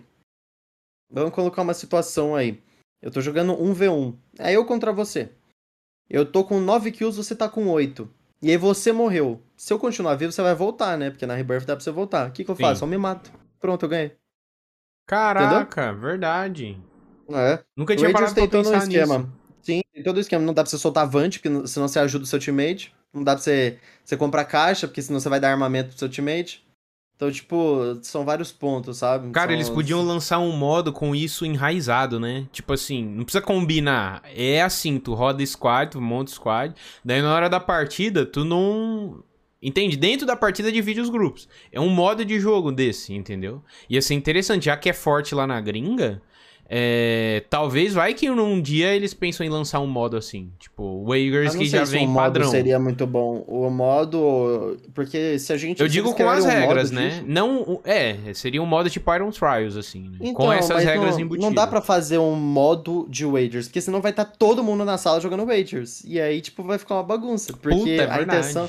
Vamos 1.10 1.32
colocar 1.32 1.62
uma 1.62 1.72
situação 1.72 2.36
aí. 2.36 2.62
Eu 3.00 3.10
tô 3.10 3.22
jogando 3.22 3.54
1v1. 3.54 4.14
É 4.38 4.52
eu 4.52 4.66
contra 4.66 4.92
você. 4.92 5.32
Eu 6.10 6.30
tô 6.30 6.44
com 6.44 6.60
9 6.60 6.92
kills, 6.92 7.16
você 7.16 7.34
tá 7.34 7.48
com 7.48 7.68
8. 7.68 8.06
E 8.42 8.50
aí 8.50 8.58
você 8.58 8.92
morreu. 8.92 9.42
Se 9.56 9.72
eu 9.72 9.78
continuar 9.78 10.14
vivo, 10.16 10.30
você 10.30 10.42
vai 10.42 10.54
voltar, 10.54 10.98
né? 10.98 11.08
Porque 11.08 11.24
na 11.24 11.34
Rebirth 11.34 11.64
dá 11.64 11.74
pra 11.74 11.82
você 11.82 11.90
voltar. 11.90 12.28
O 12.28 12.32
que, 12.32 12.44
que 12.44 12.50
eu 12.50 12.56
Sim. 12.56 12.62
faço? 12.62 12.84
Eu 12.84 12.88
me 12.88 12.98
mato. 12.98 13.32
Pronto, 13.58 13.86
eu 13.86 13.88
ganhei. 13.88 14.14
Caraca, 15.06 15.94
verdade. 15.94 16.78
É. 17.30 17.64
Nunca 17.74 17.96
tinha 17.96 18.12
parado 18.12 18.34
pra 18.34 18.46
pensar 18.46 18.78
esquema. 18.78 19.18
nisso. 19.18 19.37
Sim, 19.68 19.82
tem 19.92 20.02
todo 20.02 20.16
o 20.16 20.20
esquema. 20.20 20.42
Não 20.42 20.54
dá 20.54 20.62
pra 20.62 20.70
você 20.70 20.78
soltar 20.78 21.06
Vant, 21.06 21.38
porque 21.38 21.66
senão 21.66 21.86
você 21.86 21.98
ajuda 21.98 22.24
o 22.24 22.26
seu 22.26 22.38
teammate. 22.38 22.90
Não 23.12 23.22
dá 23.22 23.34
pra 23.34 23.42
você, 23.42 23.76
você 24.02 24.16
comprar 24.16 24.46
caixa, 24.46 24.88
porque 24.88 25.02
senão 25.02 25.20
você 25.20 25.28
vai 25.28 25.38
dar 25.38 25.50
armamento 25.50 25.90
pro 25.90 25.98
seu 25.98 26.08
teammate. 26.08 26.66
Então, 27.14 27.30
tipo, 27.30 27.98
são 28.00 28.24
vários 28.24 28.50
pontos, 28.50 28.96
sabe? 28.96 29.30
Cara, 29.32 29.48
são... 29.48 29.54
eles 29.54 29.68
podiam 29.68 30.02
lançar 30.02 30.38
um 30.38 30.52
modo 30.52 30.90
com 30.90 31.14
isso 31.14 31.44
enraizado, 31.44 32.18
né? 32.18 32.46
Tipo 32.50 32.72
assim, 32.72 33.04
não 33.04 33.24
precisa 33.24 33.42
combinar. 33.42 34.22
É 34.34 34.62
assim, 34.62 34.98
tu 34.98 35.12
roda 35.12 35.44
squad, 35.44 35.90
tu 35.90 36.00
monta 36.00 36.30
squad, 36.30 36.74
daí 37.04 37.20
na 37.20 37.34
hora 37.34 37.50
da 37.50 37.60
partida, 37.60 38.24
tu 38.24 38.44
não. 38.44 39.22
Entende? 39.60 39.96
Dentro 39.96 40.26
da 40.26 40.36
partida 40.36 40.72
divide 40.72 41.00
os 41.00 41.10
grupos. 41.10 41.48
É 41.70 41.80
um 41.80 41.90
modo 41.90 42.24
de 42.24 42.40
jogo 42.40 42.72
desse, 42.72 43.12
entendeu? 43.12 43.62
Ia 43.90 44.00
ser 44.00 44.14
interessante, 44.14 44.66
já 44.66 44.76
que 44.76 44.88
é 44.88 44.92
forte 44.94 45.34
lá 45.34 45.46
na 45.46 45.60
gringa. 45.60 46.22
É, 46.70 47.44
talvez 47.48 47.94
vai 47.94 48.12
que 48.12 48.28
num 48.28 48.60
dia 48.60 48.94
eles 48.94 49.14
pensam 49.14 49.46
em 49.46 49.48
lançar 49.48 49.80
um 49.80 49.86
modo 49.86 50.18
assim, 50.18 50.50
tipo 50.58 51.02
Wagers 51.06 51.54
que 51.54 51.64
já 51.64 51.82
vem 51.84 52.06
um 52.06 52.14
padrão. 52.14 52.44
modo 52.44 52.54
seria 52.54 52.78
muito 52.78 53.06
bom. 53.06 53.42
O 53.46 53.70
modo, 53.70 54.76
porque 54.92 55.38
se 55.38 55.50
a 55.50 55.56
gente 55.56 55.80
Eu 55.80 55.88
digo 55.88 56.14
com 56.14 56.28
as 56.28 56.44
um 56.44 56.48
regras, 56.48 56.90
né? 56.90 57.08
Disso... 57.08 57.24
Não, 57.26 57.80
é, 57.84 58.16
seria 58.34 58.62
um 58.62 58.66
modo 58.66 58.90
tipo 58.90 59.14
Iron 59.14 59.30
Trials 59.30 59.76
assim, 59.76 60.10
né? 60.10 60.18
então, 60.20 60.34
com 60.34 60.52
essas 60.52 60.84
regras 60.84 61.14
não, 61.14 61.20
embutidas. 61.20 61.48
Não 61.48 61.54
dá 61.54 61.66
para 61.66 61.80
fazer 61.80 62.18
um 62.18 62.34
modo 62.34 63.06
de 63.08 63.24
Wagers, 63.24 63.66
porque 63.66 63.80
senão 63.80 64.02
vai 64.02 64.10
estar 64.10 64.26
tá 64.26 64.32
todo 64.38 64.62
mundo 64.62 64.84
na 64.84 64.98
sala 64.98 65.20
jogando 65.20 65.46
Wagers. 65.46 66.04
E 66.04 66.20
aí 66.20 66.42
tipo 66.42 66.62
vai 66.62 66.78
ficar 66.78 66.96
uma 66.96 67.02
bagunça, 67.02 67.54
porque 67.54 67.78
Puta, 67.78 68.02
é 68.02 68.10
a 68.10 68.22
intenção 68.22 68.68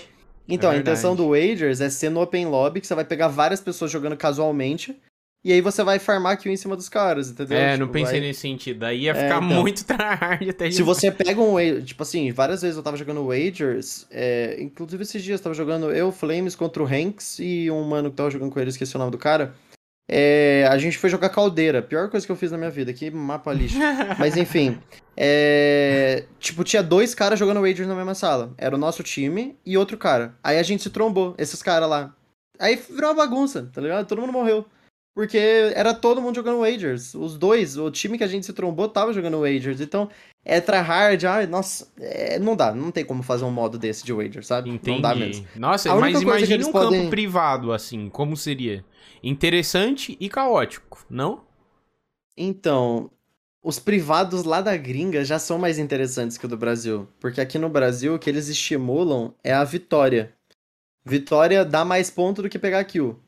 então, 0.50 0.72
é 0.72 0.76
a 0.76 0.80
intenção 0.80 1.16
do 1.16 1.30
Wagers 1.30 1.80
é 1.80 1.89
ser 1.89 2.10
no 2.10 2.22
Open 2.22 2.47
Lobby, 2.47 2.82
que 2.82 2.88
você 2.88 2.95
vai 2.95 3.06
pegar 3.06 3.28
várias 3.28 3.62
pessoas 3.62 3.91
jogando 3.91 4.18
casualmente. 4.18 4.97
E 5.44 5.54
aí 5.54 5.62
você 5.62 5.84
vai 5.84 6.00
farmar 6.00 6.38
kill 6.38 6.52
em 6.52 6.58
cima 6.58 6.76
dos 6.76 6.90
caras, 6.90 7.30
entendeu? 7.30 7.58
É, 7.58 7.72
tipo, 7.72 7.86
não 7.86 7.92
pensei 7.92 8.20
vai... 8.20 8.28
nesse 8.28 8.42
sentido. 8.42 8.84
Aí 8.84 9.04
ia 9.04 9.16
ficar 9.16 9.42
é, 9.42 9.46
então, 9.46 9.62
muito 9.62 9.84
tryhard 9.88 10.50
até 10.50 10.70
Se 10.70 10.84
você 10.84 11.10
pega 11.12 11.40
um 11.40 11.82
tipo 11.82 12.04
assim, 12.04 12.32
várias 12.32 12.62
vezes 12.62 12.76
eu 12.76 12.84
tava 12.84 12.98
jogando 12.98 13.26
Wagers, 13.26 14.06
é, 14.12 14.58
inclusive 14.60 15.02
esses 15.02 15.24
dias 15.24 15.40
eu 15.40 15.44
tava 15.44 15.56
jogando 15.56 15.92
eu, 15.92 16.12
Flames 16.12 16.56
contra 16.56 16.84
o 16.84 16.86
Hanks 16.86 17.40
e 17.40 17.72
um 17.72 17.84
mano 17.84 18.10
que 18.10 18.18
tava 18.18 18.30
jogando 18.30 18.52
com 18.52 18.60
ele, 18.60 18.70
esqueci 18.70 18.96
o 18.96 19.00
nome 19.00 19.12
do 19.12 19.18
cara. 19.18 19.54
É, 20.12 20.68
a 20.70 20.78
gente 20.80 20.98
foi 20.98 21.08
jogar 21.08 21.30
caldeira, 21.30 21.84
pior 21.84 22.10
coisa 22.10 22.26
que 22.26 22.32
eu 22.32 22.36
fiz 22.36 22.52
na 22.52 22.58
minha 22.58 22.72
vida, 22.72 22.92
que 22.92 23.12
mapa 23.12 23.54
lixo. 23.54 23.78
Mas 24.18 24.36
enfim, 24.36 24.78
é, 25.16 26.26
tipo, 26.40 26.64
tinha 26.64 26.82
dois 26.82 27.14
caras 27.14 27.38
jogando 27.38 27.62
Wagers 27.62 27.88
na 27.88 27.96
mesma 27.96 28.16
sala. 28.16 28.52
Era 28.58 28.76
o 28.76 28.80
nosso 28.80 29.04
time 29.04 29.56
e 29.66 29.78
outro 29.78 29.98
cara. 29.98 30.34
Aí 30.44 30.58
a 30.58 30.64
gente 30.64 30.84
se 30.84 30.90
trombou, 30.90 31.36
esses 31.38 31.62
caras 31.62 31.88
lá. 31.88 32.14
Aí 32.60 32.76
virou 32.76 33.12
uma 33.12 33.16
bagunça, 33.16 33.70
tá 33.72 33.80
ligado? 33.80 34.06
Todo 34.08 34.20
mundo 34.20 34.34
morreu. 34.34 34.66
Porque 35.14 35.38
era 35.76 35.93
todo 35.93 36.22
mundo 36.22 36.36
jogando 36.36 36.60
Wagers. 36.60 37.14
Os 37.14 37.38
dois, 37.38 37.78
o 37.78 37.91
time 37.91 38.18
que 38.18 38.24
a 38.24 38.28
gente 38.28 38.45
se 38.45 38.53
trombou 38.53 38.88
tava 38.88 39.12
jogando 39.12 39.41
Wagers. 39.41 39.82
Então, 39.82 40.10
é 40.45 40.62
tryhard, 40.62 41.26
ai, 41.28 41.45
nossa, 41.45 41.88
é, 41.99 42.39
não 42.39 42.55
dá, 42.55 42.74
não 42.74 42.91
tem 42.91 43.03
como 43.03 43.22
fazer 43.22 43.43
um 43.43 43.51
modo 43.51 43.78
desse 43.78 44.05
de 44.05 44.14
Wager, 44.14 44.45
sabe? 44.45 44.70
Entendi. 44.70 44.91
Não 44.91 45.01
dá 45.01 45.14
mesmo. 45.14 45.45
Nossa, 45.55 45.93
mas 45.95 46.22
imagina 46.22 46.66
um 46.66 46.72
podem... 46.72 46.99
campo 46.99 47.10
privado, 47.10 47.74
assim, 47.74 48.10
como 48.10 48.38
seria? 48.38 48.86
Interessante 49.22 50.16
e 50.20 50.30
caótico, 50.30 51.05
não? 51.10 51.41
Então, 52.38 53.12
os 53.62 53.78
privados 53.78 54.43
lá 54.43 54.62
da 54.62 54.78
gringa 54.78 55.26
já 55.26 55.38
são 55.38 55.60
mais 55.60 55.78
interessantes 55.78 56.38
que 56.38 56.45
o 56.45 56.49
do 56.49 56.57
Brasil. 56.57 57.07
Porque 57.20 57.41
aqui 57.41 57.60
no 57.60 57.68
Brasil, 57.68 58.16
o 58.16 58.20
que 58.20 58.30
eles 58.30 58.47
estimulam 58.47 59.34
é 59.43 59.53
a 59.53 59.64
vitória. 59.66 60.34
Vitória 61.05 61.66
dá 61.66 61.84
mais 61.84 62.10
ponto 62.10 62.41
do 62.41 62.49
que 62.49 62.57
pegar 62.57 62.84
kill. 62.86 63.20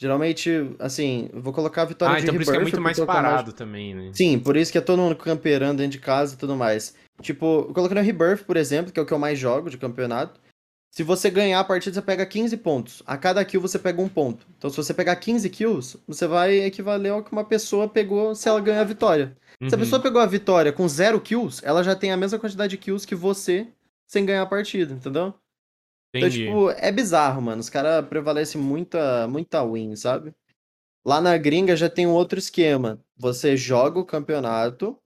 Geralmente, 0.00 0.48
assim, 0.78 1.28
vou 1.34 1.52
colocar 1.52 1.82
a 1.82 1.86
vitória 1.86 2.14
ah, 2.14 2.18
de 2.18 2.22
então 2.22 2.34
por 2.34 2.42
isso 2.42 2.52
que 2.52 2.56
é 2.56 2.60
muito 2.60 2.80
mais 2.80 3.00
parado 3.00 3.46
mais... 3.46 3.54
também, 3.54 3.94
né? 3.94 4.10
Sim, 4.14 4.38
por 4.38 4.56
isso 4.56 4.70
que 4.70 4.78
é 4.78 4.80
todo 4.80 5.02
mundo 5.02 5.16
camperando 5.16 5.78
dentro 5.78 5.92
de 5.92 5.98
casa 5.98 6.34
e 6.34 6.38
tudo 6.38 6.54
mais. 6.54 6.94
Tipo, 7.20 7.64
colocando 7.74 7.98
o 7.98 8.02
Rebirth, 8.02 8.44
por 8.44 8.56
exemplo, 8.56 8.92
que 8.92 9.00
é 9.00 9.02
o 9.02 9.06
que 9.06 9.12
eu 9.12 9.18
mais 9.18 9.36
jogo 9.36 9.68
de 9.68 9.76
campeonato. 9.76 10.40
Se 10.92 11.02
você 11.02 11.28
ganhar 11.28 11.58
a 11.58 11.64
partida, 11.64 11.94
você 11.94 12.02
pega 12.02 12.24
15 12.24 12.56
pontos. 12.58 13.02
A 13.04 13.16
cada 13.16 13.44
kill 13.44 13.60
você 13.60 13.78
pega 13.78 14.00
um 14.00 14.08
ponto. 14.08 14.46
Então, 14.56 14.70
se 14.70 14.76
você 14.76 14.94
pegar 14.94 15.16
15 15.16 15.50
kills, 15.50 15.98
você 16.06 16.28
vai 16.28 16.60
equivaler 16.60 17.12
ao 17.12 17.22
que 17.22 17.32
uma 17.32 17.44
pessoa 17.44 17.88
pegou 17.88 18.36
se 18.36 18.48
ela 18.48 18.60
ganhar 18.60 18.80
a 18.80 18.84
vitória. 18.84 19.36
Uhum. 19.60 19.68
Se 19.68 19.74
a 19.74 19.78
uhum. 19.78 19.84
pessoa 19.84 20.00
pegou 20.00 20.20
a 20.20 20.26
vitória 20.26 20.72
com 20.72 20.88
zero 20.88 21.20
kills, 21.20 21.60
ela 21.64 21.82
já 21.82 21.96
tem 21.96 22.12
a 22.12 22.16
mesma 22.16 22.38
quantidade 22.38 22.70
de 22.70 22.78
kills 22.78 23.06
que 23.06 23.16
você 23.16 23.66
sem 24.06 24.24
ganhar 24.24 24.42
a 24.42 24.46
partida, 24.46 24.94
entendeu? 24.94 25.34
Entendi. 26.14 26.42
Então, 26.44 26.70
tipo, 26.70 26.70
é 26.80 26.90
bizarro, 26.90 27.42
mano. 27.42 27.60
Os 27.60 27.68
caras 27.68 28.06
prevalecem 28.06 28.60
muita, 28.60 29.28
muita 29.28 29.64
win, 29.64 29.94
sabe? 29.96 30.34
Lá 31.04 31.20
na 31.20 31.36
gringa 31.36 31.76
já 31.76 31.88
tem 31.88 32.06
um 32.06 32.12
outro 32.12 32.38
esquema. 32.38 33.00
Você 33.16 33.56
joga 33.56 33.98
o 33.98 34.04
campeonato. 34.04 34.98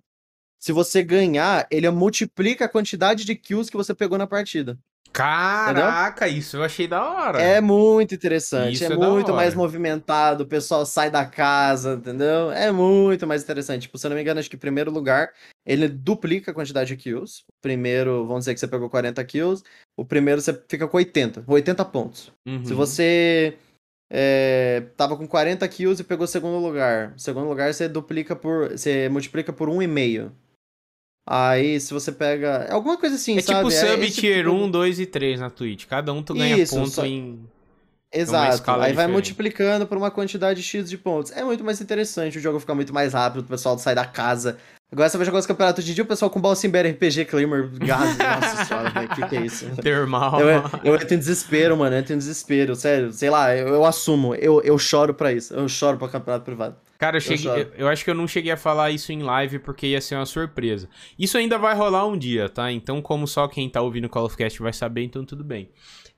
Se 0.59 0.73
você 0.73 1.03
ganhar, 1.03 1.67
ele 1.71 1.91
multiplica 1.91 2.65
a 2.67 2.69
quantidade 2.69 3.25
de 3.25 3.35
kills 3.35 3.71
que 3.71 3.77
você 3.77 3.95
pegou 3.95 4.17
na 4.17 4.27
partida. 4.27 4.79
Caraca, 5.13 6.25
Entendeu? 6.27 6.41
isso 6.41 6.57
eu 6.57 6.65
achei 6.65 6.89
da 6.89 7.05
hora. 7.05 7.43
É 7.43 7.61
muito 7.61 8.15
interessante, 8.15 8.75
isso 8.75 8.85
é, 8.85 8.93
é 8.93 8.97
muito 8.97 9.35
mais 9.35 9.55
movimentado, 9.55 10.45
o 10.45 10.47
pessoal 10.47 10.87
sai 10.87 11.11
da 11.11 11.27
casa, 11.27 11.95
entendeu? 11.95 12.51
É 12.51 12.73
muito 12.73 13.27
mais 13.27 13.43
interessante. 13.43 13.83
Tipo, 13.83 13.99
se 13.99 14.07
eu 14.07 14.09
não 14.09 14.17
me 14.17 14.23
engano, 14.23 14.41
acho 14.41 14.49
que 14.49 14.57
em 14.57 14.59
primeiro 14.59 14.91
lugar, 14.91 15.31
ele 15.67 15.87
duplica 15.87 16.51
a 16.51 16.55
quantidade 16.55 16.89
de 16.89 16.97
kills. 16.97 17.43
O 17.49 17.53
primeiro, 17.61 18.27
vamos 18.27 18.41
dizer 18.41 18.55
que 18.55 18.61
você 18.61 18.67
pegou 18.67 18.89
40 18.89 19.23
kills, 19.25 19.63
o 19.97 20.05
primeiro 20.05 20.41
você 20.41 20.59
fica 20.67 20.89
com 20.89 20.97
80, 20.97 21.45
80 21.47 21.85
pontos. 21.85 22.33
Uhum. 22.47 22.65
Se 22.65 22.73
você 22.73 23.59
é, 24.11 24.83
tava 24.97 25.17
com 25.17 25.27
40 25.27 25.67
kills 25.69 26.01
e 26.01 26.05
pegou 26.05 26.27
segundo 26.27 26.59
lugar, 26.59 27.15
segundo 27.17 27.49
lugar 27.49 27.73
você 27.73 27.89
duplica 27.89 28.37
por, 28.37 28.71
você 28.71 29.09
multiplica 29.09 29.53
por 29.53 29.69
1,5. 29.69 30.31
Aí, 31.27 31.79
se 31.81 31.95
você 31.95 32.11
pega. 32.11 32.67
É 32.69 32.73
alguma 32.73 32.97
coisa 32.99 33.15
assim, 33.15 33.39
é 33.39 33.41
sabe? 33.41 33.69
Tipo 33.69 33.71
sub 33.71 34.07
é 34.07 34.11
tier 34.11 34.45
tipo... 34.45 34.57
1, 34.57 34.71
2 34.71 35.01
e 35.01 35.07
3 35.07 35.41
na 35.41 35.51
Twitch. 35.51 35.87
Cada 35.87 36.13
um 36.13 36.23
tu 36.23 36.35
ganha 36.35 36.57
Isso, 36.57 36.75
ponto 36.75 36.91
só... 36.91 37.07
em. 37.07 37.49
Exato. 38.13 38.71
Aí 38.71 38.77
diferente. 38.77 38.95
vai 38.95 39.07
multiplicando 39.07 39.87
por 39.87 39.97
uma 39.97 40.11
quantidade 40.11 40.63
X 40.63 40.91
de 40.91 40.99
pontos. 40.99 41.33
É 41.33 41.43
muito 41.43 41.65
mais 41.65 41.81
interessante, 41.81 42.37
o 42.37 42.41
jogo 42.41 42.61
fica 42.61 42.75
muito 42.75 42.93
mais 42.93 43.15
rápido, 43.15 43.41
o 43.41 43.49
pessoal 43.49 43.79
sai 43.79 43.95
da 43.95 44.05
casa. 44.05 44.59
Agora 44.93 45.09
você 45.09 45.17
vai 45.17 45.25
jogar 45.25 45.39
os 45.39 45.47
campeonatos 45.47 45.83
de 45.87 45.95
dia, 45.95 46.05
o 46.05 46.07
pessoal 46.07 46.31
com 46.31 46.39
Balsimber 46.39 46.87
RPG 46.87 47.25
Claimer 47.25 47.71
gás. 47.79 48.15
Nossa 48.21 48.65
senhora, 48.67 48.91
velho, 48.91 49.09
que 49.09 49.27
que 49.27 49.37
é 49.37 49.41
isso? 49.41 49.65
Termal. 49.77 50.39
Eu, 50.39 50.63
eu 50.85 50.95
entro 50.95 51.15
em 51.15 51.19
desespero, 51.19 51.75
mano, 51.79 51.97
eu 51.97 52.01
entro 52.01 52.13
em 52.13 52.19
desespero, 52.19 52.77
sério. 52.77 53.11
Sei 53.11 53.31
lá, 53.31 53.57
eu, 53.57 53.69
eu 53.69 53.87
assumo, 53.87 54.35
eu, 54.35 54.61
eu 54.61 54.79
choro 54.79 55.15
pra 55.15 55.33
isso. 55.33 55.55
Eu 55.55 55.67
choro 55.67 55.97
pra 55.97 56.09
campeonato 56.09 56.45
privado. 56.45 56.77
Cara, 56.99 57.17
eu, 57.17 57.21
cheguei, 57.23 57.51
eu, 57.51 57.71
eu, 57.79 57.89
acho 57.89 58.05
que 58.05 58.11
eu 58.11 58.15
não 58.15 58.29
cheguei 58.29 58.53
a 58.53 58.57
falar 58.57 58.91
isso 58.91 59.11
em 59.13 59.23
live 59.23 59.59
porque 59.61 59.87
ia 59.87 60.01
ser 60.01 60.15
uma 60.15 60.27
surpresa. 60.27 60.87
Isso 61.19 61.39
ainda 61.39 61.57
vai 61.57 61.75
rolar 61.75 62.07
um 62.07 62.17
dia, 62.17 62.51
tá? 62.51 62.71
Então, 62.71 63.01
como 63.01 63.27
só 63.27 63.49
quem 63.49 63.71
tá 63.71 63.81
ouvindo 63.81 64.05
o 64.05 64.09
Call 64.11 64.27
of 64.27 64.37
Cast 64.37 64.61
vai 64.61 64.75
saber, 64.75 65.05
então 65.05 65.25
tudo 65.25 65.43
bem. 65.43 65.71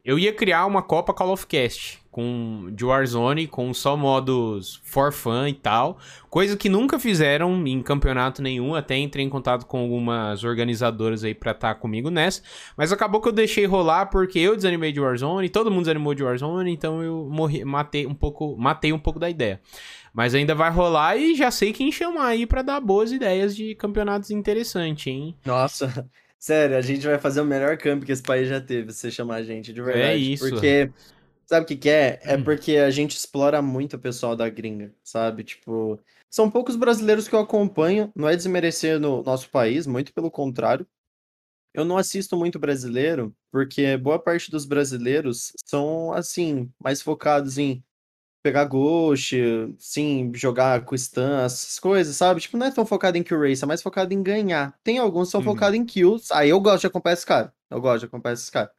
Eu 0.04 0.18
ia 0.18 0.34
criar 0.34 0.66
uma 0.66 0.82
Copa 0.82 1.14
Call 1.14 1.32
of 1.32 1.46
Cast 1.46 1.98
com, 2.10 2.68
de 2.72 2.84
Warzone, 2.84 3.46
com 3.46 3.72
só 3.72 3.96
modos 3.96 4.78
for 4.84 5.10
fun 5.10 5.48
e 5.48 5.54
tal. 5.54 5.98
Coisa 6.28 6.58
que 6.58 6.68
nunca 6.68 6.98
fizeram 6.98 7.66
em 7.66 7.82
campeonato 7.82 8.42
nenhum. 8.42 8.74
Até 8.74 8.98
entrei 8.98 9.24
em 9.24 9.30
contato 9.30 9.64
com 9.64 9.78
algumas 9.78 10.44
organizadoras 10.44 11.24
aí 11.24 11.34
pra 11.34 11.52
estar 11.52 11.74
tá 11.74 11.80
comigo 11.80 12.10
nessa. 12.10 12.42
Mas 12.76 12.92
acabou 12.92 13.18
que 13.18 13.28
eu 13.28 13.32
deixei 13.32 13.64
rolar 13.64 14.06
porque 14.10 14.38
eu 14.38 14.54
desanimei 14.54 14.92
de 14.92 15.00
Warzone, 15.00 15.48
todo 15.48 15.70
mundo 15.70 15.84
desanimou 15.84 16.14
de 16.14 16.22
Warzone, 16.22 16.70
então 16.70 17.02
eu 17.02 17.26
morri, 17.32 17.64
matei 17.64 18.06
um 18.06 18.14
pouco, 18.14 18.54
matei 18.58 18.92
um 18.92 18.98
pouco 18.98 19.18
da 19.18 19.30
ideia. 19.30 19.58
Mas 20.12 20.34
ainda 20.34 20.54
vai 20.54 20.70
rolar 20.70 21.16
e 21.16 21.34
já 21.34 21.50
sei 21.50 21.72
quem 21.72 21.90
chamar 21.90 22.26
aí 22.26 22.46
para 22.46 22.60
dar 22.60 22.78
boas 22.78 23.10
ideias 23.10 23.56
de 23.56 23.74
campeonatos 23.74 24.30
interessantes, 24.30 25.06
hein? 25.06 25.34
Nossa, 25.46 26.08
sério, 26.44 26.76
a 26.76 26.82
gente 26.82 27.06
vai 27.06 27.18
fazer 27.18 27.40
o 27.40 27.44
melhor 27.44 27.78
camp 27.78 28.04
que 28.04 28.12
esse 28.12 28.22
país 28.22 28.46
já 28.46 28.60
teve, 28.60 28.92
se 28.92 28.98
você 28.98 29.10
chamar 29.10 29.36
a 29.36 29.42
gente, 29.42 29.72
de 29.72 29.80
verdade. 29.80 30.08
É 30.08 30.14
isso. 30.14 30.46
Porque, 30.46 30.92
sabe 31.46 31.64
o 31.64 31.66
que, 31.66 31.74
que 31.74 31.88
é? 31.88 32.20
É 32.22 32.36
hum. 32.36 32.44
porque 32.44 32.76
a 32.76 32.90
gente 32.90 33.16
explora 33.16 33.62
muito 33.62 33.96
o 33.96 33.98
pessoal 33.98 34.36
da 34.36 34.46
gringa, 34.50 34.94
sabe? 35.02 35.42
Tipo, 35.42 35.98
são 36.28 36.50
poucos 36.50 36.76
brasileiros 36.76 37.26
que 37.26 37.34
eu 37.34 37.38
acompanho, 37.38 38.12
não 38.14 38.28
é 38.28 38.36
desmerecer 38.36 39.00
no 39.00 39.22
nosso 39.22 39.48
país, 39.48 39.86
muito 39.86 40.12
pelo 40.12 40.30
contrário. 40.30 40.86
Eu 41.72 41.82
não 41.82 41.96
assisto 41.96 42.36
muito 42.36 42.58
brasileiro, 42.58 43.34
porque 43.50 43.96
boa 43.96 44.18
parte 44.18 44.50
dos 44.50 44.66
brasileiros 44.66 45.54
são, 45.64 46.12
assim, 46.12 46.70
mais 46.78 47.00
focados 47.00 47.56
em 47.56 47.82
pegar 48.44 48.66
Ghost, 48.66 49.34
sim, 49.78 50.30
jogar 50.34 50.84
com 50.84 50.94
stun, 50.94 51.38
essas 51.38 51.78
coisas, 51.78 52.14
sabe? 52.14 52.42
Tipo, 52.42 52.58
não 52.58 52.66
é 52.66 52.70
tão 52.70 52.84
focado 52.84 53.16
em 53.16 53.22
kill 53.22 53.40
race, 53.40 53.64
é 53.64 53.66
mais 53.66 53.80
focado 53.80 54.12
em 54.12 54.22
ganhar. 54.22 54.78
Tem 54.84 54.98
alguns 54.98 55.28
que 55.28 55.32
são 55.32 55.40
uhum. 55.40 55.46
focados 55.46 55.78
em 55.78 55.82
kills. 55.82 56.28
Aí 56.30 56.50
eu 56.50 56.60
gosto 56.60 56.82
de 56.82 56.86
acompanhar 56.88 57.14
esse 57.14 57.24
cara. 57.24 57.54
Eu 57.70 57.80
gosto 57.80 58.00
de 58.00 58.04
acompanhar 58.04 58.34
esses 58.34 58.50
caras. 58.50 58.70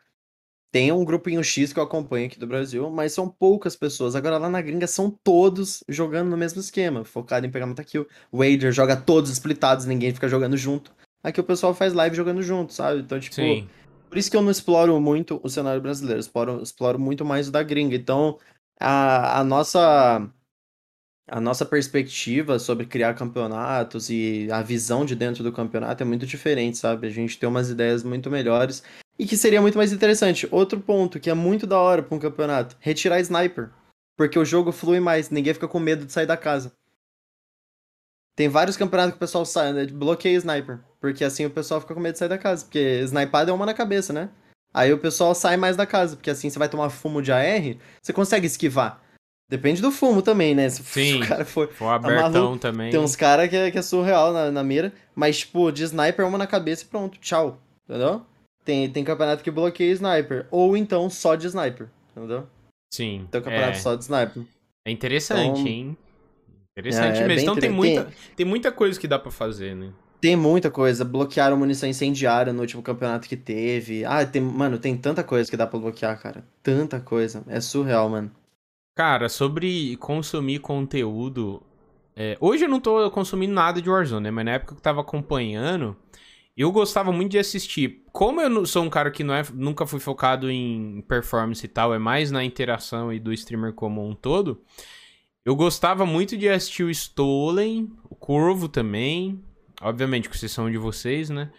Tem 0.72 0.91
um 0.91 1.03
grupinho 1.03 1.43
X 1.43 1.74
que 1.74 1.80
eu 1.80 1.84
acompanho 1.84 2.28
aqui 2.28 2.38
do 2.38 2.45
Brasil, 2.45 2.91
mas 2.91 3.13
são 3.13 3.28
poucas 3.28 3.76
pessoas. 3.76 4.16
Agora 4.16 4.38
lá 4.38 4.49
na 4.51 4.61
gringa 4.61 4.86
são 4.86 5.09
todos 5.09 5.84
jogando 5.89 6.30
no 6.30 6.38
mesmo 6.38 6.59
esquema, 6.59 7.03
focado 7.03 7.47
em 7.47 7.49
pegar 7.49 7.66
muita 7.66 7.84
kill. 7.84 8.07
Wager 8.32 8.72
joga 8.72 8.95
todos 8.95 9.32
splitados, 9.32 9.88
ninguém 9.88 10.13
fica 10.13 10.28
jogando 10.28 10.55
junto. 10.55 10.91
Aqui 11.24 11.39
o 11.39 11.43
pessoal 11.43 11.74
faz 11.74 11.91
live 11.91 12.16
jogando 12.16 12.43
junto, 12.43 12.72
sabe? 12.72 12.99
Então, 12.99 13.20
tipo, 13.20 13.34
Sim. 13.34 13.68
por 14.07 14.18
isso 14.20 14.30
que 14.30 14.38
eu 14.38 14.43
não 14.43 14.51
exploro 14.51 15.01
muito 15.01 15.39
o 15.41 15.49
cenário 15.49 15.82
brasileiro, 15.82 16.20
exploro, 16.20 16.61
exploro 16.61 16.99
muito 16.99 17.26
mais 17.26 17.47
o 17.47 17.51
da 17.51 17.63
gringa. 17.63 17.95
Então, 17.95 18.38
a, 18.80 19.39
a 19.39 19.43
nossa 19.43 20.30
a 21.28 21.41
nossa 21.41 21.65
perspectiva 21.65 22.59
sobre 22.59 22.86
criar 22.86 23.15
campeonatos 23.15 24.09
e 24.11 24.47
a 24.51 24.61
visão 24.61 25.03
de 25.03 25.15
dentro 25.15 25.43
do 25.43 25.51
campeonato 25.51 26.03
é 26.03 26.05
muito 26.05 26.26
diferente, 26.26 26.78
sabe? 26.78 27.07
A 27.07 27.09
gente 27.09 27.39
tem 27.39 27.49
umas 27.49 27.69
ideias 27.69 28.03
muito 28.03 28.30
melhores 28.30 28.84
e 29.17 29.26
que 29.26 29.36
seria 29.36 29.61
muito 29.61 29.78
mais 29.78 29.91
interessante. 29.91 30.47
Outro 30.51 30.80
ponto 30.80 31.19
que 31.19 31.30
é 31.30 31.34
muito 31.34 31.65
da 31.65 31.80
hora 31.80 32.03
para 32.03 32.15
um 32.15 32.19
campeonato: 32.19 32.78
retirar 32.80 33.19
sniper. 33.19 33.71
Porque 34.17 34.39
o 34.39 34.45
jogo 34.45 34.71
flui 34.71 34.99
mais, 34.99 35.30
ninguém 35.30 35.53
fica 35.53 35.67
com 35.67 35.80
medo 35.80 36.05
de 36.05 36.13
sair 36.13 36.26
da 36.26 36.38
casa. 36.38 36.71
Tem 38.36 38.47
vários 38.47 38.78
campeonatos 38.78 39.13
que 39.13 39.17
o 39.17 39.19
pessoal 39.19 39.45
sai, 39.45 39.73
né? 39.73 39.86
bloqueia 39.88 40.38
sniper. 40.38 40.80
Porque 41.01 41.23
assim 41.23 41.45
o 41.45 41.49
pessoal 41.49 41.82
fica 41.82 41.93
com 41.93 41.99
medo 41.99 42.13
de 42.13 42.19
sair 42.19 42.30
da 42.30 42.38
casa. 42.38 42.65
Porque 42.65 43.01
snipada 43.03 43.51
é 43.51 43.53
uma 43.53 43.65
na 43.65 43.73
cabeça, 43.73 44.13
né? 44.13 44.30
Aí 44.76 44.91
o 44.91 44.97
pessoal 44.97 45.34
sai 45.34 45.55
mais 45.55 45.78
da 45.78 45.86
casa. 45.86 46.17
Porque 46.17 46.30
assim 46.30 46.49
você 46.49 46.59
vai 46.59 46.67
tomar 46.67 46.89
fumo 46.89 47.21
de 47.21 47.32
AR, 47.32 47.78
você 48.01 48.11
consegue 48.11 48.45
esquivar. 48.45 49.01
Depende 49.49 49.82
do 49.82 49.89
fumo 49.91 50.21
também, 50.21 50.53
né? 50.53 50.67
Se 50.69 50.84
Sim, 50.84 51.21
o 51.21 51.26
cara 51.28 51.45
for. 51.45 51.69
for 51.71 51.88
abertão 51.88 52.57
também. 52.57 52.91
Tem 52.91 52.99
uns 52.99 53.15
caras 53.15 53.49
que, 53.49 53.55
é, 53.55 53.71
que 53.71 53.78
é 53.78 53.82
surreal 53.82 54.34
na, 54.34 54.51
na 54.51 54.63
mira. 54.63 54.91
Mas, 55.15 55.39
tipo, 55.39 55.71
de 55.71 55.84
sniper, 55.84 56.28
uma 56.28 56.38
na 56.38 56.45
cabeça 56.47 56.84
e 56.84 56.88
pronto. 56.88 57.17
Tchau. 57.19 57.57
Entendeu? 57.88 58.21
Tem, 58.65 58.89
tem 58.89 59.03
campeonato 59.03 59.43
que 59.43 59.51
bloqueia 59.51 59.93
sniper. 59.93 60.45
Ou 60.51 60.76
então 60.76 61.09
só 61.09 61.36
de 61.36 61.47
sniper. 61.47 61.88
Entendeu? 62.17 62.45
Sim. 62.93 63.28
Tem 63.32 63.41
campeonato 63.41 63.78
é. 63.78 63.82
só 63.82 63.95
de 63.95 64.03
sniper. 64.03 64.43
É 64.86 64.91
interessante, 64.91 65.59
Então- 65.61 65.67
hein? 65.67 65.97
Interessante 66.78 67.19
É, 67.19 67.23
é 67.23 67.28
mesmo. 67.28 67.41
Então 67.43 67.55
tem 67.55 67.69
muita, 67.69 68.11
tem 68.36 68.45
muita 68.45 68.69
coisa 68.71 68.99
que 68.99 69.07
dá 69.07 69.17
pra 69.17 69.32
fazer, 69.32 69.73
né? 69.73 69.93
Tem 70.26 70.36
muita 70.36 70.71
coisa. 70.71 71.05
Bloquearam 71.05 71.55
munição 71.55 71.88
incendiária 71.88 72.51
no 72.51 72.61
último 72.61 72.82
campeonato 72.82 73.30
que 73.30 73.38
teve. 73.38 74.03
Ah, 74.05 74.26
tem, 74.26 74.41
mano, 74.41 74.80
tem 74.80 74.97
tanta 74.97 75.23
coisa 75.23 75.47
que 75.51 75.55
dá 75.55 75.67
pra 75.67 75.78
bloquear, 75.78 76.19
cara. 76.19 76.43
Tanta 76.63 76.99
coisa. 76.99 77.43
É 77.47 77.61
surreal, 77.61 78.09
mano. 78.09 78.32
Cara, 78.95 79.30
sobre 79.30 79.95
consumir 79.97 80.57
conteúdo. 80.61 81.61
é, 82.15 82.36
hoje 82.41 82.65
eu 82.65 82.69
não 82.69 82.80
tô 82.80 83.11
consumindo 83.11 83.53
nada 83.53 83.80
de 83.80 83.88
Warzone, 83.88 84.23
né? 84.23 84.32
Mas 84.32 84.45
na 84.45 84.51
época 84.53 84.73
que 84.73 84.80
eu 84.80 84.82
tava 84.82 85.01
acompanhando, 85.01 85.95
eu 86.57 86.71
gostava 86.71 87.11
muito 87.11 87.34
de 87.34 87.38
assistir. 87.38 88.03
Como 88.11 88.41
eu 88.41 88.49
não- 88.49 88.65
sou 88.65 88.84
um 88.84 88.89
cara 88.89 89.11
que 89.11 89.23
não 89.23 89.36
é, 89.36 89.43
nunca 89.53 89.86
fui 89.86 89.99
focado 89.99 90.49
em 90.49 91.03
performance 91.07 91.63
e 91.63 91.69
tal, 91.69 91.93
é 91.93 91.99
mais 91.99 92.32
na 92.32 92.43
interação 92.43 93.13
e 93.13 93.19
do 93.19 93.32
streamer 93.32 93.73
como 93.73 94.03
um 94.03 94.15
todo. 94.15 94.59
Eu 95.45 95.55
gostava 95.55 96.03
muito 96.03 96.36
de 96.36 96.49
assistir 96.49 96.84
o 96.84 96.89
Stolen, 96.89 97.91
o 98.09 98.15
Corvo 98.15 98.67
também. 98.67 99.39
Obviamente, 99.82 100.30
com 100.30 100.36
exceção 100.36 100.69
de 100.69 100.78
vocês, 100.78 101.30
né? 101.30 101.51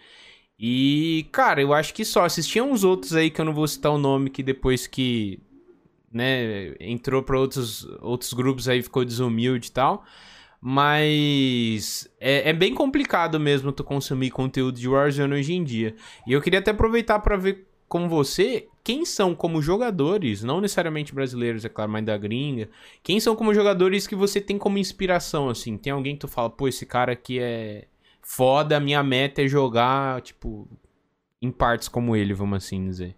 E, 0.59 1.27
cara, 1.31 1.61
eu 1.61 1.73
acho 1.73 1.93
que 1.93 2.03
só. 2.03 2.25
Assistia 2.25 2.63
uns 2.63 2.83
outros 2.83 3.13
aí 3.13 3.29
que 3.29 3.39
eu 3.39 3.45
não 3.45 3.53
vou 3.53 3.67
citar 3.67 3.91
o 3.91 3.97
nome, 3.97 4.29
que 4.29 4.41
depois 4.41 4.87
que, 4.87 5.39
né, 6.11 6.75
entrou 6.79 7.21
pra 7.21 7.39
outros, 7.39 7.85
outros 8.01 8.33
grupos 8.33 8.67
aí 8.67 8.81
ficou 8.81 9.05
desumilde 9.05 9.67
e 9.67 9.71
tal. 9.71 10.03
Mas 10.59 12.09
é, 12.19 12.49
é 12.49 12.53
bem 12.53 12.73
complicado 12.73 13.39
mesmo 13.39 13.71
tu 13.71 13.83
consumir 13.83 14.31
conteúdo 14.31 14.79
de 14.79 14.89
Warzone 14.89 15.35
hoje 15.35 15.53
em 15.53 15.63
dia. 15.63 15.95
E 16.25 16.33
eu 16.33 16.41
queria 16.41 16.59
até 16.59 16.71
aproveitar 16.71 17.19
pra 17.19 17.37
ver 17.37 17.67
com 17.87 18.09
você 18.09 18.67
quem 18.83 19.05
são 19.05 19.35
como 19.35 19.61
jogadores, 19.61 20.43
não 20.43 20.59
necessariamente 20.59 21.13
brasileiros, 21.13 21.63
é 21.63 21.69
claro, 21.69 21.91
mas 21.91 22.05
da 22.05 22.17
gringa. 22.17 22.69
Quem 23.03 23.19
são 23.19 23.35
como 23.35 23.53
jogadores 23.53 24.07
que 24.07 24.15
você 24.15 24.41
tem 24.41 24.57
como 24.57 24.77
inspiração, 24.77 25.49
assim? 25.49 25.77
Tem 25.77 25.93
alguém 25.93 26.15
que 26.15 26.21
tu 26.21 26.27
fala, 26.27 26.49
pô, 26.49 26.67
esse 26.67 26.85
cara 26.85 27.11
aqui 27.11 27.37
é 27.39 27.85
foda, 28.27 28.77
minha 28.77 29.01
meta 29.01 29.41
é 29.41 29.47
jogar, 29.47 30.21
tipo, 30.21 30.67
em 31.41 31.49
partes 31.49 31.87
como 31.87 32.13
ele, 32.13 32.33
vamos 32.33 32.57
assim 32.57 32.85
dizer. 32.85 33.15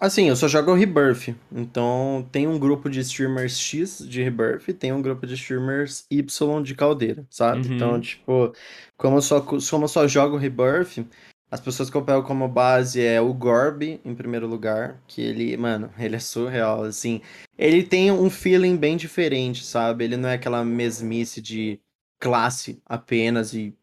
Assim, 0.00 0.28
eu 0.28 0.34
só 0.34 0.48
jogo 0.48 0.70
o 0.70 0.74
Rebirth. 0.74 1.36
Então, 1.52 2.26
tem 2.32 2.46
um 2.46 2.58
grupo 2.58 2.88
de 2.88 3.00
streamers 3.00 3.58
X 3.58 3.98
de 4.08 4.22
Rebirth 4.22 4.66
e 4.66 4.72
tem 4.72 4.92
um 4.92 5.02
grupo 5.02 5.26
de 5.26 5.34
streamers 5.34 6.06
Y 6.10 6.62
de 6.62 6.74
Caldeira, 6.74 7.26
sabe? 7.28 7.68
Uhum. 7.68 7.74
Então, 7.74 8.00
tipo, 8.00 8.52
como 8.96 9.18
eu, 9.18 9.22
só, 9.22 9.40
como 9.42 9.84
eu 9.84 9.88
só 9.88 10.08
jogo 10.08 10.38
Rebirth, 10.38 11.04
as 11.50 11.60
pessoas 11.60 11.90
que 11.90 11.96
eu 11.96 12.04
pego 12.04 12.22
como 12.22 12.48
base 12.48 13.04
é 13.04 13.20
o 13.20 13.32
Gorb, 13.34 14.00
em 14.02 14.14
primeiro 14.14 14.46
lugar, 14.46 15.02
que 15.06 15.20
ele, 15.20 15.54
mano, 15.56 15.90
ele 15.98 16.16
é 16.16 16.18
surreal, 16.18 16.84
assim. 16.84 17.20
Ele 17.58 17.82
tem 17.82 18.10
um 18.10 18.30
feeling 18.30 18.76
bem 18.76 18.96
diferente, 18.96 19.64
sabe? 19.64 20.04
Ele 20.04 20.16
não 20.16 20.30
é 20.30 20.34
aquela 20.34 20.64
mesmice 20.64 21.42
de 21.42 21.78
classe 22.18 22.80
apenas 22.86 23.52
e 23.54 23.74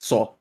só. 0.00 0.36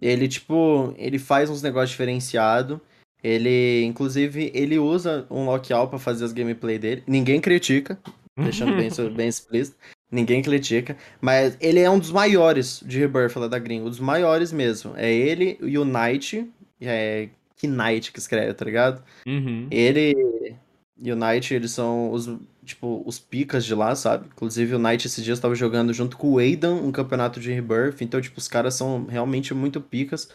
Ele, 0.00 0.28
tipo, 0.28 0.94
ele 0.96 1.18
faz 1.18 1.48
uns 1.50 1.62
negócios 1.62 1.90
diferenciados. 1.90 2.78
Ele, 3.22 3.84
inclusive, 3.84 4.50
ele 4.54 4.78
usa 4.78 5.26
um 5.30 5.44
lockout 5.44 5.90
pra 5.90 5.98
fazer 5.98 6.24
as 6.24 6.32
gameplay 6.32 6.78
dele. 6.78 7.04
Ninguém 7.06 7.40
critica, 7.40 7.98
deixando 8.36 8.74
bem, 8.74 8.90
bem 9.14 9.28
explícito. 9.28 9.76
Ninguém 10.10 10.42
critica. 10.42 10.96
Mas 11.20 11.56
ele 11.60 11.80
é 11.80 11.88
um 11.88 11.98
dos 11.98 12.10
maiores 12.10 12.82
de 12.84 12.98
Rebirth 12.98 13.36
lá 13.36 13.46
da 13.46 13.58
gringa. 13.58 13.86
Um 13.86 13.90
dos 13.90 14.00
maiores 14.00 14.52
mesmo. 14.52 14.92
É 14.96 15.10
ele 15.10 15.56
e 15.62 15.78
o 15.78 15.84
Knight. 15.84 16.50
É 16.80 17.28
Knight 17.62 18.10
que 18.10 18.18
escreve, 18.18 18.52
tá 18.54 18.64
ligado? 18.64 19.02
Uhum. 19.24 19.68
Ele 19.70 20.56
e 21.02 21.12
o 21.12 21.16
Knight, 21.16 21.52
eles 21.52 21.72
são 21.72 22.12
os, 22.12 22.28
tipo, 22.64 23.02
os 23.06 23.18
picas 23.18 23.64
de 23.64 23.74
lá, 23.74 23.94
sabe? 23.94 24.26
Inclusive 24.26 24.74
o 24.74 24.78
Knight 24.78 25.06
esses 25.06 25.24
dias 25.24 25.38
estava 25.38 25.54
jogando 25.54 25.92
junto 25.92 26.16
com 26.16 26.32
o 26.32 26.38
Aidan 26.38 26.74
um 26.74 26.92
campeonato 26.92 27.40
de 27.40 27.52
Rebirth. 27.52 28.00
Então, 28.00 28.20
tipo, 28.20 28.38
os 28.38 28.48
caras 28.48 28.74
são 28.74 29.06
realmente 29.06 29.52
muito 29.52 29.80
picas. 29.80 30.28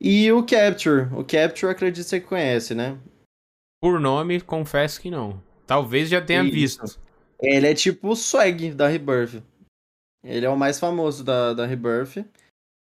E 0.00 0.30
o 0.32 0.42
Capture. 0.44 1.08
O 1.14 1.24
Capture, 1.24 1.70
acredito 1.70 2.04
que 2.04 2.10
você 2.10 2.20
conhece, 2.20 2.74
né? 2.74 2.98
Por 3.80 4.00
nome, 4.00 4.40
confesso 4.40 5.00
que 5.00 5.10
não. 5.10 5.42
Talvez 5.66 6.08
já 6.08 6.20
tenha 6.20 6.42
Isso. 6.42 6.52
visto. 6.52 7.00
Ele 7.40 7.66
é 7.66 7.74
tipo 7.74 8.08
o 8.08 8.16
Swag 8.16 8.72
da 8.72 8.88
Rebirth. 8.88 9.42
Ele 10.22 10.44
é 10.44 10.50
o 10.50 10.56
mais 10.56 10.78
famoso 10.78 11.24
da, 11.24 11.54
da 11.54 11.66
Rebirth. 11.66 12.24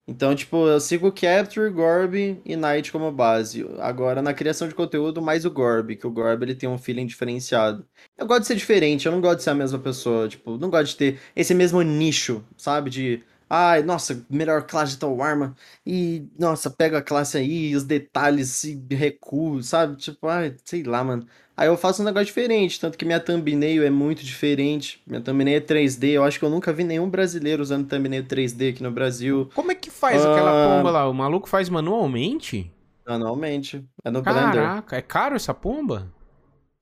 Então, 0.10 0.34
tipo, 0.34 0.68
eu 0.68 0.80
sigo 0.80 1.12
Capture, 1.12 1.70
Gorb 1.70 2.42
e 2.46 2.56
Knight 2.56 2.92
como 2.94 3.12
base. 3.12 3.66
Agora, 3.80 4.22
na 4.22 4.34
criação 4.34 4.66
de 4.68 4.74
conteúdo, 4.74 5.22
mais 5.22 5.44
o 5.44 5.52
Gorb, 5.52 5.98
que 5.98 6.08
o 6.08 6.12
Gorb 6.12 6.44
ele 6.44 6.56
tem 6.56 6.70
um 6.70 6.78
feeling 6.78 7.06
diferenciado. 7.06 7.86
Eu 8.18 8.26
gosto 8.26 8.42
de 8.42 8.48
ser 8.48 8.56
diferente, 8.56 9.06
eu 9.06 9.12
não 9.12 9.20
gosto 9.20 9.38
de 9.40 9.44
ser 9.44 9.50
a 9.50 9.56
mesma 9.56 9.78
pessoa. 9.80 10.30
Tipo, 10.30 10.58
não 10.58 10.70
gosto 10.70 10.92
de 10.92 10.98
ter 10.98 11.20
esse 11.36 11.54
mesmo 11.54 11.82
nicho, 11.82 12.42
sabe? 12.56 12.90
De, 12.90 13.24
ai, 13.50 13.84
nossa, 13.84 14.26
melhor 14.30 14.64
classe 14.66 14.94
de 14.94 15.00
tal 15.00 15.22
arma. 15.22 15.54
E, 15.86 16.26
nossa, 16.40 16.70
pega 16.70 17.00
a 17.00 17.02
classe 17.02 17.38
aí, 17.38 17.76
os 17.76 17.84
detalhes, 17.84 18.64
e 18.64 18.76
recuo, 18.92 19.62
sabe? 19.62 19.98
Tipo, 19.98 20.28
ai, 20.28 20.56
sei 20.64 20.84
lá, 20.84 21.04
mano. 21.04 21.28
Aí 21.60 21.68
eu 21.68 21.76
faço 21.76 22.04
um 22.04 22.06
negócio 22.06 22.28
diferente, 22.28 22.80
tanto 22.80 22.96
que 22.98 23.04
minha 23.04 23.20
thumbnail 23.20 23.84
é 23.84 23.90
muito 23.90 24.24
diferente. 24.24 25.02
Minha 25.08 25.20
thumbnail 25.20 25.58
é 25.58 25.60
3D, 25.60 26.10
eu 26.10 26.24
acho 26.24 26.38
que 26.38 26.46
eu 26.46 26.52
nunca 26.52 26.72
vi 26.72 26.84
nenhum 26.84 27.10
brasileiro 27.10 27.64
usando 27.64 27.88
thumbnail 27.88 28.24
3D 28.26 28.70
aqui 28.74 28.84
no 28.84 28.92
Brasil, 28.92 29.50
Como 29.56 29.72
é 29.72 29.76
que 29.76 29.90
faz 29.90 30.24
aquela 30.24 30.52
Ah. 30.52 30.78
pomba 30.78 30.92
lá? 30.92 31.10
O 31.10 31.14
maluco 31.14 31.50
faz 31.50 31.68
manualmente? 31.70 32.72
anualmente. 33.06 33.84
É 34.04 34.12
no 34.12 34.22
Blender. 34.22 34.54
Caraca, 34.54 34.98
é 34.98 35.02
caro 35.02 35.36
essa 35.36 35.54
pomba? 35.54 36.12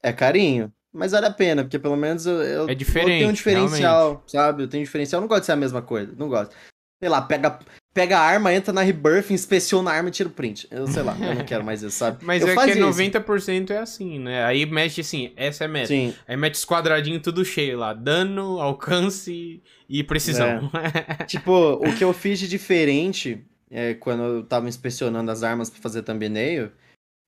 É 0.04 0.12
carinho, 0.12 0.74
mas 0.92 1.12
vale 1.12 1.28
a 1.28 1.32
pena, 1.32 1.64
porque 1.64 1.78
pelo 1.80 1.96
menos 1.96 2.26
eu, 2.26 2.42
eu, 2.42 2.68
É 2.70 2.74
diferente, 2.76 3.12
eu 3.12 3.18
tenho 3.20 3.30
um 3.30 3.34
diferencial, 3.34 4.24
sabe? 4.28 4.64
Eu 4.64 4.68
tenho 4.68 4.82
um 4.82 4.86
diferencial, 4.86 5.20
eu 5.20 5.22
não 5.22 5.28
gosto 5.28 5.42
de 5.42 5.46
ser 5.46 5.52
a 5.52 5.56
mesma 5.56 5.82
coisa, 5.84 6.12
não 6.18 6.28
gosto. 6.28 6.54
Sei 7.00 7.08
lá, 7.10 7.22
pega, 7.22 7.60
pega 7.96 8.20
a 8.20 8.22
arma, 8.22 8.54
entra 8.54 8.74
na 8.74 8.82
Rebirth, 8.82 9.32
inspeciona 9.32 9.90
a 9.90 9.94
arma 9.94 10.10
e 10.10 10.12
tira 10.12 10.28
o 10.28 10.32
print. 10.32 10.68
Eu 10.70 10.86
sei 10.86 11.02
lá, 11.02 11.18
eu 11.18 11.34
não 11.34 11.46
quero 11.46 11.64
mais 11.64 11.82
isso, 11.82 11.98
sabe? 11.98 12.18
Mas 12.28 12.42
eu 12.42 12.50
é 12.50 12.52
que 12.52 12.56
fazia 12.56 12.74
isso. 12.74 13.02
90% 13.02 13.70
é 13.72 13.78
assim, 13.78 14.20
né? 14.20 14.44
Aí 14.44 14.66
mexe 14.66 15.00
assim, 15.00 15.32
essa 15.38 15.64
é 15.64 15.66
a 15.66 15.70
meta. 15.70 15.88
Sim, 15.88 16.14
Aí 16.28 16.36
mete 16.36 16.56
os 16.56 16.66
quadradinhos 16.66 17.22
tudo 17.24 17.46
cheio 17.46 17.80
lá. 17.80 17.94
Dano, 17.94 18.60
alcance 18.60 19.64
e 19.88 20.04
precisão. 20.04 20.70
tipo, 21.26 21.52
o 21.54 21.96
que 21.96 22.04
eu 22.04 22.12
fiz 22.12 22.38
de 22.38 22.50
diferente 22.50 23.46
é, 23.72 23.94
quando 23.94 24.24
eu 24.24 24.44
tava 24.44 24.68
inspecionando 24.68 25.32
as 25.32 25.42
armas 25.42 25.70
pra 25.70 25.82
fazer 25.82 26.04
thumbnail 26.04 26.72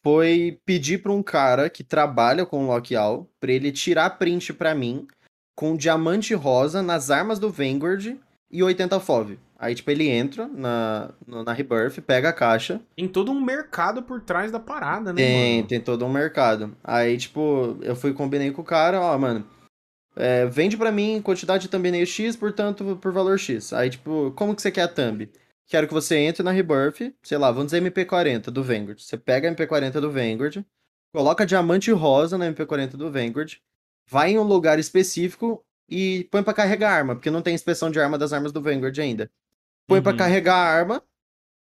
foi 0.03 0.59
pedir 0.65 1.01
pra 1.01 1.13
um 1.13 1.24
cara 1.24 1.70
que 1.70 1.84
trabalha 1.84 2.45
com 2.45 2.68
Lockout 2.68 3.26
pra 3.39 3.53
ele 3.53 3.72
tirar 3.72 4.09
print 4.11 4.53
pra 4.53 4.76
mim 4.76 5.07
com 5.55 5.78
diamante 5.78 6.34
rosa 6.34 6.84
nas 6.84 7.09
armas 7.09 7.39
do 7.39 7.49
Vanguard 7.49 8.18
e 8.51 8.63
80 8.63 8.99
FOV. 8.99 9.39
Aí, 9.60 9.74
tipo, 9.74 9.89
ele 9.89 10.08
entra 10.08 10.47
na, 10.47 11.10
na 11.26 11.51
Rebirth, 11.51 11.99
pega 12.01 12.30
a 12.30 12.34
caixa, 12.34 12.80
Tem 12.95 13.08
todo 13.08 13.32
um 13.32 13.41
mercado 13.41 14.03
por 14.03 14.22
trás 14.22 14.51
da 14.51 14.60
parada, 14.60 15.12
né, 15.12 15.22
tem, 15.22 15.55
mano? 15.55 15.68
tem 15.68 15.82
todo 15.82 16.05
um 16.05 16.10
mercado. 16.10 16.78
Aí, 16.84 17.18
tipo, 17.18 17.78
eu 17.82 17.95
fui 17.95 18.14
combinei 18.14 18.51
com 18.51 18.62
o 18.62 18.66
cara, 18.66 19.01
ó, 19.01 19.18
mano, 19.18 19.43
é, 20.16 20.45
vende 20.45 20.78
pra 20.78 20.91
mim 20.91 21.22
quantidade 21.24 21.64
de 21.64 21.70
thumbnail 21.70 22.05
X, 22.05 22.36
portanto, 22.36 22.97
por 23.01 23.12
valor 23.12 23.39
X. 23.39 23.74
Aí, 23.74 23.89
tipo, 23.89 24.32
como 24.36 24.55
que 24.55 24.62
você 24.62 24.72
quer 24.72 24.84
a 24.84 24.88
thumb? 24.88 25.28
Quero 25.68 25.88
que 25.88 25.93
você 25.93 26.18
entre 26.18 26.43
na 26.43 26.51
Rebirth, 26.51 27.14
sei 27.24 27.38
lá, 27.38 27.51
vamos 27.51 27.72
dizer 27.72 27.82
MP40 27.82 28.51
do 28.51 28.64
Vanguard. 28.64 28.99
Você 28.99 29.18
pega 29.18 29.49
a 29.49 29.53
MP40 29.53 29.99
do 29.99 30.12
Vanguard, 30.12 30.64
coloca 31.12 31.45
diamante 31.45 31.91
rosa 31.91 32.38
na 32.38 32.51
MP40 32.51 32.91
do 32.91 33.12
Vanguard, 33.12 33.55
vai 34.10 34.32
em 34.32 34.39
um 34.39 34.43
lugar 34.43 34.80
específico 34.80 35.64
e 35.89 36.28
põe 36.32 36.43
pra 36.43 36.53
carregar 36.53 36.91
a 36.91 36.95
arma, 36.95 37.16
porque 37.16 37.32
não 37.32 37.41
tem 37.41 37.53
inspeção 37.53 37.91
de 37.91 37.99
arma 37.99 38.18
das 38.18 38.34
armas 38.34 38.51
do 38.51 38.62
Vanguard 38.62 38.97
ainda. 38.99 39.30
Põe 39.88 40.02
pra 40.02 40.12
Uhum. 40.12 40.18
carregar 40.18 40.56
a 40.56 40.70
arma 40.70 41.04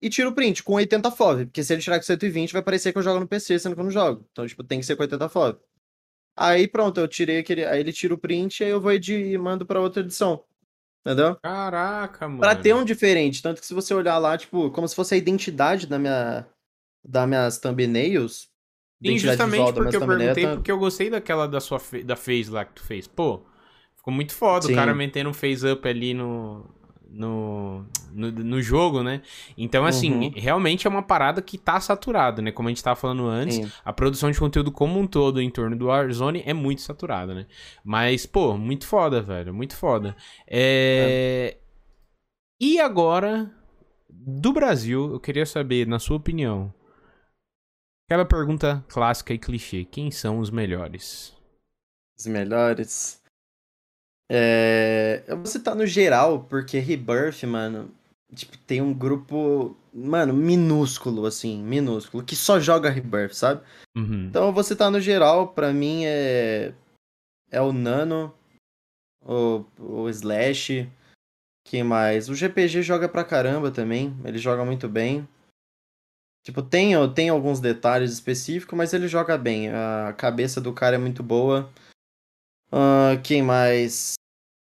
e 0.03 0.11
tira 0.11 0.29
o 0.29 0.35
print 0.35 0.63
com 0.63 0.75
80 0.75 1.11
FOV, 1.11 1.47
porque 1.47 1.63
se 1.65 1.73
ele 1.73 1.83
tirar 1.83 1.99
com 1.99 2.05
120 2.05 2.53
vai 2.53 2.63
parecer 2.63 2.93
que 2.93 2.99
eu 2.99 3.03
jogo 3.03 3.21
no 3.21 3.29
PC, 3.29 3.59
sendo 3.59 3.75
que 3.75 3.81
eu 3.81 3.85
não 3.85 3.91
jogo. 3.91 4.27
Então, 4.33 4.47
tipo, 4.47 4.63
tem 4.65 4.81
que 4.81 4.87
ser 4.87 4.97
com 4.97 5.03
80 5.03 5.29
FOV. 5.29 5.59
Aí 6.37 6.67
pronto, 6.67 6.99
eu 6.99 7.09
tirei 7.09 7.39
aquele, 7.39 7.65
aí 7.65 7.81
ele 7.81 7.93
tira 7.93 8.15
o 8.15 8.19
print, 8.19 8.65
aí 8.65 8.71
eu 8.71 8.81
vou 8.81 8.93
e 8.93 9.39
mando 9.39 9.67
pra 9.67 9.81
outra 9.81 10.03
edição. 10.03 10.45
Entendeu? 11.05 11.37
Caraca, 11.43 12.29
mano. 12.29 12.41
Pra 12.41 12.55
ter 12.55 12.75
um 12.75 12.85
diferente, 12.85 13.43
tanto 13.43 13.61
que 13.61 13.67
se 13.67 13.75
você 13.75 13.93
olhar 13.93 14.19
lá, 14.19 14.39
tipo, 14.39 14.71
como 14.71 14.87
se 14.87 14.95
fosse 14.95 15.15
a 15.15 15.19
identidade 15.19 15.87
da 15.87 15.99
minha 15.99 16.47
das 17.05 17.29
minhas 17.29 17.59
thumbnails, 17.59 18.49
Sim, 19.05 19.19
justamente 19.19 19.73
porque 19.73 19.97
eu 19.97 20.07
perguntei, 20.07 20.47
porque 20.47 20.71
eu 20.71 20.79
gostei 20.79 21.11
daquela 21.11 21.49
da 21.49 21.61
sua 21.61 21.81
da 22.05 22.15
phase 22.15 22.49
lá 22.51 22.65
que 22.65 22.75
tu 22.75 22.83
fez. 22.85 23.09
Pô, 23.09 23.45
ficou 23.97 24.15
muito 24.15 24.33
foda 24.33 24.67
Sim. 24.67 24.73
o 24.73 24.77
cara 24.77 24.95
metendo 24.95 25.31
um 25.31 25.35
phase 25.35 25.67
up 25.69 25.87
ali 25.89 26.15
no, 26.15 26.65
no, 27.13 27.85
no, 28.13 28.33
no, 28.33 28.63
jogo, 28.63 29.03
né? 29.03 29.23
Então, 29.57 29.85
assim, 29.85 30.13
uhum. 30.13 30.33
realmente 30.35 30.87
é 30.87 30.91
uma 30.91 31.03
parada 31.03 31.43
que 31.43 31.59
tá 31.59 31.79
saturada, 31.79 32.41
né? 32.41 32.51
Como 32.51 32.69
a 32.69 32.71
gente 32.71 32.83
tava 32.83 32.97
falando 32.97 33.27
antes, 33.27 33.57
Sim. 33.57 33.71
a 33.85 33.93
produção 33.93 34.31
de 34.31 34.39
conteúdo 34.39 34.73
como 34.73 34.99
um 34.99 35.07
todo 35.07 35.41
em 35.41 35.51
torno 35.51 35.77
do 35.77 35.87
Warzone 35.87 36.43
é 36.47 36.55
muito 36.55 36.81
saturada, 36.81 37.35
né? 37.35 37.47
Mas, 37.85 38.25
pô, 38.25 38.57
muito 38.57 38.87
foda, 38.87 39.21
velho, 39.21 39.53
muito 39.53 39.77
foda. 39.77 40.17
É... 40.47 41.57
é. 41.57 41.63
E 42.61 42.81
agora, 42.81 43.51
do 44.09 44.53
Brasil, 44.53 45.13
eu 45.13 45.21
queria 45.21 45.45
saber, 45.45 45.87
na 45.87 45.99
sua 45.99 46.17
opinião, 46.17 46.73
aquela 48.07 48.25
pergunta 48.25 48.85
clássica 48.89 49.35
e 49.35 49.39
clichê: 49.39 49.85
quem 49.85 50.11
são 50.11 50.39
os 50.39 50.51
melhores? 50.51 51.35
Os 52.19 52.27
melhores. 52.27 53.22
É... 54.31 55.23
Eu 55.27 55.37
vou 55.37 55.47
citar 55.47 55.75
no 55.75 55.87
geral, 55.87 56.45
porque 56.45 56.79
Rebirth, 56.79 57.43
mano, 57.45 57.91
tipo, 58.35 58.57
tem 58.59 58.81
um 58.81 58.93
grupo, 58.93 59.77
mano, 59.93 60.33
minúsculo, 60.33 61.27
assim, 61.27 61.63
minúsculo, 61.63 62.25
que 62.25 62.35
só 62.35 62.59
joga 62.59 62.91
Rebirth, 62.91 63.35
sabe? 63.35 63.63
Uhum. 63.97 64.27
Então 64.27 64.47
eu 64.47 64.53
vou 64.53 64.65
citar 64.65 64.91
no 64.91 65.01
geral, 65.01 65.49
pra 65.49 65.73
mim 65.73 66.05
é. 66.05 66.75
É 67.51 67.61
o 67.61 67.71
Nano, 67.71 68.35
o, 69.23 69.65
o 69.79 70.09
Slash, 70.09 70.91
quem 71.67 71.85
mais? 71.85 72.31
O 72.31 72.35
GPG 72.35 72.83
joga 72.83 73.09
pra 73.09 73.25
caramba 73.25 73.71
também, 73.71 74.17
ele 74.25 74.39
joga 74.39 74.65
muito 74.65 74.89
bem. 74.89 75.29
Tipo, 76.45 76.61
tem, 76.61 76.93
tem 77.15 77.29
alguns 77.29 77.61
detalhes 77.61 78.11
específicos, 78.11 78.77
mas 78.77 78.93
ele 78.93 79.07
joga 79.07 79.39
bem. 79.39 79.69
A 79.69 80.13
cabeça 80.17 80.61
do 80.61 80.73
cara 80.73 80.97
é 80.97 80.99
muito 80.99 81.23
boa. 81.23 81.71
Uh, 82.73 83.21
quem 83.23 83.43
mais? 83.43 84.15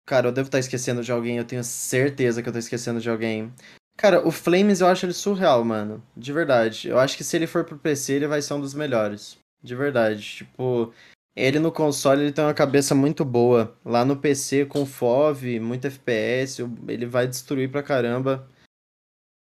Cara, 0.07 0.29
eu 0.29 0.33
devo 0.33 0.47
estar 0.47 0.61
esquecendo 0.61 1.03
de 1.03 1.11
alguém, 1.11 1.39
eu 1.39 1.45
tenho 1.45 1.65
certeza 1.65 2.41
que 2.43 2.49
eu 2.49 2.53
tô 2.53 2.59
esquecendo 2.59 3.01
de 3.01 3.11
alguém. 3.11 3.53
Cara, 3.97 4.27
o 4.27 4.31
Flames 4.31 4.81
eu 4.81 4.87
acho 4.87 5.07
ele 5.07 5.13
surreal, 5.13 5.65
mano. 5.65 6.03
De 6.17 6.33
verdade. 6.33 6.89
Eu 6.89 6.99
acho 6.99 7.17
que 7.17 7.25
se 7.25 7.37
ele 7.37 7.47
for 7.47 7.65
pro 7.65 7.79
PC, 7.79 8.13
ele 8.15 8.27
vai 8.29 8.43
ser 8.43 8.55
um 8.55 8.61
dos 8.61 8.75
melhores. 8.75 9.39
De 9.63 9.75
verdade. 9.75 10.23
Tipo, 10.23 10.93
ele 11.35 11.59
no 11.59 11.73
console 11.73 12.23
ele 12.23 12.33
tem 12.33 12.45
uma 12.45 12.55
cabeça 12.55 12.95
muito 12.95 13.25
boa. 13.25 13.77
Lá 13.85 14.05
no 14.05 14.17
PC, 14.17 14.67
com 14.67 14.87
FOV, 14.87 15.59
muito 15.61 15.87
FPS, 15.87 16.63
ele 16.89 17.07
vai 17.07 17.27
destruir 17.27 17.71
pra 17.71 17.83
caramba. 17.83 18.49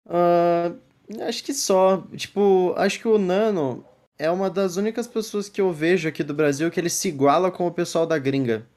Uh, 0.07 0.79
acho 1.27 1.43
que 1.43 1.53
só. 1.53 2.01
Tipo, 2.15 2.73
acho 2.77 2.99
que 2.99 3.07
o 3.07 3.17
Nano 3.17 3.85
é 4.19 4.29
uma 4.29 4.49
das 4.49 4.75
únicas 4.75 5.07
pessoas 5.07 5.47
que 5.47 5.61
eu 5.61 5.71
vejo 5.71 6.09
aqui 6.09 6.23
do 6.23 6.33
Brasil 6.33 6.69
que 6.69 6.79
ele 6.79 6.89
se 6.89 7.07
iguala 7.07 7.49
com 7.49 7.65
o 7.65 7.71
pessoal 7.71 8.05
da 8.05 8.19
gringa. 8.19 8.67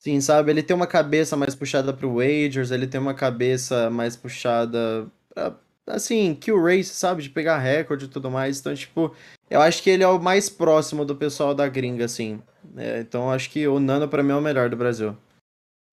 Sim, 0.00 0.20
sabe? 0.20 0.50
Ele 0.50 0.62
tem 0.62 0.74
uma 0.74 0.86
cabeça 0.86 1.36
mais 1.36 1.54
puxada 1.54 1.92
pro 1.92 2.14
Wagers, 2.14 2.72
ele 2.72 2.88
tem 2.88 3.00
uma 3.00 3.14
cabeça 3.14 3.88
mais 3.88 4.16
puxada 4.16 5.06
pra, 5.32 5.54
assim, 5.86 6.34
kill 6.34 6.60
race, 6.60 6.94
sabe? 6.94 7.22
De 7.22 7.30
pegar 7.30 7.58
recorde 7.58 8.06
e 8.06 8.08
tudo 8.08 8.30
mais. 8.30 8.58
Então, 8.58 8.74
tipo, 8.74 9.14
eu 9.48 9.60
acho 9.60 9.80
que 9.82 9.90
ele 9.90 10.02
é 10.02 10.08
o 10.08 10.18
mais 10.18 10.48
próximo 10.48 11.04
do 11.04 11.14
pessoal 11.14 11.54
da 11.54 11.68
gringa, 11.68 12.06
assim. 12.06 12.42
É, 12.76 13.00
então, 13.00 13.30
acho 13.30 13.50
que 13.50 13.68
o 13.68 13.78
Nano 13.78 14.08
pra 14.08 14.22
mim 14.22 14.32
é 14.32 14.36
o 14.36 14.40
melhor 14.40 14.68
do 14.68 14.76
Brasil. 14.76 15.16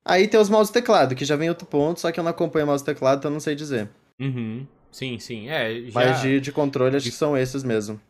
Aí 0.04 0.28
tem 0.28 0.40
os 0.40 0.50
mouse 0.50 0.72
teclado, 0.72 1.14
que 1.14 1.26
já 1.26 1.36
vem 1.36 1.50
outro 1.50 1.68
ponto, 1.68 2.00
só 2.00 2.12
que 2.12 2.20
eu 2.20 2.24
não 2.24 2.32
acompanho 2.32 2.66
mouse 2.66 2.84
teclado, 2.84 3.20
então 3.20 3.30
eu 3.30 3.34
não 3.34 3.40
sei 3.40 3.54
dizer. 3.54 3.90
Uhum. 4.20 4.66
Sim, 4.92 5.20
sim. 5.20 5.50
É, 5.50 5.82
já... 5.82 5.92
Mas 5.94 6.22
de, 6.22 6.40
de 6.40 6.52
controle, 6.52 6.96
acho 6.96 7.04
de... 7.04 7.12
que 7.12 7.18
são 7.18 7.38
esses 7.38 7.64
mesmo. 7.64 8.02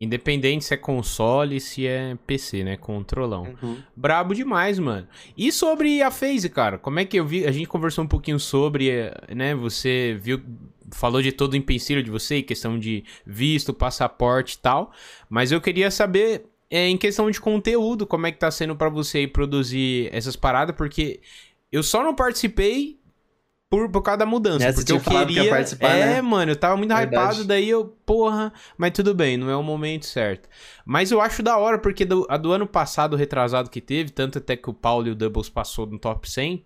Independente 0.00 0.64
se 0.64 0.74
é 0.74 0.76
console, 0.76 1.58
se 1.58 1.84
é 1.84 2.16
PC, 2.24 2.62
né? 2.62 2.76
Controlão. 2.76 3.56
Uhum. 3.60 3.78
Brabo 3.96 4.32
demais, 4.32 4.78
mano. 4.78 5.08
E 5.36 5.50
sobre 5.50 6.00
a 6.02 6.10
phase, 6.10 6.48
cara? 6.48 6.78
Como 6.78 7.00
é 7.00 7.04
que 7.04 7.18
eu 7.18 7.26
vi? 7.26 7.44
A 7.44 7.50
gente 7.50 7.66
conversou 7.66 8.04
um 8.04 8.08
pouquinho 8.08 8.38
sobre, 8.38 8.90
né? 9.34 9.56
Você 9.56 10.16
viu, 10.22 10.40
falou 10.92 11.20
de 11.20 11.32
todo 11.32 11.54
o 11.54 11.56
empecilho 11.56 12.00
de 12.00 12.12
você, 12.12 12.42
questão 12.42 12.78
de 12.78 13.04
visto, 13.26 13.74
passaporte 13.74 14.54
e 14.54 14.58
tal. 14.58 14.92
Mas 15.28 15.50
eu 15.50 15.60
queria 15.60 15.90
saber, 15.90 16.44
é, 16.70 16.86
em 16.86 16.96
questão 16.96 17.28
de 17.28 17.40
conteúdo, 17.40 18.06
como 18.06 18.28
é 18.28 18.30
que 18.30 18.38
tá 18.38 18.52
sendo 18.52 18.76
para 18.76 18.88
você 18.88 19.26
produzir 19.26 20.10
essas 20.12 20.36
paradas, 20.36 20.76
porque 20.76 21.20
eu 21.72 21.82
só 21.82 22.04
não 22.04 22.14
participei 22.14 22.97
por, 23.70 23.90
por 23.90 24.02
causa 24.02 24.18
da 24.18 24.26
mudança. 24.26 24.64
É, 24.64 24.72
porque 24.72 24.92
eu 24.92 25.00
queria. 25.00 25.44
Que 25.44 25.50
participar, 25.50 25.90
é, 25.90 26.06
né? 26.06 26.22
mano, 26.22 26.52
eu 26.52 26.56
tava 26.56 26.76
muito 26.76 26.94
Verdade. 26.94 27.14
hypado, 27.14 27.44
daí 27.44 27.68
eu, 27.68 27.96
porra, 28.06 28.52
mas 28.76 28.92
tudo 28.92 29.14
bem, 29.14 29.36
não 29.36 29.50
é 29.50 29.56
o 29.56 29.62
momento 29.62 30.06
certo. 30.06 30.48
Mas 30.84 31.10
eu 31.10 31.20
acho 31.20 31.42
da 31.42 31.56
hora, 31.58 31.78
porque 31.78 32.04
do, 32.04 32.26
a 32.28 32.36
do 32.36 32.52
ano 32.52 32.66
passado, 32.66 33.16
retrasado 33.16 33.68
que 33.68 33.80
teve, 33.80 34.10
tanto 34.10 34.38
até 34.38 34.56
que 34.56 34.70
o 34.70 34.74
Paulo 34.74 35.08
e 35.08 35.10
o 35.10 35.14
Doubles 35.14 35.48
passou 35.48 35.86
no 35.86 35.98
top 35.98 36.30
100. 36.30 36.64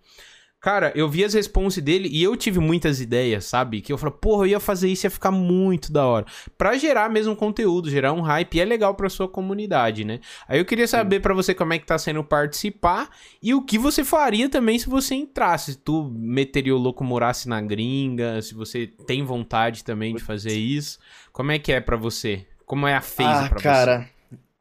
Cara, 0.63 0.93
eu 0.95 1.09
vi 1.09 1.25
as 1.25 1.35
respostas 1.35 1.83
dele 1.83 2.09
e 2.09 2.23
eu 2.23 2.37
tive 2.37 2.61
muitas 2.61 3.01
ideias, 3.01 3.47
sabe? 3.47 3.81
Que 3.81 3.93
eu 3.93 3.99
falei, 3.99 4.15
porra, 4.21 4.45
eu 4.45 4.51
ia 4.51 4.61
fazer 4.61 4.89
isso, 4.89 5.05
ia 5.05 5.11
ficar 5.11 5.33
muito 5.33 5.93
da 5.93 6.07
hora. 6.07 6.25
Pra 6.57 6.79
gerar 6.79 7.11
mesmo 7.11 7.35
conteúdo, 7.35 7.91
gerar 7.91 8.13
um 8.13 8.21
hype, 8.21 8.55
e 8.55 8.61
é 8.61 8.65
legal 8.65 8.95
pra 8.95 9.09
sua 9.09 9.27
comunidade, 9.27 10.05
né? 10.05 10.21
Aí 10.47 10.61
eu 10.61 10.65
queria 10.65 10.87
saber 10.87 11.19
para 11.19 11.35
você 11.35 11.53
como 11.53 11.73
é 11.73 11.81
que 11.81 11.85
tá 11.85 11.99
sendo 11.99 12.23
participar 12.23 13.11
e 13.43 13.53
o 13.53 13.63
que 13.63 13.77
você 13.77 14.05
faria 14.05 14.49
também 14.49 14.79
se 14.79 14.89
você 14.89 15.17
entrasse. 15.17 15.73
Se 15.73 15.79
tu 15.79 16.09
meteria 16.15 16.77
o 16.77 16.79
louco, 16.79 17.03
morasse 17.03 17.49
na 17.49 17.61
gringa, 17.61 18.41
se 18.41 18.55
você 18.55 18.87
tem 18.87 19.25
vontade 19.25 19.83
também 19.83 20.15
de 20.15 20.23
fazer 20.23 20.57
isso. 20.57 21.01
Como 21.33 21.51
é 21.51 21.59
que 21.59 21.73
é 21.73 21.81
para 21.81 21.97
você? 21.97 22.47
Como 22.65 22.87
é 22.87 22.95
a 22.95 23.01
phase 23.01 23.47
ah, 23.47 23.49
pra 23.49 23.61
cara. 23.61 23.99
você? 23.99 24.12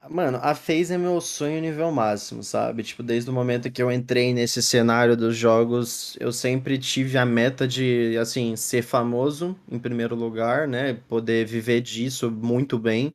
Mano, 0.10 0.40
a 0.42 0.56
FaZe 0.56 0.94
é 0.94 0.98
meu 0.98 1.22
sonho 1.22 1.62
nível 1.62 1.92
máximo, 1.92 2.44
sabe? 2.44 2.82
Tipo, 2.82 3.04
desde 3.04 3.30
o 3.30 3.34
momento 3.34 3.70
que 3.70 3.82
eu 3.82 3.92
entrei 3.92 4.34
nesse 4.34 4.62
cenário 4.62 5.16
dos 5.16 5.38
jogos, 5.38 6.18
eu 6.20 6.32
sempre 6.32 6.78
tive 6.80 7.18
a 7.20 7.26
meta 7.26 7.68
de, 7.68 8.18
assim, 8.18 8.56
ser 8.56 8.82
famoso 8.82 9.56
em 9.70 9.78
primeiro 9.78 10.16
lugar, 10.16 10.68
né? 10.68 10.98
Poder 11.08 11.46
viver 11.46 11.82
disso 11.82 12.32
muito 12.32 12.80
bem. 12.80 13.14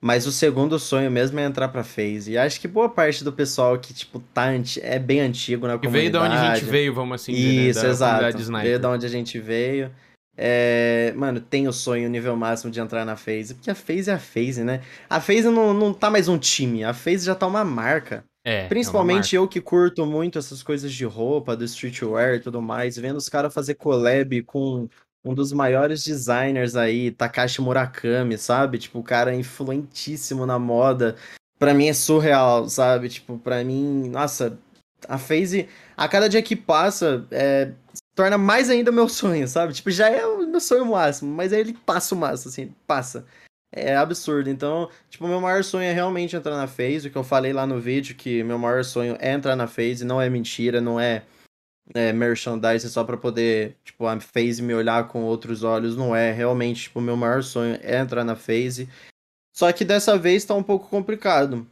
Mas 0.00 0.26
o 0.26 0.32
segundo 0.32 0.78
sonho 0.78 1.10
mesmo 1.10 1.38
é 1.38 1.44
entrar 1.44 1.68
pra 1.68 1.84
FaZe. 1.84 2.32
E 2.32 2.38
acho 2.38 2.60
que 2.60 2.68
boa 2.68 2.88
parte 2.88 3.22
do 3.22 3.32
pessoal 3.32 3.78
que, 3.78 3.94
tipo, 3.94 4.18
tá 4.18 4.48
é 4.82 4.98
bem 4.98 5.20
antigo 5.20 5.66
na 5.66 5.78
comunidade. 5.78 5.86
E 5.86 6.00
veio 6.00 6.10
de 6.10 6.18
onde 6.18 6.36
a 6.36 6.54
gente 6.54 6.64
veio, 6.64 6.94
vamos 6.94 7.22
assim 7.22 7.32
dizer, 7.32 7.54
né? 7.54 7.68
Isso, 7.68 7.82
né? 7.82 7.90
exato. 7.90 8.52
Veio 8.62 8.78
de 8.78 8.86
onde 8.86 9.06
a 9.06 9.08
gente 9.08 9.38
veio. 9.38 9.90
É, 10.36 11.12
mano, 11.16 11.40
tem 11.40 11.66
o 11.66 11.72
sonho 11.72 12.08
nível 12.08 12.36
máximo 12.36 12.70
de 12.70 12.78
entrar 12.78 13.04
na 13.04 13.16
FaZe, 13.16 13.54
porque 13.54 13.70
a 13.70 13.74
FaZe 13.74 14.10
é 14.10 14.14
a 14.14 14.18
FaZe, 14.18 14.62
né? 14.62 14.82
A 15.08 15.20
FaZe 15.20 15.48
não, 15.48 15.72
não 15.72 15.94
tá 15.94 16.10
mais 16.10 16.28
um 16.28 16.38
time, 16.38 16.84
a 16.84 16.92
FaZe 16.92 17.24
já 17.24 17.34
tá 17.34 17.46
uma 17.46 17.64
marca. 17.64 18.24
É, 18.44 18.68
Principalmente 18.68 19.34
é 19.34 19.38
eu 19.38 19.48
que 19.48 19.60
curto 19.60 20.06
muito 20.06 20.38
essas 20.38 20.62
coisas 20.62 20.92
de 20.92 21.04
roupa, 21.04 21.56
do 21.56 21.64
streetwear 21.64 22.34
e 22.34 22.40
tudo 22.40 22.62
mais, 22.62 22.96
vendo 22.96 23.16
os 23.16 23.28
caras 23.28 23.52
fazer 23.52 23.74
collab 23.74 24.42
com 24.42 24.88
um 25.24 25.34
dos 25.34 25.52
maiores 25.52 26.04
designers 26.04 26.76
aí, 26.76 27.10
Takashi 27.10 27.60
Murakami, 27.60 28.38
sabe? 28.38 28.78
Tipo, 28.78 29.00
o 29.00 29.02
cara 29.02 29.34
influentíssimo 29.34 30.46
na 30.46 30.58
moda. 30.58 31.16
Pra 31.58 31.74
mim 31.74 31.88
é 31.88 31.92
surreal, 31.92 32.68
sabe? 32.68 33.08
Tipo, 33.08 33.36
pra 33.36 33.64
mim, 33.64 34.08
nossa, 34.08 34.56
a 35.08 35.18
FaZe, 35.18 35.68
a 35.96 36.06
cada 36.06 36.28
dia 36.28 36.42
que 36.42 36.54
passa, 36.54 37.26
é, 37.32 37.72
torna 38.16 38.38
mais 38.38 38.70
ainda 38.70 38.90
meu 38.90 39.08
sonho, 39.08 39.46
sabe? 39.46 39.74
Tipo, 39.74 39.90
já 39.90 40.08
é 40.08 40.26
o 40.26 40.46
meu 40.48 40.58
sonho 40.58 40.86
máximo, 40.86 41.32
mas 41.32 41.52
aí 41.52 41.60
ele 41.60 41.74
passa 41.74 42.14
o 42.14 42.18
máximo, 42.18 42.50
assim, 42.50 42.74
passa. 42.86 43.26
É 43.70 43.94
absurdo. 43.94 44.48
Então, 44.48 44.90
tipo, 45.10 45.28
meu 45.28 45.40
maior 45.40 45.62
sonho 45.62 45.84
é 45.84 45.92
realmente 45.92 46.34
entrar 46.34 46.56
na 46.56 46.66
phase. 46.66 47.08
O 47.08 47.10
que 47.10 47.18
eu 47.18 47.22
falei 47.22 47.52
lá 47.52 47.66
no 47.66 47.78
vídeo, 47.78 48.16
que 48.16 48.42
meu 48.42 48.58
maior 48.58 48.82
sonho 48.84 49.16
é 49.20 49.32
entrar 49.32 49.54
na 49.54 49.66
phase, 49.66 50.02
não 50.02 50.20
é 50.20 50.30
mentira, 50.30 50.80
não 50.80 50.98
é, 50.98 51.24
é 51.94 52.10
merchandise 52.10 52.88
só 52.88 53.04
pra 53.04 53.18
poder, 53.18 53.76
tipo, 53.84 54.06
a 54.06 54.18
phase 54.18 54.62
me 54.62 54.72
olhar 54.72 55.06
com 55.08 55.22
outros 55.24 55.62
olhos. 55.62 55.94
Não 55.94 56.16
é. 56.16 56.32
Realmente, 56.32 56.84
tipo, 56.84 57.02
meu 57.02 57.18
maior 57.18 57.42
sonho 57.42 57.78
é 57.82 57.98
entrar 57.98 58.24
na 58.24 58.34
phase. 58.34 58.88
Só 59.54 59.70
que 59.72 59.84
dessa 59.84 60.16
vez 60.16 60.42
tá 60.44 60.54
um 60.54 60.62
pouco 60.62 60.88
complicado. 60.88 61.66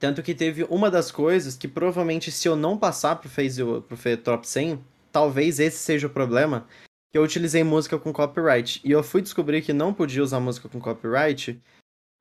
Tanto 0.00 0.24
que 0.24 0.34
teve 0.34 0.64
uma 0.64 0.90
das 0.90 1.12
coisas 1.12 1.56
que 1.56 1.68
provavelmente 1.68 2.32
se 2.32 2.48
eu 2.48 2.56
não 2.56 2.76
passar 2.76 3.14
pro 3.14 3.28
phase, 3.28 3.62
pro 3.62 4.16
top 4.16 4.48
100, 4.48 4.82
talvez 5.12 5.60
esse 5.60 5.78
seja 5.78 6.06
o 6.06 6.10
problema, 6.10 6.66
que 7.10 7.18
eu 7.18 7.22
utilizei 7.22 7.62
música 7.62 7.98
com 7.98 8.12
copyright. 8.12 8.80
E 8.82 8.90
eu 8.90 9.02
fui 9.02 9.20
descobrir 9.20 9.62
que 9.62 9.72
não 9.72 9.92
podia 9.92 10.22
usar 10.22 10.40
música 10.40 10.68
com 10.68 10.80
copyright 10.80 11.60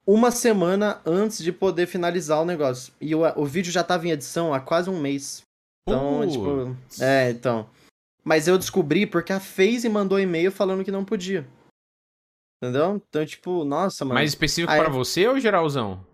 uma 0.05 0.31
semana 0.31 0.99
antes 1.05 1.43
de 1.43 1.51
poder 1.51 1.87
finalizar 1.87 2.41
o 2.41 2.45
negócio. 2.45 2.93
E 2.99 3.15
o, 3.15 3.21
o 3.35 3.45
vídeo 3.45 3.71
já 3.71 3.83
tava 3.83 4.07
em 4.07 4.11
edição 4.11 4.53
há 4.53 4.59
quase 4.59 4.89
um 4.89 4.99
mês. 4.99 5.43
Então, 5.87 6.21
uh. 6.21 6.29
tipo. 6.29 6.77
É, 7.03 7.31
então. 7.31 7.69
Mas 8.23 8.47
eu 8.47 8.57
descobri 8.57 9.05
porque 9.05 9.33
a 9.33 9.39
FaZe 9.39 9.89
mandou 9.89 10.19
e-mail 10.19 10.51
falando 10.51 10.83
que 10.83 10.91
não 10.91 11.05
podia. 11.05 11.47
Entendeu? 12.61 13.01
Então, 13.07 13.25
tipo, 13.25 13.63
nossa, 13.63 14.05
mano. 14.05 14.15
Mais 14.15 14.29
específico 14.29 14.71
Aí... 14.71 14.79
para 14.79 14.89
você 14.89 15.27
ou 15.27 15.39
geralzão? 15.39 16.05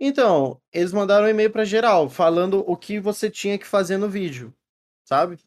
Então, 0.00 0.60
eles 0.72 0.92
mandaram 0.92 1.26
um 1.26 1.30
e-mail 1.30 1.50
para 1.50 1.64
geral, 1.64 2.08
falando 2.08 2.62
o 2.66 2.76
que 2.76 3.00
você 3.00 3.28
tinha 3.28 3.58
que 3.58 3.66
fazer 3.66 3.96
no 3.96 4.08
vídeo, 4.08 4.54
sabe? 5.04 5.38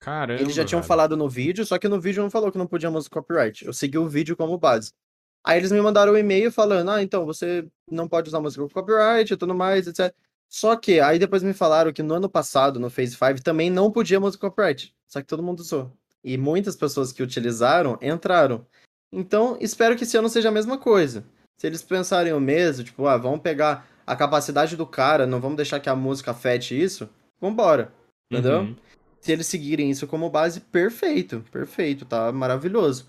Caramba. 0.00 0.40
Eles 0.40 0.54
já 0.54 0.64
tinham 0.64 0.80
velho. 0.80 0.88
falado 0.88 1.16
no 1.16 1.28
vídeo, 1.28 1.64
só 1.64 1.78
que 1.78 1.88
no 1.88 2.00
vídeo 2.00 2.22
não 2.22 2.30
falou 2.30 2.52
que 2.52 2.58
não 2.58 2.66
podia 2.66 2.90
música 2.90 3.20
copyright. 3.20 3.64
Eu 3.64 3.72
segui 3.72 3.98
o 3.98 4.08
vídeo 4.08 4.36
como 4.36 4.58
base. 4.58 4.92
Aí 5.44 5.58
eles 5.58 5.70
me 5.70 5.80
mandaram 5.80 6.12
um 6.12 6.16
e-mail 6.16 6.50
falando, 6.50 6.90
ah, 6.90 7.02
então 7.02 7.24
você 7.24 7.66
não 7.90 8.08
pode 8.08 8.28
usar 8.28 8.40
música 8.40 8.62
com 8.62 8.68
copyright 8.68 9.32
e 9.32 9.36
tudo 9.36 9.54
mais, 9.54 9.86
etc. 9.86 10.12
Só 10.48 10.76
que 10.76 11.00
aí 11.00 11.18
depois 11.18 11.42
me 11.42 11.52
falaram 11.52 11.92
que 11.92 12.02
no 12.02 12.14
ano 12.14 12.28
passado, 12.28 12.80
no 12.80 12.90
Phase 12.90 13.16
5, 13.16 13.42
também 13.42 13.70
não 13.70 13.90
podia 13.90 14.20
música 14.20 14.48
copyright. 14.48 14.94
Só 15.06 15.20
que 15.20 15.26
todo 15.26 15.42
mundo 15.42 15.60
usou. 15.60 15.92
E 16.22 16.36
muitas 16.36 16.74
pessoas 16.74 17.12
que 17.12 17.22
utilizaram 17.22 17.98
entraram. 18.02 18.66
Então, 19.12 19.56
espero 19.60 19.96
que 19.96 20.04
esse 20.04 20.16
ano 20.16 20.28
seja 20.28 20.48
a 20.48 20.52
mesma 20.52 20.78
coisa. 20.78 21.24
Se 21.58 21.66
eles 21.66 21.82
pensarem 21.82 22.32
o 22.32 22.40
mesmo, 22.40 22.84
tipo, 22.84 23.06
ah, 23.06 23.16
vamos 23.16 23.40
pegar 23.40 23.86
a 24.06 24.14
capacidade 24.14 24.76
do 24.76 24.86
cara, 24.86 25.26
não 25.26 25.40
vamos 25.40 25.56
deixar 25.56 25.80
que 25.80 25.88
a 25.88 25.96
música 25.96 26.32
afete 26.32 26.80
isso, 26.80 27.08
vambora. 27.40 27.92
Entendeu? 28.30 28.60
Uhum. 28.60 28.76
Se 29.26 29.32
eles 29.32 29.48
seguirem 29.48 29.90
isso 29.90 30.06
como 30.06 30.30
base, 30.30 30.60
perfeito, 30.60 31.44
perfeito, 31.50 32.04
tá 32.04 32.30
maravilhoso. 32.30 33.08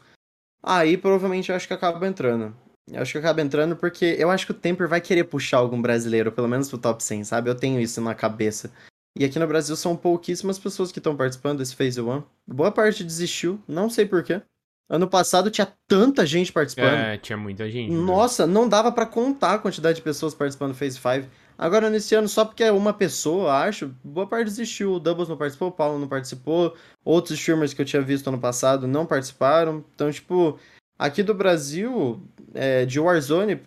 Aí 0.63 0.97
provavelmente 0.97 1.51
eu 1.51 1.55
acho 1.55 1.67
que 1.67 1.75
acaba 1.75 2.07
entrando. 2.07 2.55
Eu 2.91 3.03
acho 3.03 3.11
que 3.11 3.19
acaba 3.19 3.39
entrando 3.39 3.75
porque 3.75 4.15
eu 4.17 4.31
acho 4.31 4.43
que 4.43 4.51
o 4.51 4.55
Temper 4.55 4.87
vai 4.87 4.99
querer 4.99 5.25
puxar 5.25 5.57
algum 5.57 5.79
brasileiro, 5.79 6.31
pelo 6.31 6.47
menos 6.47 6.69
pro 6.69 6.79
top 6.79 7.03
100, 7.03 7.25
sabe? 7.25 7.51
Eu 7.51 7.53
tenho 7.53 7.79
isso 7.79 8.01
na 8.01 8.15
cabeça. 8.15 8.71
E 9.15 9.25
aqui 9.25 9.37
no 9.37 9.45
Brasil 9.45 9.75
são 9.75 9.95
pouquíssimas 9.95 10.57
pessoas 10.57 10.91
que 10.91 10.97
estão 10.97 11.15
participando 11.15 11.59
desse 11.59 11.75
Phase 11.75 12.01
One. 12.01 12.23
Boa 12.47 12.71
parte 12.71 13.03
desistiu, 13.03 13.61
não 13.67 13.87
sei 13.87 14.07
porquê. 14.07 14.41
Ano 14.89 15.07
passado 15.07 15.51
tinha 15.51 15.71
tanta 15.87 16.25
gente 16.25 16.51
participando. 16.51 16.95
É, 16.95 17.17
tinha 17.19 17.37
muita 17.37 17.69
gente. 17.69 17.91
Né? 17.91 17.95
Nossa, 17.95 18.47
não 18.47 18.67
dava 18.67 18.91
para 18.91 19.05
contar 19.05 19.53
a 19.53 19.59
quantidade 19.59 19.97
de 19.97 20.01
pessoas 20.01 20.33
participando 20.33 20.71
do 20.71 20.77
Phase 20.79 20.97
5. 20.97 21.29
Agora, 21.57 21.89
nesse 21.89 22.13
ano, 22.13 22.27
só 22.27 22.45
porque 22.45 22.63
é 22.63 22.71
uma 22.71 22.93
pessoa, 22.93 23.63
acho, 23.63 23.93
boa 24.03 24.27
parte 24.27 24.45
desistiu. 24.45 24.93
O 24.93 24.99
Doubles 24.99 25.27
não 25.27 25.37
participou, 25.37 25.69
o 25.69 25.71
Paulo 25.71 25.97
não 25.97 26.07
participou. 26.07 26.75
Outros 27.03 27.39
streamers 27.39 27.73
que 27.73 27.81
eu 27.81 27.85
tinha 27.85 28.01
visto 28.01 28.27
ano 28.27 28.39
passado 28.39 28.87
não 28.87 29.05
participaram. 29.05 29.83
Então, 29.95 30.11
tipo, 30.11 30.59
aqui 30.99 31.23
do 31.23 31.33
Brasil, 31.33 32.21
é, 32.53 32.85
de 32.85 32.99
Warzone, 32.99 33.61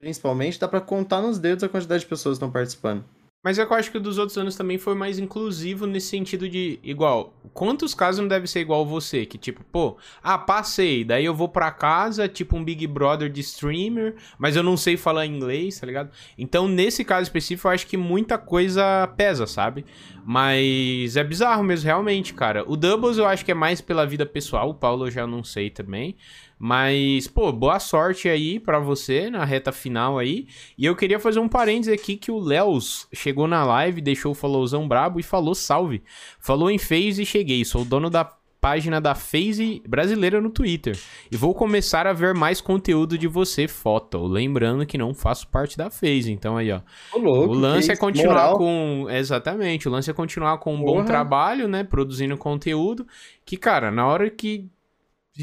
principalmente, 0.00 0.58
dá 0.58 0.66
para 0.66 0.80
contar 0.80 1.22
nos 1.22 1.38
dedos 1.38 1.62
a 1.62 1.68
quantidade 1.68 2.00
de 2.00 2.08
pessoas 2.08 2.34
que 2.34 2.44
estão 2.44 2.50
participando. 2.50 3.04
Mas 3.46 3.58
eu 3.58 3.74
acho 3.74 3.92
que 3.92 3.96
o 3.96 4.00
dos 4.00 4.18
outros 4.18 4.36
anos 4.36 4.56
também 4.56 4.76
foi 4.76 4.96
mais 4.96 5.20
inclusivo 5.20 5.86
nesse 5.86 6.08
sentido 6.08 6.48
de, 6.48 6.80
igual, 6.82 7.32
quantos 7.54 7.94
casos 7.94 8.20
não 8.20 8.26
deve 8.26 8.48
ser 8.48 8.58
igual 8.58 8.84
você? 8.84 9.24
Que 9.24 9.38
tipo, 9.38 9.62
pô, 9.70 9.96
ah, 10.20 10.36
passei, 10.36 11.04
daí 11.04 11.24
eu 11.24 11.32
vou 11.32 11.48
pra 11.48 11.70
casa, 11.70 12.26
tipo 12.26 12.56
um 12.56 12.64
Big 12.64 12.84
Brother 12.88 13.30
de 13.30 13.40
streamer, 13.42 14.16
mas 14.36 14.56
eu 14.56 14.64
não 14.64 14.76
sei 14.76 14.96
falar 14.96 15.26
inglês, 15.26 15.78
tá 15.78 15.86
ligado? 15.86 16.10
Então, 16.36 16.66
nesse 16.66 17.04
caso 17.04 17.22
específico, 17.22 17.68
eu 17.68 17.72
acho 17.72 17.86
que 17.86 17.96
muita 17.96 18.36
coisa 18.36 19.06
pesa, 19.16 19.46
sabe? 19.46 19.86
Mas 20.24 21.16
é 21.16 21.22
bizarro 21.22 21.62
mesmo, 21.62 21.86
realmente, 21.86 22.34
cara. 22.34 22.64
O 22.66 22.76
Doubles 22.76 23.16
eu 23.16 23.26
acho 23.26 23.44
que 23.44 23.52
é 23.52 23.54
mais 23.54 23.80
pela 23.80 24.04
vida 24.04 24.26
pessoal, 24.26 24.70
o 24.70 24.74
Paulo 24.74 25.06
eu 25.06 25.10
já 25.12 25.24
não 25.24 25.44
sei 25.44 25.70
também. 25.70 26.16
Mas, 26.58 27.28
pô, 27.28 27.52
boa 27.52 27.78
sorte 27.78 28.28
aí 28.28 28.58
para 28.58 28.78
você 28.78 29.28
na 29.28 29.44
reta 29.44 29.70
final 29.72 30.18
aí. 30.18 30.46
E 30.76 30.86
eu 30.86 30.96
queria 30.96 31.20
fazer 31.20 31.38
um 31.38 31.48
parênteses 31.48 31.92
aqui 31.92 32.16
que 32.16 32.30
o 32.30 32.38
Léos 32.38 33.06
chegou 33.12 33.46
na 33.46 33.64
live, 33.64 34.00
deixou 34.00 34.32
o 34.32 34.34
followzão 34.34 34.88
brabo 34.88 35.20
e 35.20 35.22
falou 35.22 35.54
salve. 35.54 36.02
Falou 36.40 36.70
em 36.70 36.78
Phase 36.78 37.22
e 37.22 37.26
cheguei. 37.26 37.64
Sou 37.64 37.82
o 37.82 37.84
dono 37.84 38.08
da 38.08 38.24
página 38.58 39.00
da 39.00 39.14
Phase 39.14 39.82
brasileira 39.86 40.40
no 40.40 40.50
Twitter. 40.50 40.98
E 41.30 41.36
vou 41.36 41.54
começar 41.54 42.06
a 42.06 42.12
ver 42.12 42.34
mais 42.34 42.60
conteúdo 42.60 43.18
de 43.18 43.28
você, 43.28 43.68
foto. 43.68 44.26
Lembrando 44.26 44.86
que 44.86 44.98
não 44.98 45.14
faço 45.14 45.46
parte 45.48 45.76
da 45.76 45.90
Phase. 45.90 46.32
Então 46.32 46.56
aí, 46.56 46.72
ó. 46.72 46.80
louco, 47.14 47.52
o 47.52 47.54
lance 47.54 47.92
é 47.92 47.96
continuar 47.96 48.52
moral. 48.52 48.58
com. 48.58 49.06
Exatamente. 49.10 49.86
O 49.86 49.90
lance 49.90 50.10
é 50.10 50.14
continuar 50.14 50.58
com 50.58 50.74
um 50.74 50.80
Porra. 50.80 51.00
bom 51.00 51.04
trabalho, 51.04 51.68
né? 51.68 51.84
Produzindo 51.84 52.36
conteúdo. 52.36 53.06
Que, 53.44 53.56
cara, 53.56 53.90
na 53.90 54.06
hora 54.06 54.28
que 54.30 54.68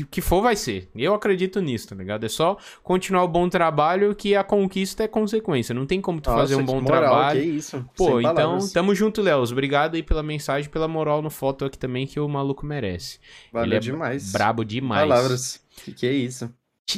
que 0.10 0.22
for, 0.22 0.42
vai 0.42 0.56
ser. 0.56 0.90
Eu 0.96 1.14
acredito 1.14 1.62
nisso, 1.62 1.90
tá 1.90 1.96
ligado? 1.96 2.26
É 2.26 2.30
só 2.30 2.58
continuar 2.82 3.24
o 3.24 3.28
bom 3.28 3.48
trabalho 3.48 4.16
que 4.16 4.36
a 4.36 4.44
conquista 4.44 5.04
é 5.04 5.08
consequência. 5.08 5.74
Não 5.76 5.86
tem 5.86 6.02
como 6.02 6.20
tu 6.20 6.30
Nossa, 6.30 6.42
fazer 6.42 6.56
um 6.56 6.66
bom 6.66 6.82
moral, 6.82 7.02
trabalho. 7.02 7.42
Que 7.42 7.48
isso. 7.48 7.86
Pô, 7.96 8.06
Sem 8.06 8.20
então, 8.20 8.34
palavras. 8.34 8.72
tamo 8.72 8.96
junto, 8.96 9.22
Léo. 9.22 9.44
Obrigado 9.44 9.96
aí 9.96 10.04
pela 10.04 10.24
mensagem, 10.24 10.70
pela 10.70 10.88
moral 10.88 11.22
no 11.22 11.30
foto 11.30 11.66
aqui 11.66 11.78
também 11.78 12.08
que 12.08 12.20
o 12.20 12.28
maluco 12.28 12.66
merece. 12.66 13.20
Valeu 13.52 13.68
Ele 13.68 13.76
é 13.76 13.80
demais. 13.80 14.32
Brabo 14.32 14.64
demais. 14.64 15.08
Palavras. 15.08 15.66
Que, 15.84 15.92
que 15.92 16.08
é 16.08 16.12
isso. 16.12 16.52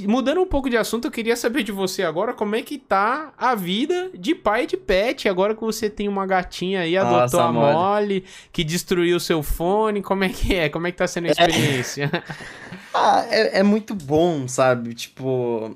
Mudando 0.07 0.41
um 0.41 0.47
pouco 0.47 0.69
de 0.69 0.75
assunto, 0.75 1.05
eu 1.05 1.11
queria 1.11 1.35
saber 1.35 1.63
de 1.63 1.71
você 1.71 2.03
agora 2.03 2.33
como 2.33 2.55
é 2.55 2.61
que 2.61 2.77
tá 2.77 3.31
a 3.37 3.53
vida 3.53 4.09
de 4.13 4.33
pai 4.33 4.65
de 4.65 4.75
pet, 4.75 5.29
agora 5.29 5.55
que 5.55 5.61
você 5.61 5.89
tem 5.89 6.07
uma 6.07 6.25
gatinha 6.25 6.81
aí, 6.81 6.97
adotou 6.97 7.39
Nossa, 7.39 7.43
a 7.43 7.51
Molly, 7.51 8.25
que 8.51 8.63
destruiu 8.63 9.17
o 9.17 9.19
seu 9.19 9.43
fone, 9.43 10.01
como 10.01 10.23
é 10.23 10.29
que 10.29 10.55
é? 10.55 10.69
Como 10.69 10.87
é 10.87 10.91
que 10.91 10.97
tá 10.97 11.07
sendo 11.07 11.25
a 11.25 11.27
é. 11.27 11.31
experiência? 11.31 12.09
É... 12.11 12.23
ah, 12.93 13.25
é, 13.29 13.59
é, 13.59 13.63
muito 13.63 13.93
bom, 13.93 14.47
sabe? 14.47 14.95
Tipo, 14.95 15.75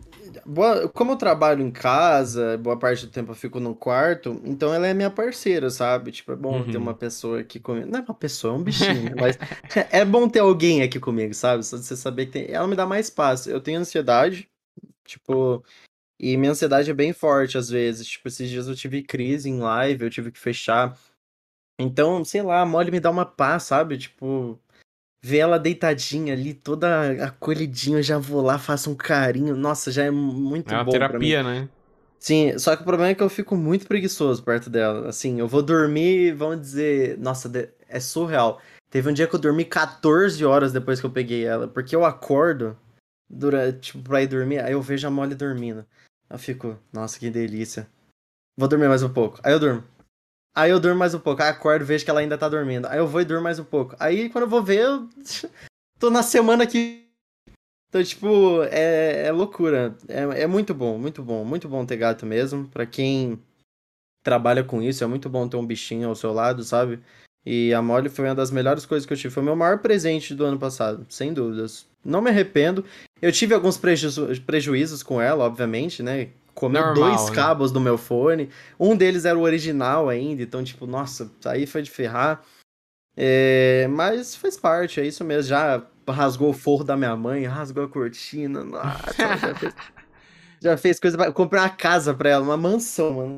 boa, 0.50 0.90
como 0.90 1.12
eu 1.12 1.16
trabalho 1.16 1.62
em 1.62 1.70
casa, 1.70 2.58
boa 2.58 2.78
parte 2.78 3.06
do 3.06 3.12
tempo 3.12 3.32
eu 3.32 3.36
fico 3.36 3.60
no 3.60 3.76
quarto, 3.76 4.42
então 4.44 4.74
ela 4.74 4.88
é 4.88 4.94
minha 4.94 5.12
parceira, 5.12 5.70
sabe? 5.70 6.12
Tipo, 6.12 6.32
é 6.32 6.36
bom 6.36 6.60
uhum. 6.60 6.72
ter 6.72 6.78
uma 6.78 6.94
pessoa 6.94 7.40
aqui 7.40 7.60
comigo. 7.60 7.88
Não 7.88 8.00
é 8.00 8.02
uma 8.02 8.14
pessoa, 8.16 8.56
é 8.56 8.58
um 8.58 8.64
bichinho, 8.64 9.16
mas 9.20 9.38
é 9.92 10.04
bom 10.04 10.28
ter 10.28 10.40
alguém 10.40 10.82
aqui 10.82 11.00
comigo, 11.00 11.34
sabe? 11.34 11.64
Só 11.64 11.78
você 11.78 11.96
saber 11.96 12.26
que 12.26 12.32
tem... 12.32 12.52
ela 12.52 12.68
me 12.68 12.76
dá 12.76 12.86
mais 12.86 13.10
paz. 13.10 13.46
Eu 13.46 13.62
tenho 13.62 13.80
ansiedade, 13.80 14.50
tipo, 15.06 15.64
e 16.20 16.36
minha 16.36 16.52
ansiedade 16.52 16.90
é 16.90 16.94
bem 16.94 17.14
forte 17.14 17.58
às 17.58 17.70
vezes. 17.70 18.08
Tipo, 18.08 18.28
esses 18.28 18.50
dias 18.50 18.68
eu 18.68 18.76
tive 18.76 19.04
crise 19.04 19.50
em 19.50 19.60
live, 19.60 20.04
eu 20.04 20.10
tive 20.10 20.32
que 20.32 20.40
fechar. 20.40 20.98
Então, 21.80 22.26
sei 22.26 22.42
lá, 22.42 22.62
a 22.62 22.66
Molly 22.66 22.92
me 22.92 23.00
dá 23.00 23.10
uma 23.10 23.26
paz, 23.26 23.64
sabe? 23.64 23.98
Tipo, 23.98 24.60
ver 25.22 25.40
ela 25.40 25.60
deitadinha 25.60 26.34
ali, 26.34 26.54
toda 26.54 27.26
acolhidinha, 27.26 28.00
eu 28.00 28.04
já 28.04 28.18
vou 28.18 28.42
lá, 28.42 28.58
faço 28.58 28.90
um 28.90 28.96
carinho. 28.96 29.56
Nossa, 29.56 29.92
já 29.92 30.04
é 30.04 30.12
muito 30.12 30.74
é 30.74 30.78
uma 30.78 30.84
bom 30.84 30.92
terapia, 30.92 31.44
né? 31.44 31.70
Sim, 32.20 32.58
só 32.58 32.76
que 32.76 32.82
o 32.82 32.86
problema 32.86 33.12
é 33.12 33.16
que 33.16 33.24
eu 33.24 33.30
fico 33.30 33.56
muito 33.56 33.88
preguiçoso 33.88 34.44
perto 34.44 34.70
dela. 34.70 35.08
Assim, 35.08 35.40
eu 35.40 35.48
vou 35.48 35.62
dormir, 35.62 36.34
vamos 36.34 36.60
dizer, 36.60 37.18
nossa, 37.18 37.50
é 37.88 38.00
surreal. 38.00 38.62
Teve 38.90 39.10
um 39.10 39.14
dia 39.14 39.28
que 39.28 39.36
eu 39.36 39.40
dormi 39.40 39.64
14 39.64 40.44
horas 40.44 40.74
depois 40.74 41.00
que 41.00 41.06
eu 41.06 41.12
peguei 41.12 41.46
ela, 41.46 41.68
porque 41.68 41.96
eu 41.96 42.04
acordo 42.04 42.78
durante, 43.30 43.92
tipo, 43.92 44.04
pra 44.04 44.22
ir 44.22 44.28
dormir, 44.28 44.60
aí 44.60 44.74
eu 44.74 44.82
vejo 44.82 45.08
a 45.08 45.12
Molly 45.12 45.36
dormindo. 45.36 45.86
Eu 46.30 46.38
fico, 46.38 46.78
nossa, 46.92 47.18
que 47.20 47.30
delícia. 47.30 47.88
Vou 48.58 48.68
dormir 48.68 48.88
mais 48.88 49.04
um 49.04 49.14
pouco. 49.14 49.40
Aí 49.44 49.54
eu 49.54 49.60
durmo. 49.60 49.84
Aí 50.56 50.72
eu 50.72 50.80
durmo 50.80 51.00
mais 51.00 51.14
um 51.14 51.20
pouco. 51.20 51.42
Aí 51.42 51.50
acordo, 51.50 51.86
vejo 51.86 52.04
que 52.04 52.10
ela 52.12 52.20
ainda 52.20 52.38
tá 52.38 52.50
dormindo. 52.50 52.88
Aí 52.88 52.98
eu 52.98 53.08
vou 53.08 53.22
e 53.22 53.26
durmo 53.26 53.44
mais 53.44 53.60
um 53.60 53.64
pouco. 53.64 53.96
Aí 54.00 54.30
quando 54.30 54.44
eu 54.44 54.50
vou 54.50 54.64
ver, 54.64 54.82
eu 54.82 55.10
tô 56.00 56.10
na 56.10 56.24
semana 56.24 56.66
que. 56.66 57.06
Então, 57.90 58.04
tipo, 58.04 58.64
é, 58.70 59.28
é 59.28 59.32
loucura. 59.32 59.96
É, 60.08 60.44
é 60.44 60.48
muito 60.48 60.74
bom, 60.74 60.98
muito 60.98 61.24
bom. 61.24 61.44
Muito 61.44 61.68
bom 61.68 61.86
ter 61.86 61.98
gato 61.98 62.26
mesmo. 62.26 62.68
Pra 62.68 62.86
quem 62.86 63.40
trabalha 64.24 64.64
com 64.64 64.82
isso, 64.82 65.04
é 65.04 65.08
muito 65.08 65.30
bom 65.30 65.48
ter 65.48 65.58
um 65.58 65.66
bichinho 65.66 66.08
ao 66.08 66.16
seu 66.16 66.34
lado, 66.34 66.64
sabe? 66.64 67.00
E 67.46 67.74
a 67.74 67.82
Molly 67.82 68.10
foi 68.10 68.26
uma 68.26 68.36
das 68.36 68.52
melhores 68.52 68.86
coisas 68.86 69.06
que 69.06 69.14
eu 69.14 69.18
tive. 69.18 69.34
Foi 69.34 69.42
o 69.42 69.46
meu 69.46 69.56
maior 69.56 69.80
presente 69.80 70.36
do 70.36 70.46
ano 70.46 70.60
passado, 70.60 71.06
sem 71.10 71.34
dúvidas. 71.34 71.88
Não 72.04 72.22
me 72.22 72.30
arrependo. 72.30 72.86
Eu 73.22 73.32
tive 73.32 73.54
alguns 73.54 73.78
preju 73.78 74.10
prejuízos 74.46 75.02
com 75.02 75.22
ela, 75.22 75.46
obviamente, 75.46 76.04
né? 76.04 76.30
Comeu 76.54 76.82
Normal, 76.82 77.10
dois 77.10 77.30
né? 77.30 77.36
cabos 77.36 77.72
do 77.72 77.80
meu 77.80 77.98
fone. 77.98 78.50
Um 78.80 78.96
deles 78.96 79.26
era 79.26 79.38
o 79.38 79.42
original 79.42 80.10
ainda, 80.10 80.44
então, 80.44 80.64
tipo, 80.64 80.86
nossa, 80.86 81.32
aí 81.46 81.66
foi 81.66 81.82
de 81.82 81.92
ferrar. 81.92 82.44
É, 83.16 83.88
mas 83.90 84.36
faz 84.36 84.56
parte, 84.56 85.02
é 85.02 85.06
isso 85.06 85.24
mesmo. 85.24 85.50
Já 85.50 85.84
rasgou 86.08 86.50
o 86.50 86.54
forro 86.54 86.84
da 86.84 86.96
minha 86.96 87.16
mãe, 87.16 87.46
rasgou 87.46 87.84
a 87.84 87.90
cortina. 87.90 88.64
Nossa, 88.64 89.14
já, 89.18 89.56
fez, 89.56 89.74
já 90.62 90.78
fez 90.78 91.00
coisa. 91.00 91.18
Pra, 91.18 91.32
comprei 91.32 91.62
uma 91.62 91.70
casa 91.70 92.14
pra 92.14 92.30
ela, 92.30 92.44
uma 92.44 92.58
mansão, 92.58 93.14
mano. 93.14 93.38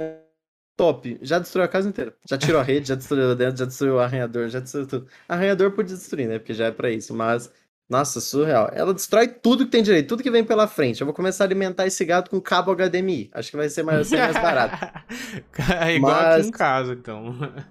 Top. 0.78 1.20
Já 1.22 1.38
destruiu 1.38 1.66
a 1.66 1.68
casa 1.68 1.90
inteira. 1.90 2.16
Já 2.28 2.38
tirou 2.38 2.60
a 2.60 2.64
rede, 2.64 2.90
já 2.90 2.96
destruiu 2.96 3.36
dentro, 3.36 3.58
já 3.58 3.66
destruiu 3.66 3.96
o 3.96 4.00
arranhador, 4.00 4.50
já 4.50 4.60
destruiu 4.60 4.88
tudo. 4.88 5.08
Arranhador 5.28 5.72
podia 5.72 5.96
destruir, 5.96 6.28
né? 6.28 6.40
Porque 6.40 6.54
já 6.54 6.66
é 6.66 6.72
pra 6.72 6.90
isso, 6.90 7.14
mas 7.14 7.52
nossa, 7.92 8.22
surreal. 8.22 8.72
Ela 8.74 8.94
destrói 8.94 9.28
tudo 9.28 9.66
que 9.66 9.72
tem 9.72 9.84
direito, 9.84 10.08
tudo 10.08 10.24
que 10.24 10.32
vem 10.32 10.46
pela 10.46 10.66
frente. 10.66 11.02
Eu 11.02 11.06
vou 11.06 11.14
começar 11.14 11.44
a 11.44 11.48
alimentar 11.48 11.86
esse 11.86 12.06
gato 12.06 12.32
com 12.32 12.40
cabo 12.40 12.74
HDMI. 12.74 13.30
Acho 13.34 13.52
que 13.52 13.58
vai 13.58 13.68
ser 13.68 13.84
mais, 13.84 14.08
ser 14.08 14.18
mais 14.18 14.34
barato. 14.34 14.78
é 15.86 15.98
igual 15.98 16.14
Mas... 16.14 16.40
aqui 16.40 16.48
em 16.48 16.52
casa, 16.52 16.94
então. 16.94 17.36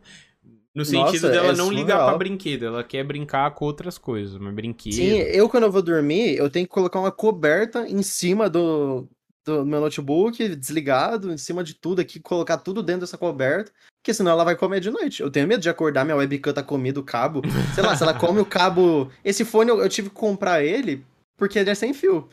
No 0.73 0.85
sentido 0.85 1.05
Nossa, 1.05 1.31
dela 1.31 1.49
é 1.49 1.57
não 1.57 1.65
surreal. 1.65 1.83
ligar 1.83 2.07
pra 2.07 2.17
brinquedo, 2.17 2.65
ela 2.65 2.85
quer 2.85 3.03
brincar 3.03 3.51
com 3.51 3.65
outras 3.65 3.99
coisas, 3.99 4.39
mas 4.39 4.55
brinquedo. 4.55 4.95
Sim, 4.95 5.19
eu 5.19 5.49
quando 5.49 5.65
eu 5.65 5.73
vou 5.73 5.83
dormir, 5.83 6.37
eu 6.37 6.49
tenho 6.49 6.65
que 6.65 6.73
colocar 6.73 7.01
uma 7.01 7.11
coberta 7.11 7.89
em 7.89 8.05
cima 8.05 8.49
do, 8.49 9.09
do 9.45 9.67
meu 9.67 9.81
notebook, 9.81 10.55
desligado, 10.55 11.33
em 11.33 11.37
cima 11.37 11.65
de 11.65 11.75
tudo 11.75 12.01
aqui, 12.01 12.21
colocar 12.21 12.57
tudo 12.57 12.85
dentro 12.85 13.01
dessa 13.01 13.19
coberta. 13.19 13.73
Porque 14.01 14.15
senão 14.15 14.33
ela 14.33 14.45
vai 14.45 14.57
comer 14.57 14.81
de 14.81 14.91
noite. 14.91 15.21
Eu 15.23 15.31
tenho 15.31 15.47
medo 15.47 15.61
de 15.61 15.69
acordar, 15.69 16.05
minha 16.05 16.17
webcam 16.17 16.55
tá 16.55 16.63
comida 16.63 16.99
o 16.99 17.05
cabo. 17.05 17.43
Sei 17.75 17.85
lá, 17.85 17.95
se 17.95 18.03
ela 18.03 18.15
come 18.15 18.41
o 18.41 18.47
cabo. 18.47 19.11
Esse 19.23 19.45
fone 19.45 19.71
eu, 19.71 19.81
eu, 19.81 19.89
tive 19.89 20.09
que 20.09 20.15
comprar 20.15 20.65
ele 20.65 21.05
porque 21.37 21.59
ele 21.59 21.69
é 21.69 21.75
sem 21.75 21.93
fio. 21.93 22.27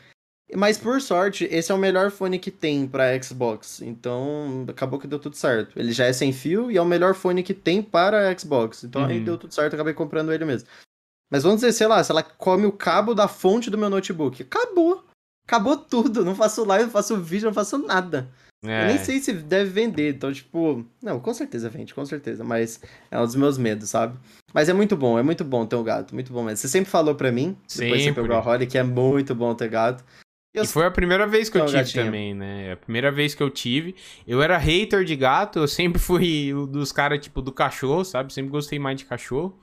Mas 0.55 0.77
por 0.77 1.01
sorte, 1.01 1.45
esse 1.51 1.69
é 1.69 1.75
o 1.75 1.77
melhor 1.77 2.09
fone 2.09 2.39
que 2.39 2.49
tem 2.49 2.87
pra 2.87 3.21
Xbox. 3.21 3.81
Então 3.81 4.65
acabou 4.69 4.97
que 4.97 5.07
deu 5.07 5.19
tudo 5.19 5.35
certo. 5.35 5.77
Ele 5.77 5.91
já 5.91 6.05
é 6.05 6.13
sem 6.13 6.31
fio 6.31 6.71
e 6.71 6.77
é 6.77 6.81
o 6.81 6.85
melhor 6.85 7.13
fone 7.13 7.43
que 7.43 7.53
tem 7.53 7.83
para 7.83 8.37
Xbox. 8.37 8.85
Então 8.85 9.01
uhum. 9.01 9.07
aí 9.09 9.19
deu 9.19 9.37
tudo 9.37 9.53
certo, 9.53 9.73
acabei 9.73 9.93
comprando 9.93 10.31
ele 10.31 10.45
mesmo. 10.45 10.69
Mas 11.29 11.43
vamos 11.43 11.59
dizer, 11.59 11.73
sei 11.73 11.87
lá, 11.87 12.01
se 12.01 12.11
ela 12.11 12.23
come 12.23 12.65
o 12.65 12.71
cabo 12.71 13.13
da 13.13 13.27
fonte 13.27 13.69
do 13.69 13.77
meu 13.77 13.89
notebook. 13.89 14.41
Acabou. 14.43 15.03
acabou 15.45 15.75
tudo. 15.75 16.23
Não 16.23 16.33
faço 16.33 16.63
live, 16.63 16.85
não 16.85 16.91
faço 16.91 17.17
vídeo, 17.17 17.47
não 17.47 17.53
faço 17.53 17.77
nada. 17.77 18.29
É. 18.65 18.83
Eu 18.83 18.87
nem 18.87 18.97
sei 18.97 19.19
se 19.19 19.33
deve 19.33 19.69
vender, 19.69 20.15
então, 20.15 20.31
tipo, 20.33 20.83
não, 21.01 21.19
com 21.19 21.33
certeza 21.33 21.69
vende, 21.69 21.93
com 21.93 22.03
certeza, 22.05 22.43
mas 22.43 22.81
é 23.11 23.19
um 23.19 23.25
dos 23.25 23.35
meus 23.35 23.57
medos, 23.57 23.89
sabe? 23.89 24.17
Mas 24.53 24.67
é 24.67 24.73
muito 24.73 24.95
bom, 24.97 25.17
é 25.19 25.23
muito 25.23 25.43
bom 25.43 25.65
ter 25.65 25.75
um 25.75 25.83
gato, 25.83 26.13
muito 26.13 26.33
bom 26.33 26.43
mesmo. 26.43 26.57
Você 26.57 26.67
sempre 26.67 26.89
falou 26.89 27.13
pra 27.13 27.31
mim, 27.31 27.55
depois 27.75 28.01
você 28.01 28.07
Sempre. 28.07 28.23
pegou 28.23 28.35
a 28.35 28.39
Holly, 28.39 28.65
que 28.65 28.77
é 28.77 28.83
muito 28.83 29.35
bom 29.35 29.53
ter 29.53 29.69
gato. 29.69 30.03
Eu 30.53 30.63
E 30.63 30.67
foi 30.67 30.85
a 30.85 30.91
primeira 30.91 31.27
vez 31.27 31.49
que 31.49 31.57
eu 31.57 31.65
tive 31.67 31.77
gatinho. 31.77 32.05
também, 32.05 32.33
né? 32.33 32.71
A 32.71 32.77
primeira 32.77 33.11
vez 33.11 33.35
que 33.35 33.43
eu 33.43 33.49
tive. 33.49 33.95
Eu 34.25 34.41
era 34.41 34.57
hater 34.57 35.03
de 35.03 35.15
gato, 35.15 35.59
eu 35.59 35.67
sempre 35.67 35.99
fui 36.01 36.51
dos 36.69 36.91
caras, 36.91 37.19
tipo, 37.19 37.43
do 37.43 37.51
cachorro, 37.51 38.03
sabe? 38.03 38.33
Sempre 38.33 38.49
gostei 38.49 38.79
mais 38.79 38.97
de 38.97 39.05
cachorro. 39.05 39.55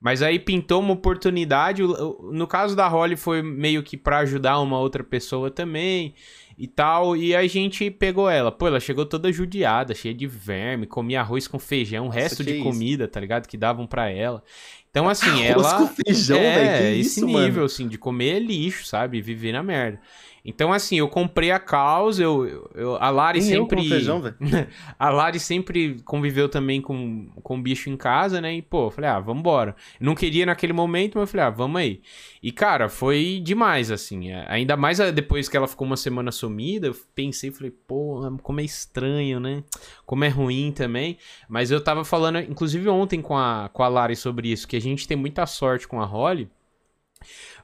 Mas 0.00 0.22
aí 0.22 0.38
pintou 0.38 0.80
uma 0.80 0.92
oportunidade. 0.92 1.82
No 1.82 2.46
caso 2.46 2.76
da 2.76 2.86
Holly, 2.86 3.16
foi 3.16 3.42
meio 3.42 3.82
que 3.82 3.96
pra 3.96 4.18
ajudar 4.18 4.60
uma 4.60 4.78
outra 4.78 5.02
pessoa 5.02 5.50
também 5.50 6.14
e 6.58 6.66
tal. 6.66 7.16
E 7.16 7.34
a 7.34 7.46
gente 7.46 7.90
pegou 7.90 8.28
ela. 8.28 8.52
Pô, 8.52 8.66
ela 8.66 8.80
chegou 8.80 9.04
toda 9.06 9.32
judiada, 9.32 9.94
cheia 9.94 10.14
de 10.14 10.26
verme, 10.26 10.86
comia 10.86 11.20
arroz 11.20 11.48
com 11.48 11.58
feijão, 11.58 12.08
resto 12.08 12.44
de 12.44 12.54
isso? 12.54 12.62
comida, 12.62 13.08
tá 13.08 13.20
ligado? 13.20 13.46
Que 13.46 13.56
davam 13.56 13.86
pra 13.86 14.08
ela. 14.10 14.42
Então, 14.90 15.08
assim, 15.10 15.28
Arroz 15.28 15.66
ela. 15.66 15.78
com 15.78 15.86
feijão, 15.88 16.38
é, 16.38 16.54
velho, 16.54 16.78
que 16.94 17.00
esse 17.00 17.18
isso, 17.18 17.26
nível, 17.26 17.52
mano? 17.54 17.64
assim, 17.64 17.88
de 17.88 17.98
comer 17.98 18.40
lixo, 18.40 18.86
sabe? 18.86 19.20
Viver 19.20 19.52
na 19.52 19.62
merda. 19.62 20.00
Então, 20.48 20.72
assim, 20.72 20.96
eu 20.96 21.08
comprei 21.08 21.50
a 21.50 21.58
causa, 21.58 22.22
eu, 22.22 22.46
eu- 22.46 22.70
eu- 22.74 22.96
a 23.02 23.10
Lari 23.10 23.40
Nem 23.40 23.50
eu 23.50 23.62
sempre. 23.62 23.76
como 23.78 23.88
feijão, 23.88 24.22
a 24.96 25.10
Lari 25.10 25.40
sempre 25.40 26.00
conviveu 26.04 26.48
também 26.48 26.80
com, 26.80 27.26
com 27.42 27.60
bicho 27.60 27.90
em 27.90 27.96
casa, 27.96 28.40
né? 28.40 28.54
E, 28.54 28.62
pô, 28.62 28.86
eu 28.86 28.90
falei, 28.92 29.10
ah, 29.10 29.18
vambora. 29.18 29.74
Não 29.98 30.14
queria 30.14 30.46
naquele 30.46 30.72
momento, 30.72 31.14
mas 31.18 31.22
eu 31.22 31.26
falei, 31.32 31.46
ah, 31.46 31.50
vamos 31.50 31.80
aí. 31.80 32.00
E, 32.40 32.52
cara, 32.52 32.88
foi 32.88 33.40
demais, 33.42 33.90
assim. 33.90 34.30
é, 34.30 34.46
Ainda 34.48 34.76
mais 34.76 35.00
ah, 35.00 35.10
depois 35.10 35.48
que 35.48 35.56
ela 35.56 35.66
ficou 35.66 35.84
uma 35.84 35.96
semana 35.96 36.30
sumida, 36.30 36.86
eu 36.86 36.96
pensei, 37.12 37.50
falei, 37.50 37.72
pô, 37.72 38.20
como 38.42 38.60
é 38.60 38.64
estranho, 38.64 39.40
né? 39.40 39.64
Como 40.06 40.24
é 40.24 40.28
ruim 40.28 40.70
também. 40.70 41.18
Mas 41.48 41.72
eu 41.72 41.82
tava 41.82 42.04
falando, 42.04 42.38
inclusive 42.38 42.88
ontem 42.88 43.20
com 43.20 43.36
a, 43.36 43.68
com 43.72 43.82
a 43.82 43.88
Lari 43.88 44.14
sobre 44.14 44.52
isso, 44.52 44.68
que 44.68 44.76
a 44.76 44.80
gente 44.80 45.08
tem 45.08 45.16
muita 45.16 45.44
sorte 45.44 45.88
com 45.88 46.00
a 46.00 46.04
Holly. 46.04 46.48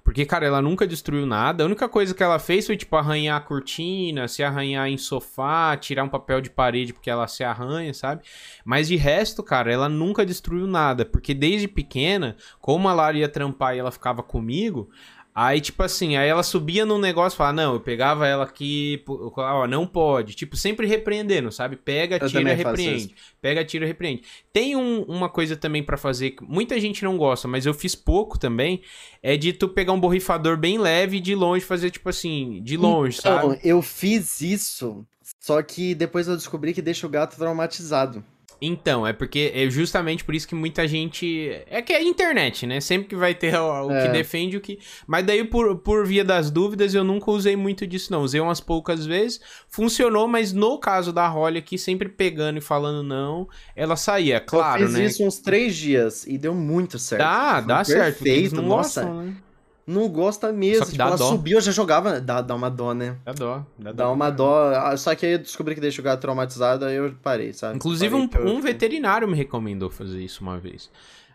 Porque, 0.05 0.27
cara, 0.27 0.45
ela 0.45 0.61
nunca 0.61 0.87
destruiu 0.87 1.25
nada. 1.25 1.63
A 1.63 1.67
única 1.67 1.89
coisa 1.89 2.15
que 2.15 2.23
ela 2.23 2.39
fez 2.39 2.67
foi, 2.67 2.77
tipo, 2.77 2.97
arranhar 2.97 3.37
a 3.37 3.41
cortina, 3.41 4.27
se 4.27 4.43
arranhar 4.43 4.89
em 4.89 4.99
sofá, 4.99 5.77
tirar 5.77 6.03
um 6.03 6.09
papel 6.09 6.41
de 6.41 6.51
parede 6.51 6.93
porque 6.93 7.09
ela 7.09 7.29
se 7.29 7.45
arranha, 7.45 7.95
sabe? 7.95 8.23
Mas 8.65 8.89
de 8.89 8.97
resto, 8.97 9.43
cara, 9.43 9.73
ela 9.73 9.89
nunca 9.89 10.27
destruiu 10.27 10.67
nada. 10.67 11.05
Porque 11.05 11.33
desde 11.35 11.69
pequena, 11.69 12.37
como 12.61 12.89
a 12.89 12.95
Lara 12.95 13.17
ia 13.17 13.29
trampar 13.29 13.77
e 13.77 13.79
ela 13.79 13.93
ficava 13.93 14.23
comigo. 14.23 14.91
Aí, 15.35 15.63
tipo 15.63 15.83
assim, 15.83 16.15
aí 16.17 16.29
ela 16.29 16.43
subia 16.43 16.85
num 16.85 16.99
negócio 16.99 17.37
e 17.37 17.39
falava, 17.39 17.57
não, 17.57 17.73
eu 17.75 17.81
pegava 17.81 18.27
ela 18.27 18.45
aqui, 18.45 19.03
ó, 19.07 19.67
não 19.67 19.87
pode. 19.87 20.35
Tipo, 20.35 20.59
sempre 20.59 20.87
repreendendo, 20.87 21.51
sabe? 21.51 21.75
Pega, 21.75 22.17
Eu 22.21 22.29
tira, 22.29 22.53
repreende. 22.53 23.15
Pega, 23.41 23.65
tira, 23.65 23.87
repreende. 23.87 24.23
Tem 24.53 24.77
um- 24.77 25.03
uma 25.05 25.31
coisa 25.31 25.57
também 25.57 25.83
pra 25.83 25.97
fazer, 25.97 26.33
que 26.33 26.45
muita 26.45 26.79
gente 26.79 27.03
não 27.03 27.17
gosta, 27.17 27.49
mas 27.49 27.65
eu 27.65 27.73
fiz 27.73 27.95
pouco 27.95 28.39
também, 28.39 28.83
é 29.23 29.35
de 29.39 29.55
tu 29.55 29.71
pegar 29.71 29.95
um 29.95 30.01
borrifador 30.01 30.59
bem 30.59 30.77
leve 30.79 31.17
e 31.17 31.21
de 31.21 31.35
longe 31.35 31.65
fazer, 31.65 31.91
tipo 31.91 32.11
assim, 32.11 32.61
de 32.63 32.77
longe, 32.77 33.17
Então, 33.19 33.41
sabe? 33.49 33.61
eu 33.65 33.81
fiz 33.81 34.43
isso, 34.43 35.03
só 35.41 35.63
que 35.63 35.95
depois 35.95 36.29
eu 36.29 36.37
descobri 36.37 36.75
que 36.75 36.83
deixa 36.83 37.07
o 37.07 37.11
gato 37.11 37.37
traumatizado. 37.37 38.23
Então, 38.65 39.05
é 39.05 39.13
porque 39.13 39.51
é 39.53 39.69
justamente 39.69 40.23
por 40.23 40.37
isso 40.37 40.47
que 40.47 40.55
muita 40.55 40.87
gente. 40.87 41.51
É 41.67 41.83
que 41.83 41.93
é 41.93 41.97
a 41.97 42.03
internet, 42.03 42.65
né? 42.65 42.81
Sempre 42.81 43.09
que 43.09 43.17
vai 43.17 43.35
ter 43.35 43.57
o, 43.57 43.87
o 43.87 43.89
que 43.89 43.95
É. 43.95 44.13
defende 44.13 44.57
o 44.57 44.61
que. 44.61 44.79
Mas 45.05 45.27
daí, 45.27 45.43
por, 45.43 45.77
por 45.79 46.07
via 46.07 46.25
das 46.25 46.49
dúvidas, 46.49 46.95
eu 46.95 47.03
nunca 47.03 47.29
usei 47.33 47.57
muito 47.57 47.85
disso, 47.89 48.13
não. 48.13 48.23
Usei 48.23 48.41
umas 48.41 48.61
poucas 48.61 49.05
vezes. 49.05 49.41
Funcionou, 49.69 50.29
mas 50.29 50.53
no 50.53 50.79
caso 50.79 51.13
da 51.13 51.27
Holly 51.27 51.59
aqui, 51.59 51.77
sempre 51.77 52.09
pegando 52.09 52.59
e 52.59 52.61
falando 52.61 53.03
não, 53.03 53.49
ela 53.75 53.97
saía, 53.97 54.39
claro, 54.39 54.83
eu 54.83 54.87
fiz 54.87 54.97
né? 54.97 55.05
isso 55.07 55.25
uns 55.27 55.39
três 55.41 55.77
dias 55.77 56.25
e 56.27 56.39
deu 56.39 56.55
muito 56.55 57.01
certo. 57.01 57.23
Dá, 57.23 57.55
Foi 57.59 57.67
dá 57.67 57.85
certo. 57.85 58.23
Perfeito, 58.23 58.55
não 58.55 58.63
nossa. 58.69 59.03
gostam, 59.03 59.23
né? 59.25 59.35
Não 59.87 60.09
gosta 60.09 60.53
mesmo. 60.53 60.79
Só 60.79 60.85
que 60.85 60.91
tipo, 60.93 60.99
dá 60.99 61.07
ela 61.09 61.17
dó. 61.17 61.29
subiu, 61.31 61.59
eu 61.59 61.61
já 61.61 61.73
jogava. 61.73 62.21
Dá, 62.21 62.41
dá 62.41 62.55
uma 62.55 62.71
dó, 62.71 62.95
né? 62.95 63.17
Dá 63.25 63.33
dó. 63.33 63.67
Dá, 63.79 63.93
Dá 63.93 64.11
uma 64.11 64.31
dó. 64.31 64.73
Ah, 64.75 64.97
Só 64.97 65.15
que 65.15 65.27
aí 65.27 65.33
eu 65.33 65.39
descobri 65.39 65.75
que 65.75 65.81
deixa 65.81 66.01
o 66.01 66.05
gato 66.05 66.21
traumatizado, 66.21 66.85
aí 66.85 66.95
eu 66.97 67.13
parei, 67.23 67.53
sabe? 67.53 67.77
Inclusive, 67.77 68.29
Parei 68.29 68.45
um, 68.45 68.49
eu- 68.51 68.57
um 68.57 68.61
veterinário 68.61 69.27
me 69.27 69.37
recomendou 69.37 69.91
fazer 69.91 70.23
isso 70.23 70.43
uma 70.43 70.59
vez. 70.59 70.89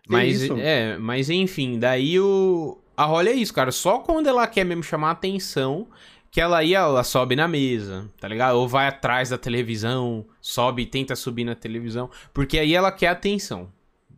Mas, 0.08 0.42
isso? 0.44 0.54
é, 0.58 0.98
mas 0.98 1.30
enfim, 1.30 1.78
daí 1.78 2.20
o. 2.20 2.78
A 2.96 3.04
Holly 3.06 3.30
é 3.30 3.34
isso, 3.34 3.54
cara. 3.54 3.72
Só 3.72 4.00
quando 4.00 4.28
ela 4.28 4.48
quer 4.48 4.64
mesmo 4.64 4.82
chamar 4.82 5.12
atenção 5.12 5.86
que 6.32 6.40
ela 6.42 6.58
aí, 6.60 6.74
ela 6.74 7.04
sobe 7.04 7.36
na 7.36 7.48
mesa, 7.48 8.06
tá 8.20 8.28
ligado? 8.28 8.56
Ou 8.56 8.68
vai 8.68 8.88
atrás 8.88 9.30
da 9.30 9.38
televisão, 9.38 10.26
sobe 10.42 10.84
e 10.84 10.86
tenta 10.86 11.16
subir 11.16 11.44
na 11.44 11.56
televisão. 11.56 12.10
Porque 12.34 12.58
aí 12.58 12.74
ela 12.74 12.92
quer 12.92 13.08
atenção. 13.10 13.68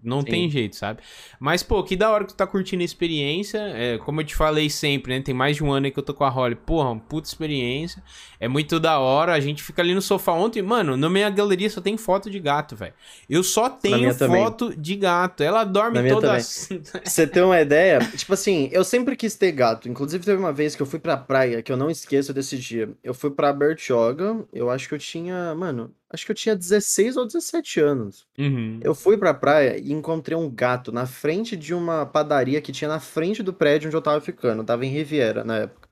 Não 0.03 0.21
Sim. 0.21 0.27
tem 0.27 0.49
jeito, 0.49 0.76
sabe? 0.76 1.01
Mas, 1.39 1.61
pô, 1.61 1.84
que 1.84 1.95
da 1.95 2.09
hora 2.09 2.23
que 2.23 2.34
tu 2.34 2.38
tá 2.38 2.47
curtindo 2.47 2.81
a 2.81 2.85
experiência. 2.85 3.59
É, 3.76 3.97
como 3.97 4.21
eu 4.21 4.26
te 4.26 4.35
falei 4.35 4.69
sempre, 4.69 5.13
né? 5.13 5.21
Tem 5.21 5.34
mais 5.34 5.57
de 5.57 5.63
um 5.63 5.71
ano 5.71 5.85
aí 5.88 5.91
que 5.91 5.99
eu 5.99 6.03
tô 6.03 6.13
com 6.13 6.23
a 6.23 6.30
Holly. 6.30 6.55
Porra, 6.55 6.89
uma 6.91 6.99
puta 6.99 7.27
experiência. 7.27 8.01
É 8.39 8.47
muito 8.47 8.80
da 8.80 8.99
hora. 8.99 9.34
A 9.34 9.39
gente 9.39 9.61
fica 9.61 9.81
ali 9.81 9.93
no 9.93 10.01
sofá 10.01 10.31
ontem. 10.34 10.61
Mano, 10.61 10.95
na 10.95 11.09
minha 11.09 11.30
galeria 11.30 11.69
só 11.69 11.81
tem 11.81 11.97
foto 11.97 12.30
de 12.30 12.39
gato, 12.39 12.76
velho. 12.76 12.93
Eu 13.30 13.43
só 13.43 13.69
tenho 13.69 13.97
minha 13.97 14.13
também. 14.13 14.41
foto 14.43 14.73
de 14.76 14.95
gato. 14.95 15.43
Ela 15.43 15.63
dorme 15.63 16.07
toda. 16.09 16.34
assim. 16.34 16.80
Pra 16.80 17.01
você 17.03 17.27
ter 17.27 17.41
uma 17.41 17.59
ideia, 17.59 17.99
tipo 18.15 18.34
assim, 18.34 18.69
eu 18.71 18.84
sempre 18.84 19.15
quis 19.15 19.35
ter 19.35 19.51
gato. 19.51 19.89
Inclusive, 19.89 20.23
teve 20.23 20.38
uma 20.38 20.53
vez 20.53 20.76
que 20.76 20.81
eu 20.81 20.85
fui 20.85 20.99
pra 20.99 21.17
praia, 21.17 21.61
que 21.61 21.71
eu 21.71 21.77
não 21.77 21.89
esqueço 21.89 22.34
desse 22.34 22.57
dia. 22.57 22.89
Eu 23.03 23.13
fui 23.13 23.31
pra 23.31 23.51
Bertioga, 23.51 24.45
eu 24.53 24.69
acho 24.69 24.88
que 24.88 24.93
eu 24.95 24.99
tinha, 24.99 25.53
mano, 25.55 25.91
acho 26.11 26.26
que 26.26 26.31
eu 26.31 26.36
tinha 26.36 26.56
16 26.56 27.18
ou 27.18 27.26
17 27.26 27.80
anos. 27.80 28.26
Uhum. 28.38 28.80
Eu 28.81 28.95
fui 28.95 29.18
pra 29.18 29.34
praia 29.34 29.77
e 29.77 29.91
encontrei 29.91 30.38
um 30.38 30.49
gato 30.49 30.91
na 30.91 31.06
frente 31.06 31.56
de 31.56 31.73
uma 31.73 32.06
padaria 32.06 32.61
que 32.61 32.72
tinha 32.72 32.88
na 32.88 32.99
frente 32.99 33.44
do 33.44 33.53
prédio 33.53 33.88
onde 33.88 33.95
eu 33.95 34.02
tava 34.02 34.19
ficando. 34.22 34.61
Eu 34.61 34.65
tava 34.65 34.86
em 34.86 34.90
Riviera 34.90 35.44
na 35.44 35.57
época. 35.57 35.88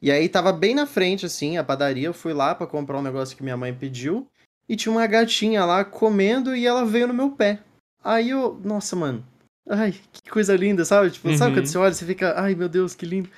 E 0.00 0.10
aí 0.12 0.28
tava 0.28 0.52
bem 0.52 0.74
na 0.74 0.86
frente, 0.86 1.26
assim, 1.26 1.56
a 1.56 1.64
padaria. 1.64 2.06
Eu 2.06 2.14
fui 2.14 2.32
lá 2.32 2.54
pra 2.54 2.66
comprar 2.66 2.98
um 2.98 3.02
negócio 3.02 3.36
que 3.36 3.42
minha 3.42 3.56
mãe 3.56 3.74
pediu. 3.74 4.28
E 4.68 4.76
tinha 4.76 4.92
uma 4.92 5.06
gatinha 5.06 5.64
lá 5.64 5.84
comendo 5.84 6.54
e 6.54 6.66
ela 6.66 6.84
veio 6.84 7.08
no 7.08 7.14
meu 7.14 7.30
pé. 7.30 7.60
Aí 8.04 8.30
eu, 8.30 8.60
nossa, 8.62 8.94
mano. 8.94 9.26
Ai, 9.68 9.94
que 10.12 10.30
coisa 10.30 10.54
linda, 10.56 10.84
sabe? 10.84 11.10
Tipo, 11.10 11.32
sabe 11.36 11.50
Uhum. 11.50 11.56
quando 11.58 11.66
você 11.66 11.78
olha, 11.78 11.92
você 11.92 12.04
fica, 12.06 12.40
ai 12.40 12.54
meu 12.54 12.68
Deus, 12.68 12.94
que 12.94 13.04
lindo. 13.04 13.28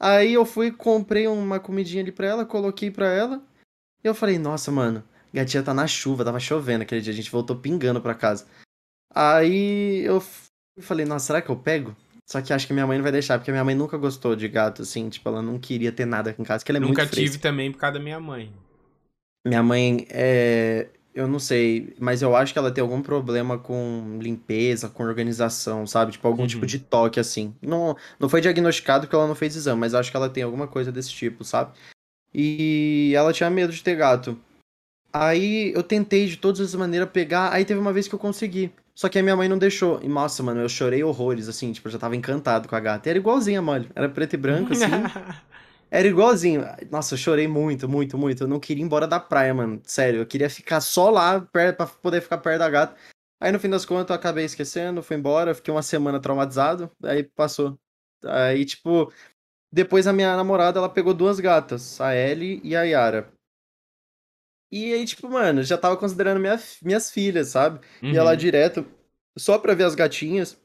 Aí 0.00 0.34
eu 0.34 0.44
fui, 0.44 0.70
comprei 0.70 1.26
uma 1.26 1.60
comidinha 1.60 2.02
ali 2.02 2.12
pra 2.12 2.26
ela, 2.26 2.44
coloquei 2.44 2.90
pra 2.90 3.08
ela. 3.10 3.42
E 4.02 4.06
eu 4.06 4.14
falei, 4.14 4.38
nossa, 4.38 4.70
mano, 4.70 5.02
gatinha 5.34 5.62
tá 5.62 5.74
na 5.74 5.86
chuva, 5.86 6.24
tava 6.24 6.38
chovendo 6.40 6.82
aquele 6.82 7.00
dia, 7.00 7.12
a 7.12 7.16
gente 7.16 7.30
voltou 7.30 7.56
pingando 7.56 8.00
pra 8.00 8.14
casa. 8.14 8.46
Aí 9.14 10.02
eu 10.04 10.22
falei, 10.80 11.04
nossa, 11.04 11.26
será 11.26 11.42
que 11.42 11.50
eu 11.50 11.56
pego? 11.56 11.94
Só 12.26 12.40
que 12.40 12.52
acho 12.52 12.66
que 12.66 12.72
minha 12.72 12.86
mãe 12.86 12.96
não 12.96 13.02
vai 13.02 13.12
deixar, 13.12 13.38
porque 13.38 13.50
minha 13.50 13.64
mãe 13.64 13.74
nunca 13.74 13.98
gostou 13.98 14.34
de 14.34 14.48
gato, 14.48 14.82
assim, 14.82 15.08
tipo, 15.10 15.28
ela 15.28 15.42
não 15.42 15.58
queria 15.58 15.92
ter 15.92 16.06
nada 16.06 16.30
aqui 16.30 16.40
em 16.40 16.44
casa, 16.44 16.60
porque 16.60 16.72
ela 16.72 16.78
é 16.78 16.80
Nunca 16.80 17.02
muito 17.02 17.14
tive 17.14 17.26
fresca. 17.28 17.42
também 17.42 17.70
por 17.70 17.78
causa 17.78 17.98
da 17.98 18.02
minha 18.02 18.18
mãe. 18.18 18.50
Minha 19.46 19.62
mãe 19.62 20.06
é. 20.10 20.88
Eu 21.14 21.28
não 21.28 21.38
sei, 21.38 21.94
mas 22.00 22.22
eu 22.22 22.34
acho 22.34 22.52
que 22.52 22.58
ela 22.58 22.72
tem 22.72 22.82
algum 22.82 23.00
problema 23.00 23.56
com 23.56 24.18
limpeza, 24.20 24.88
com 24.88 25.04
organização, 25.04 25.86
sabe? 25.86 26.10
Tipo, 26.10 26.26
algum 26.26 26.42
Uhum. 26.42 26.48
tipo 26.48 26.66
de 26.66 26.80
toque, 26.80 27.20
assim. 27.20 27.54
Não, 27.62 27.96
não 28.18 28.28
foi 28.28 28.40
diagnosticado 28.40 29.02
porque 29.06 29.14
ela 29.14 29.28
não 29.28 29.34
fez 29.36 29.54
exame, 29.54 29.78
mas 29.78 29.94
acho 29.94 30.10
que 30.10 30.16
ela 30.16 30.28
tem 30.28 30.42
alguma 30.42 30.66
coisa 30.66 30.90
desse 30.90 31.10
tipo, 31.10 31.44
sabe? 31.44 31.70
E 32.32 33.12
ela 33.14 33.32
tinha 33.32 33.48
medo 33.48 33.72
de 33.72 33.80
ter 33.80 33.94
gato. 33.94 34.36
Aí 35.14 35.72
eu 35.72 35.82
tentei 35.82 36.26
de 36.26 36.36
todas 36.36 36.60
as 36.60 36.74
maneiras 36.74 37.08
pegar, 37.08 37.52
aí 37.52 37.64
teve 37.64 37.78
uma 37.78 37.92
vez 37.92 38.08
que 38.08 38.14
eu 38.14 38.18
consegui. 38.18 38.72
Só 38.94 39.08
que 39.08 39.18
a 39.18 39.22
minha 39.22 39.36
mãe 39.36 39.48
não 39.48 39.58
deixou. 39.58 40.00
E 40.02 40.08
nossa, 40.08 40.42
mano, 40.42 40.60
eu 40.60 40.68
chorei 40.68 41.04
horrores, 41.04 41.48
assim, 41.48 41.72
tipo, 41.72 41.86
eu 41.86 41.92
já 41.92 41.98
tava 41.98 42.16
encantado 42.16 42.68
com 42.68 42.74
a 42.74 42.80
gata. 42.80 43.08
E 43.08 43.10
era 43.10 43.18
igualzinha 43.18 43.60
a 43.60 43.62
Molly. 43.62 43.88
Era 43.94 44.08
preto 44.08 44.34
e 44.34 44.36
branco, 44.36 44.72
assim. 44.72 44.84
Era 45.90 46.08
igualzinho. 46.08 46.64
Nossa, 46.90 47.14
eu 47.14 47.18
chorei 47.18 47.46
muito, 47.46 47.88
muito, 47.88 48.18
muito. 48.18 48.42
Eu 48.42 48.48
não 48.48 48.58
queria 48.58 48.82
ir 48.82 48.84
embora 48.84 49.06
da 49.06 49.20
praia, 49.20 49.54
mano. 49.54 49.80
Sério, 49.84 50.22
eu 50.22 50.26
queria 50.26 50.50
ficar 50.50 50.80
só 50.80 51.08
lá 51.08 51.40
perto, 51.40 51.76
pra 51.76 51.86
poder 51.86 52.20
ficar 52.20 52.38
perto 52.38 52.58
da 52.58 52.68
gata. 52.68 52.96
Aí 53.40 53.52
no 53.52 53.60
fim 53.60 53.70
das 53.70 53.84
contas 53.84 54.10
eu 54.10 54.16
acabei 54.16 54.44
esquecendo, 54.44 55.04
fui 55.04 55.16
embora, 55.16 55.54
fiquei 55.54 55.72
uma 55.72 55.82
semana 55.82 56.18
traumatizado, 56.18 56.90
aí 57.04 57.22
passou. 57.22 57.78
Aí, 58.24 58.64
tipo, 58.64 59.12
depois 59.72 60.06
a 60.06 60.12
minha 60.12 60.36
namorada, 60.36 60.78
ela 60.80 60.88
pegou 60.88 61.14
duas 61.14 61.38
gatas, 61.38 62.00
a 62.00 62.16
Ellie 62.16 62.60
e 62.64 62.74
a 62.74 62.82
Yara. 62.84 63.33
E 64.76 64.92
aí, 64.92 65.04
tipo, 65.04 65.30
mano, 65.30 65.62
já 65.62 65.78
tava 65.78 65.96
considerando 65.96 66.40
minha, 66.40 66.58
minhas 66.82 67.08
filhas, 67.08 67.46
sabe? 67.46 67.78
Ia 68.02 68.24
lá 68.24 68.32
Uhum. 68.32 68.36
direto, 68.36 68.84
só 69.38 69.56
pra 69.56 69.72
ver 69.72 69.84
as 69.84 69.94
gatinhas. 69.94 70.60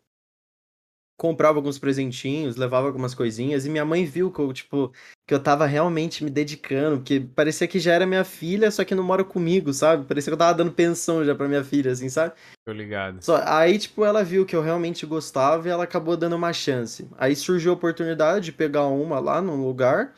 Comprava 1.15 1.60
alguns 1.60 1.77
presentinhos, 1.77 2.56
levava 2.56 2.88
algumas 2.88 3.14
coisinhas. 3.14 3.68
E 3.68 3.69
minha 3.69 3.86
mãe 3.86 4.06
viu 4.06 4.31
que 4.31 4.40
eu, 4.40 4.52
tipo, 4.52 4.91
que 5.27 5.34
eu 5.34 5.44
tava 5.44 5.68
realmente 5.68 6.23
me 6.23 6.31
dedicando. 6.31 6.98
Porque 6.98 7.19
parecia 7.19 7.68
que 7.68 7.77
já 7.77 7.94
era 7.94 8.07
minha 8.07 8.23
filha, 8.23 8.72
só 8.72 8.84
que 8.84 8.95
não 8.95 9.03
mora 9.03 9.23
comigo, 9.23 9.72
sabe? 9.73 10.07
Parecia 10.07 10.31
que 10.31 10.34
eu 10.34 10.40
tava 10.40 10.57
dando 10.57 10.72
pensão 10.72 11.23
já 11.23 11.36
pra 11.36 11.48
minha 11.48 11.64
filha, 11.64 11.91
assim, 11.91 12.10
sabe? 12.10 12.34
Tô 12.65 12.72
ligado. 12.72 13.22
Só, 13.22 13.44
aí, 13.45 13.77
tipo, 13.77 14.03
ela 14.03 14.23
viu 14.23 14.44
que 14.44 14.56
eu 14.56 14.61
realmente 14.64 15.06
gostava 15.06 15.68
e 15.68 15.72
ela 15.72 15.84
acabou 15.84 16.18
dando 16.18 16.36
uma 16.36 16.52
chance. 16.52 17.07
Aí 17.15 17.36
surgiu 17.36 17.73
a 17.73 17.76
oportunidade 17.76 18.45
de 18.45 18.52
pegar 18.53 18.88
uma 18.88 19.19
lá 19.19 19.40
num 19.40 19.64
lugar. 19.64 20.15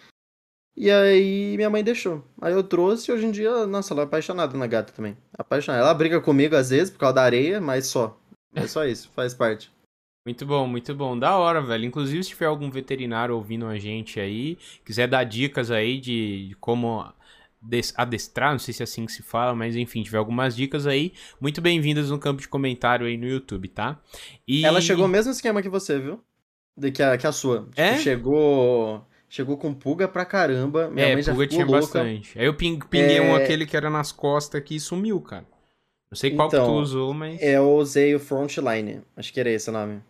E 0.76 0.90
aí 0.90 1.56
minha 1.56 1.70
mãe 1.70 1.84
deixou. 1.84 2.24
Aí 2.42 2.54
eu 2.54 2.64
trouxe 2.64 3.12
e 3.12 3.14
hoje 3.14 3.26
em 3.26 3.32
dia, 3.32 3.66
nossa, 3.68 3.94
ela 3.94 4.04
é 4.04 4.06
apaixonada 4.06 4.58
na 4.58 4.68
gata 4.68 4.94
também. 4.94 5.18
Apaixonada. 5.38 5.84
Ela 5.84 5.94
briga 5.94 6.22
comigo 6.22 6.56
às 6.56 6.70
vezes 6.70 6.90
por 6.90 7.00
causa 7.00 7.16
da 7.16 7.24
areia, 7.24 7.60
mas 7.60 7.88
só. 7.88 8.20
É 8.56 8.66
só 8.68 8.86
isso, 8.86 9.10
faz 9.16 9.34
parte. 9.34 9.72
Muito 10.26 10.46
bom, 10.46 10.68
muito 10.68 10.94
bom. 10.94 11.18
Da 11.18 11.36
hora, 11.38 11.62
velho. 11.62 11.86
Inclusive, 11.86 12.24
se 12.24 12.30
tiver 12.30 12.46
algum 12.46 12.70
veterinário 12.70 13.36
ouvindo 13.36 13.66
a 13.66 13.78
gente 13.78 14.20
aí, 14.20 14.58
quiser 14.86 15.08
dar 15.08 15.24
dicas 15.24 15.72
aí 15.72 16.00
de 16.00 16.56
como 16.60 17.04
adestrar, 17.96 18.52
não 18.52 18.60
sei 18.60 18.74
se 18.74 18.82
é 18.82 18.86
assim 18.86 19.06
que 19.06 19.12
se 19.12 19.22
fala, 19.22 19.54
mas 19.56 19.76
enfim, 19.76 20.02
tiver 20.02 20.18
algumas 20.18 20.56
dicas 20.56 20.88
aí, 20.88 21.14
muito 21.40 21.62
bem-vindas 21.62 22.10
no 22.10 22.18
campo 22.18 22.42
de 22.42 22.48
comentário 22.48 23.06
aí 23.06 23.18
no 23.18 23.28
YouTube, 23.28 23.68
tá? 23.68 24.00
E... 24.48 24.66
Ela 24.66 24.82
chegou 24.82 25.08
no 25.08 25.12
mesmo 25.12 25.32
esquema 25.32 25.62
que 25.62 25.70
você, 25.70 26.00
viu? 26.00 26.20
De 26.76 26.92
que 26.92 27.04
a, 27.04 27.18
que 27.18 27.28
a 27.28 27.32
sua. 27.32 27.66
Tipo, 27.66 27.82
é? 27.82 27.98
Chegou. 28.00 29.06
Chegou 29.32 29.56
com 29.56 29.74
pulga 29.74 30.10
pra 30.10 30.26
caramba. 30.26 30.90
Minha 30.90 31.08
é, 31.08 31.14
mãe 31.14 31.24
já 31.24 31.32
pulga 31.32 31.48
tinha 31.48 31.66
louca. 31.66 31.80
bastante. 31.80 32.38
Aí 32.38 32.46
eu 32.46 32.54
pinguei 32.54 33.18
é... 33.18 33.22
um 33.22 33.34
aquele 33.34 33.66
que 33.66 33.78
era 33.78 33.90
nas 33.90 34.12
costas 34.12 34.60
aqui 34.60 34.76
e 34.76 34.80
sumiu, 34.80 35.22
cara. 35.22 35.46
Não 36.12 36.18
sei 36.18 36.32
qual 36.32 36.50
então, 36.50 36.66
que 36.66 36.70
tu 36.70 36.78
usou, 36.78 37.14
mas. 37.14 37.42
Eu 37.42 37.78
usei 37.78 38.14
o 38.14 38.20
Frontline. 38.20 39.00
Acho 39.16 39.32
que 39.32 39.40
era 39.40 39.50
esse 39.50 39.70
o 39.70 39.74
nome. 39.74 40.02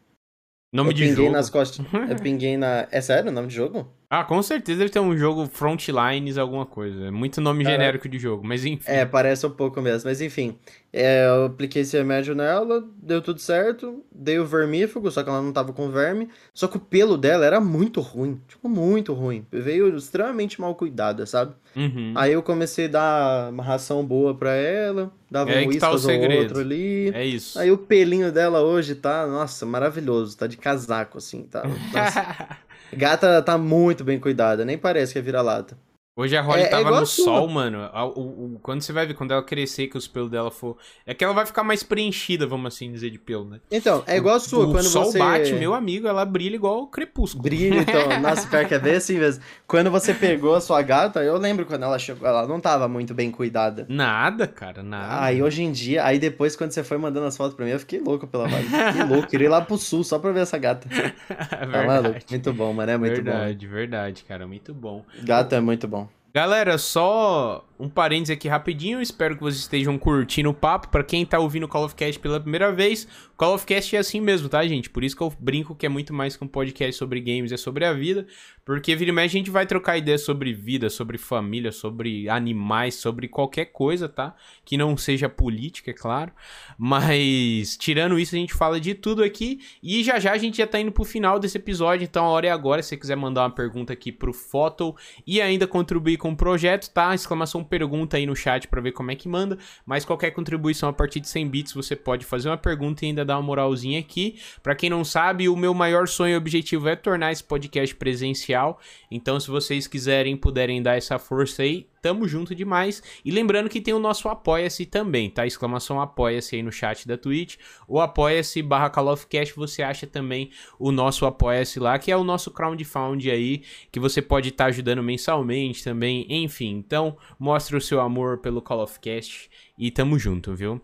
Nome 0.73 0.89
eu 0.89 0.93
de 0.95 1.07
pinguei 1.07 1.30
nas 1.30 1.52
costas. 1.52 1.85
eu 2.10 2.15
pinguei 2.18 2.57
na. 2.57 2.88
É 2.89 2.99
sério 2.99 3.30
o 3.30 3.31
nome 3.31 3.48
de 3.48 3.53
jogo? 3.53 3.88
Ah, 4.13 4.25
com 4.25 4.43
certeza 4.43 4.79
deve 4.79 4.91
ter 4.91 4.99
um 4.99 5.15
jogo 5.15 5.47
Frontlines, 5.47 6.38
alguma 6.38 6.65
coisa. 6.65 7.05
É 7.05 7.11
muito 7.11 7.39
nome 7.39 7.63
genérico 7.63 8.09
de 8.09 8.19
jogo, 8.19 8.45
mas 8.45 8.65
enfim. 8.65 8.83
É, 8.85 9.05
parece 9.05 9.47
um 9.47 9.51
pouco 9.51 9.81
mesmo, 9.81 10.09
mas 10.09 10.19
enfim. 10.19 10.57
É, 10.91 11.27
eu 11.27 11.45
apliquei 11.45 11.83
esse 11.83 11.95
remédio 11.95 12.35
nela, 12.35 12.85
deu 13.01 13.21
tudo 13.21 13.39
certo, 13.39 14.03
dei 14.11 14.38
o 14.38 14.45
vermífugo, 14.45 15.09
só 15.09 15.23
que 15.23 15.29
ela 15.29 15.41
não 15.41 15.53
tava 15.53 15.71
com 15.71 15.89
verme. 15.89 16.27
Só 16.53 16.67
que 16.67 16.75
o 16.75 16.79
pelo 16.81 17.17
dela 17.17 17.45
era 17.45 17.61
muito 17.61 18.01
ruim, 18.01 18.38
tipo, 18.49 18.67
muito 18.67 19.13
ruim. 19.13 19.45
Veio 19.49 19.95
extremamente 19.95 20.59
mal 20.59 20.75
cuidada, 20.75 21.25
sabe? 21.25 21.53
Uhum. 21.73 22.11
Aí 22.13 22.33
eu 22.33 22.43
comecei 22.43 22.88
a 22.88 22.89
dar 22.89 23.49
uma 23.49 23.63
ração 23.63 24.05
boa 24.05 24.35
pra 24.35 24.53
ela, 24.53 25.09
dava 25.31 25.51
é 25.51 25.65
um 25.65 25.79
tá 25.79 25.89
ou 25.89 26.31
outro 26.38 26.59
ali. 26.59 27.11
É 27.15 27.25
isso. 27.25 27.57
Aí 27.57 27.71
o 27.71 27.77
pelinho 27.77 28.29
dela 28.29 28.59
hoje 28.59 28.93
tá, 28.93 29.25
nossa, 29.25 29.65
maravilhoso, 29.65 30.38
tá 30.38 30.47
de 30.47 30.57
casaco, 30.57 31.17
assim, 31.17 31.43
tá. 31.43 31.63
Gata 32.93 33.41
tá 33.41 33.57
muito 33.57 34.03
bem 34.03 34.19
cuidada, 34.19 34.65
nem 34.65 34.77
parece 34.77 35.13
que 35.13 35.19
é 35.19 35.22
vira-lata. 35.22 35.77
Hoje 36.13 36.35
a 36.35 36.41
Holly 36.41 36.63
é, 36.63 36.65
é 36.65 36.67
tava 36.67 36.89
é 36.89 36.99
no 36.99 37.05
sol, 37.05 37.47
mano. 37.47 37.89
O, 38.15 38.19
o, 38.19 38.59
quando 38.61 38.81
você 38.81 38.91
vai 38.91 39.05
ver, 39.05 39.13
quando 39.13 39.31
ela 39.31 39.41
crescer, 39.41 39.88
que 39.88 39.97
os 39.97 40.09
pelos 40.09 40.29
dela 40.29 40.51
for. 40.51 40.75
É 41.05 41.13
que 41.13 41.23
ela 41.23 41.33
vai 41.33 41.45
ficar 41.45 41.63
mais 41.63 41.83
preenchida, 41.83 42.45
vamos 42.45 42.73
assim 42.73 42.91
dizer, 42.91 43.11
de 43.11 43.17
pelo, 43.17 43.45
né? 43.45 43.61
Então, 43.71 44.03
é 44.05 44.17
igual 44.17 44.35
a 44.35 44.39
sua. 44.39 44.67
O 44.67 44.71
quando 44.73 44.83
sol 44.83 45.05
você... 45.05 45.17
bate, 45.17 45.53
meu 45.53 45.73
amigo, 45.73 46.09
ela 46.09 46.25
brilha 46.25 46.55
igual 46.55 46.81
o 46.81 46.88
crepúsculo. 46.88 47.43
Brilha, 47.43 47.79
então. 47.79 48.09
Nossa, 48.19 48.45
pior 48.45 48.65
que 48.65 48.73
é 48.73 48.79
bem 48.79 48.95
assim 48.95 49.17
mesmo. 49.17 49.41
Quando 49.65 49.89
você 49.89 50.13
pegou 50.13 50.53
a 50.53 50.59
sua 50.59 50.81
gata, 50.81 51.23
eu 51.23 51.38
lembro 51.38 51.65
quando 51.65 51.83
ela 51.83 51.97
chegou, 51.97 52.27
ela 52.27 52.45
não 52.45 52.59
tava 52.59 52.89
muito 52.89 53.13
bem 53.13 53.31
cuidada. 53.31 53.85
Nada, 53.88 54.45
cara, 54.47 54.83
nada. 54.83 55.23
Aí 55.23 55.41
hoje 55.41 55.63
em 55.63 55.71
dia, 55.71 56.03
aí 56.03 56.19
depois 56.19 56.57
quando 56.57 56.71
você 56.71 56.83
foi 56.83 56.97
mandando 56.97 57.25
as 57.25 57.38
fotos 57.38 57.55
pra 57.55 57.63
mim, 57.65 57.71
eu 57.71 57.79
fiquei 57.79 58.01
louco 58.01 58.27
pela 58.27 58.49
Holly. 58.49 58.65
Fiquei 58.65 59.03
louco, 59.05 59.29
queria 59.29 59.45
ir 59.45 59.49
lá 59.49 59.61
pro 59.61 59.77
sul 59.77 60.03
só 60.03 60.19
pra 60.19 60.33
ver 60.33 60.41
essa 60.41 60.57
gata. 60.57 60.89
é 60.91 61.65
verdade. 61.65 62.25
Tá 62.25 62.25
muito 62.31 62.53
bom, 62.53 62.73
mano, 62.73 62.91
é 62.91 62.97
muito 62.97 63.13
verdade, 63.13 63.31
bom. 63.31 63.39
Verdade, 63.39 63.67
verdade, 63.67 64.23
cara, 64.25 64.45
muito 64.45 64.73
bom. 64.73 65.05
Gato 65.23 65.55
é 65.55 65.61
muito 65.61 65.88
bom. 65.88 66.10
Galera, 66.33 66.77
só 66.77 67.65
um 67.81 67.89
parênteses 67.89 68.29
aqui 68.29 68.47
rapidinho. 68.47 69.01
Espero 69.01 69.35
que 69.35 69.41
vocês 69.41 69.61
estejam 69.61 69.97
curtindo 69.97 70.51
o 70.51 70.53
papo. 70.53 70.89
Para 70.89 71.03
quem 71.03 71.25
tá 71.25 71.39
ouvindo 71.39 71.63
o 71.63 71.67
Call 71.67 71.85
of 71.85 71.95
Cast 71.95 72.19
pela 72.19 72.39
primeira 72.39 72.71
vez, 72.71 73.07
o 73.33 73.37
Call 73.37 73.55
of 73.55 73.65
Cast 73.65 73.95
é 73.95 73.99
assim 73.99 74.21
mesmo, 74.21 74.47
tá, 74.47 74.65
gente? 74.67 74.87
Por 74.87 75.03
isso 75.03 75.17
que 75.17 75.23
eu 75.23 75.33
brinco 75.39 75.75
que 75.75 75.87
é 75.87 75.89
muito 75.89 76.13
mais 76.13 76.37
que 76.37 76.43
um 76.43 76.47
podcast 76.47 76.93
sobre 76.93 77.19
games, 77.19 77.51
é 77.51 77.57
sobre 77.57 77.83
a 77.83 77.91
vida. 77.91 78.27
Porque 78.63 78.95
vira 78.95 79.11
e 79.11 79.19
a 79.19 79.27
gente 79.27 79.49
vai 79.49 79.65
trocar 79.65 79.97
ideias 79.97 80.21
sobre 80.21 80.53
vida, 80.53 80.89
sobre 80.89 81.17
família, 81.17 81.71
sobre 81.71 82.29
animais, 82.29 82.95
sobre 82.95 83.27
qualquer 83.27 83.65
coisa, 83.65 84.07
tá? 84.07 84.35
Que 84.63 84.77
não 84.77 84.95
seja 84.95 85.27
política, 85.27 85.89
é 85.89 85.93
claro. 85.93 86.31
Mas, 86.77 87.75
tirando 87.75 88.19
isso, 88.19 88.35
a 88.35 88.37
gente 88.37 88.53
fala 88.53 88.79
de 88.79 88.93
tudo 88.93 89.23
aqui. 89.23 89.59
E 89.81 90.03
já 90.03 90.19
já 90.19 90.31
a 90.31 90.37
gente 90.37 90.57
já 90.57 90.67
tá 90.67 90.79
indo 90.79 90.91
pro 90.91 91.03
final 91.03 91.39
desse 91.39 91.57
episódio. 91.57 92.03
Então 92.05 92.23
a 92.25 92.29
hora 92.29 92.47
é 92.47 92.51
agora. 92.51 92.83
Se 92.83 92.89
você 92.89 92.97
quiser 92.97 93.15
mandar 93.15 93.41
uma 93.41 93.49
pergunta 93.49 93.91
aqui 93.91 94.11
pro 94.11 94.31
Photo 94.31 94.95
e 95.25 95.41
ainda 95.41 95.65
contribuir 95.65 96.17
com 96.17 96.31
o 96.31 96.37
projeto, 96.37 96.91
tá? 96.91 97.15
Exclamação 97.15 97.63
pergunta 97.72 98.18
aí 98.18 98.26
no 98.26 98.35
chat 98.35 98.68
para 98.68 98.81
ver 98.81 98.91
como 98.91 99.11
é 99.11 99.15
que 99.15 99.30
manda. 99.30 99.57
Mas 99.85 100.03
qualquer 100.03 100.31
contribuição 100.31 100.89
a 100.89 100.93
partir 100.93 101.22
de 101.22 101.30
100 101.30 101.48
bits, 101.48 101.73
você 101.73 101.95
pode 101.95 102.26
fazer 102.26 102.49
uma 102.49 102.57
pergunta 102.57 103.06
e 103.06 103.07
ainda 103.07 103.23
dar 103.23 103.38
uma 103.38 103.43
moralzinha 103.43 103.98
aqui. 103.98 104.38
Para 104.61 104.76
quem 104.76 104.89
não 104.89 105.06
sabe, 105.06 105.48
o 105.48 105.56
meu 105.56 105.73
maior 105.73 106.07
sonho 106.07 106.34
e 106.34 106.38
objetivo 106.38 106.89
é 106.89 106.95
tornar 106.98 107.31
esse 107.31 107.43
podcast 107.43 107.95
presencial. 107.95 108.77
Então, 109.10 109.39
se 109.39 109.49
vocês 109.49 109.88
quiserem, 109.88 110.35
puderem 110.35 110.84
dar 110.84 110.98
essa 110.98 111.18
força 111.18 111.64
aí, 111.64 111.88
tamo 112.02 112.28
junto 112.28 112.56
demais. 112.56 113.02
E 113.23 113.32
lembrando 113.32 113.69
que 113.69 113.80
tem 113.80 113.94
o 113.94 113.99
nosso 113.99 114.28
Apoia-se 114.28 114.86
também, 114.86 115.30
tá? 115.30 115.45
Exclamação 115.45 116.02
Apoia-se 116.02 116.56
aí 116.56 116.64
no 116.64 116.72
chat 116.72 117.07
da 117.07 117.18
Twitch. 117.18 117.57
O 117.88 117.99
Apoia-se 117.99 118.61
barra 118.61 118.90
Call 118.90 119.11
of 119.11 119.28
Cash, 119.28 119.52
você 119.52 119.84
acha 119.84 120.07
também 120.07 120.49
o 120.80 120.91
nosso 120.91 121.26
Apoia-se 121.26 121.80
lá, 121.80 121.99
que 121.99 122.11
é 122.11 122.18
o 122.18 122.23
nosso 122.23 122.52
crowdfund 122.52 123.30
aí, 123.30 123.64
que 123.91 123.99
você 123.99 124.22
pode 124.22 124.49
estar 124.49 124.65
tá 124.65 124.69
ajudando 124.69 125.03
mensalmente 125.03 125.84
também, 125.84 126.26
enfim. 126.30 126.72
Então, 126.72 127.15
mostre 127.38 127.76
o 127.76 127.82
seu 127.82 128.02
amor 128.02 128.40
pelo 128.40 128.61
Call 128.61 128.82
of 128.82 128.99
Cast 128.99 129.49
e 129.78 129.90
tamo 129.90 130.19
junto, 130.19 130.53
viu? 130.53 130.80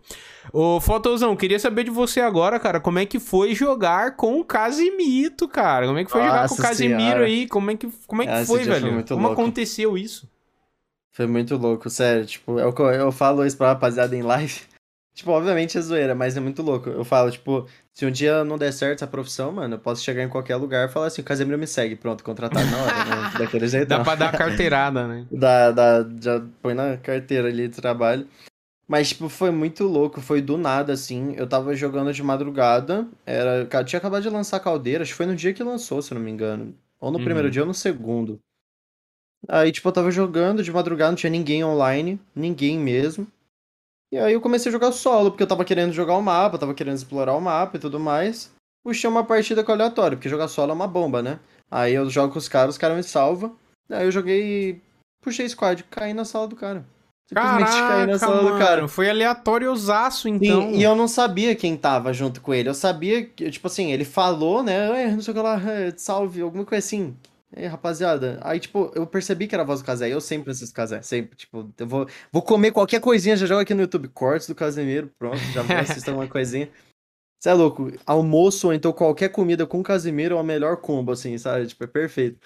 Ô, 0.52 0.80
Fotozão, 0.80 1.36
queria 1.36 1.58
saber 1.58 1.84
de 1.84 1.90
você 1.90 2.20
agora, 2.20 2.58
cara, 2.58 2.80
como 2.80 2.98
é 2.98 3.06
que 3.06 3.20
foi 3.20 3.54
jogar 3.54 4.16
com 4.16 4.40
o 4.40 4.44
Casimito, 4.44 5.46
cara? 5.46 5.86
Como 5.86 5.98
é 5.98 6.04
que 6.04 6.10
foi 6.10 6.20
Nossa 6.20 6.32
jogar 6.32 6.48
com 6.48 6.54
o 6.54 6.58
Casimiro 6.58 6.98
senhora. 6.98 7.24
aí? 7.24 7.46
Como 7.46 7.70
é 7.70 7.76
que, 7.76 7.88
como 8.06 8.22
é 8.22 8.26
que 8.26 8.46
foi, 8.46 8.64
velho? 8.64 8.92
Foi 8.94 9.02
como 9.04 9.26
louco. 9.26 9.40
aconteceu 9.40 9.96
isso? 9.96 10.28
Foi 11.18 11.26
muito 11.26 11.56
louco, 11.56 11.90
sério. 11.90 12.24
Tipo, 12.24 12.60
eu, 12.60 12.72
eu 12.92 13.10
falo 13.10 13.44
isso 13.44 13.56
pra 13.56 13.70
rapaziada 13.70 14.14
em 14.14 14.22
live. 14.22 14.60
Tipo, 15.12 15.32
obviamente 15.32 15.76
é 15.76 15.80
zoeira, 15.80 16.14
mas 16.14 16.36
é 16.36 16.40
muito 16.40 16.62
louco. 16.62 16.88
Eu 16.88 17.04
falo, 17.04 17.28
tipo, 17.28 17.66
se 17.92 18.06
um 18.06 18.10
dia 18.12 18.44
não 18.44 18.56
der 18.56 18.72
certo 18.72 18.98
essa 18.98 19.06
profissão, 19.08 19.50
mano, 19.50 19.74
eu 19.74 19.78
posso 19.80 20.00
chegar 20.00 20.22
em 20.22 20.28
qualquer 20.28 20.54
lugar 20.54 20.88
e 20.88 20.92
falar 20.92 21.06
assim, 21.08 21.22
o 21.22 21.24
Casemiro 21.24 21.58
me 21.58 21.66
segue, 21.66 21.96
pronto, 21.96 22.22
contratado 22.22 22.64
na 22.70 22.78
hora, 22.78 23.04
né? 23.04 23.32
Daquele 23.36 23.66
jeito. 23.66 23.88
Dá 23.88 23.98
pra 23.98 24.14
dar 24.14 24.30
carteirada, 24.30 25.08
né? 25.08 25.26
Dá, 25.32 25.72
dá, 25.72 26.08
já 26.22 26.40
põe 26.62 26.72
na 26.72 26.96
carteira 26.98 27.48
ali 27.48 27.66
de 27.66 27.74
trabalho. 27.74 28.28
Mas, 28.86 29.08
tipo, 29.08 29.28
foi 29.28 29.50
muito 29.50 29.82
louco, 29.88 30.20
foi 30.20 30.40
do 30.40 30.56
nada, 30.56 30.92
assim. 30.92 31.34
Eu 31.36 31.48
tava 31.48 31.74
jogando 31.74 32.12
de 32.12 32.22
madrugada, 32.22 33.04
era. 33.26 33.66
Tinha 33.82 33.98
acabado 33.98 34.22
de 34.22 34.30
lançar 34.30 34.60
Caldeira, 34.60 35.02
acho 35.02 35.10
que 35.10 35.16
foi 35.16 35.26
no 35.26 35.34
dia 35.34 35.52
que 35.52 35.64
lançou, 35.64 36.00
se 36.00 36.14
não 36.14 36.20
me 36.20 36.30
engano. 36.30 36.76
Ou 37.00 37.10
no 37.10 37.18
uhum. 37.18 37.24
primeiro 37.24 37.50
dia 37.50 37.62
ou 37.62 37.66
no 37.66 37.74
segundo. 37.74 38.38
Aí, 39.46 39.70
tipo, 39.70 39.88
eu 39.88 39.92
tava 39.92 40.10
jogando 40.10 40.62
de 40.62 40.72
madrugada, 40.72 41.12
não 41.12 41.16
tinha 41.16 41.30
ninguém 41.30 41.64
online, 41.64 42.20
ninguém 42.34 42.78
mesmo. 42.78 43.26
E 44.10 44.16
aí 44.16 44.32
eu 44.32 44.40
comecei 44.40 44.70
a 44.70 44.72
jogar 44.72 44.90
solo, 44.92 45.30
porque 45.30 45.42
eu 45.42 45.46
tava 45.46 45.64
querendo 45.64 45.92
jogar 45.92 46.16
o 46.16 46.22
mapa, 46.22 46.58
tava 46.58 46.74
querendo 46.74 46.96
explorar 46.96 47.34
o 47.34 47.40
mapa 47.40 47.76
e 47.76 47.80
tudo 47.80 48.00
mais. 48.00 48.50
Puxei 48.82 49.08
uma 49.08 49.24
partida 49.24 49.62
com 49.62 49.70
aleatório, 49.70 50.16
porque 50.16 50.28
jogar 50.28 50.48
solo 50.48 50.70
é 50.70 50.74
uma 50.74 50.88
bomba, 50.88 51.22
né? 51.22 51.38
Aí 51.70 51.94
eu 51.94 52.08
jogo 52.08 52.32
com 52.32 52.38
os 52.38 52.48
caras, 52.48 52.74
os 52.74 52.78
caras 52.78 52.96
me 52.96 53.02
salvam. 53.02 53.54
Aí 53.90 54.06
eu 54.06 54.10
joguei. 54.10 54.80
Puxei 55.22 55.48
squad, 55.48 55.84
caí 55.84 56.14
na 56.14 56.24
sala 56.24 56.48
do 56.48 56.56
cara. 56.56 56.86
Simplesmente 57.28 57.70
Caraca, 57.70 57.88
caí 57.88 58.06
na 58.06 58.18
sala 58.18 58.42
mano, 58.42 58.52
do 58.54 58.58
cara. 58.58 58.88
Foi 58.88 59.10
aleatóriozaço, 59.10 60.28
então. 60.28 60.70
E, 60.70 60.78
e, 60.78 60.82
eu 60.82 60.96
não 60.96 61.06
sabia 61.06 61.54
quem 61.54 61.76
tava 61.76 62.12
junto 62.12 62.40
com 62.40 62.54
ele. 62.54 62.70
Eu 62.70 62.74
sabia 62.74 63.26
que, 63.26 63.50
tipo 63.50 63.66
assim, 63.66 63.92
ele 63.92 64.04
falou, 64.06 64.62
né? 64.62 65.08
Não 65.10 65.20
sei 65.20 65.32
o 65.32 65.36
que 65.36 65.42
lá, 65.42 65.60
salve, 65.96 66.40
alguma 66.40 66.64
coisa 66.64 66.84
assim. 66.84 67.14
Ei, 67.56 67.66
rapaziada. 67.66 68.38
Aí, 68.42 68.60
tipo, 68.60 68.92
eu 68.94 69.06
percebi 69.06 69.46
que 69.48 69.54
era 69.54 69.62
a 69.62 69.66
voz 69.66 69.80
do 69.80 69.86
Casé. 69.86 70.08
Eu 70.12 70.20
sempre 70.20 70.50
assisto 70.50 70.74
Casé. 70.74 71.00
Sempre. 71.02 71.36
Tipo, 71.36 71.72
eu 71.78 71.86
vou, 71.86 72.06
vou 72.30 72.42
comer 72.42 72.72
qualquer 72.72 73.00
coisinha, 73.00 73.36
já 73.36 73.46
jogo 73.46 73.60
aqui 73.60 73.74
no 73.74 73.82
YouTube. 73.82 74.08
Cortes 74.08 74.46
do 74.46 74.54
Casemiro. 74.54 75.10
Pronto, 75.18 75.38
já 75.54 75.62
vou 75.62 75.76
assistir 75.78 76.10
alguma 76.10 76.28
coisinha. 76.28 76.70
Você 77.40 77.48
é 77.48 77.54
louco. 77.54 77.90
Almoço 78.04 78.66
ou 78.66 78.74
então 78.74 78.92
qualquer 78.92 79.30
comida 79.30 79.66
com 79.66 79.82
Casimiro 79.82 80.36
é 80.36 80.40
o 80.40 80.44
melhor 80.44 80.76
combo, 80.78 81.12
assim, 81.12 81.38
sabe? 81.38 81.66
Tipo, 81.66 81.84
é 81.84 81.86
perfeito. 81.86 82.38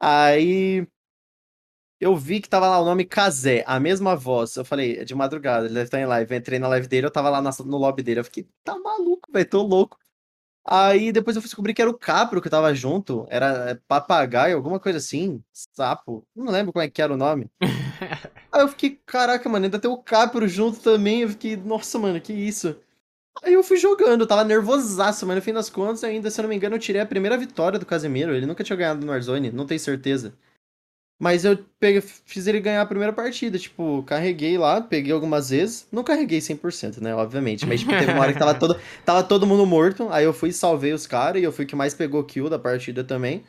Aí. 0.00 0.86
Eu 1.98 2.14
vi 2.14 2.42
que 2.42 2.48
tava 2.48 2.68
lá 2.68 2.78
o 2.78 2.84
nome 2.84 3.06
Casé, 3.06 3.64
a 3.66 3.80
mesma 3.80 4.14
voz. 4.14 4.54
Eu 4.56 4.66
falei, 4.66 4.98
é 4.98 5.04
de 5.04 5.14
madrugada, 5.14 5.64
ele 5.64 5.72
deve 5.72 5.86
estar 5.86 5.98
em 5.98 6.04
live. 6.04 6.30
Eu 6.30 6.38
entrei 6.38 6.58
na 6.58 6.68
live 6.68 6.86
dele, 6.88 7.06
eu 7.06 7.10
tava 7.10 7.30
lá 7.30 7.40
no 7.40 7.78
lobby 7.78 8.02
dele. 8.02 8.20
Eu 8.20 8.24
fiquei, 8.24 8.46
tá 8.62 8.78
maluco, 8.78 9.32
velho, 9.32 9.48
tô 9.48 9.62
louco. 9.62 9.98
Aí 10.68 11.12
depois 11.12 11.36
eu 11.36 11.42
descobri 11.42 11.72
que 11.72 11.80
era 11.80 11.90
o 11.90 11.96
Capro 11.96 12.42
que 12.42 12.50
tava 12.50 12.74
junto. 12.74 13.24
Era 13.30 13.70
é, 13.70 13.78
papagaio, 13.86 14.56
alguma 14.56 14.80
coisa 14.80 14.98
assim. 14.98 15.40
Sapo. 15.52 16.26
Não 16.34 16.52
lembro 16.52 16.72
como 16.72 16.82
é 16.82 16.90
que 16.90 17.00
era 17.00 17.14
o 17.14 17.16
nome. 17.16 17.48
Aí 18.50 18.62
eu 18.62 18.68
fiquei, 18.68 19.00
caraca, 19.06 19.48
mano, 19.48 19.66
ainda 19.66 19.78
tem 19.78 19.90
o 19.90 19.98
Capro 19.98 20.48
junto 20.48 20.80
também. 20.80 21.22
Eu 21.22 21.28
fiquei, 21.28 21.56
nossa, 21.56 21.98
mano, 21.98 22.20
que 22.20 22.32
isso? 22.32 22.76
Aí 23.42 23.52
eu 23.52 23.62
fui 23.62 23.76
jogando, 23.76 24.22
eu 24.22 24.26
tava 24.26 24.44
nervosaço, 24.44 25.26
mas 25.26 25.36
no 25.36 25.42
fim 25.42 25.52
das 25.52 25.68
contas, 25.70 26.02
ainda, 26.02 26.30
se 26.30 26.40
eu 26.40 26.42
não 26.44 26.48
me 26.48 26.56
engano, 26.56 26.74
eu 26.76 26.80
tirei 26.80 27.00
a 27.02 27.06
primeira 27.06 27.36
vitória 27.36 27.78
do 27.78 27.86
Casemiro. 27.86 28.34
Ele 28.34 28.46
nunca 28.46 28.64
tinha 28.64 28.76
ganhado 28.76 29.04
no 29.04 29.12
Warzone, 29.12 29.52
não 29.52 29.66
tenho 29.66 29.78
certeza. 29.78 30.34
Mas 31.18 31.46
eu 31.46 31.58
peguei, 31.80 32.00
fiz 32.02 32.46
ele 32.46 32.60
ganhar 32.60 32.82
a 32.82 32.86
primeira 32.86 33.12
partida. 33.12 33.58
Tipo, 33.58 34.02
carreguei 34.02 34.58
lá, 34.58 34.80
peguei 34.82 35.12
algumas 35.12 35.48
vezes. 35.48 35.88
Não 35.90 36.04
carreguei 36.04 36.40
100%, 36.40 37.00
né? 37.00 37.14
Obviamente. 37.14 37.64
Mas 37.66 37.80
tipo, 37.80 37.92
teve 37.92 38.12
uma 38.12 38.20
hora 38.20 38.32
que 38.34 38.38
tava 38.38 38.54
todo, 38.58 38.78
tava 39.04 39.22
todo 39.22 39.46
mundo 39.46 39.64
morto. 39.64 40.08
Aí 40.10 40.24
eu 40.24 40.34
fui 40.34 40.52
salvei 40.52 40.92
os 40.92 41.06
caras 41.06 41.40
e 41.40 41.44
eu 41.44 41.52
fui 41.52 41.64
que 41.64 41.74
mais 41.74 41.94
pegou 41.94 42.22
kill 42.22 42.50
da 42.50 42.58
partida 42.58 43.02
também. 43.02 43.42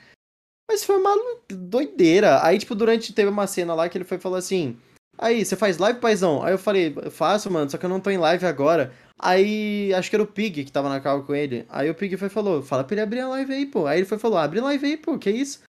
Mas 0.70 0.84
foi 0.84 0.98
uma 0.98 1.16
doideira. 1.50 2.46
Aí, 2.46 2.58
tipo, 2.58 2.76
durante, 2.76 3.14
teve 3.14 3.30
uma 3.30 3.48
cena 3.48 3.74
lá 3.74 3.90
que 3.90 3.98
ele 3.98 4.06
foi 4.06 4.18
falar 4.18 4.38
assim, 4.38 4.78
aí, 5.18 5.44
você 5.44 5.56
faz 5.56 5.78
live, 5.78 6.00
paizão? 6.00 6.44
Aí 6.44 6.54
eu 6.54 6.58
falei, 6.58 6.94
faço, 7.10 7.50
mano, 7.50 7.70
só 7.70 7.78
que 7.78 7.86
eu 7.86 7.90
não 7.90 8.02
tô 8.02 8.10
em 8.10 8.18
live 8.18 8.46
agora. 8.46 8.94
Aí, 9.20 9.94
acho 9.94 10.10
que 10.10 10.16
era 10.16 10.24
o 10.24 10.28
Pig 10.28 10.66
que 10.66 10.72
tava 10.72 10.90
na 10.90 11.00
cal 11.00 11.24
com 11.24 11.34
ele. 11.34 11.66
Aí 11.70 11.90
o 11.90 11.96
Pig 11.96 12.18
foi 12.18 12.28
e 12.28 12.32
falou, 12.32 12.62
fala 12.62 12.84
pra 12.84 12.94
ele 12.94 13.02
abrir 13.02 13.22
a 13.22 13.30
live 13.30 13.54
aí, 13.54 13.66
pô. 13.66 13.88
Aí 13.88 14.00
ele 14.00 14.06
foi 14.06 14.18
e 14.18 14.22
falou, 14.22 14.38
abre 14.38 14.60
live 14.60 14.86
aí, 14.86 14.98
pô, 14.98 15.18
que 15.18 15.30
isso? 15.30 15.67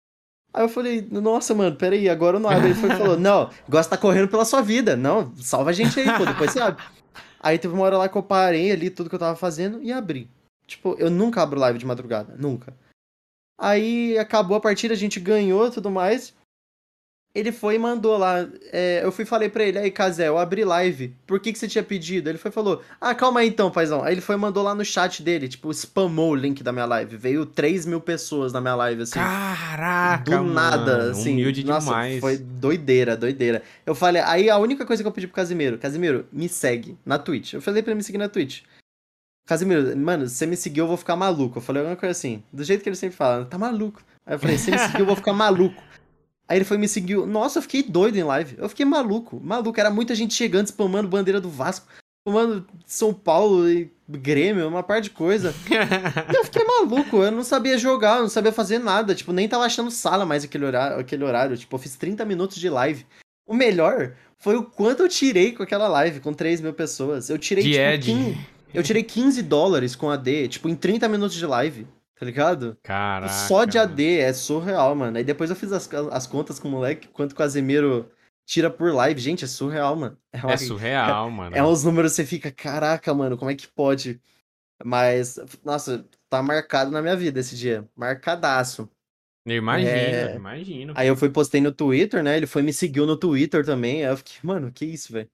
Aí 0.59 0.65
eu 0.65 0.69
falei, 0.69 1.07
nossa, 1.09 1.55
mano, 1.55 1.77
peraí, 1.77 2.09
agora 2.09 2.37
eu 2.37 2.41
não 2.41 2.51
abro. 2.51 2.67
Ele 2.67 2.75
foi 2.75 2.91
falou, 2.91 3.17
não, 3.17 3.49
gosta 3.69 3.97
tá 3.97 4.03
correndo 4.03 4.27
pela 4.27 4.45
sua 4.45 4.61
vida. 4.61 4.97
Não, 4.97 5.33
salva 5.37 5.71
a 5.71 5.73
gente 5.73 6.01
aí, 6.01 6.19
pô, 6.19 6.27
depois 6.27 6.51
você 6.51 6.59
abre. 6.59 6.83
Aí 7.39 7.61
teve 7.61 7.73
uma 7.73 7.85
hora 7.85 7.97
lá 7.97 8.09
que 8.09 8.19
eu 8.19 8.25
parei 8.25 8.73
ali 8.73 8.91
tudo 8.91 9.09
que 9.09 9.15
eu 9.15 9.21
tava 9.21 9.37
fazendo 9.37 9.81
e 9.81 9.93
abri. 9.93 10.29
Tipo, 10.67 10.97
eu 10.99 11.09
nunca 11.09 11.41
abro 11.41 11.61
live 11.61 11.79
de 11.79 11.87
madrugada, 11.87 12.35
nunca. 12.37 12.75
Aí 13.57 14.19
acabou 14.19 14.57
a 14.57 14.61
partida, 14.61 14.95
a 14.95 14.97
gente 14.97 15.21
ganhou 15.21 15.71
tudo 15.71 15.93
mais. 15.93 16.35
Ele 17.35 17.53
foi 17.53 17.75
e 17.75 17.79
mandou 17.79 18.17
lá. 18.17 18.49
É, 18.73 19.01
eu 19.05 19.13
fui 19.13 19.23
e 19.25 19.27
falei 19.27 19.49
pra 19.49 19.63
ele, 19.63 19.79
aí, 19.79 19.91
Casé, 19.91 20.29
eu 20.29 20.39
abri 20.39 20.65
live. 20.65 21.15
Por 21.27 21.39
que, 21.39 21.53
que 21.53 21.59
você 21.59 21.69
tinha 21.69 21.85
pedido? 21.85 22.29
Ele 22.29 22.39
foi 22.39 22.51
e 22.51 22.55
falou, 22.55 22.83
ah, 23.01 23.15
calma 23.15 23.41
aí 23.41 23.49
então, 23.49 23.71
paizão. 23.71 24.03
Aí 24.03 24.15
ele 24.15 24.21
foi 24.21 24.35
e 24.35 24.39
mandou 24.39 24.63
lá 24.63 24.75
no 24.75 24.85
chat 24.85 25.23
dele, 25.23 25.47
tipo, 25.47 25.73
spamou 25.73 26.33
o 26.33 26.35
link 26.35 26.63
da 26.63 26.73
minha 26.73 26.87
live. 26.87 27.17
Veio 27.17 27.45
3 27.45 27.87
mil 27.87 28.01
pessoas 28.01 28.53
na 28.53 28.61
minha 28.61 28.75
live, 28.75 29.03
assim. 29.03 29.21
Caraca! 29.21 30.25
Do 30.25 30.31
mano, 30.33 30.55
nada, 30.55 31.11
assim. 31.11 31.33
Humilde 31.35 31.65
nossa, 31.65 31.87
demais. 31.87 32.19
Foi 32.19 32.39
doideira, 32.39 33.17
doideira. 33.17 33.63
Eu 33.85 33.95
falei, 33.95 34.23
aí 34.23 34.51
a 34.51 34.59
única 34.59 34.87
coisa 34.87 35.03
que 35.03 35.07
eu 35.07 35.13
pedi 35.13 35.27
pro 35.27 35.37
Casimiro, 35.37 35.79
Casimiro, 35.79 36.27
me 36.33 36.49
segue 36.49 36.99
na 37.05 37.19
Twitch. 37.19 37.53
Eu 37.53 37.63
falei 37.63 37.83
pra 37.83 37.93
ele 37.93 37.99
me 37.99 38.03
seguir 38.03 38.19
na 38.19 38.29
Twitch. 38.29 38.63
Casimiro, 39.47 39.97
mano, 39.97 40.29
se 40.29 40.35
você 40.35 40.47
me 40.47 40.57
seguir, 40.57 40.81
eu 40.81 40.87
vou 40.87 40.97
ficar 40.97 41.15
maluco. 41.15 41.59
Eu 41.59 41.63
falei 41.63 41.81
alguma 41.81 41.97
coisa 41.97 42.11
assim, 42.11 42.43
do 42.53 42.65
jeito 42.65 42.83
que 42.83 42.89
ele 42.89 42.97
sempre 42.97 43.17
fala, 43.17 43.45
tá 43.45 43.57
maluco. 43.57 44.03
Aí 44.27 44.35
eu 44.35 44.39
falei, 44.39 44.59
se 44.59 44.71
me 44.71 44.79
seguir, 44.79 45.01
eu 45.01 45.07
vou 45.07 45.17
ficar 45.17 45.33
maluco. 45.33 45.83
Aí 46.49 46.57
ele 46.59 46.65
foi 46.65 46.79
me 46.79 46.89
seguiu. 46.89 47.27
Nossa, 47.27 47.59
eu 47.59 47.63
fiquei 47.63 47.83
doido 47.83 48.17
em 48.17 48.23
live. 48.23 48.57
Eu 48.59 48.69
fiquei 48.69 48.87
maluco, 48.87 49.39
maluco. 49.43 49.79
Era 49.79 49.91
muita 49.91 50.15
gente 50.15 50.33
chegando, 50.33 50.67
spamando 50.67 51.07
bandeira 51.07 51.41
do 51.41 51.51
Vasco, 51.51 51.87
spamando 52.27 52.67
São 52.87 53.13
Paulo 53.13 53.69
e 53.69 53.93
Grêmio, 54.09 54.67
uma 54.67 54.83
par 54.83 55.03
de 55.03 55.11
coisa. 55.11 55.55
Eu 56.35 56.45
fiquei 56.45 56.65
maluco, 56.65 57.19
eu 57.19 57.31
não 57.31 57.45
sabia 57.45 57.77
jogar, 57.77 58.17
eu 58.17 58.23
não 58.23 58.29
sabia 58.31 58.51
fazer 58.51 58.79
nada. 58.79 59.15
Tipo, 59.15 59.33
nem 59.33 59.47
tava 59.47 59.65
achando 59.65 59.91
sala 59.91 60.25
mais 60.25 60.45
aquele 60.45 60.65
horário. 60.65 60.99
Aquele 60.99 61.25
horário. 61.25 61.57
Tipo, 61.57 61.77
eu 61.77 61.81
fiz 61.81 61.97
30 61.97 62.25
minutos 62.25 62.57
de 62.57 62.71
live. 62.71 63.05
O 63.47 63.55
melhor 63.55 64.15
foi 64.39 64.57
o 64.57 64.63
quanto 64.63 65.03
eu 65.03 65.09
tirei 65.09 65.53
com 65.53 65.63
aquela 65.63 65.89
live, 65.89 66.21
com 66.21 66.33
3 66.33 66.63
mil 66.63 66.73
pessoas. 66.73 67.29
Eu 67.29 67.39
tirei, 67.39 67.65
De 67.65 67.73
tipo, 67.73 67.85
Ed. 67.85 68.07
15, 68.07 68.39
eu 68.73 68.83
tirei 68.83 69.03
15 69.03 69.43
dólares 69.43 69.95
com 69.95 70.09
AD, 70.09 70.49
tipo, 70.49 70.69
em 70.69 70.75
30 70.75 71.09
minutos 71.09 71.37
de 71.37 71.45
live. 71.45 71.87
Tá 72.19 72.27
ligado? 72.27 72.77
Caraca. 72.83 73.33
Só 73.33 73.65
de. 73.65 73.79
AD, 73.79 74.19
é 74.19 74.33
surreal, 74.33 74.95
mano. 74.95 75.17
Aí 75.19 75.25
depois 75.25 75.51
eu 75.51 75.57
fiz 75.57 75.71
as, 75.73 75.89
as 76.11 76.27
contas 76.27 76.59
com 76.59 76.67
o 76.69 76.71
moleque, 76.71 77.07
quanto 77.09 77.33
o 77.33 77.37
Casemiro 77.37 78.11
tira 78.45 78.69
por 78.71 78.93
live. 78.93 79.21
Gente, 79.21 79.45
é 79.45 79.49
surreal, 79.49 79.95
mano. 79.95 80.19
É, 80.33 80.39
uma- 80.45 80.53
É 80.53 80.57
surreal, 80.57 81.31
mano. 81.31 81.57
é 81.57 81.63
uns 81.63 81.85
números 81.85 82.13
que 82.13 82.17
você 82.17 82.25
fica, 82.27 82.51
caraca, 82.51 83.15
mano, 83.15 83.39
como 83.39 83.51
é 83.51 83.55
que 83.55 83.69
pode? 83.69 84.21
Mas, 84.85 85.39
nossa, 85.65 86.05
tá 86.29 86.43
marcado 86.43 86.91
na 86.91 87.01
minha 87.03 87.17
vida 87.17 87.41
esse 87.41 87.57
dia. 87.57 87.89
Marcadaço. 87.97 88.89
Eu 89.47 89.57
imagino, 89.57 89.91
É. 89.91 90.35
imagino. 90.37 90.93
Aí 90.97 91.09
eu 91.09 91.17
fui 91.17 91.31
postei 91.31 91.61
no 91.61 91.73
Twitter, 91.73 92.23
né? 92.23 92.37
Ele 92.37 92.47
foi 92.47 92.63
me 92.63 92.73
seguiu 92.73 93.07
no 93.07 93.17
Twitter 93.17 93.65
também. 93.65 94.05
Aí 94.05 94.11
eu 94.13 94.17
fiquei, 94.17 94.39
mano, 94.43 94.71
que 94.71 94.85
isso, 94.85 95.13
velho? 95.13 95.29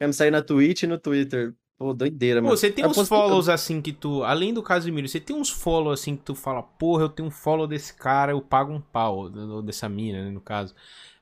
Quer 0.00 0.06
me 0.08 0.12
sair 0.12 0.30
na 0.30 0.42
Twitch 0.42 0.82
e 0.82 0.86
no 0.86 0.98
Twitter. 0.98 1.54
Pô, 1.76 1.92
doideira, 1.92 2.40
Pô, 2.40 2.46
mano. 2.46 2.56
você 2.56 2.70
tem 2.70 2.84
Eu 2.84 2.90
uns 2.90 2.96
postei 2.96 3.18
follows 3.18 3.48
assim 3.48 3.80
que 3.82 3.92
tu, 3.92 4.22
além 4.22 4.54
do 4.54 4.62
Casimiro, 4.62 5.08
você 5.08 5.18
tem 5.18 5.34
uns 5.34 5.50
follows 5.50 6.00
assim 6.00 6.16
que 6.16 6.22
tu 6.22 6.34
fala, 6.34 6.62
porra, 6.62 7.02
eu 7.04 7.08
tenho 7.08 7.28
um 7.28 7.32
follow 7.32 7.66
desse 7.66 7.92
cara, 7.94 8.32
eu 8.32 8.40
pago 8.40 8.72
um 8.72 8.80
pau, 8.80 9.28
ou 9.34 9.62
dessa 9.62 9.88
mina, 9.88 10.24
né, 10.24 10.30
no 10.30 10.40
caso. 10.40 10.74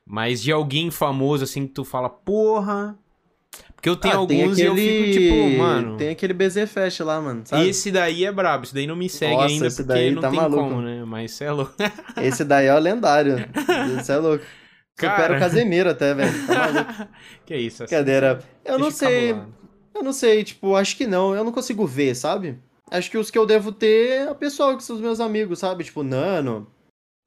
Mas 0.05 0.41
de 0.43 0.51
alguém 0.51 0.91
famoso 0.91 1.43
assim 1.43 1.65
que 1.65 1.73
tu 1.73 1.83
fala, 1.83 2.09
porra. 2.09 2.95
Porque 3.75 3.89
eu 3.89 3.95
tenho 3.95 4.21
Ah, 4.21 4.27
tem 4.27 4.41
alguns 4.43 4.57
e 4.59 4.61
eu 4.63 4.75
fico 4.75 5.11
tipo, 5.11 5.57
mano. 5.57 5.97
Tem 5.97 6.09
aquele 6.09 6.33
BZ 6.33 6.69
Fest 6.71 6.99
lá, 7.01 7.19
mano, 7.19 7.41
sabe? 7.45 7.67
Esse 7.67 7.91
daí 7.91 8.23
é 8.23 8.31
brabo, 8.31 8.63
esse 8.63 8.73
daí 8.73 8.87
não 8.87 8.95
me 8.95 9.09
segue 9.09 9.33
Nossa, 9.35 9.47
ainda 9.47 9.67
esse 9.67 9.77
porque 9.83 9.93
daí 9.93 10.11
não 10.11 10.21
tá 10.21 10.29
tem 10.29 10.39
maluco. 10.39 10.63
como, 10.63 10.81
né? 10.81 11.03
Mas 11.05 11.31
cê 11.31 11.45
é 11.45 11.51
louco. 11.51 11.73
Esse 12.21 12.45
daí 12.45 12.67
é 12.67 12.75
o 12.75 12.79
lendário. 12.79 13.35
Isso 13.99 14.11
é 14.11 14.17
louco. 14.17 14.43
Supera 14.95 15.15
Cara. 15.17 15.35
o 15.37 15.39
Casemiro 15.39 15.89
até, 15.89 16.13
velho. 16.13 16.47
Tá 16.47 16.53
maluco. 16.71 17.07
que 17.45 17.55
isso, 17.57 17.83
assim, 17.83 17.89
Brincadeira. 17.95 18.39
Eu 18.63 18.79
não 18.79 18.89
sei. 18.91 19.33
cabulado. 19.33 19.62
Eu 19.93 20.03
não 20.03 20.13
sei, 20.13 20.43
tipo, 20.43 20.75
acho 20.75 20.97
que 20.97 21.05
não. 21.07 21.35
Eu 21.35 21.43
não 21.43 21.51
consigo 21.51 21.85
ver, 21.85 22.15
sabe? 22.15 22.57
Acho 22.91 23.09
que 23.09 23.17
os 23.17 23.31
que 23.31 23.37
eu 23.37 23.45
devo 23.45 23.71
ter 23.71 24.11
é 24.27 24.31
o 24.31 24.35
pessoal 24.35 24.75
que 24.77 24.83
são 24.83 24.95
os 24.95 25.01
meus 25.01 25.19
amigos, 25.19 25.59
sabe? 25.59 25.83
Tipo, 25.83 26.03
Nano, 26.03 26.67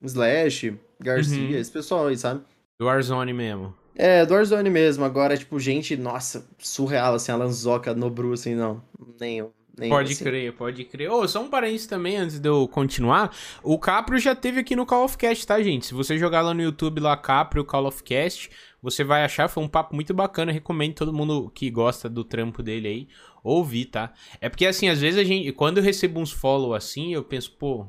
Slash, 0.03 0.75
Garcia, 1.01 1.39
Uhum. 1.43 1.51
esse 1.57 1.71
pessoal 1.71 2.07
aí, 2.09 2.17
sabe? 2.17 2.43
Do 2.79 2.87
Warzone 2.87 3.33
mesmo. 3.33 3.75
É, 3.95 4.25
do 4.27 4.35
Warzone 4.35 4.69
mesmo. 4.71 5.05
Agora, 5.05 5.37
tipo, 5.37 5.59
gente, 5.59 5.97
nossa, 5.97 6.47
surreal, 6.59 7.15
assim, 7.15 7.33
a 7.33 7.37
Lanzoca, 7.37 7.95
Nobru, 7.95 8.33
assim, 8.33 8.55
não. 8.55 8.83
Nenhum. 9.19 9.51
nenhum 9.79 9.95
Pode 9.95 10.13
assim. 10.13 10.25
crer, 10.25 10.53
pode 10.53 10.85
crer. 10.85 11.11
Ô, 11.11 11.27
só 11.27 11.43
um 11.43 11.49
parênteses 11.49 11.87
também, 11.87 12.17
antes 12.17 12.39
de 12.39 12.49
eu 12.49 12.69
continuar. 12.69 13.35
O 13.63 13.79
Caprio 13.79 14.19
já 14.19 14.35
teve 14.35 14.61
aqui 14.61 14.77
no 14.77 14.85
Call 14.87 15.05
of 15.05 15.17
Cast, 15.17 15.47
tá, 15.47 15.61
gente? 15.63 15.87
Se 15.87 15.95
você 15.95 16.19
jogar 16.19 16.43
lá 16.43 16.53
no 16.53 16.63
YouTube, 16.63 17.01
lá, 17.01 17.17
Caprio 17.17 17.65
Call 17.65 17.87
of 17.87 18.03
Cast, 18.03 18.51
você 18.91 19.03
vai 19.03 19.25
achar, 19.25 19.49
foi 19.49 19.63
um 19.63 19.69
papo 19.69 19.95
muito 19.95 20.15
bacana. 20.15 20.53
Recomendo 20.53 20.95
todo 20.95 21.13
mundo 21.13 21.51
que 21.53 21.69
gosta 21.71 22.09
do 22.09 22.23
trampo 22.23 22.63
dele 22.63 22.89
aí, 22.89 23.09
ouvir, 23.43 23.87
tá? 23.87 24.13
É 24.41 24.49
porque, 24.49 24.65
assim, 24.65 24.89
às 24.89 25.01
vezes 25.01 25.19
a 25.19 25.25
gente, 25.25 25.51
quando 25.53 25.79
eu 25.79 25.83
recebo 25.83 26.21
uns 26.21 26.31
follow 26.31 26.73
assim, 26.73 27.13
eu 27.13 27.25
penso, 27.25 27.51
pô, 27.53 27.87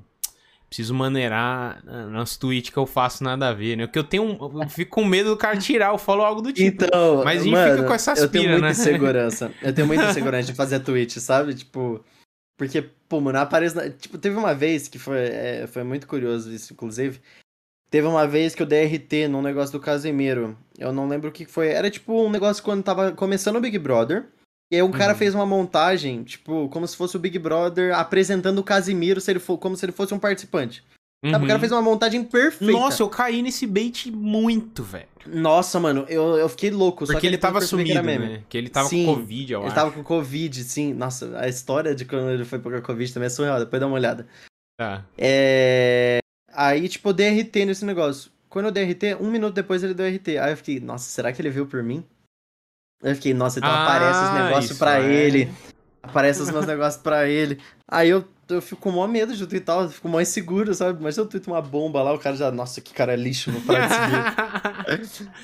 preciso 0.67 0.95
maneirar 0.95 1.83
nas 1.85 2.35
tweets 2.35 2.71
que 2.71 2.77
eu 2.77 2.85
faço 2.87 3.23
nada 3.23 3.49
a 3.49 3.53
ver, 3.53 3.77
né? 3.77 3.85
Porque 3.85 3.99
eu 3.99 4.03
tenho 4.03 4.23
um, 4.23 4.61
eu 4.61 4.69
fico 4.69 4.95
com 4.95 5.05
medo 5.05 5.29
do 5.29 5.37
cara 5.37 5.55
tirar 5.57 5.93
o 5.93 5.99
follow 5.99 6.25
algo 6.25 6.41
do 6.41 6.51
tipo. 6.51 6.83
Então, 6.85 7.23
Mas 7.23 7.41
a 7.41 7.43
gente 7.43 7.53
mano, 7.53 7.83
fica 7.83 7.87
com 7.87 8.19
eu 8.19 8.29
tenho 8.29 8.49
muita 8.49 8.65
né? 8.65 8.71
insegurança. 8.71 9.51
Eu 9.61 9.73
tenho 9.73 9.87
muita 9.87 10.05
insegurança 10.09 10.51
de 10.51 10.57
fazer 10.57 10.79
Twitch, 10.79 11.17
sabe? 11.17 11.53
Tipo, 11.53 12.03
porque, 12.57 12.81
pô, 13.07 13.21
mano, 13.21 13.37
aparece. 13.37 13.91
Tipo, 13.91 14.17
teve 14.17 14.35
uma 14.35 14.55
vez 14.55 14.87
que 14.87 14.97
foi, 14.97 15.19
é, 15.19 15.67
foi 15.67 15.83
muito 15.83 16.07
curioso 16.07 16.51
isso, 16.51 16.73
inclusive. 16.73 17.21
Teve 17.89 18.05
uma 18.07 18.27
vez 18.27 18.53
que 18.53 18.61
eu 18.61 18.65
dei 18.65 18.85
RT 18.85 19.27
num 19.29 19.41
negócio 19.41 19.71
do 19.71 19.79
Casemiro. 19.79 20.57
Eu 20.77 20.91
não 20.91 21.07
lembro 21.07 21.29
o 21.29 21.31
que 21.31 21.45
foi. 21.45 21.69
Era 21.69 21.89
tipo 21.89 22.13
um 22.25 22.29
negócio 22.29 22.61
quando 22.63 22.83
tava 22.83 23.11
começando 23.11 23.55
o 23.55 23.61
Big 23.61 23.77
Brother. 23.79 24.25
E 24.71 24.75
aí 24.75 24.81
um 24.83 24.91
cara 24.91 25.13
Uhum. 25.13 25.19
fez 25.19 25.33
uma 25.33 25.45
montagem, 25.45 26.23
tipo, 26.23 26.67
como 26.67 26.85
se 26.85 26.97
fosse 26.97 27.15
o 27.15 27.19
Big 27.19 27.39
Brother 27.39 27.95
apresentando 27.97 28.59
o 28.59 28.63
Casimiro 28.63 29.21
se 29.21 29.31
ele 29.31 29.39
for, 29.39 29.57
como 29.57 29.77
se 29.77 29.85
ele 29.85 29.93
fosse 29.93 30.13
um 30.13 30.19
participante. 30.19 30.83
Sabe? 31.25 31.45
O 31.45 31.47
cara 31.47 31.53
Uhum. 31.55 31.59
fez 31.61 31.71
uma 31.71 31.81
montagem 31.81 32.23
perfeita. 32.23 32.71
Nossa, 32.73 33.01
eu 33.01 33.09
caí 33.09 33.41
nesse 33.41 33.65
bait 33.65 34.11
muito, 34.11 34.83
velho. 34.83 35.07
Nossa, 35.25 35.79
mano, 35.79 36.05
eu, 36.09 36.35
eu 36.37 36.47
fiquei 36.49 36.69
louco. 36.69 37.05
só 37.05 37.13
Porque 37.13 37.21
que 37.21 37.27
ele 37.27 37.37
tava 37.37 37.59
sumido, 37.61 38.01
né? 38.03 38.43
Que 38.49 38.57
ele 38.57 38.69
tava 38.69 38.87
Sim, 38.89 39.05
com 39.05 39.15
Covid, 39.15 39.53
eu 39.53 39.59
Ele 39.61 39.65
acho. 39.67 39.75
tava 39.75 39.91
com 39.91 40.03
Covid, 40.03 40.63
sim. 40.65 40.93
Nossa, 40.93 41.37
a 41.39 41.47
história 41.47 41.95
de 41.95 42.03
quando 42.05 42.29
ele 42.31 42.45
foi 42.45 42.59
pegar 42.59 42.81
Covid 42.81 43.13
também 43.13 43.27
é 43.27 43.29
surreal, 43.29 43.59
depois 43.59 43.79
dá 43.79 43.87
uma 43.87 43.95
olhada. 43.95 44.27
Tá. 44.79 45.03
É... 45.17 46.19
Aí, 46.57 46.89
tipo, 46.89 47.09
eu 47.09 47.13
dei 47.13 47.39
RT 47.41 47.65
nesse 47.65 47.85
negócio. 47.85 48.31
Quando 48.49 48.65
eu 48.65 48.71
dei 48.71 48.89
RT, 48.91 49.21
um 49.21 49.29
minuto 49.29 49.53
depois 49.53 49.83
ele 49.83 49.93
deu 49.93 50.07
RT. 50.07 50.39
Aí 50.39 50.51
eu 50.53 50.57
fiquei, 50.57 50.79
nossa, 50.79 51.07
será 51.07 51.31
que 51.31 51.39
ele 51.39 51.51
viu 51.51 51.67
por 51.67 51.83
mim? 51.83 52.03
Aí 53.03 53.11
eu 53.11 53.15
fiquei, 53.15 53.31
nossa, 53.31 53.59
então 53.59 53.69
Ah, 53.69 53.83
aparece 53.83 54.23
os 54.23 54.33
negócios 54.33 54.71
isso 54.71 54.79
pra 54.79 54.99
é. 54.99 55.13
ele. 55.13 55.51
Aparece 56.01 56.41
os 56.41 56.49
meus 56.49 56.65
negócios 56.65 56.99
pra 57.03 57.27
ele. 57.27 57.61
Aí 57.87 58.09
eu, 58.09 58.27
eu 58.49 58.61
fico 58.61 58.81
com 58.81 58.89
o 58.89 58.93
maior 58.93 59.07
medo 59.07 59.35
de 59.35 59.45
twittar, 59.47 59.81
eu 59.83 59.89
fico 59.89 60.07
mais 60.09 60.29
inseguro, 60.29 60.73
sabe? 60.73 61.01
Mas 61.03 61.17
eu 61.17 61.25
twito 61.25 61.49
uma 61.51 61.61
bomba 61.61 62.01
lá, 62.03 62.13
o 62.13 62.19
cara 62.19 62.35
já, 62.35 62.51
nossa, 62.51 62.79
que 62.81 62.93
cara 62.93 63.15
lixo, 63.15 63.51
não 63.51 63.59
seguir. 63.61 63.77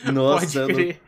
Nossa, 0.13 0.45
Pode 0.45 0.59
não- 0.59 0.67
crer. 0.67 1.01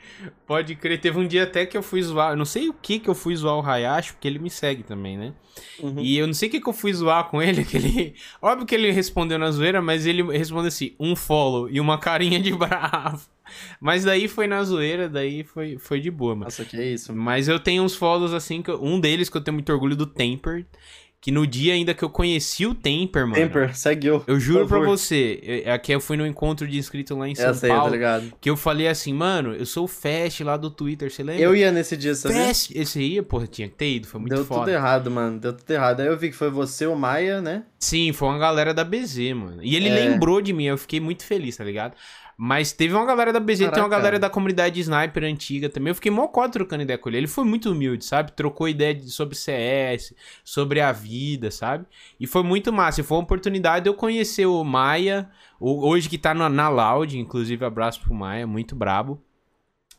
Pode 0.48 0.76
crer. 0.76 1.00
Teve 1.02 1.20
um 1.20 1.28
dia 1.28 1.44
até 1.44 1.66
que 1.66 1.76
eu 1.78 1.84
fui 1.84 2.02
zoar. 2.02 2.32
Eu 2.32 2.38
não 2.38 2.46
sei 2.46 2.70
o 2.70 2.74
que 2.74 3.00
que 3.00 3.10
eu 3.10 3.16
fui 3.16 3.36
zoar 3.36 3.58
o 3.58 3.66
Hayashi, 3.66 4.14
porque 4.14 4.28
ele 4.28 4.40
me 4.40 4.50
segue 4.50 4.84
também, 4.84 5.18
né? 5.18 5.34
Uhum. 5.80 6.00
E 6.00 6.18
eu 6.18 6.26
não 6.28 6.34
sei 6.34 6.48
o 6.48 6.52
que 6.52 6.60
que 6.62 6.70
eu 6.70 6.74
fui 6.74 6.94
zoar 6.94 7.26
com 7.30 7.42
ele. 7.42 7.64
Que 7.66 7.78
ele... 7.78 8.16
Óbvio 8.42 8.66
que 8.66 8.76
ele 8.76 8.92
respondeu 8.92 9.38
na 9.38 9.52
zoeira, 9.52 9.82
mas 9.82 10.06
ele 10.06 10.24
respondeu 10.38 10.68
assim: 10.70 10.96
um 11.00 11.16
follow 11.16 11.70
e 11.70 11.80
uma 11.80 11.98
carinha 11.98 12.40
de 12.40 12.52
bravo. 12.56 13.22
Mas 13.80 14.04
daí 14.04 14.28
foi 14.28 14.48
na 14.48 14.64
zoeira, 14.64 15.08
daí 15.08 15.44
foi, 15.44 15.78
foi 15.78 16.00
de 16.00 16.10
boa, 16.10 16.34
mano. 16.34 16.46
Nossa, 16.46 16.66
que 16.66 16.82
isso. 16.82 17.14
Mas 17.14 17.48
eu 17.48 17.60
tenho 17.60 17.84
uns 17.84 17.96
follows 17.96 18.34
assim, 18.34 18.62
que 18.62 18.72
eu- 18.72 18.82
um 18.84 19.00
deles 19.00 19.30
que 19.30 19.38
eu 19.38 19.42
tenho 19.42 19.54
muito 19.56 19.72
orgulho 19.72 19.96
do 19.96 20.06
Temper. 20.06 20.66
Que 21.26 21.32
no 21.32 21.48
dia 21.48 21.74
ainda 21.74 21.92
que 21.96 22.04
eu 22.04 22.10
conheci 22.12 22.68
o 22.68 22.76
Temper, 22.76 23.24
mano. 23.24 23.34
Temper, 23.34 23.76
segue 23.76 24.06
eu. 24.06 24.24
Eu 24.28 24.40
juro 24.40 24.68
pra 24.68 24.78
você, 24.78 25.40
eu- 25.66 25.74
aqui 25.74 25.92
eu 25.92 26.00
fui 26.00 26.16
no 26.16 26.24
encontro 26.28 26.68
de 26.68 26.78
inscrito 26.78 27.18
lá 27.18 27.28
em 27.28 27.34
São 27.34 27.48
Eu 27.48 27.54
sei, 27.56 27.68
tá 27.72 27.76
Paulo, 27.78 27.92
ligado? 27.92 28.32
que 28.40 28.48
eu 28.48 28.56
falei 28.56 28.88
assim, 28.88 29.12
mano, 29.12 29.56
eu 29.56 29.66
sou 29.66 29.86
o 29.86 29.88
Fast 29.88 30.44
lá 30.44 30.56
do 30.56 30.70
Twitter, 30.70 31.10
você 31.12 31.24
lembra? 31.24 31.42
Eu 31.42 31.56
ia 31.56 31.72
nesse 31.72 31.98
dia, 31.98 32.14
sabia? 32.14 32.46
Fast, 32.46 32.78
esse 32.78 33.00
aí, 33.00 33.20
porra, 33.24 33.48
tinha 33.48 33.68
que 33.68 33.74
ter 33.74 33.96
ido, 33.96 34.08
foi 34.08 34.20
muito 34.22 34.36
Deu 34.36 34.46
foda. 34.46 34.60
tudo 34.66 34.70
errado, 34.70 35.10
mano. 35.10 35.40
Deu 35.40 35.52
tudo 35.54 35.72
errado. 35.72 36.02
Aí 36.02 36.06
eu 36.06 36.16
vi 36.16 36.30
que 36.30 36.36
foi 36.36 36.52
você, 36.52 36.86
o 36.86 36.96
Maia, 36.96 37.42
né? 37.42 37.64
Sim, 37.80 38.14
foi 38.14 38.28
uma 38.30 38.38
galera 38.38 38.72
da 38.72 38.84
BZ, 38.84 39.34
mano. 39.34 39.64
E 39.64 39.76
ele 39.76 39.90
É. 39.90 39.96
lembrou 39.96 40.40
de 40.42 40.54
mim, 40.54 40.66
eu 40.66 40.78
fiquei 40.78 41.00
muito 41.00 41.26
feliz, 41.26 41.58
tá 41.58 41.64
ligado? 41.64 41.94
Mas 42.38 42.74
teve 42.74 42.94
uma 42.94 43.06
galera 43.06 43.32
da 43.32 43.40
BZ, 43.40 43.60
tem 43.60 43.68
uma 43.68 43.72
Caraca. 43.74 43.90
galera 43.90 44.20
da 44.20 44.30
comunidade 44.30 44.80
sniper 44.82 45.24
antiga 45.24 45.70
também. 45.70 45.92
Eu 45.92 45.96
fiquei 45.96 46.12
mó 46.12 46.28
cota 46.28 46.50
trocando 46.52 46.84
ideia 46.84 46.98
com 46.98 47.08
ele. 47.08 47.18
Ele 47.20 47.28
foi 47.28 47.46
muito 47.46 47.72
humilde, 47.72 48.04
sabe? 48.04 48.34
Trocou 48.34 48.68
ideia 48.68 48.94
de- 48.94 49.10
sobre 49.10 49.36
CS, 49.36 50.14
sobre 50.44 50.82
a 50.82 50.92
vida, 50.92 51.50
sabe? 51.50 51.86
E 52.20 52.28
foi 52.28 52.44
muito 52.44 52.74
massa. 52.74 53.00
E 53.00 53.04
foi 53.04 53.18
uma 53.18 53.24
oportunidade 53.24 53.84
de 53.84 53.90
eu 53.90 53.94
conhecer 53.94 54.46
o 54.46 54.64
Maia, 54.66 55.30
o- 55.60 55.88
hoje 55.88 56.10
que 56.10 56.18
tá 56.18 56.34
na, 56.34 56.50
na 56.50 56.68
Loud, 56.68 57.18
inclusive 57.18 57.64
abraço 57.64 58.02
pro 58.02 58.14
Maia, 58.14 58.46
muito 58.46 58.76
brabo. 58.76 59.22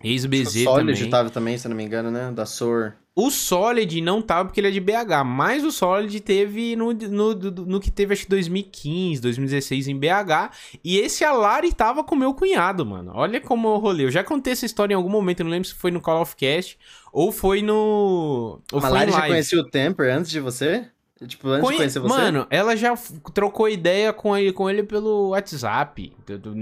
O 0.03 0.07
Ex-BZ 0.07 0.65
Solid 0.65 0.95
também. 0.99 1.11
tava 1.11 1.31
também, 1.31 1.59
se 1.59 1.69
não 1.69 1.77
me 1.77 1.85
engano, 1.85 2.11
né? 2.11 2.31
Da 2.33 2.45
SOR. 2.47 2.93
O 3.19 3.31
Solid 3.31 3.99
não 4.03 4.21
tava 4.21 4.45
porque 4.47 4.61
ele 4.61 4.69
é 4.69 4.71
de 4.71 4.79
BH, 4.79 5.25
mas 5.25 5.65
o 5.65 5.73
Solid 5.73 6.21
teve 6.21 6.77
no, 6.77 6.93
no, 6.93 7.35
no, 7.35 7.81
que 7.81 7.91
teve 7.91 8.13
acho 8.13 8.25
que 8.25 8.29
2015, 8.29 9.23
2016 9.23 9.89
em 9.89 9.99
BH. 9.99 10.51
E 10.85 10.99
esse 10.99 11.25
Alari 11.25 11.73
tava 11.73 12.05
com 12.05 12.15
meu 12.15 12.35
cunhado, 12.35 12.85
mano. 12.85 13.13
Olha 13.15 13.41
como 13.41 13.69
eu 13.69 13.79
rolei. 13.79 14.05
Eu 14.05 14.11
já 14.11 14.23
contei 14.23 14.53
essa 14.53 14.67
história 14.67 14.93
em 14.93 14.97
algum 14.97 15.09
momento, 15.09 15.43
não 15.43 15.51
lembro 15.51 15.67
se 15.67 15.75
foi 15.75 15.91
no 15.91 16.01
Call 16.01 16.21
of 16.21 16.37
Cast 16.37 16.79
ou 17.11 17.33
foi 17.33 17.63
no. 17.63 18.61
Ou 18.71 18.79
A 18.79 18.83
foi 18.83 18.91
Lari 18.91 19.11
em 19.11 19.15
já 19.15 19.27
conhecia 19.29 19.61
o 19.61 19.65
Temper 19.65 20.15
antes 20.15 20.31
de 20.31 20.39
você? 20.41 20.87
Tipo, 21.27 21.49
antes 21.49 21.61
de 21.61 21.65
Conhe- 21.65 21.77
conhecer 21.79 21.99
você? 22.01 22.15
Mano, 22.15 22.47
ela 22.51 22.77
já 22.77 22.95
trocou 23.33 23.67
ideia 23.67 24.13
com 24.13 24.37
ele, 24.37 24.53
com 24.53 24.69
ele 24.69 24.83
pelo 24.83 25.31
WhatsApp. 25.31 26.13
do- 26.27 26.39
do- 26.39 26.55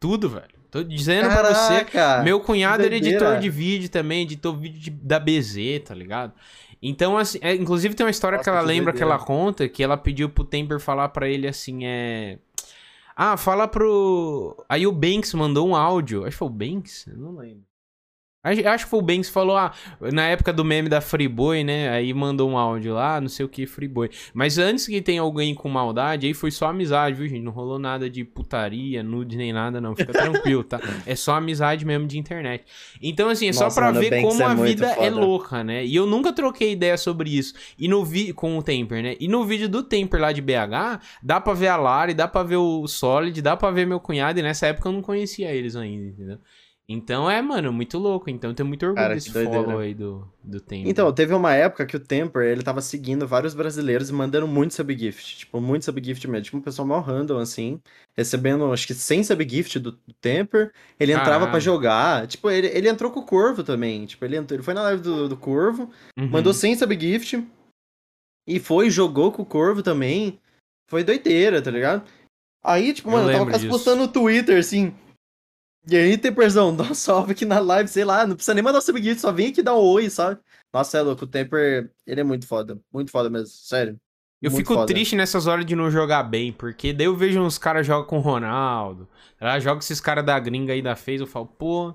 Tudo, 0.00 0.28
velho. 0.28 0.57
Tô 0.70 0.82
dizendo 0.82 1.28
pra 1.28 1.54
você. 1.54 1.86
Meu 2.24 2.40
cunhado 2.40 2.82
que 2.82 2.86
era 2.86 2.96
editor 2.96 3.38
de 3.38 3.48
vídeo 3.50 3.88
também, 3.88 4.22
editor 4.22 4.54
vídeo 4.56 4.78
de- 4.80 4.90
da 4.90 5.18
BZ, 5.18 5.80
tá 5.84 5.94
ligado? 5.94 6.32
Então, 6.82 7.16
assim, 7.18 7.38
é, 7.42 7.54
inclusive 7.54 7.94
tem 7.94 8.04
uma 8.04 8.10
história 8.10 8.36
Nossa, 8.36 8.44
que 8.50 8.56
ela 8.56 8.60
que 8.60 8.68
lembra 8.68 8.92
que 8.92 8.98
doideira. 9.00 9.16
ela 9.16 9.24
conta, 9.26 9.68
que 9.68 9.82
ela 9.82 9.96
pediu 9.96 10.28
pro 10.28 10.44
Temper 10.44 10.78
falar 10.78 11.08
pra 11.08 11.28
ele 11.28 11.48
assim, 11.48 11.84
é... 11.84 12.38
Ah, 13.16 13.36
fala 13.36 13.66
pro... 13.66 14.64
Aí 14.68 14.86
o 14.86 14.92
Banks 14.92 15.34
mandou 15.34 15.66
um 15.68 15.74
áudio, 15.74 16.20
acho 16.22 16.30
que 16.32 16.36
foi 16.36 16.46
o 16.46 16.50
Banks? 16.50 17.06
Eu 17.08 17.16
não 17.16 17.36
lembro. 17.36 17.62
Acho, 18.40 18.68
acho 18.68 18.84
que 18.84 18.90
foi 18.90 19.00
o 19.00 19.02
Banks 19.02 19.26
que 19.26 19.32
falou, 19.32 19.56
ah, 19.56 19.72
na 20.12 20.28
época 20.28 20.52
do 20.52 20.64
meme 20.64 20.88
da 20.88 21.00
Freeboy, 21.00 21.64
né? 21.64 21.88
Aí 21.90 22.14
mandou 22.14 22.48
um 22.48 22.56
áudio 22.56 22.94
lá, 22.94 23.20
não 23.20 23.28
sei 23.28 23.44
o 23.44 23.48
que, 23.48 23.66
Freeboy. 23.66 24.08
Mas 24.32 24.58
antes 24.58 24.86
que 24.86 25.02
tenha 25.02 25.20
alguém 25.20 25.52
com 25.56 25.68
maldade, 25.68 26.24
aí 26.24 26.32
foi 26.32 26.52
só 26.52 26.68
amizade, 26.68 27.16
viu, 27.16 27.26
gente? 27.28 27.42
Não 27.42 27.50
rolou 27.50 27.80
nada 27.80 28.08
de 28.08 28.22
putaria, 28.24 29.02
nude 29.02 29.36
nem 29.36 29.52
nada, 29.52 29.80
não. 29.80 29.94
Fica 29.96 30.12
tranquilo, 30.12 30.62
tá? 30.62 30.78
É 31.04 31.16
só 31.16 31.34
amizade 31.34 31.84
mesmo 31.84 32.06
de 32.06 32.16
internet. 32.16 32.64
Então, 33.02 33.28
assim, 33.28 33.48
é 33.48 33.52
só 33.52 33.64
Nossa, 33.64 33.80
pra 33.80 33.86
mano, 33.92 33.98
o 33.98 34.08
ver 34.08 34.22
como 34.22 34.40
é 34.42 34.44
a 34.44 34.54
vida 34.54 34.86
é 34.86 34.94
foda. 34.94 35.10
louca, 35.10 35.64
né? 35.64 35.84
E 35.84 35.96
eu 35.96 36.06
nunca 36.06 36.32
troquei 36.32 36.72
ideia 36.72 36.96
sobre 36.96 37.36
isso. 37.36 37.54
E 37.76 37.88
no 37.88 38.04
vi 38.04 38.32
com 38.32 38.56
o 38.56 38.62
Temper, 38.62 39.02
né? 39.02 39.16
E 39.18 39.26
no 39.26 39.44
vídeo 39.44 39.68
do 39.68 39.82
Temper 39.82 40.20
lá 40.20 40.30
de 40.32 40.40
BH, 40.40 41.00
dá 41.22 41.40
pra 41.40 41.54
ver 41.54 41.68
a 41.68 41.76
Lari, 41.76 42.14
dá 42.14 42.28
pra 42.28 42.42
ver 42.44 42.56
o 42.56 42.86
Solid, 42.86 43.42
dá 43.42 43.56
pra 43.56 43.70
ver 43.72 43.86
meu 43.86 43.98
cunhado. 43.98 44.38
E 44.38 44.42
nessa 44.42 44.68
época 44.68 44.88
eu 44.88 44.92
não 44.92 45.02
conhecia 45.02 45.50
eles 45.50 45.74
ainda, 45.74 46.06
entendeu? 46.06 46.38
Então 46.90 47.30
é, 47.30 47.42
mano, 47.42 47.70
muito 47.70 47.98
louco. 47.98 48.30
Então 48.30 48.50
eu 48.50 48.54
tenho 48.54 48.66
muito 48.66 48.82
orgulho 48.82 49.02
Cara, 49.02 49.14
desse 49.14 49.30
doideira. 49.30 49.62
follow 49.62 49.78
aí 49.78 49.92
do, 49.92 50.26
do 50.42 50.58
Temper. 50.58 50.90
Então, 50.90 51.12
teve 51.12 51.34
uma 51.34 51.52
época 51.52 51.84
que 51.84 51.94
o 51.94 52.00
Temper, 52.00 52.42
ele 52.42 52.62
tava 52.62 52.80
seguindo 52.80 53.26
vários 53.26 53.52
brasileiros 53.52 54.08
e 54.08 54.12
mandando 54.14 54.48
muito 54.48 54.72
subgift. 54.72 55.36
Tipo, 55.40 55.60
muito 55.60 55.84
subgift 55.84 56.26
mesmo. 56.26 56.44
Tipo, 56.44 56.56
um 56.56 56.62
pessoal 56.62 56.88
mal 56.88 57.02
random, 57.02 57.38
assim. 57.38 57.78
Recebendo, 58.16 58.72
acho 58.72 58.86
que 58.86 58.94
100 58.94 59.24
subgift 59.24 59.78
do, 59.78 59.92
do 59.92 60.14
Temper. 60.18 60.72
Ele 60.98 61.12
entrava 61.12 61.30
Caralho. 61.30 61.50
pra 61.50 61.60
jogar. 61.60 62.26
Tipo, 62.26 62.50
ele, 62.50 62.68
ele 62.68 62.88
entrou 62.88 63.10
com 63.10 63.20
o 63.20 63.26
Corvo 63.26 63.62
também. 63.62 64.06
Tipo, 64.06 64.24
ele, 64.24 64.36
entrou, 64.36 64.56
ele 64.56 64.64
foi 64.64 64.72
na 64.72 64.82
live 64.82 65.02
do, 65.02 65.28
do 65.28 65.36
Corvo. 65.36 65.90
Uhum. 66.18 66.28
Mandou 66.30 66.54
100 66.54 66.76
subgift. 66.76 67.46
E 68.46 68.58
foi, 68.58 68.88
jogou 68.88 69.30
com 69.30 69.42
o 69.42 69.46
Corvo 69.46 69.82
também. 69.82 70.40
Foi 70.88 71.04
doideira, 71.04 71.60
tá 71.60 71.70
ligado? 71.70 72.02
Aí, 72.64 72.94
tipo, 72.94 73.10
mano, 73.10 73.30
eu 73.30 73.38
tava 73.38 73.50
quase 73.50 73.68
postando 73.68 74.02
no 74.02 74.08
Twitter, 74.08 74.58
assim. 74.58 74.94
E 75.86 75.96
aí, 75.96 76.18
Temperzão, 76.18 76.74
dá 76.76 76.84
um 76.84 76.94
salve 76.94 77.32
aqui 77.32 77.44
na 77.44 77.58
live, 77.58 77.88
sei 77.88 78.04
lá, 78.04 78.26
não 78.26 78.34
precisa 78.34 78.54
nem 78.54 78.62
mandar 78.62 78.80
subgift, 78.80 79.20
só 79.20 79.32
vem 79.32 79.48
aqui 79.48 79.62
dar 79.62 79.74
um 79.74 79.80
oi, 79.80 80.10
sabe? 80.10 80.40
Nossa, 80.72 80.98
é 80.98 81.02
louco, 81.02 81.24
o 81.24 81.28
Temper, 81.28 81.90
ele 82.06 82.20
é 82.20 82.24
muito 82.24 82.46
foda. 82.46 82.78
Muito 82.92 83.10
foda 83.10 83.30
mesmo, 83.30 83.48
sério. 83.48 83.98
Eu 84.40 84.50
Muito 84.52 84.62
fico 84.62 84.74
foda. 84.74 84.86
triste 84.86 85.16
nessas 85.16 85.48
horas 85.48 85.66
de 85.66 85.74
não 85.74 85.90
jogar 85.90 86.22
bem, 86.22 86.52
porque 86.52 86.92
daí 86.92 87.06
eu 87.06 87.16
vejo 87.16 87.40
uns 87.40 87.58
caras 87.58 87.84
jogam 87.84 88.06
com 88.06 88.18
o 88.18 88.20
Ronaldo, 88.20 89.08
ela 89.40 89.58
joga 89.58 89.80
esses 89.80 90.00
caras 90.00 90.24
da 90.24 90.38
gringa 90.38 90.72
aí 90.72 90.80
da 90.80 90.94
fez, 90.94 91.20
eu 91.20 91.26
falo, 91.26 91.46
pô, 91.46 91.92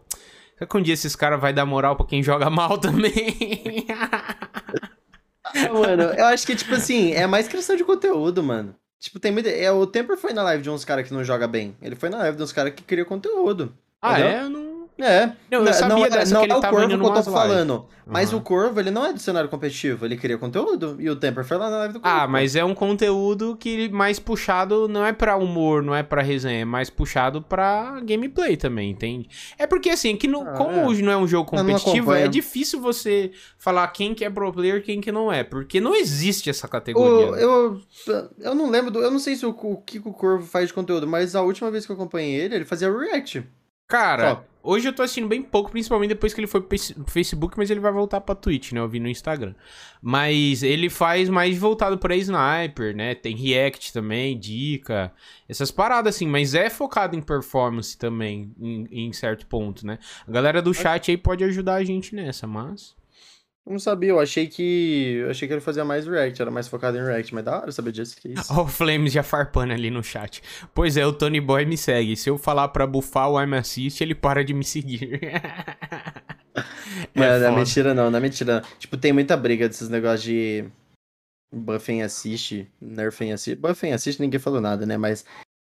será 0.58 0.68
que 0.70 0.78
um 0.78 0.82
dia 0.82 0.94
esses 0.94 1.16
caras 1.16 1.40
vai 1.40 1.54
dar 1.54 1.66
moral 1.66 1.96
pra 1.96 2.06
quem 2.06 2.22
joga 2.22 2.50
mal 2.52 2.78
também? 2.78 3.86
Ah, 5.46 5.70
mano, 5.74 6.04
eu 6.04 6.26
acho 6.26 6.46
que, 6.48 6.56
tipo 6.56 6.74
assim, 6.74 7.12
é 7.12 7.28
mais 7.28 7.48
questão 7.48 7.76
de 7.76 7.84
conteúdo, 7.84 8.42
mano. 8.42 8.76
Tipo, 9.04 9.20
tem 9.20 9.34
muita. 9.34 9.50
É, 9.50 9.70
o 9.70 9.86
Temper 9.86 10.16
foi 10.16 10.32
na 10.32 10.42
live 10.44 10.64
de 10.64 10.70
uns 10.70 10.86
caras 10.86 11.06
que 11.06 11.14
não 11.14 11.26
joga 11.26 11.46
bem. 11.46 11.76
Ele 11.82 11.94
foi 11.94 12.08
na 12.08 12.20
live 12.20 12.38
de 12.38 12.44
uns 12.44 12.54
caras 12.54 12.74
que 12.74 12.82
criam 12.84 13.06
conteúdo. 13.06 13.76
ah, 14.02 14.14
Entendeu? 14.14 14.32
é? 14.32 14.44
Eu 14.44 14.50
não... 14.50 14.73
É. 15.00 15.32
Não, 15.50 15.66
eu 15.66 15.74
sabia 15.74 16.06
é- 16.06 16.10
dessa 16.10 16.34
não 16.34 16.42
que 16.42 16.46
ele 16.46 16.54
é 16.54 16.56
o 16.56 16.62
Corvo 16.62 16.88
que 16.88 16.94
eu 16.94 17.14
tô 17.24 17.24
falando. 17.32 17.86
Mas 18.06 18.30
Aham. 18.30 18.38
o 18.38 18.42
Corvo, 18.42 18.80
ele 18.80 18.92
não 18.92 19.06
é 19.06 19.14
do 19.14 19.20
cenário 19.20 19.50
competitivo, 19.50 20.06
ele 20.06 20.18
cria 20.18 20.38
conteúdo. 20.38 20.98
E 21.00 21.10
o 21.10 21.16
Temper 21.16 21.44
foi 21.46 21.58
lá 21.58 21.70
na 21.70 21.78
live 21.78 21.94
do 21.96 22.00
Corvo. 22.02 22.18
Ah, 22.18 22.28
mas 22.28 22.56
é 22.56 22.64
um 22.64 22.76
conteúdo 22.76 23.56
que 23.58 23.90
mais 23.90 24.20
puxado 24.20 24.88
não 24.90 25.06
é 25.06 25.12
pra 25.14 25.36
humor, 25.38 25.82
não 25.82 25.96
é 25.96 26.04
pra 26.04 26.22
resenha, 26.22 26.62
é 26.62 26.66
mais 26.66 26.90
puxado 26.90 27.42
pra 27.42 28.00
gameplay 28.02 28.56
também, 28.58 28.92
entende? 28.92 29.30
É 29.58 29.66
porque 29.66 29.90
assim, 29.90 30.16
que 30.18 30.28
não, 30.28 30.42
Ah, 30.48 30.52
como 30.54 30.80
é. 30.82 30.86
hoje 30.86 31.02
não 31.02 31.12
é 31.12 31.18
um 31.18 31.28
jogo 31.28 31.50
não 31.56 31.64
competitivo, 31.66 32.14
é 32.14 32.28
difícil 32.28 32.80
você 32.82 33.32
falar 33.58 33.88
quem 33.88 34.14
que 34.14 34.24
é 34.26 34.30
pro 34.30 34.52
player 34.52 34.78
e 34.78 34.82
quem 34.82 35.00
que 35.02 35.12
não 35.12 35.32
é, 35.32 35.44
porque 35.44 35.80
não 35.80 35.96
existe 35.96 36.50
essa 36.50 36.68
O- 36.68 36.70
categoria. 36.70 37.32
né? 37.32 37.44
eu, 37.44 37.82
eu 38.42 38.54
não 38.54 38.70
lembro, 38.70 38.92
do, 38.92 39.00
eu 39.00 39.10
não 39.10 39.20
sei 39.20 39.36
se 39.36 39.46
o, 39.46 39.50
o 39.50 39.78
que 39.78 39.98
o 40.00 40.14
Corvo 40.14 40.46
faz 40.46 40.68
de 40.68 40.74
conteúdo, 40.74 41.08
mas 41.08 41.36
a 41.36 41.42
última 41.42 41.72
vez 41.72 41.86
que 41.86 41.92
eu 41.92 41.96
acompanhei 41.96 42.36
ele, 42.36 42.56
ele 42.56 42.66
fazia 42.66 42.92
react. 42.92 43.44
Cara, 43.88 44.30
Só. 44.32 44.44
Hoje 44.64 44.88
eu 44.88 44.94
tô 44.94 45.04
assistindo 45.04 45.28
bem 45.28 45.42
pouco, 45.44 45.70
principalmente 45.70 46.10
depois 46.10 46.34
que 46.34 46.40
ele 46.40 46.48
foi 46.48 46.62
pro 46.62 46.70
Face- 46.78 46.94
pro 46.94 47.12
Facebook, 47.12 47.58
mas 47.58 47.70
ele 47.70 47.80
vai 47.82 47.92
voltar 47.92 48.22
pra 48.22 48.34
Twitch, 48.34 48.72
né? 48.72 48.80
Eu 48.80 48.88
vi 48.88 49.00
no 49.00 49.08
Instagram. 49.10 49.54
Mas 50.02 50.64
ele 50.64 50.90
faz 50.90 51.30
mais 51.30 51.58
voltado 51.58 51.98
pra 51.98 52.16
sniper, 52.16 52.96
né? 52.96 53.14
Tem 53.16 53.36
react 53.36 53.92
também, 53.94 54.38
dica, 54.40 55.12
essas 55.48 55.70
paradas 55.72 56.16
assim, 56.16 56.28
mas 56.28 56.56
é 56.56 56.70
focado 56.70 57.16
em 57.16 57.22
performance 57.22 57.98
também, 57.98 58.52
em, 58.60 58.88
em 58.92 59.14
certo 59.14 59.46
ponto, 59.46 59.86
né? 59.86 60.00
A 60.28 60.32
galera 60.32 60.62
do 60.62 60.74
chat 60.74 61.12
aí 61.12 61.18
pode 61.18 61.44
ajudar 61.44 61.76
a 61.76 61.84
gente 61.84 62.16
nessa, 62.16 62.48
mas. 62.48 62.96
Eu 63.66 63.72
não 63.72 63.80
sabia, 63.80 64.10
eu 64.10 64.20
achei 64.20 64.48
que. 64.48 65.20
Eu 65.22 65.30
achei 65.30 65.48
que 65.48 65.54
ele 65.54 65.62
fazia 65.62 65.86
mais 65.86 66.06
react, 66.06 66.42
era 66.42 66.52
mais 66.52 66.68
focado 66.68 66.98
em 66.98 67.04
react, 67.04 67.34
mas 67.34 67.46
da 67.46 67.62
hora 67.62 67.72
saber 67.72 67.94
disso, 67.94 68.18
que 68.18 68.30
isso. 68.30 68.52
Ó, 68.54 68.64
o 68.64 68.68
Flames 68.68 69.14
já 69.14 69.24
farpando 69.24 69.72
ali 69.72 69.90
no 69.90 70.04
chat. 70.04 70.44
Pois 70.74 70.98
é, 70.98 71.06
o 71.06 71.14
Tony 71.14 71.40
Boy 71.40 71.66
me 71.66 71.78
segue. 71.78 72.18
Se 72.18 72.30
eu 72.30 72.38
falar 72.38 72.68
pra 72.68 72.86
bufar 72.86 73.30
o 73.30 73.42
I'm 73.42 73.56
Assist, 73.56 74.02
ele 74.02 74.14
para 74.14 74.44
de 74.44 74.54
me 74.54 74.66
seguir. 74.66 75.22
Mano, 77.16 77.40
não 77.40 77.48
é 77.48 77.56
mentira 77.56 77.94
não, 77.94 78.12
não 78.12 78.18
é 78.18 78.22
mentira. 78.22 78.56
não. 78.56 78.70
Tipo, 78.78 78.98
tem 78.98 79.14
muita 79.14 79.36
briga 79.38 79.68
desses 79.68 79.90
negócios 79.90 80.24
de 80.24 80.66
buffem 81.52 82.04
assist, 82.04 82.68
nerfem 82.82 83.32
assist. 83.32 83.60
Buffem 83.60 83.94
assist 83.94 84.20
ninguém 84.20 84.40
falou 84.40 84.60
nada, 84.60 84.86
né? 84.86 84.98
Mas 84.98 85.26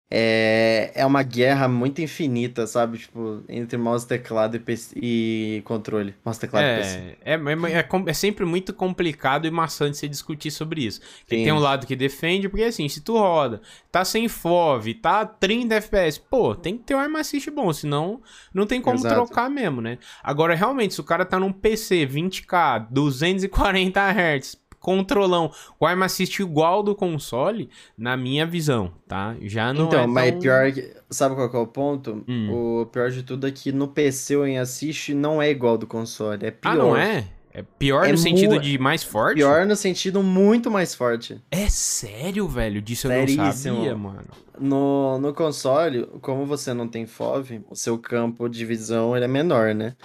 é, 0.10 0.92
é 0.94 1.06
uma 1.06 1.24
guerra 1.24 1.68
muito 1.68 2.00
infinita, 2.00 2.68
sabe? 2.68 3.00
Tipo, 3.00 3.44
entre 3.50 3.78
mouse, 3.78 4.06
teclado 4.06 4.56
e, 4.56 4.60
PC 4.60 4.96
e 5.02 5.62
controle. 5.66 6.14
Mouse, 6.24 6.40
teclado 6.40 6.64
e 6.64 6.76
PC. 6.78 7.18
É, 7.24 7.34
é, 7.34 7.36
é, 7.36 7.80
é 7.80 7.90
é 8.08 8.14
sempre 8.14 8.46
muito 8.46 8.72
complicado 8.72 9.48
e 9.48 9.52
maçante 9.52 9.98
você 9.98 10.08
discutir 10.08 10.52
sobre 10.52 10.86
isso. 10.86 11.02
Porque 11.20 11.38
Sim. 11.38 11.44
tem 11.46 11.52
um 11.52 11.60
lado 11.60 11.88
que 11.88 11.96
defende, 11.96 12.48
porque 12.48 12.64
assim, 12.66 12.88
se 12.88 13.02
tu 13.02 13.18
roda, 13.18 13.62
tá 13.92 14.06
sem 14.06 14.28
FOV, 14.28 14.94
tá 14.94 15.26
30 15.26 15.76
FPS, 15.76 16.20
pô, 16.20 16.54
tem 16.54 16.78
que 16.78 16.84
ter 16.84 16.96
um 16.96 17.00
arma 17.00 17.20
assist 17.20 17.50
bom, 17.50 17.74
senão 17.74 18.22
não 18.54 18.68
tem 18.68 18.80
como 18.80 18.98
Exato. 18.98 19.16
trocar 19.16 19.50
mesmo, 19.50 19.82
né? 19.82 19.98
Agora, 20.24 20.54
realmente, 20.54 20.94
se 20.94 21.02
o 21.02 21.04
cara 21.04 21.26
tá 21.26 21.40
num 21.40 21.52
PC 21.52 22.06
20k, 22.06 22.88
240 22.92 24.00
Hz, 24.00 24.65
controlão, 24.86 25.52
o 25.80 25.86
arma 25.88 26.06
assist 26.06 26.40
igual 26.40 26.84
do 26.84 26.94
console, 26.94 27.72
na 27.98 28.16
minha 28.16 28.46
visão, 28.46 28.94
tá? 29.08 29.36
Já 29.42 29.74
não 29.74 29.88
então, 29.88 30.02
é 30.02 30.06
mas 30.06 30.32
tão... 30.32 30.40
pior 30.42 30.72
que. 30.72 30.94
Sabe 31.10 31.34
qual 31.34 31.50
que 31.50 31.56
é 31.56 31.60
o 31.60 31.66
ponto? 31.66 32.24
Hum. 32.28 32.82
O 32.82 32.86
pior 32.86 33.10
de 33.10 33.24
tudo 33.24 33.48
é 33.48 33.52
que 33.52 33.72
no 33.72 33.88
PC 33.88 34.36
o 34.36 34.46
em 34.46 34.60
assist 34.60 35.12
não 35.16 35.42
é 35.42 35.50
igual 35.50 35.76
do 35.76 35.88
console. 35.88 36.46
É 36.46 36.52
pior. 36.52 36.72
Ah, 36.72 36.76
não 36.76 36.96
é? 36.96 37.26
É 37.52 37.64
pior 37.80 38.06
É 38.06 38.12
no 38.12 38.18
sentido 38.18 38.60
de 38.60 38.78
mais 38.78 39.02
forte? 39.02 39.38
Pior 39.38 39.66
no 39.66 39.76
sentido 39.76 40.22
muito 40.22 40.70
mais 40.70 40.94
forte. 40.94 41.42
É 41.50 41.68
sério, 41.68 42.48
velho? 42.48 42.80
Disso 42.80 43.08
eu 43.08 43.12
não 43.12 43.28
Seríssimo. 43.28 43.78
sabia, 43.78 43.98
mano. 43.98 44.28
No, 44.60 45.18
no 45.18 45.34
console, 45.34 46.06
como 46.22 46.46
você 46.46 46.76
não 46.76 46.88
tem 46.88 47.08
FOV, 47.08 47.62
o 47.72 47.76
seu 47.76 47.98
campo 47.98 48.48
de 48.48 48.64
visão 48.66 49.16
é 49.16 49.28
menor, 49.28 49.74
né? 49.74 49.96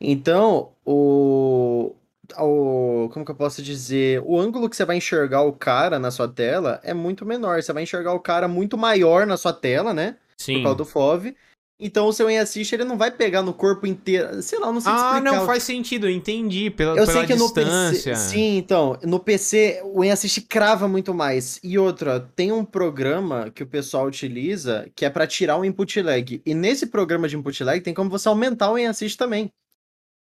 Então, 0.00 0.72
o, 0.84 1.94
Como 2.34 3.24
que 3.24 3.30
eu 3.30 3.34
posso 3.34 3.62
dizer? 3.62 4.22
O 4.24 4.38
ângulo 4.38 4.68
que 4.68 4.76
você 4.76 4.84
vai 4.84 4.96
enxergar 4.96 5.42
o 5.42 5.52
cara 5.52 5.98
na 5.98 6.10
sua 6.10 6.28
tela 6.28 6.80
é 6.82 6.94
muito 6.94 7.24
menor. 7.26 7.62
Você 7.62 7.72
vai 7.72 7.82
enxergar 7.82 8.12
o 8.12 8.20
cara 8.20 8.48
muito 8.48 8.76
maior 8.78 9.26
na 9.26 9.36
sua 9.36 9.52
tela, 9.52 9.92
né? 9.92 10.16
Por 10.36 10.44
Sim. 10.44 10.62
causa 10.62 10.76
do 10.78 10.84
FOV. 10.84 11.34
Então 11.80 12.06
o 12.06 12.12
seu 12.12 12.28
assist 12.28 12.72
ele 12.72 12.84
não 12.84 12.96
vai 12.96 13.10
pegar 13.10 13.42
no 13.42 13.52
corpo 13.52 13.84
inteiro. 13.84 14.40
Sei 14.42 14.58
lá, 14.60 14.70
não 14.72 14.80
sei 14.80 14.92
Ah, 14.92 15.18
explicar. 15.18 15.20
não, 15.38 15.44
faz 15.44 15.64
sentido, 15.64 16.06
eu 16.06 16.10
entendi. 16.10 16.70
Pela, 16.70 16.92
Eu 16.92 17.04
pela 17.04 17.12
sei 17.12 17.26
que 17.26 17.34
no 17.34 17.44
distância. 17.46 18.12
PC. 18.12 18.28
Sim, 18.30 18.56
então, 18.56 18.96
no 19.02 19.18
PC 19.18 19.80
o 19.84 20.00
assist 20.02 20.40
crava 20.42 20.86
muito 20.86 21.12
mais. 21.12 21.58
E 21.64 21.76
outra, 21.76 22.20
tem 22.36 22.52
um 22.52 22.64
programa 22.64 23.50
que 23.52 23.64
o 23.64 23.66
pessoal 23.66 24.06
utiliza 24.06 24.88
que 24.94 25.04
é 25.04 25.10
pra 25.10 25.26
tirar 25.26 25.56
o 25.58 25.64
input 25.64 26.00
lag. 26.00 26.40
E 26.46 26.54
nesse 26.54 26.86
programa 26.86 27.26
de 27.28 27.36
input 27.36 27.64
lag 27.64 27.80
tem 27.80 27.92
como 27.92 28.08
você 28.08 28.28
aumentar 28.28 28.70
o 28.70 28.76
assist 28.76 29.18
também. 29.18 29.50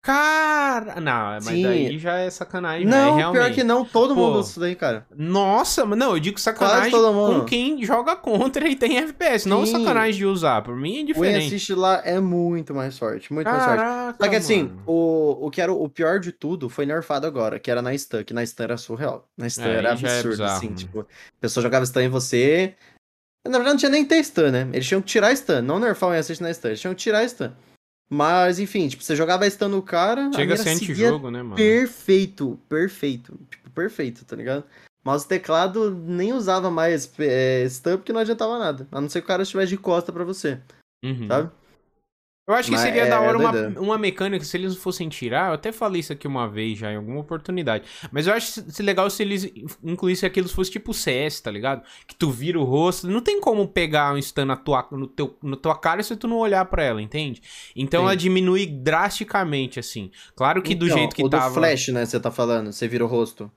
Cara, 0.04 1.00
não, 1.00 1.30
mas 1.34 1.44
Sim. 1.44 1.62
daí 1.62 1.96
já 1.96 2.16
é 2.16 2.28
sacanagem, 2.28 2.84
né? 2.84 2.90
Não, 2.90 3.14
Realmente. 3.16 3.40
pior 3.40 3.54
que 3.54 3.62
não, 3.62 3.84
todo 3.84 4.16
mundo 4.16 4.32
Pô. 4.32 4.38
usa 4.40 4.50
isso 4.50 4.58
daí, 4.58 4.74
cara. 4.74 5.06
Nossa, 5.16 5.86
mas 5.86 5.96
não, 5.96 6.14
eu 6.14 6.18
digo 6.18 6.40
sacanagem 6.40 6.90
todo 6.90 7.12
mundo. 7.14 7.40
com 7.40 7.46
quem 7.46 7.84
joga 7.84 8.16
contra 8.16 8.66
e 8.68 8.74
tem 8.74 8.98
FPS, 8.98 9.46
não 9.48 9.64
Sim. 9.64 9.78
sacanagem 9.78 10.14
de 10.16 10.26
usar. 10.26 10.60
Por 10.62 10.74
mim 10.74 10.96
é 10.96 11.00
em 11.02 11.04
diferente. 11.06 11.46
assist 11.46 11.72
lá 11.74 12.02
é 12.04 12.18
muito 12.18 12.74
mais 12.74 12.98
forte, 12.98 13.32
muito 13.32 13.48
mais 13.48 13.64
forte. 13.64 13.78
Caraca, 13.78 14.16
Só 14.24 14.28
que 14.28 14.34
assim, 14.36 14.62
mano. 14.64 14.82
o, 14.86 15.46
o 15.46 15.50
que 15.52 15.60
era 15.60 15.72
o 15.72 15.88
pior 15.88 16.18
de 16.18 16.32
tudo 16.32 16.68
foi 16.68 16.84
nerfado 16.84 17.24
agora, 17.24 17.60
que 17.60 17.70
era 17.70 17.80
na 17.80 17.96
stun, 17.96 18.24
que 18.24 18.34
na 18.34 18.44
stun 18.44 18.64
era 18.64 18.76
surreal. 18.76 19.28
Na 19.38 19.48
stun 19.48 19.62
É, 19.62 19.76
era 19.76 19.90
é 19.90 19.92
absurdo, 19.92 20.28
bizarro, 20.30 20.56
assim, 20.56 20.68
né? 20.70 20.74
tipo, 20.74 21.00
a 21.02 21.04
pessoa 21.40 21.62
jogava 21.62 21.86
stun 21.86 22.00
em 22.00 22.08
você. 22.08 22.74
Na 23.46 23.52
verdade, 23.58 23.70
não 23.70 23.76
tinha 23.78 23.90
nem 23.90 24.04
ter 24.04 24.20
stun, 24.24 24.50
né? 24.50 24.68
Eles 24.72 24.84
tinham 24.88 25.00
que 25.00 25.06
tirar 25.06 25.28
a 25.28 25.36
stun, 25.36 25.62
não 25.62 25.78
nerfar 25.78 26.08
o 26.10 26.12
assist 26.12 26.42
na 26.42 26.52
stun, 26.52 26.68
eles 26.70 26.80
tinham 26.80 26.92
que 26.94 27.00
tirar 27.00 27.20
a 27.20 27.28
stun. 27.28 27.52
Mas, 28.14 28.58
enfim, 28.58 28.88
tipo, 28.88 29.02
você 29.02 29.16
jogava 29.16 29.46
a 29.46 29.50
stun 29.50 29.68
no 29.68 29.80
cara, 29.80 30.30
Chega 30.34 30.52
a 30.52 30.56
mira 30.56 30.56
ser 30.58 30.76
seguia 30.78 31.06
antijogo, 31.06 31.30
né, 31.30 31.42
mano? 31.42 31.56
perfeito, 31.56 32.60
perfeito. 32.68 33.38
Tipo, 33.50 33.70
perfeito, 33.70 34.22
tá 34.26 34.36
ligado? 34.36 34.64
Mas 35.02 35.24
o 35.24 35.28
teclado 35.28 35.90
nem 35.90 36.34
usava 36.34 36.70
mais 36.70 37.10
é, 37.18 37.66
stun 37.66 37.96
porque 37.96 38.12
não 38.12 38.20
adiantava 38.20 38.58
nada. 38.58 38.86
A 38.92 39.00
não 39.00 39.08
ser 39.08 39.20
que 39.20 39.24
o 39.24 39.28
cara 39.28 39.42
estivesse 39.44 39.70
de 39.70 39.78
costa 39.78 40.12
pra 40.12 40.24
você, 40.24 40.60
Uhum. 41.02 41.26
sabe? 41.26 41.50
Eu 42.44 42.54
acho 42.54 42.66
que 42.70 42.72
Mas 42.72 42.80
seria 42.80 43.02
é- 43.02 43.08
da 43.08 43.20
hora 43.20 43.36
é 43.36 43.40
uma, 43.40 43.52
doideira. 43.52 43.80
uma 43.80 43.96
mecânica, 43.96 44.44
se 44.44 44.56
eles 44.56 44.76
fossem 44.76 45.08
tirar, 45.08 45.48
eu 45.50 45.54
até 45.54 45.70
falei 45.70 46.00
isso 46.00 46.12
aqui 46.12 46.26
uma 46.26 46.48
vez 46.48 46.76
já, 46.76 46.92
em 46.92 46.96
alguma 46.96 47.20
oportunidade. 47.20 47.84
Mas 48.10 48.26
eu 48.26 48.34
acho 48.34 48.62
se- 48.68 48.82
legal 48.82 49.08
se 49.08 49.22
eles 49.22 49.44
incluíssem 49.82 50.26
aquilo 50.26 50.48
se 50.48 50.54
fosse 50.54 50.70
tipo 50.70 50.92
CS, 50.92 51.40
tá 51.40 51.52
ligado? 51.52 51.82
Que 52.04 52.16
tu 52.16 52.30
vira 52.32 52.58
o 52.58 52.64
rosto, 52.64 53.06
não 53.06 53.20
tem 53.20 53.40
como 53.40 53.68
pegar 53.68 54.12
um 54.12 54.20
stun 54.20 54.44
na 54.44 54.56
tua, 54.56 54.88
no 54.90 55.06
teu, 55.06 55.36
na 55.40 55.56
tua 55.56 55.76
cara 55.78 56.02
se 56.02 56.16
tu 56.16 56.26
não 56.26 56.38
olhar 56.38 56.64
pra 56.64 56.82
ela, 56.82 57.00
entende? 57.00 57.40
Então 57.76 58.00
Sim. 58.00 58.06
ela 58.06 58.16
diminui 58.16 58.66
drasticamente, 58.66 59.78
assim. 59.78 60.10
Claro 60.34 60.62
que 60.62 60.74
do 60.74 60.86
Então, 60.86 60.98
jeito 60.98 61.14
que 61.14 61.24
o 61.24 61.28
tava... 61.28 61.48
do 61.48 61.54
Flash, 61.54 61.88
né, 61.88 62.04
você 62.04 62.18
tá 62.18 62.30
falando, 62.32 62.72
você 62.72 62.88
vira 62.88 63.04
o 63.04 63.08
rosto. 63.08 63.50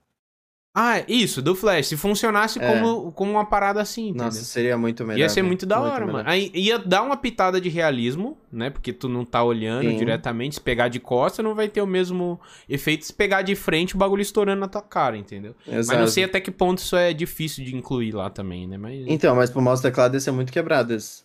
Ah, 0.77 1.02
isso, 1.07 1.41
do 1.41 1.56
Flash. 1.56 1.88
Se 1.88 1.95
funcionasse 1.97 2.60
É. 2.61 2.68
como, 2.68 3.10
como 3.14 3.31
uma 3.31 3.45
parada 3.45 3.81
assim, 3.81 4.10
entendeu? 4.10 4.26
Nossa, 4.26 4.43
seria 4.43 4.77
muito 4.77 5.06
melhor. 5.06 5.19
Ia 5.22 5.30
ser 5.30 5.35
velho. 5.35 5.47
muito 5.47 5.65
da 5.65 5.80
hora, 5.80 6.06
melhor. 6.06 6.18
mano. 6.18 6.30
Aí 6.30 6.52
ia 6.53 6.77
dar 6.77 7.02
uma 7.02 7.15
pitada 7.15 7.61
de 7.61 7.69
realismo, 7.69 8.38
né? 8.52 8.69
Porque 8.69 8.91
tu 8.91 9.07
não 9.07 9.23
tá 9.23 9.41
olhando 9.41 9.89
Sim. 9.89 9.95
diretamente. 9.97 10.56
Se 10.56 10.61
pegar 10.61 10.89
de 10.89 10.99
costa, 10.99 11.41
não 11.41 11.56
vai 11.56 11.69
ter 11.69 11.81
o 11.81 11.88
mesmo 11.88 12.39
efeito 12.68 13.06
se 13.06 13.14
pegar 13.14 13.41
de 13.41 13.56
frente 13.56 13.95
o 13.95 13.97
bagulho 13.97 14.22
estourando 14.22 14.60
na 14.60 14.68
tua 14.68 14.81
cara, 14.81 15.18
entendeu? 15.18 15.56
Mas 15.65 15.88
não 15.88 15.95
Exato. 15.95 16.07
sei 16.11 16.23
até 16.26 16.41
que 16.41 16.52
ponto 16.52 16.80
isso 16.80 16.95
é 16.97 17.14
difícil 17.14 17.64
de 17.64 17.76
incluir 17.76 18.14
lá 18.14 18.30
também, 18.30 18.68
né? 18.68 18.77
Mas. 18.77 19.06
Então, 19.07 19.34
mas 19.35 19.49
pro 19.49 19.61
mouse 19.61 19.81
teclado 19.81 20.14
ia 20.15 20.19
ser 20.19 20.31
muito 20.31 20.52
quebrado 20.52 20.93
esse. 20.93 21.23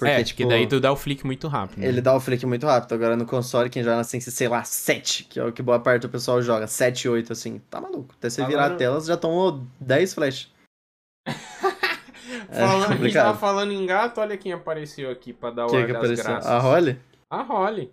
Porque, 0.00 0.12
é, 0.12 0.24
tipo, 0.24 0.36
que 0.38 0.46
daí 0.46 0.66
tu 0.66 0.80
dá 0.80 0.90
o 0.90 0.96
flick 0.96 1.24
muito 1.24 1.46
rápido. 1.46 1.78
né? 1.80 1.86
ele 1.86 2.00
dá 2.00 2.14
o 2.16 2.18
flick 2.20 2.44
muito 2.46 2.66
rápido. 2.66 2.92
Agora 2.94 3.16
no 3.16 3.26
console, 3.26 3.68
quem 3.70 3.84
joga 3.84 4.00
assim, 4.00 4.18
sei 4.18 4.48
lá, 4.48 4.64
7, 4.64 5.24
que 5.24 5.38
é 5.38 5.44
o 5.44 5.52
que 5.52 5.62
boa 5.62 5.78
parte 5.78 6.02
do 6.02 6.08
pessoal 6.08 6.40
joga. 6.42 6.66
7, 6.66 7.08
8, 7.08 7.32
assim. 7.32 7.60
Tá 7.70 7.80
maluco. 7.80 8.14
Até 8.18 8.28
você 8.30 8.44
virar 8.46 8.62
Agora- 8.64 8.74
a 8.74 8.78
tela, 8.78 9.00
você 9.00 9.06
já 9.08 9.16
tomou 9.16 9.62
10 9.80 10.14
flash. 10.14 10.50
É 12.48 12.66
Falando, 12.66 12.92
a 12.92 12.96
gente 12.96 13.12
tava 13.12 13.38
falando 13.38 13.72
em 13.72 13.86
gato, 13.86 14.20
olha 14.20 14.36
quem 14.36 14.52
apareceu 14.52 15.10
aqui 15.10 15.32
pra 15.32 15.50
dar 15.50 15.66
o 15.66 15.70
Quem 15.70 15.80
ar 15.80 15.86
que 15.86 15.92
das 15.92 16.00
apareceu? 16.02 16.24
graças. 16.24 16.50
A 16.50 16.58
Holly? 16.58 16.98
A 17.28 17.42
Holly. 17.42 17.92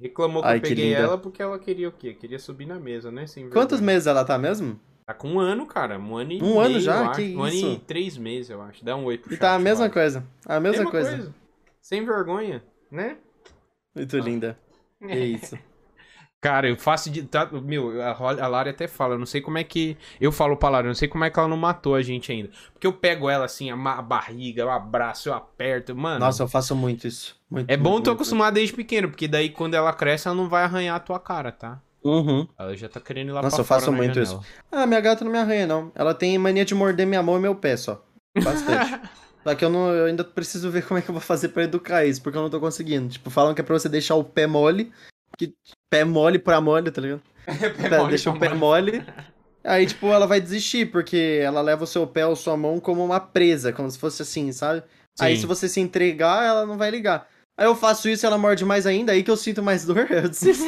Reclamou 0.00 0.42
que 0.42 0.48
Ai, 0.48 0.56
eu 0.56 0.60
que 0.62 0.68
peguei 0.68 0.88
linda. 0.90 1.00
ela 1.00 1.18
porque 1.18 1.42
ela 1.42 1.58
queria 1.58 1.88
o 1.88 1.92
quê? 1.92 2.12
Queria 2.14 2.38
subir 2.38 2.66
na 2.66 2.76
mesa, 2.78 3.10
né? 3.10 3.26
Sem 3.26 3.48
Quantos 3.50 3.80
meses 3.80 4.06
ela 4.06 4.24
tá 4.24 4.36
mesmo? 4.38 4.78
Tá 5.06 5.14
com 5.14 5.28
um 5.34 5.38
ano, 5.38 5.64
cara. 5.66 5.98
Um 6.00 6.16
ano 6.16 6.32
e 6.32 6.42
Um 6.42 6.58
ano 6.58 6.70
meio, 6.70 6.80
já? 6.80 7.04
eu 7.04 7.12
Que. 7.12 7.36
Um 7.36 7.44
ano 7.44 7.54
e 7.54 7.58
isso? 7.58 7.78
três 7.86 8.16
meses, 8.18 8.50
eu 8.50 8.60
acho. 8.60 8.84
Dá 8.84 8.96
um 8.96 9.04
oi 9.04 9.16
pro 9.16 9.32
E 9.32 9.36
tá 9.36 9.50
a 9.50 9.56
chat, 9.56 9.62
mesma 9.62 9.88
coisa. 9.88 10.26
A 10.44 10.58
mesma, 10.58 10.90
coisa. 10.90 11.32
Sem 11.80 12.04
vergonha, 12.04 12.62
né? 12.90 13.16
Muito 13.94 14.18
linda. 14.18 14.58
Que 15.00 15.14
isso. 15.24 15.56
Cara, 16.40 16.68
eu 16.68 16.76
faço 16.76 17.08
de. 17.08 17.22
Tá, 17.22 17.46
meu, 17.46 18.02
a, 18.02 18.12
Holly- 18.12 18.40
a 18.40 18.48
Lari 18.48 18.70
até 18.70 18.88
fala, 18.88 19.14
eu 19.14 19.18
não 19.18 19.26
sei 19.26 19.40
como 19.40 19.58
é 19.58 19.64
que. 19.64 19.96
Eu 20.20 20.32
falo 20.32 20.56
pra 20.56 20.68
Lari, 20.68 20.86
eu 20.86 20.90
não 20.90 20.94
sei 20.94 21.06
como 21.08 21.24
é 21.24 21.30
que 21.30 21.38
ela 21.38 21.48
não 21.48 21.56
matou 21.56 21.94
a 21.94 22.02
gente 22.02 22.30
ainda. 22.32 22.50
Porque 22.72 22.86
eu 22.86 22.92
pego 22.92 23.30
ela 23.30 23.44
assim, 23.44 23.70
a, 23.70 23.76
ma- 23.76 23.98
a 23.98 24.02
barriga, 24.02 24.62
eu 24.62 24.70
abraço, 24.70 25.28
eu 25.28 25.34
aperto. 25.34 25.94
Mano, 25.94 26.20
Nossa, 26.20 26.42
eu 26.42 26.48
faço 26.48 26.74
muito 26.74 27.06
isso. 27.06 27.40
Muito, 27.48 27.70
é 27.70 27.76
bom 27.76 27.92
muito, 27.92 28.04
tu 28.04 28.08
muito, 28.08 28.16
acostumar 28.16 28.50
desde 28.52 28.74
pequeno, 28.74 29.08
porque 29.08 29.28
daí 29.28 29.50
quando 29.50 29.74
ela 29.74 29.92
cresce, 29.92 30.26
ela 30.26 30.36
não 30.36 30.48
vai 30.48 30.64
arranhar 30.64 30.96
a 30.96 31.00
tua 31.00 31.18
cara, 31.20 31.50
tá? 31.52 31.80
Uhum. 32.06 32.48
Ela 32.58 32.76
já 32.76 32.88
tá 32.88 33.00
querendo 33.00 33.28
ir 33.28 33.32
lá 33.32 33.42
Nossa, 33.42 33.56
pra 33.56 33.62
eu 33.62 33.66
faço 33.66 33.92
muito 33.92 34.14
janela. 34.24 34.42
Ah, 34.70 34.86
minha 34.86 35.00
gata 35.00 35.24
não 35.24 35.32
me 35.32 35.38
arranha, 35.38 35.66
não. 35.66 35.90
Ela 35.94 36.14
tem 36.14 36.36
mania 36.38 36.64
de 36.64 36.74
morder 36.74 37.06
minha 37.06 37.22
mão 37.22 37.36
e 37.36 37.40
meu 37.40 37.54
pé 37.54 37.76
só. 37.76 38.04
Bastante. 38.42 39.00
Só 39.46 39.54
que 39.54 39.64
eu, 39.64 39.70
não, 39.70 39.94
eu 39.94 40.06
ainda 40.06 40.24
preciso 40.24 40.68
ver 40.72 40.84
como 40.84 40.98
é 40.98 41.02
que 41.02 41.08
eu 41.08 41.12
vou 41.12 41.20
fazer 41.20 41.50
pra 41.50 41.62
educar 41.62 42.04
isso, 42.04 42.20
porque 42.20 42.36
eu 42.36 42.42
não 42.42 42.50
tô 42.50 42.58
conseguindo. 42.58 43.08
Tipo, 43.08 43.30
falam 43.30 43.54
que 43.54 43.60
é 43.60 43.64
pra 43.64 43.78
você 43.78 43.88
deixar 43.88 44.16
o 44.16 44.24
pé 44.24 44.44
mole. 44.44 44.92
Que 45.38 45.54
pé 45.88 46.02
mole 46.04 46.36
pra 46.36 46.60
mole, 46.60 46.90
tá 46.90 47.00
ligado? 47.00 47.22
Pé- 47.46 47.96
mole 47.96 48.08
deixa 48.08 48.28
o 48.28 48.36
pé 48.36 48.52
mole. 48.52 49.04
Aí, 49.62 49.86
tipo, 49.86 50.08
ela 50.08 50.26
vai 50.26 50.40
desistir, 50.40 50.90
porque 50.90 51.40
ela 51.40 51.60
leva 51.60 51.84
o 51.84 51.86
seu 51.86 52.04
pé 52.08 52.26
ou 52.26 52.34
sua 52.34 52.56
mão 52.56 52.80
como 52.80 53.04
uma 53.04 53.20
presa, 53.20 53.72
como 53.72 53.88
se 53.88 53.98
fosse 53.98 54.22
assim, 54.22 54.50
sabe? 54.50 54.82
Aí, 55.20 55.36
Sim. 55.36 55.42
se 55.42 55.46
você 55.46 55.68
se 55.68 55.78
entregar, 55.78 56.44
ela 56.44 56.66
não 56.66 56.76
vai 56.76 56.90
ligar. 56.90 57.28
Aí 57.56 57.66
eu 57.66 57.74
faço 57.76 58.08
isso 58.08 58.24
e 58.24 58.26
ela 58.26 58.36
morde 58.36 58.64
mais 58.64 58.84
ainda, 58.84 59.12
aí 59.12 59.22
que 59.22 59.30
eu 59.30 59.36
sinto 59.36 59.62
mais 59.62 59.84
dor, 59.84 60.10
eu 60.10 60.28
desisto. 60.28 60.64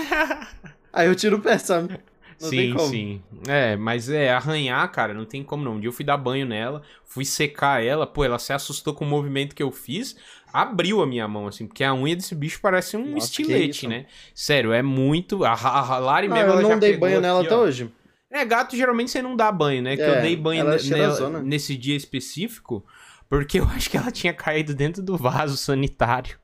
Aí 0.92 1.06
eu 1.06 1.14
tiro 1.14 1.36
o 1.36 1.40
pé, 1.40 1.58
sabe? 1.58 1.98
Não 2.40 2.50
tem 2.50 2.70
sim, 2.70 2.72
como. 2.72 2.88
sim. 2.88 3.22
É, 3.48 3.76
mas 3.76 4.08
é, 4.08 4.32
arranhar, 4.32 4.90
cara, 4.92 5.12
não 5.12 5.24
tem 5.24 5.42
como 5.42 5.64
não. 5.64 5.74
Um 5.74 5.80
dia 5.80 5.88
eu 5.88 5.92
fui 5.92 6.04
dar 6.04 6.16
banho 6.16 6.46
nela, 6.46 6.82
fui 7.04 7.24
secar 7.24 7.84
ela, 7.84 8.06
pô, 8.06 8.24
ela 8.24 8.38
se 8.38 8.52
assustou 8.52 8.94
com 8.94 9.04
o 9.04 9.08
movimento 9.08 9.56
que 9.56 9.62
eu 9.62 9.72
fiz, 9.72 10.16
abriu 10.52 11.02
a 11.02 11.06
minha 11.06 11.26
mão, 11.26 11.48
assim, 11.48 11.66
porque 11.66 11.82
a 11.82 11.92
unha 11.92 12.14
desse 12.14 12.34
bicho 12.34 12.60
parece 12.62 12.96
um 12.96 13.14
Nossa, 13.14 13.26
que 13.26 13.42
estilete, 13.42 13.88
né? 13.88 14.06
Sério, 14.34 14.72
é 14.72 14.82
muito. 14.82 15.44
A, 15.44 15.52
a, 15.52 15.94
a 15.96 15.98
Lari 15.98 16.28
mesmo, 16.28 16.52
eu 16.52 16.62
não 16.62 16.78
dei 16.78 16.96
banho 16.96 17.20
nela 17.20 17.40
aqui, 17.40 17.48
até 17.48 17.56
ó. 17.56 17.60
hoje. 17.60 17.90
É, 18.30 18.44
gato 18.44 18.76
geralmente 18.76 19.10
você 19.10 19.22
não 19.22 19.34
dá 19.34 19.50
banho, 19.50 19.82
né? 19.82 19.96
Que 19.96 20.02
É, 20.02 20.18
eu 20.18 20.22
dei 20.22 20.36
banho 20.36 20.68
é 20.68 20.82
nela 20.82 21.40
nesse 21.40 21.76
dia 21.76 21.96
específico, 21.96 22.84
porque 23.28 23.58
eu 23.58 23.64
acho 23.74 23.90
que 23.90 23.96
ela 23.96 24.12
tinha 24.12 24.32
caído 24.32 24.74
dentro 24.74 25.02
do 25.02 25.16
vaso 25.16 25.56
sanitário. 25.56 26.38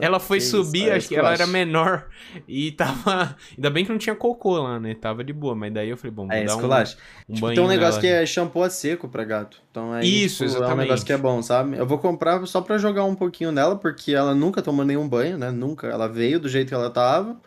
Ela 0.00 0.20
foi 0.20 0.38
Que 0.38 0.44
subir, 0.44 0.82
isso, 0.82 0.90
é 0.90 0.96
acho 0.96 1.08
que 1.08 1.16
ela 1.16 1.28
era 1.32 1.44
esculacho. 1.44 1.52
menor 1.52 2.06
e 2.46 2.70
tava. 2.72 3.36
Ainda 3.56 3.70
bem 3.70 3.84
que 3.84 3.90
não 3.90 3.98
tinha 3.98 4.14
cocô 4.14 4.58
lá, 4.58 4.78
né? 4.78 4.94
Tava 4.94 5.24
de 5.24 5.32
boa, 5.32 5.54
mas 5.54 5.72
daí 5.72 5.88
eu 5.88 5.96
falei, 5.96 6.12
bom, 6.12 6.26
vou 6.26 6.36
É, 6.36 6.44
dar 6.44 6.52
um, 6.52 6.56
esculacho. 6.56 6.96
um 7.28 7.34
Tipo, 7.34 7.46
banho 7.46 7.54
tem 7.56 7.64
um 7.64 7.68
negócio 7.68 8.00
que 8.00 8.06
é 8.06 8.24
shampoo 8.24 8.62
a 8.62 8.70
seco 8.70 9.08
pra 9.08 9.24
gato. 9.24 9.60
Então 9.70 9.92
aí, 9.92 10.24
Isso, 10.24 10.44
tipo, 10.44 10.44
é 10.44 10.46
um 10.46 10.56
exatamente. 10.58 10.86
negócio 10.86 11.06
que 11.06 11.12
é 11.12 11.18
bom, 11.18 11.42
sabe? 11.42 11.76
Eu 11.76 11.86
vou 11.86 11.98
comprar 11.98 12.44
só 12.46 12.60
pra 12.60 12.78
jogar 12.78 13.04
um 13.04 13.14
pouquinho 13.14 13.50
nela, 13.50 13.76
porque 13.76 14.12
ela 14.12 14.34
nunca 14.34 14.62
tomou 14.62 14.84
nenhum 14.84 15.08
banho, 15.08 15.36
né? 15.36 15.50
Nunca. 15.50 15.86
Ela 15.88 16.06
veio 16.08 16.38
do 16.38 16.48
jeito 16.48 16.68
que 16.68 16.74
ela 16.74 16.90
tava. 16.90 17.40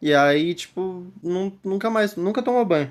E 0.00 0.12
aí, 0.14 0.54
tipo, 0.54 1.06
nun- 1.22 1.52
nunca 1.64 1.88
mais, 1.90 2.16
nunca 2.16 2.42
tomou 2.42 2.64
banho. 2.64 2.90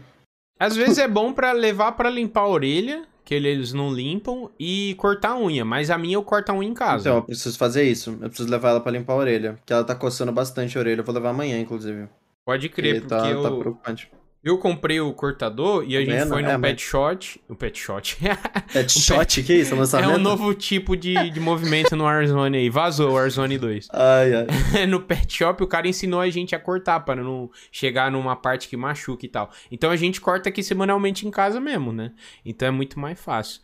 Às 0.60 0.76
vezes 0.76 0.98
é 0.98 1.08
bom 1.08 1.34
pra 1.34 1.52
levar 1.54 1.94
pra 1.94 2.10
limpar 2.10 2.42
a 2.42 2.48
orelha, 2.48 3.04
que 3.32 3.36
eles 3.36 3.72
não 3.72 3.90
limpam, 3.90 4.50
e 4.60 4.94
cortar 4.96 5.30
a 5.30 5.40
unha, 5.40 5.64
mas 5.64 5.90
a 5.90 5.98
minha 5.98 6.16
eu 6.16 6.22
corto 6.24 6.52
a 6.52 6.56
unha 6.56 6.68
em 6.70 6.74
casa. 6.74 7.08
Então, 7.08 7.16
eu 7.16 7.24
preciso 7.24 7.58
fazer 7.58 7.84
isso. 7.84 8.18
Eu 8.22 8.28
preciso 8.28 8.50
levar 8.50 8.72
ela 8.72 8.82
pra 8.82 8.92
limpar 8.92 9.14
a 9.14 9.16
orelha. 9.16 9.58
Que 9.66 9.72
ela 9.72 9.86
tá 9.86 9.96
coçando 9.96 10.34
bastante 10.34 10.78
a 10.78 10.82
orelha. 10.82 11.00
Eu 11.00 11.06
vou 11.06 11.16
levar 11.16 11.30
amanhã, 11.30 11.58
inclusive. 11.58 12.10
Pode 12.46 12.68
crer, 12.68 13.00
Porque 13.00 13.08
porque 13.08 13.24
tá, 13.24 13.32
eu, 13.32 13.42
tá 13.42 13.50
preocupante. 13.50 14.12
Eu 14.44 14.58
comprei 14.58 15.00
o 15.00 15.14
cortador 15.14 15.84
e 15.88 15.96
a 15.96 16.00
Tá 16.00 16.06
gente 16.06 16.16
vendo? 16.20 16.30
foi 16.30 16.42
num 16.42 16.50
É, 16.50 16.58
mas- 16.58 16.72
pet 16.72 16.82
shot. 16.82 17.42
O 17.48 17.56
pet 17.56 17.78
shot. 17.80 18.18
Pet 18.74 19.00
shot, 19.00 19.44
que 19.44 19.54
isso? 19.54 19.76
é 19.76 20.08
um 20.08 20.18
novo 20.18 20.54
tipo 20.54 20.96
de, 20.96 21.30
de 21.30 21.40
movimento 21.40 21.96
no 21.96 22.06
Warzone 22.06 22.58
aí. 22.58 22.70
Vazou 22.70 23.12
o 23.12 23.14
Warzone 23.14 23.58
2. 23.58 23.88
Ai, 23.94 24.32
ai. 24.34 24.86
no 24.88 25.02
pet 25.02 25.32
shop, 25.32 25.62
o 25.64 25.68
cara 25.68 25.88
ensinou 25.88 26.20
a 26.22 26.30
gente 26.30 26.56
a 26.56 26.60
cortar 26.60 27.02
para 27.02 27.22
não 27.24 27.50
chegar 27.72 28.10
numa 28.12 28.36
parte 28.36 28.68
que 28.68 28.78
machuca 28.78 29.26
e 29.26 29.30
tal. 29.30 29.52
Então 29.72 29.92
a 29.92 29.96
gente 29.96 30.20
corta 30.22 30.50
aqui 30.50 30.64
semanalmente 30.64 31.28
em 31.28 31.32
casa 31.32 31.60
mesmo, 31.60 31.92
né? 31.92 32.12
Então 32.46 32.68
é 32.68 32.72
muito 32.72 33.00
mais 33.00 33.20
fácil. 33.20 33.62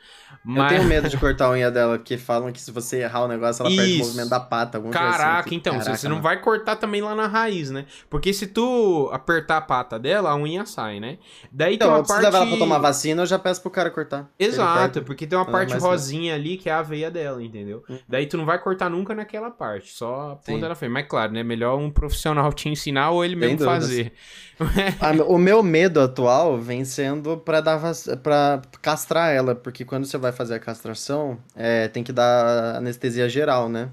Mas... 0.50 0.72
Eu 0.72 0.78
tenho 0.78 0.90
medo 0.90 1.10
de 1.10 1.18
cortar 1.18 1.48
a 1.48 1.52
unha 1.52 1.70
dela, 1.70 1.98
porque 1.98 2.18
falam 2.18 2.52
que 2.54 2.62
se 2.62 2.72
você 2.72 3.02
errar 3.02 3.26
o 3.26 3.28
negócio, 3.28 3.62
ela 3.66 3.70
perde 3.76 3.92
o 3.92 3.96
Isso. 3.96 4.06
movimento 4.06 4.30
da 4.30 4.40
pata. 4.40 4.78
Assim. 4.78 4.90
Caraca, 4.92 5.50
Que- 5.50 5.56
então, 5.56 5.74
você- 5.74 5.80
Caraca, 5.80 5.98
você 5.98 6.08
não 6.08 6.16
mano. 6.16 6.24
vai 6.24 6.42
cortar 6.42 6.76
também 6.78 7.02
lá 7.02 7.14
na 7.14 7.28
raiz, 7.28 7.70
né? 7.70 7.86
Porque 8.10 8.32
se 8.32 8.48
tu 8.48 9.10
apertar 9.12 9.58
a 9.58 9.62
pata 9.62 10.00
dela, 10.00 10.30
a 10.32 10.36
unha 10.38 10.66
sai, 10.66 11.00
né? 11.02 11.18
Daí 11.52 11.76
Então, 11.76 11.88
tem 11.88 11.94
eu 11.96 12.00
uma 12.00 12.04
preciso 12.04 12.22
parte... 12.22 12.24
levar 12.26 12.38
ela 12.38 12.48
pra 12.48 12.58
tomar 12.58 12.78
vacina, 12.80 13.22
eu 13.24 13.26
já 13.26 13.38
peço 13.38 13.62
pro 13.62 13.70
cara 13.72 13.90
cortar. 13.92 14.30
Exato, 14.40 15.02
porque 15.04 15.28
tem 15.28 15.38
uma 15.38 15.44
Não, 15.46 15.52
parte 15.52 15.74
mas 15.74 15.84
não. 15.84 15.90
rosinha 15.90 16.34
ali 16.36 16.56
que 16.58 16.70
é 16.70 16.74
a 16.74 16.82
veia 16.82 17.12
dela, 17.12 17.44
entendeu? 17.44 17.84
Uhum. 17.90 18.00
Daí 18.08 18.26
tu 18.26 18.38
não 18.38 18.46
vai 18.46 18.58
cortar 18.58 18.90
nunca 18.90 19.14
naquela 19.14 19.52
parte, 19.52 19.92
só 19.92 20.32
a 20.32 20.36
ponta 20.38 20.52
Sim. 20.54 20.60
da 20.62 20.76
frente. 20.76 20.92
Mas 20.92 21.08
claro, 21.08 21.34
né? 21.34 21.44
Melhor 21.44 21.78
um 21.78 21.90
profissional 21.92 22.54
te 22.54 22.70
ensinar 22.70 23.12
ou 23.12 23.26
ele 23.26 23.36
mesmo 23.36 23.58
dúvidas. 23.58 23.84
fazer. 23.84 24.14
Ah, 25.00 25.12
o 25.28 25.38
meu 25.38 25.62
medo 25.62 26.02
atual 26.02 26.58
vem 26.58 26.84
sendo 26.84 27.38
pra 27.38 27.62
dar 27.62 27.78
vac- 27.78 28.18
pra 28.24 28.60
castrar 28.82 29.32
ela, 29.32 29.54
porque 29.54 29.86
quando 29.86 30.06
você 30.06 30.18
vai 30.18 30.32
fazer 30.38 30.56
a 30.56 30.60
castração, 30.60 31.38
é, 31.56 31.88
tem 31.88 32.04
que 32.04 32.14
dar 32.14 32.76
anestesia 32.78 33.28
geral, 33.28 33.68
né? 33.68 33.90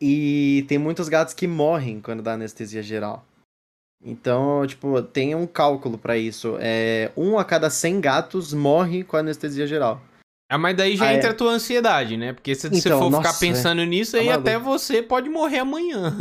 E 0.00 0.64
tem 0.68 0.76
muitos 0.76 1.08
gatos 1.08 1.32
que 1.34 1.46
morrem 1.46 2.00
quando 2.00 2.22
dá 2.22 2.32
anestesia 2.34 2.82
geral. 2.82 3.24
Então, 4.04 4.66
tipo, 4.66 5.00
tem 5.02 5.34
um 5.34 5.46
cálculo 5.46 5.96
pra 5.96 6.16
isso. 6.16 6.56
É, 6.60 7.10
um 7.16 7.38
a 7.38 7.44
cada 7.44 7.70
100 7.70 8.00
gatos 8.00 8.52
morre 8.52 9.02
com 9.02 9.16
anestesia 9.16 9.66
geral. 9.66 10.02
Ah, 10.52 10.58
mas 10.58 10.76
daí 10.76 10.94
já 10.94 11.06
Ah, 11.06 11.12
é. 11.12 11.16
entra 11.16 11.30
a 11.30 11.34
tua 11.34 11.52
ansiedade, 11.52 12.18
né? 12.18 12.34
Porque 12.34 12.54
se 12.54 12.68
você 12.68 12.76
Então, 12.88 12.98
for 12.98 13.10
nossa, 13.10 13.32
ficar 13.32 13.40
pensando 13.40 13.82
nisso, 13.82 14.12
tá 14.12 14.18
aí 14.18 14.26
maluco. 14.26 14.46
até 14.46 14.58
você 14.58 15.02
pode 15.02 15.30
morrer 15.30 15.60
amanhã. 15.60 16.14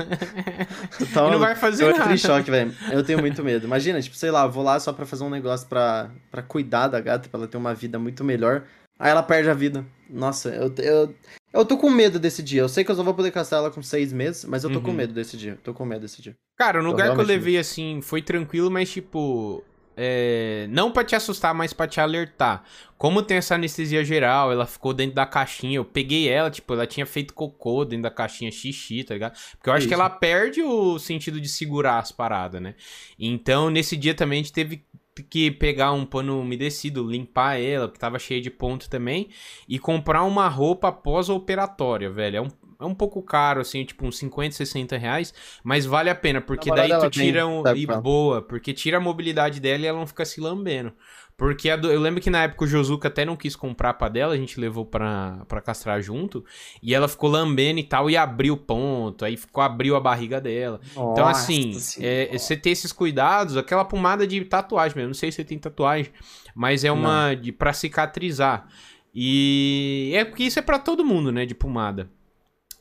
Então, 1.01 1.27
E 1.27 1.31
não 1.31 1.39
vai 1.39 1.55
fazer 1.55 1.83
eu 1.83 1.97
nada. 1.97 2.15
choque, 2.15 2.49
velho. 2.49 2.73
Eu 2.89 3.03
tenho 3.03 3.19
muito 3.19 3.43
medo. 3.43 3.65
Imagina, 3.65 4.01
tipo, 4.01 4.15
sei 4.15 4.31
lá, 4.31 4.47
vou 4.47 4.63
lá 4.63 4.79
só 4.79 4.93
pra 4.93 5.05
fazer 5.05 5.25
um 5.25 5.29
negócio 5.29 5.67
pra, 5.67 6.09
pra 6.31 6.41
cuidar 6.41 6.87
da 6.87 7.01
gata, 7.01 7.27
pra 7.27 7.37
ela 7.37 7.47
ter 7.49 7.57
uma 7.57 7.73
vida 7.75 7.99
muito 7.99 8.23
melhor. 8.23 8.63
Aí 9.03 9.11
ela 9.11 9.21
perde 9.21 9.49
a 9.49 9.53
vida. 9.53 9.85
Nossa, 10.09 10.47
eu, 10.49 10.73
eu, 10.77 11.15
eu 11.51 11.65
tô 11.65 11.75
com 11.77 11.89
medo 11.89 12.17
desse 12.17 12.41
dia. 12.41 12.61
Eu 12.61 12.69
sei 12.69 12.85
que 12.85 12.89
eu 12.91 12.95
só 12.95 13.03
vou 13.03 13.13
poder 13.13 13.31
castrar 13.31 13.59
ela 13.59 13.69
com 13.69 13.83
seis 13.83 14.13
meses, 14.13 14.45
mas 14.45 14.63
eu 14.63 14.71
tô 14.71 14.79
com 14.79 14.91
Uhum. 14.91 14.95
medo 14.95 15.13
desse 15.13 15.35
dia. 15.35 15.59
Tô 15.61 15.73
com 15.73 15.83
medo 15.83 15.99
desse 16.03 16.21
dia. 16.21 16.33
Cara, 16.57 16.79
Tô 16.81 16.87
lugar 16.87 17.13
que 17.13 17.19
eu 17.19 17.25
levei 17.25 17.57
assim, 17.57 17.99
foi 18.01 18.21
tranquilo, 18.21 18.71
mas 18.71 18.89
tipo. 18.89 19.61
é, 19.97 20.67
Não 20.69 20.89
pra 20.89 21.03
te 21.03 21.15
assustar, 21.17 21.53
mas 21.53 21.73
pra 21.73 21.85
te 21.85 21.99
alertar. 21.99 22.63
Como 22.97 23.21
tem 23.21 23.35
essa 23.37 23.55
anestesia 23.55 24.05
geral, 24.05 24.51
ela 24.53 24.65
ficou 24.65 24.93
dentro 24.93 25.15
da 25.15 25.25
caixinha. 25.25 25.75
Eu 25.77 25.83
peguei 25.85 26.29
ela, 26.29 26.49
tipo, 26.49 26.73
ela 26.73 26.87
tinha 26.87 27.05
feito 27.05 27.33
cocô 27.33 27.83
dentro 27.83 28.03
da 28.03 28.09
caixinha 28.11 28.49
xixi, 28.51 29.03
tá 29.03 29.13
ligado? 29.15 29.37
Porque 29.57 29.69
eu 29.69 29.73
acho 29.73 29.85
que 29.87 29.93
Isso. 29.93 30.01
ela 30.01 30.09
perde 30.09 30.61
o 30.63 30.97
sentido 30.97 31.41
de 31.41 31.49
segurar 31.49 31.99
as 31.99 32.11
paradas, 32.13 32.61
né? 32.61 32.73
Então, 33.19 33.69
nesse 33.69 33.97
dia 33.97 34.13
também 34.15 34.39
a 34.39 34.43
gente 34.43 34.53
teve 34.53 34.85
que 35.21 35.51
pegar 35.51 35.91
um 35.91 36.05
pano 36.05 36.39
umedecido, 36.39 37.07
limpar 37.07 37.61
ela, 37.61 37.91
que 37.91 37.99
tava 37.99 38.17
cheia 38.17 38.41
de 38.41 38.49
ponto 38.49 38.89
também, 38.89 39.29
e 39.67 39.77
comprar 39.77 40.23
uma 40.23 40.47
roupa 40.47 40.91
pós-operatória, 40.91 42.09
velho. 42.09 42.37
É 42.37 42.41
um, 42.41 42.47
é 42.79 42.85
um 42.85 42.95
pouco 42.95 43.21
caro, 43.21 43.61
assim, 43.61 43.85
tipo 43.85 44.05
uns 44.05 44.17
50, 44.17 44.55
60 44.55 44.97
reais, 44.97 45.33
mas 45.63 45.85
vale 45.85 46.09
a 46.09 46.15
pena, 46.15 46.41
porque 46.41 46.71
daí 46.71 46.89
tu 46.99 47.09
tira 47.09 47.45
um, 47.45 47.63
e 47.75 47.85
boa, 47.85 48.41
porque 48.41 48.73
tira 48.73 48.97
a 48.97 49.01
mobilidade 49.01 49.59
dela 49.59 49.83
e 49.83 49.85
ela 49.85 49.99
não 49.99 50.07
fica 50.07 50.25
se 50.25 50.41
lambendo. 50.41 50.93
Porque 51.43 51.75
do- 51.75 51.91
eu 51.91 51.99
lembro 51.99 52.21
que 52.21 52.29
na 52.29 52.43
época 52.43 52.63
o 52.63 52.67
Josuka 52.67 53.09
até 53.09 53.25
não 53.25 53.35
quis 53.35 53.53
comprar 53.53 53.95
pra 53.95 54.07
dela, 54.07 54.33
a 54.33 54.37
gente 54.37 54.57
levou 54.57 54.85
pra, 54.85 55.43
pra 55.45 55.59
castrar 55.59 56.01
junto, 56.01 56.41
e 56.81 56.95
ela 56.95 57.05
ficou 57.05 57.29
lambendo 57.29 57.81
e 57.81 57.83
tal, 57.83 58.09
e 58.09 58.15
abriu 58.15 58.53
o 58.53 58.57
ponto, 58.57 59.25
aí 59.25 59.35
ficou, 59.35 59.61
abriu 59.61 59.97
a 59.97 59.99
barriga 59.99 60.39
dela. 60.39 60.79
Então, 60.91 61.13
Nossa 61.13 61.31
assim, 61.31 61.73
Senhora. 61.73 62.13
é, 62.33 62.37
você 62.37 62.55
ter 62.55 62.69
esses 62.69 62.93
cuidados, 62.93 63.57
aquela 63.57 63.83
pomada 63.83 64.25
de 64.25 64.39
tatuagem 64.45 64.95
mesmo, 64.95 65.09
não 65.09 65.13
sei 65.13 65.33
se 65.33 65.35
você 65.35 65.43
tem 65.43 65.59
tatuagem, 65.59 66.13
mas 66.55 66.85
é 66.85 66.91
uma 66.93 67.33
de 67.35 67.51
para 67.51 67.73
cicatrizar. 67.73 68.65
E 69.13 70.13
é 70.15 70.23
porque 70.23 70.43
isso 70.43 70.59
é 70.59 70.61
pra 70.61 70.79
todo 70.79 71.03
mundo, 71.03 71.29
né, 71.29 71.45
de 71.45 71.53
pomada. 71.53 72.09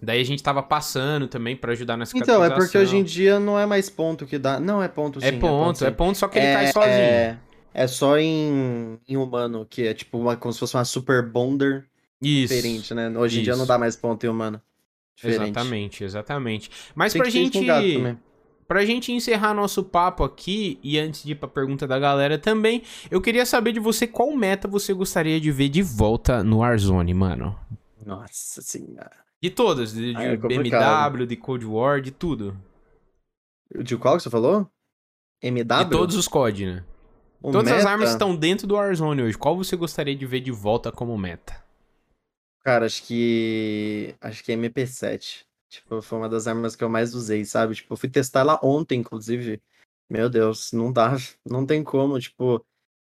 Daí 0.01 0.21
a 0.21 0.25
gente 0.25 0.41
tava 0.41 0.63
passando 0.63 1.27
também 1.27 1.57
pra 1.57 1.73
ajudar 1.73 1.97
na 1.97 2.07
cicatrização. 2.07 2.45
Então, 2.45 2.57
é 2.57 2.59
porque 2.59 2.79
hoje 2.79 2.97
em 2.97 3.03
dia 3.03 3.41
não 3.41 3.59
é 3.59 3.67
mais 3.67 3.91
ponto 3.91 4.25
que 4.25 4.39
dá. 4.39 4.61
Não, 4.61 4.81
é 4.81 4.87
ponto 4.87 5.21
sim. 5.21 5.27
É 5.27 5.33
ponto, 5.33 5.85
é 5.85 5.89
sim. 5.91 5.95
ponto, 5.97 6.17
só 6.19 6.29
que 6.29 6.39
ele 6.39 6.53
cai 6.53 6.67
sozinho. 6.69 6.93
É, 6.93 7.39
é 7.75 7.87
só 7.87 8.19
em, 8.19 8.99
em 9.09 9.17
humano, 9.17 9.67
que 9.69 9.87
é 9.87 9.95
tipo 9.95 10.19
uma, 10.19 10.37
como 10.37 10.53
se 10.53 10.61
fosse 10.61 10.77
uma 10.77 10.85
super 10.85 11.27
bonder 11.27 11.87
Isso. 12.21 12.55
diferente, 12.55 12.95
né? 12.95 13.09
Hoje 13.17 13.41
em 13.41 13.43
dia 13.43 13.57
não 13.57 13.67
dá 13.67 13.79
mais 13.79 13.97
ponto 13.97 14.25
em 14.25 14.29
humano. 14.29 14.61
Diferente. 15.17 15.51
Exatamente, 15.51 16.05
exatamente. 16.05 16.71
Mas 16.95 17.13
Tem 17.13 17.23
pra 17.23 17.31
gente, 17.31 17.61
pra 18.67 18.85
gente 18.85 19.13
encerrar 19.13 19.55
nosso 19.55 19.85
papo 19.85 20.25
aqui, 20.25 20.79
e 20.83 20.99
antes 20.99 21.23
de 21.23 21.33
ir 21.33 21.35
pra 21.37 21.49
pergunta 21.49 21.87
da 21.87 21.99
galera 21.99 22.39
também, 22.39 22.83
eu 23.11 23.21
queria 23.21 23.47
saber 23.47 23.73
de 23.73 23.81
você 23.81 24.07
qual 24.07 24.35
meta 24.35 24.67
você 24.67 24.93
gostaria 24.93 25.41
de 25.41 25.51
ver 25.51 25.69
de 25.69 25.83
volta 25.83 26.43
no 26.43 26.59
Warzone, 26.59 27.15
mano. 27.15 27.59
Nossa 28.05 28.61
senhora. 28.63 29.23
De 29.41 29.51
todas, 29.51 29.93
de, 29.93 30.15
de 30.15 30.23
é. 30.23 30.37
BMW, 30.37 31.27
de 31.27 31.37
Cold 31.37 31.67
War, 31.67 32.01
de 32.01 32.11
tudo. 32.11 32.57
De 33.81 33.97
qual 33.97 34.17
que 34.17 34.23
você 34.23 34.31
falou? 34.31 34.69
MW? 35.43 35.85
De 35.85 35.91
todos 35.91 36.15
os 36.15 36.29
COD, 36.29 36.67
né? 36.67 36.85
O 37.43 37.51
Todas 37.51 37.73
as 37.73 37.79
meta? 37.79 37.91
armas 37.91 38.11
estão 38.11 38.37
dentro 38.37 38.67
do 38.67 38.75
Warzone 38.75 39.23
hoje. 39.23 39.37
Qual 39.37 39.57
você 39.57 39.75
gostaria 39.77 40.15
de 40.15 40.25
ver 40.25 40.41
de 40.41 40.53
volta 40.53 40.93
como 40.93 41.17
meta? 41.19 41.63
Cara, 42.65 42.87
acho 42.87 43.03
que. 43.05 44.15
Acho 44.21 44.45
que 44.45 44.53
é 44.53 44.57
MP7. 44.57 45.45
Tipo, 45.69 46.01
foi 46.03 46.19
uma 46.19 46.29
das 46.29 46.47
armas 46.47 46.77
que 46.77 46.85
eu 46.85 46.89
mais 46.89 47.15
usei, 47.15 47.45
sabe? 47.45 47.75
Tipo, 47.75 47.95
eu 47.95 47.97
fui 47.97 48.09
testar 48.09 48.41
ela 48.41 48.61
ontem, 48.63 49.01
inclusive. 49.01 49.61
Meu 50.09 50.29
Deus, 50.29 50.73
não 50.73 50.93
dá. 50.93 51.17
Não 51.45 51.67
tem 51.67 51.83
como, 51.83 52.21
tipo. 52.21 52.65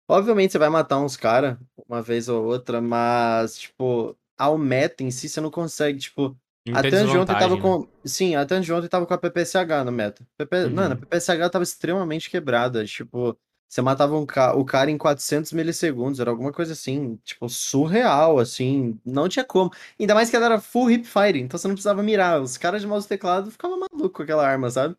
Obviamente 0.10 0.52
você 0.52 0.58
vai 0.58 0.70
matar 0.70 1.00
uns 1.00 1.18
caras 1.18 1.58
uma 1.88 2.02
vez 2.02 2.30
ou 2.30 2.46
outra, 2.46 2.82
mas, 2.82 3.60
tipo, 3.60 4.18
ao 4.38 4.58
meta 4.58 5.04
em 5.04 5.12
si 5.12 5.28
você 5.30 5.40
não 5.40 5.52
consegue, 5.52 6.00
tipo. 6.00 6.36
Muita 6.66 6.80
Até 6.80 7.06
de 7.06 7.18
ontem 7.18 7.34
tava 7.38 7.56
né? 7.56 7.62
com. 7.62 7.88
Sim, 8.04 8.36
até 8.36 8.56
antes 8.56 8.66
de 8.66 8.74
ontem 8.74 8.88
tava 8.90 9.06
com 9.06 9.14
a 9.14 9.18
PPSH 9.18 9.86
no 9.86 9.92
meta. 9.92 10.26
PP... 10.38 10.56
Uhum. 10.66 10.74
Mano, 10.74 10.94
a 10.94 10.98
PPSH 10.98 11.50
tava 11.50 11.64
extremamente 11.64 12.30
quebrada. 12.30 12.86
Tipo, 12.86 13.38
você 13.68 13.82
matava 13.82 14.18
um 14.18 14.26
ca... 14.26 14.54
o 14.56 14.64
cara 14.66 14.90
em 14.92 14.98
400 14.98 15.52
milissegundos, 15.54 16.20
era 16.20 16.30
alguma 16.32 16.52
coisa 16.54 16.74
assim, 16.74 17.18
tipo, 17.24 17.48
surreal, 17.50 18.40
assim. 18.40 19.00
Não 19.06 19.28
tinha 19.30 19.46
como. 19.46 19.72
Ainda 20.00 20.16
mais 20.16 20.30
que 20.30 20.36
ela 20.36 20.46
era 20.46 20.62
full 20.62 20.90
hip 20.92 21.06
fire, 21.08 21.40
então 21.40 21.58
você 21.58 21.68
não 21.68 21.76
precisava 21.76 22.02
mirar. 22.04 22.42
Os 22.42 22.58
caras 22.58 22.82
de 22.82 22.88
mouse 22.88 23.08
teclado 23.08 23.52
ficavam 23.52 23.80
malucos 23.80 24.12
com 24.14 24.24
aquela 24.24 24.48
arma, 24.48 24.70
sabe? 24.70 24.96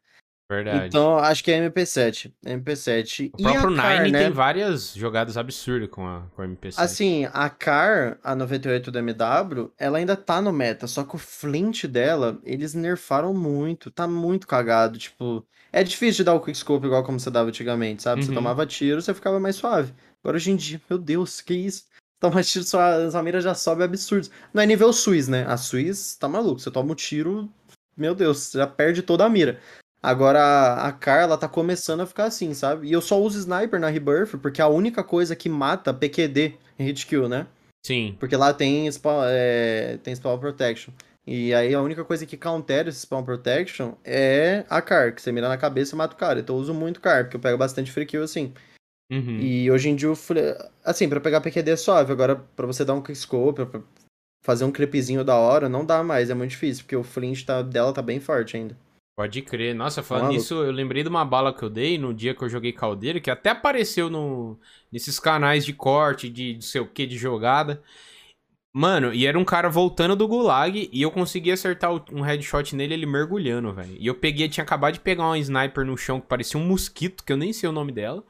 Verdade. 0.51 0.87
Então, 0.89 1.19
acho 1.19 1.45
que 1.45 1.51
é 1.53 1.59
MP7. 1.69 2.33
MP7. 2.45 3.31
o 3.35 3.43
E 3.43 3.47
a 3.47 3.61
próprio 3.61 3.77
Car, 3.77 4.01
Nine 4.03 4.13
né? 4.13 4.19
tem 4.25 4.33
várias 4.33 4.95
jogadas 4.95 5.37
absurdas 5.37 5.91
com 5.91 6.07
a, 6.07 6.23
com 6.35 6.41
a 6.43 6.47
MP7. 6.49 6.75
Assim, 6.79 7.29
a 7.33 7.51
Car, 7.51 8.19
a 8.25 8.35
98 8.35 8.91
do 8.91 8.99
MW, 8.99 9.71
ela 9.79 9.99
ainda 9.99 10.17
tá 10.17 10.41
no 10.41 10.53
meta, 10.53 10.87
só 10.87 11.05
que 11.05 11.15
o 11.17 11.19
flint 11.19 11.85
dela, 11.85 12.39
eles 12.45 12.73
nerfaram 12.73 13.35
muito, 13.35 13.91
tá 13.91 14.09
muito 14.09 14.47
cagado, 14.47 14.99
tipo, 14.99 15.47
é 15.71 15.85
difícil 15.85 16.19
de 16.19 16.25
dar 16.25 16.35
o 16.35 16.41
quickscope 16.41 16.87
igual 16.87 17.05
como 17.05 17.21
você 17.21 17.31
dava 17.31 17.51
antigamente, 17.51 18.03
sabe? 18.03 18.23
Você 18.25 18.31
Uhum. 18.31 18.35
tomava 18.35 18.65
tiro, 18.65 19.03
você 19.03 19.13
ficava 19.13 19.39
mais 19.39 19.57
suave. 19.57 19.93
Agora 20.25 20.37
hoje 20.37 20.51
em 20.51 20.57
dia, 20.57 20.81
meu 20.89 20.99
Deus, 20.99 21.43
que 21.43 21.53
isso? 21.55 21.85
Toma 22.19 22.43
tiro, 22.43 22.65
sua, 22.65 23.11
sua 23.11 23.23
mira 23.23 23.41
já 23.41 23.55
sobe 23.55 23.85
absurdo. 23.85 24.29
Não 24.53 24.63
é 24.63 24.67
nível 24.67 24.93
Suiz, 24.93 25.29
né? 25.29 25.45
A 25.47 25.57
Suiz 25.59 26.17
tá 26.17 26.27
maluco, 26.27 26.59
você 26.59 26.71
toma 26.71 26.93
um 26.93 26.95
tiro, 26.95 27.49
meu 27.97 28.15
Deus, 28.15 28.39
você 28.39 28.59
já 28.59 28.67
perde 28.67 29.03
toda 29.03 29.25
a 29.25 29.29
mira. 29.29 29.61
Agora 30.03 30.41
a- 30.41 30.89
a 30.89 30.93
Car, 30.93 31.23
ela 31.23 31.37
tá 31.37 31.49
começando 31.49 32.01
a 32.01 32.07
ficar 32.07 32.25
assim, 32.25 32.55
sabe? 32.55 32.87
E 32.89 32.93
eu 32.93 33.01
só 33.01 33.21
uso 33.21 33.39
sniper 33.39 33.81
na 33.81 33.89
Rebirth 33.89 34.37
porque 34.41 34.61
é 34.61 34.65
a 34.65 34.69
única 34.69 35.03
coisa 35.03 35.35
que 35.35 35.49
mata 35.49 35.93
PQD 35.93 36.55
em 36.79 36.85
hit 36.85 37.07
kill, 37.07 37.29
né? 37.29 37.47
Sim. 37.85 38.17
Porque 38.19 38.37
lá 38.37 38.53
tem 38.55 38.91
spawn, 38.91 39.23
é, 39.27 39.99
tem 40.03 40.15
spawn 40.15 40.39
protection. 40.39 40.93
E 41.27 41.53
aí 41.53 41.75
a 41.75 41.83
única 41.83 42.05
coisa 42.05 42.25
que 42.25 42.37
countera 42.37 42.89
esse 42.89 43.01
spawn 43.01 43.23
protection 43.23 43.95
é 44.05 44.65
a 44.71 44.81
Car, 44.81 45.15
que 45.15 45.21
você 45.21 45.31
mira 45.33 45.49
na 45.49 45.59
cabeça 45.59 45.95
e 45.95 45.99
mata 45.99 46.15
o 46.15 46.19
cara. 46.19 46.41
Então 46.41 46.57
eu 46.57 46.63
uso 46.63 46.73
muito 46.73 47.01
Car, 47.01 47.25
porque 47.25 47.37
eu 47.37 47.41
pego 47.41 47.59
bastante 47.59 47.91
free 47.91 48.07
kill 48.07 48.23
assim. 48.23 48.53
Uhum. 49.11 49.41
E 49.41 49.71
hoje 49.71 49.89
em 49.89 49.97
dia, 49.97 50.11
assim, 50.85 51.09
pra 51.09 51.21
pegar 51.21 51.41
PQD 51.41 51.71
é 51.73 51.77
suave. 51.77 52.13
Agora, 52.13 52.37
pra 52.37 52.67
você 52.67 52.85
dar 52.85 52.95
um 52.95 53.03
quickscope, 53.03 53.65
pra 53.67 53.81
fazer 54.45 54.65
um 54.65 54.71
creepzinho 54.71 55.25
da 55.25 55.35
hora, 55.37 55.69
não 55.69 55.85
dá 55.85 56.03
mais, 56.03 56.31
é 56.31 56.35
muito 56.35 56.51
difícil, 56.51 56.85
porque 56.85 56.97
o 56.97 57.03
flint 57.03 57.45
tá, 57.45 57.63
dela 57.63 57.93
tá 57.93 58.01
bem 58.03 58.21
forte 58.21 58.57
ainda. 58.57 58.77
Pode 59.19 59.43
crer. 59.43 59.75
Nossa, 59.75 60.01
falando 60.01 60.27
maluco. 60.27 60.39
nisso, 60.39 60.55
eu 60.55 60.71
lembrei 60.71 61.03
de 61.03 61.09
uma 61.09 61.25
bala 61.25 61.53
que 61.53 61.65
eu 61.65 61.69
dei 61.69 61.99
no 61.99 62.15
dia 62.15 62.37
que 62.37 62.45
eu 62.45 62.49
joguei 62.49 62.73
caldeira, 62.73 63.19
que 63.19 63.29
até 63.29 63.51
apareceu 63.51 64.09
no, 64.09 64.57
nesses 64.93 65.19
canais 65.19 65.65
de 65.65 65.73
corte, 65.73 66.29
de 66.29 66.55
não 66.55 66.61
sei 66.61 66.81
o 66.81 66.87
que, 66.87 67.05
de 67.05 67.19
jogada. 67.19 67.83
Mano, 68.73 69.13
e 69.13 69.27
era 69.27 69.37
um 69.37 69.45
cara 69.45 69.69
voltando 69.69 70.15
do 70.15 70.29
gulag 70.29 70.89
e 70.93 71.03
eu 71.03 71.11
consegui 71.11 71.51
acertar 71.51 71.91
um 72.13 72.21
headshot 72.21 72.77
nele, 72.77 72.95
ele 72.95 73.07
mergulhando, 73.07 73.73
velho. 73.73 73.97
E 73.99 74.07
eu 74.07 74.15
peguei, 74.15 74.49
tinha 74.49 74.63
acabado 74.63 74.95
de 74.95 75.01
pegar 75.01 75.25
uma 75.25 75.39
sniper 75.41 75.85
no 75.85 75.97
chão 75.97 76.21
que 76.21 76.29
parecia 76.29 76.61
um 76.61 76.65
mosquito, 76.65 77.25
que 77.25 77.33
eu 77.33 77.37
nem 77.37 77.53
sei 77.53 77.69
o 77.69 77.73
nome 77.73 77.91
dela. 77.91 78.23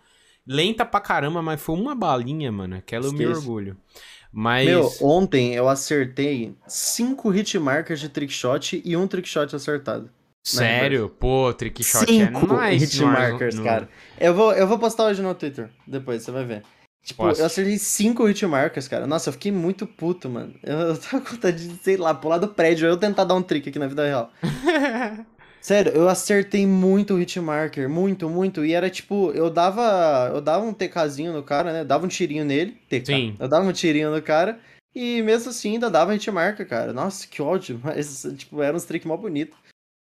Lenta 0.46 0.86
pra 0.86 1.02
caramba, 1.02 1.42
mas 1.42 1.60
foi 1.60 1.76
uma 1.76 1.94
balinha, 1.94 2.50
mano. 2.50 2.76
Aquela 2.76 3.04
eu 3.04 3.12
me 3.12 3.26
orgulho. 3.26 3.76
Mas. 4.32 4.66
Meu, 4.66 4.90
ontem 5.02 5.54
eu 5.54 5.68
acertei 5.68 6.56
cinco 6.66 7.30
hitmarkers 7.30 8.00
de 8.00 8.08
trickshot 8.08 8.80
e 8.82 8.96
um 8.96 9.06
trickshot 9.06 9.54
acertado. 9.54 10.10
Sério? 10.44 11.08
Pô, 11.08 11.52
trick 11.52 11.82
shot 11.84 12.06
Cinco 12.06 12.54
é 12.54 12.70
nice. 12.70 12.96
no 13.00 13.04
hitmarkers, 13.04 13.54
Warzone- 13.56 13.64
cara. 13.64 13.88
Eu 14.20 14.34
vou, 14.34 14.52
eu 14.52 14.66
vou 14.66 14.78
postar 14.78 15.04
hoje 15.06 15.22
no 15.22 15.34
Twitter, 15.34 15.68
depois 15.86 16.22
você 16.22 16.30
vai 16.30 16.44
ver. 16.44 16.62
Tipo, 17.04 17.28
eu 17.30 17.46
acertei 17.46 17.78
cinco 17.78 18.28
hitmarkers, 18.28 18.86
cara. 18.88 19.06
Nossa, 19.06 19.28
eu 19.30 19.32
fiquei 19.32 19.50
muito 19.50 19.86
puto, 19.86 20.28
mano. 20.28 20.54
Eu, 20.62 20.78
eu 20.78 20.98
tava 20.98 21.20
com 21.24 21.30
vontade 21.32 21.66
de, 21.68 21.82
sei 21.82 21.96
lá, 21.96 22.12
pular 22.14 22.38
do 22.38 22.48
prédio, 22.48 22.86
eu 22.86 22.96
tentar 22.96 23.24
dar 23.24 23.34
um 23.34 23.42
trick 23.42 23.68
aqui 23.68 23.78
na 23.78 23.86
vida 23.86 24.04
real. 24.04 24.30
Sério, 25.60 25.92
eu 25.92 26.08
acertei 26.08 26.66
muito 26.66 27.20
hitmarker, 27.20 27.88
muito, 27.88 28.28
muito. 28.30 28.64
E 28.64 28.72
era 28.74 28.88
tipo, 28.88 29.32
eu 29.32 29.50
dava, 29.50 30.30
eu 30.32 30.40
dava 30.40 30.64
um 30.64 30.72
TKzinho 30.72 31.32
no 31.32 31.42
cara, 31.42 31.72
né? 31.72 31.84
Dava 31.84 32.06
um 32.06 32.08
tirinho 32.08 32.44
nele, 32.44 32.76
TK. 32.88 33.06
Sim. 33.06 33.36
Eu 33.38 33.48
dava 33.48 33.66
um 33.66 33.72
tirinho 33.72 34.10
no 34.14 34.22
cara 34.22 34.58
e 34.94 35.20
mesmo 35.22 35.50
assim 35.50 35.72
ainda 35.74 35.90
dava 35.90 36.14
hitmarker, 36.14 36.66
cara. 36.66 36.92
Nossa, 36.92 37.26
que 37.26 37.42
ódio. 37.42 37.80
Mas, 37.84 38.26
tipo, 38.36 38.62
era 38.62 38.76
uns 38.76 38.84
trick 38.84 39.06
mó 39.06 39.16
bonito. 39.16 39.56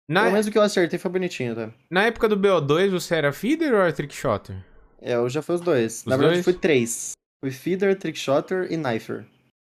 Na, 0.10 0.22
Pelo 0.22 0.34
menos 0.34 0.48
o 0.48 0.52
que 0.52 0.58
eu 0.58 0.62
acertei 0.62 1.00
foi 1.00 1.12
bonitinho, 1.12 1.56
tá? 1.56 1.72
na 1.90 2.04
época 2.06 2.28
do 2.28 2.38
BO2, 2.38 2.90
você 2.90 3.16
era 3.16 3.32
feeder 3.32 3.74
ou 3.74 3.80
era 3.80 3.94
trickshotter? 3.94 4.58
É, 5.02 5.14
eu 5.16 5.30
já 5.30 5.42
fui 5.42 5.56
os 5.56 5.62
dois. 5.62 6.00
Os 6.00 6.06
Na 6.06 6.18
verdade, 6.18 6.36
dois? 6.38 6.46
fui 6.46 6.54
três. 6.54 7.12
Fui 7.44 7.52
feeder, 7.52 7.98
trickshotter 7.98 8.72
e 8.72 8.78
knifer. 8.78 9.26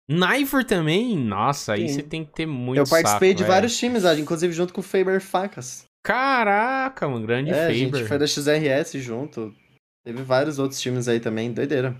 Knifer 0.08 0.64
também? 0.64 1.16
Nossa, 1.16 1.72
aí 1.72 1.88
Sim. 1.88 1.94
você 1.94 2.02
tem 2.02 2.24
que 2.24 2.32
ter 2.32 2.46
muito 2.46 2.78
Eu 2.78 2.86
participei 2.86 3.30
saco, 3.30 3.42
de 3.42 3.44
vários 3.48 3.76
times, 3.76 4.04
ah, 4.04 4.14
inclusive 4.14 4.52
junto 4.52 4.72
com 4.74 4.80
o 4.80 4.84
Faber 4.84 5.20
Facas. 5.20 5.84
Caraca, 6.04 7.08
mano, 7.08 7.26
grande 7.26 7.50
é, 7.50 7.54
a 7.54 7.56
Faber. 7.62 7.74
gente 7.74 8.04
foi 8.04 8.18
da 8.18 8.26
XRS 8.26 8.98
junto. 9.00 9.54
Teve 10.04 10.22
vários 10.22 10.58
outros 10.58 10.78
times 10.80 11.08
aí 11.08 11.18
também, 11.20 11.52
doideira. 11.52 11.96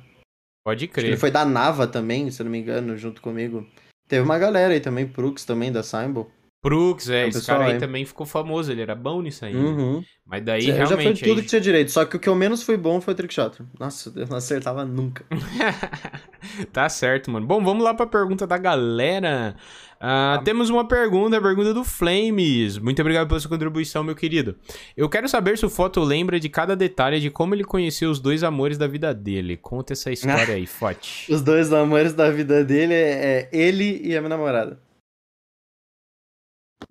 Pode 0.65 0.87
crer. 0.89 1.07
ele 1.07 1.17
foi 1.17 1.31
da 1.31 1.45
Nava 1.45 1.87
também, 1.87 2.31
se 2.31 2.41
eu 2.41 2.45
não 2.45 2.53
me 2.53 2.59
engano, 2.59 2.97
junto 2.97 3.23
comigo. 3.23 3.67
Teve 4.07 4.23
uma 4.23 4.39
galera 4.39 4.75
aí 4.75 4.81
também, 4.81 5.07
Prux 5.09 5.45
também, 5.45 5.73
da 5.73 5.83
Symbol. 5.83 6.31
Brooks, 6.65 7.09
é, 7.11 7.25
É 7.25 7.29
esse 7.29 7.39
pessoal 7.41 7.59
cara 7.59 7.69
aí 7.71 7.75
aí. 7.75 7.81
também 7.81 8.05
ficou 8.05 8.27
famoso, 8.27 8.73
ele 8.73 8.81
era 8.83 8.95
bom 8.95 9.21
nisso 9.23 9.45
aí. 9.45 9.53
né? 9.55 9.61
Uhum. 9.61 10.03
Mas 10.27 10.43
daí 10.43 10.67
eu 10.69 10.75
já 10.77 10.87
fui 10.87 10.97
realmente. 10.97 11.23
tudo 11.23 11.37
aí- 11.37 11.43
que 11.43 11.49
tinha 11.49 11.61
direito, 11.61 11.91
só 11.91 12.05
que 12.07 12.17
o 12.17 12.19
que 12.19 12.29
eu 12.29 12.35
menos 12.35 12.63
fui 12.63 12.77
bom 12.79 13.01
foi 13.01 13.13
o 13.13 13.17
Trickshot. 13.17 13.59
Nossa, 13.79 14.11
eu 14.17 14.27
não 14.27 14.39
acertava 14.39 14.85
nunca. 14.85 15.25
tá 16.73 16.89
certo, 16.89 17.31
mano. 17.31 17.47
Bom, 17.47 17.63
vamos 17.63 17.85
lá 17.85 17.93
pra 17.95 18.07
pergunta 18.07 18.47
da 18.47 18.57
galera. 18.59 19.55
Ah, 20.01 20.41
Temos 20.45 20.69
uma 20.71 20.87
pergunta, 20.87 21.37
a 21.39 21.41
pergunta 21.41 21.73
do 21.73 21.83
Flames. 21.85 22.79
Muito 22.79 23.01
obrigado 23.01 23.29
pela 23.29 23.41
sua 23.41 23.49
contribuição, 23.51 24.03
meu 24.05 24.15
querido. 24.15 24.55
Eu 24.97 25.09
quero 25.09 25.29
saber 25.29 25.57
se 25.57 25.65
o 25.65 25.71
Foto 25.71 26.01
lembra 26.03 26.39
de 26.39 26.49
cada 26.49 26.77
detalhe 26.77 27.21
de 27.21 27.31
como 27.31 27.55
ele 27.55 27.65
conheceu 27.65 28.11
os 28.11 28.21
dois 28.21 28.43
amores 28.43 28.77
da 28.77 28.87
vida 28.87 29.15
dele. 29.15 29.57
Conta 29.57 29.93
essa 29.95 30.11
história 30.13 30.55
aí, 30.57 30.67
Fote. 30.67 31.33
Os 31.33 31.41
dois 31.43 31.73
amores 31.73 32.13
da 32.13 32.31
vida 32.31 32.63
dele 32.65 32.93
é, 32.95 33.49
é 33.53 33.57
ele 33.57 34.01
e 34.05 34.15
a 34.17 34.21
minha 34.21 34.29
namorada. 34.31 34.79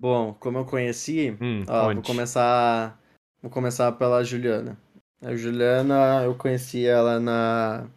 Bom, 0.00 0.34
como 0.34 0.58
eu 0.58 0.64
conheci, 0.64 1.36
Hum, 1.40 1.64
ó, 1.68 1.92
vou 1.92 2.02
começar. 2.02 3.00
Vou 3.40 3.50
começar 3.50 3.92
pela 3.92 4.24
Juliana. 4.24 4.78
A 5.22 5.34
Juliana, 5.34 6.22
eu 6.24 6.34
conheci 6.34 6.84
ela 6.86 7.18
na, 7.18 7.88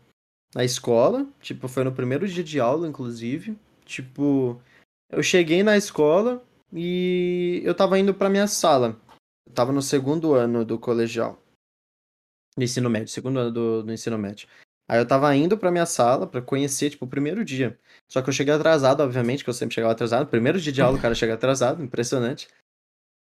na 0.54 0.64
escola. 0.64 1.28
Tipo, 1.42 1.68
foi 1.68 1.84
no 1.84 1.92
primeiro 1.92 2.28
dia 2.28 2.44
de 2.44 2.60
aula, 2.60 2.88
inclusive. 2.88 3.58
Tipo, 3.86 4.62
eu 5.10 5.24
cheguei 5.24 5.64
na 5.64 5.78
escola 5.78 6.44
e 6.72 7.62
eu 7.64 7.74
tava 7.74 7.98
indo 7.98 8.14
pra 8.14 8.30
minha 8.30 8.48
sala. 8.48 9.00
Eu 9.46 9.54
tava 9.54 9.72
no 9.72 9.82
segundo 9.82 10.34
ano 10.34 10.66
do 10.66 10.78
colegial. 10.78 11.42
Do 12.56 12.64
ensino 12.64 12.90
médio, 12.90 13.10
segundo 13.10 13.40
ano 13.40 13.52
do, 13.52 13.84
do 13.84 13.94
ensino 13.94 14.18
médio. 14.18 14.48
Aí 14.88 15.00
eu 15.00 15.08
tava 15.08 15.36
indo 15.36 15.58
pra 15.58 15.72
minha 15.72 15.86
sala 15.86 16.26
pra 16.26 16.42
conhecer, 16.42 16.90
tipo, 16.90 17.06
o 17.06 17.10
primeiro 17.10 17.44
dia. 17.44 17.78
Só 18.10 18.22
que 18.22 18.30
eu 18.30 18.34
cheguei 18.34 18.54
atrasado, 18.54 19.02
obviamente, 19.02 19.44
que 19.44 19.50
eu 19.50 19.54
sempre 19.54 19.76
chegava 19.76 19.94
atrasado. 19.94 20.28
Primeiro 20.28 20.60
dia 20.60 20.72
de 20.72 20.82
aula 20.82 20.98
o 20.98 21.02
cara 21.02 21.14
chega 21.14 21.34
atrasado, 21.34 21.84
impressionante. 21.84 22.48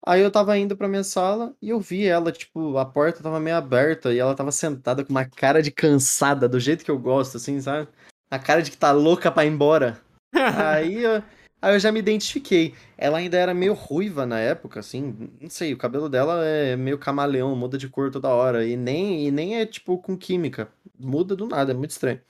Aí 0.06 0.22
eu 0.22 0.32
tava 0.32 0.58
indo 0.58 0.76
pra 0.76 0.88
minha 0.88 1.04
sala 1.04 1.56
e 1.62 1.70
eu 1.70 1.80
vi 1.80 2.08
ela, 2.08 2.32
tipo, 2.32 2.78
a 2.78 2.86
porta 2.86 3.22
tava 3.22 3.40
meio 3.40 3.56
aberta 3.56 4.12
e 4.12 4.18
ela 4.18 4.34
tava 4.34 4.52
sentada 4.52 5.06
com 5.06 5.12
uma 5.12 5.26
cara 5.26 5.62
de 5.62 5.70
cansada, 5.70 6.50
do 6.50 6.60
jeito 6.60 6.84
que 6.84 6.90
eu 6.90 6.98
gosto, 6.98 7.38
assim, 7.38 7.62
sabe? 7.62 7.88
A 8.32 8.40
cara 8.40 8.64
de 8.64 8.72
que 8.72 8.78
tá 8.78 8.92
louca 8.92 9.32
pra 9.32 9.46
ir 9.46 9.50
embora. 9.50 10.02
Aí 10.34 11.04
eu, 11.04 11.22
aí 11.62 11.76
eu 11.76 11.80
já 11.80 11.92
me 11.92 12.00
identifiquei. 12.00 12.74
Ela 12.98 13.18
ainda 13.18 13.38
era 13.38 13.54
meio 13.54 13.74
ruiva 13.74 14.26
na 14.26 14.40
época, 14.40 14.80
assim, 14.80 15.30
não 15.40 15.50
sei, 15.50 15.74
o 15.74 15.78
cabelo 15.78 16.08
dela 16.08 16.46
é 16.46 16.76
meio 16.78 16.98
camaleão, 16.98 17.54
muda 17.54 17.78
de 17.78 17.90
cor 17.90 18.10
toda 18.10 18.30
hora. 18.30 18.66
E 18.66 18.78
nem, 18.78 19.28
e 19.28 19.32
nem 19.32 19.60
é, 19.60 19.66
tipo, 19.66 19.98
com 19.98 20.18
química. 20.18 20.72
Muda 20.98 21.36
do 21.36 21.46
nada, 21.46 21.72
é 21.72 21.76
muito 21.76 21.92
estranho. 21.92 22.22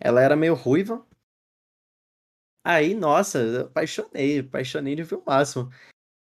Ela 0.00 0.20
era 0.20 0.34
meio 0.34 0.54
ruiva. 0.54 1.00
Aí, 2.64 2.94
nossa, 2.94 3.62
apaixonei, 3.62 4.38
apaixonei 4.38 4.96
de 4.96 5.02
ver 5.02 5.16
o 5.16 5.22
máximo. 5.24 5.70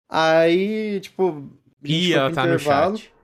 Aí, 0.08 1.00
tipo, 1.00 1.48
a 1.82 1.86
gente 1.86 2.08
Ih, 2.08 2.08
foi 2.08 2.18
ela 2.18 2.26
pro 2.26 2.34
tá 2.34 2.46
no 2.46 2.58
chat. 2.58 3.14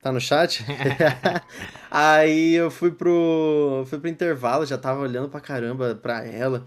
Tá 0.00 0.12
no 0.12 0.20
chat? 0.20 0.64
Aí 1.90 2.54
eu 2.54 2.70
fui 2.70 2.92
pro, 2.92 3.84
fui 3.86 3.98
pro 3.98 4.08
intervalo, 4.08 4.64
já 4.64 4.78
tava 4.78 5.00
olhando 5.00 5.28
pra 5.28 5.40
caramba 5.40 5.94
pra 5.96 6.24
ela. 6.24 6.64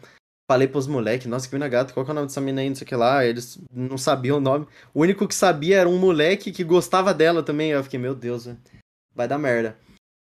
Falei 0.50 0.68
pros 0.68 0.86
moleques, 0.86 1.28
nossa, 1.28 1.48
que 1.48 1.56
mina 1.56 1.70
gata, 1.70 1.94
qual 1.94 2.06
que 2.06 2.12
é 2.12 2.14
o 2.14 2.16
nome 2.16 2.28
dessa 2.28 2.42
mina 2.42 2.60
aí, 2.60 2.68
não 2.68 2.76
sei 2.76 2.84
o 2.84 2.88
que 2.88 2.96
lá. 2.96 3.26
Eles 3.26 3.58
não 3.74 3.98
sabiam 3.98 4.38
o 4.38 4.42
nome. 4.42 4.68
O 4.94 5.02
único 5.02 5.26
que 5.26 5.34
sabia 5.34 5.78
era 5.78 5.88
um 5.88 5.98
moleque 5.98 6.52
que 6.52 6.64
gostava 6.64 7.14
dela 7.14 7.42
também. 7.42 7.72
Eu 7.72 7.82
fiquei, 7.84 7.98
meu 7.98 8.14
Deus, 8.14 8.46
velho, 8.46 8.58
vai 9.16 9.30
dar 9.30 9.38
merda. 9.38 9.78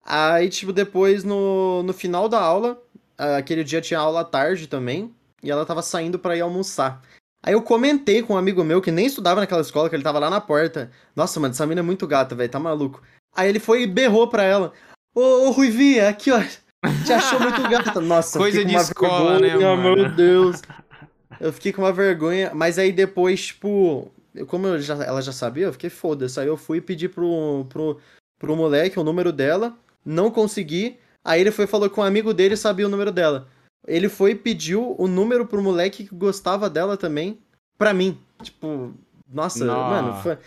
Aí, 0.04 0.50
tipo, 0.50 0.74
depois, 0.74 1.24
no, 1.24 1.84
no 1.84 1.94
final 1.94 2.28
da 2.28 2.42
aula, 2.42 2.82
aquele 3.38 3.64
dia 3.64 3.80
tinha 3.80 4.00
aula 4.00 4.26
tarde 4.26 4.66
também, 4.66 5.14
e 5.44 5.52
ela 5.52 5.66
tava 5.66 5.82
saindo 5.82 6.18
pra 6.20 6.36
ir 6.36 6.42
almoçar. 6.42 7.02
Aí 7.44 7.54
eu 7.54 7.62
comentei 7.62 8.22
com 8.22 8.34
um 8.34 8.38
amigo 8.38 8.64
meu 8.64 8.82
que 8.82 8.92
nem 8.92 9.06
estudava 9.06 9.40
naquela 9.40 9.62
escola, 9.62 9.90
que 9.90 9.96
ele 9.96 10.04
tava 10.04 10.20
lá 10.20 10.30
na 10.30 10.42
porta. 10.42 10.92
Nossa, 11.16 11.40
mano, 11.40 11.54
essa 11.54 11.66
mina 11.66 11.82
é 11.82 11.84
muito 11.84 12.08
gata, 12.08 12.36
velho, 12.36 12.50
tá 12.50 12.60
maluco. 12.60 13.02
Aí 13.36 13.48
ele 13.48 13.60
foi 13.60 13.84
e 13.84 13.88
berrou 13.88 14.28
pra 14.28 14.44
ela. 14.44 14.74
Ô, 15.14 15.48
ô 15.48 15.52
Ruivinha, 15.52 16.10
aqui, 16.10 16.32
ó. 16.32 16.42
Te 17.06 17.14
achou 17.14 17.40
muito 17.40 17.62
gata. 17.70 18.02
Nossa, 18.02 18.38
Coisa 18.38 18.66
de 18.66 18.74
com 18.74 18.80
escola, 18.80 19.40
né, 19.40 19.50
vergonha, 19.50 19.76
mano? 19.76 19.96
Meu 19.96 20.12
Deus. 20.12 20.62
Eu 21.40 21.54
fiquei 21.54 21.72
com 21.72 21.82
uma 21.82 21.94
vergonha. 21.94 22.52
Mas 22.54 22.80
aí 22.80 22.92
depois, 22.92 23.48
tipo, 23.48 24.12
como 24.48 24.68
eu 24.68 24.82
já, 24.82 24.96
ela 25.04 25.22
já 25.22 25.32
sabia, 25.32 25.66
eu 25.66 25.74
fiquei 25.74 25.90
foda-se. 25.90 26.40
Aí 26.40 26.48
eu 26.48 26.58
fui 26.58 26.82
pedir 26.82 27.10
pro, 27.10 27.66
pro, 27.70 28.00
pro 28.40 28.56
moleque 28.56 29.00
o 29.00 29.04
número 29.04 29.32
dela. 29.32 29.78
Não 30.04 30.32
consegui. 30.32 30.98
Aí 31.24 31.42
ele 31.42 31.52
foi 31.52 31.66
e 31.66 31.68
falou 31.68 31.90
que 31.90 32.00
um 32.00 32.04
amigo 32.04 32.34
dele 32.34 32.56
sabia 32.56 32.86
o 32.86 32.90
número 32.90 33.12
dela. 33.12 33.48
Ele 33.88 34.10
foi 34.10 34.32
e 34.32 34.36
pediu 34.36 34.96
o 35.00 35.08
número 35.08 35.48
pro 35.48 35.64
moleque 35.64 36.06
que 36.06 36.16
gostava 36.16 36.70
dela 36.70 36.98
também, 36.98 37.40
pra 37.78 37.94
mim. 37.94 38.20
Tipo, 38.44 38.94
nossa, 39.28 39.66
mano, 39.66 40.22
foi. 40.22 40.38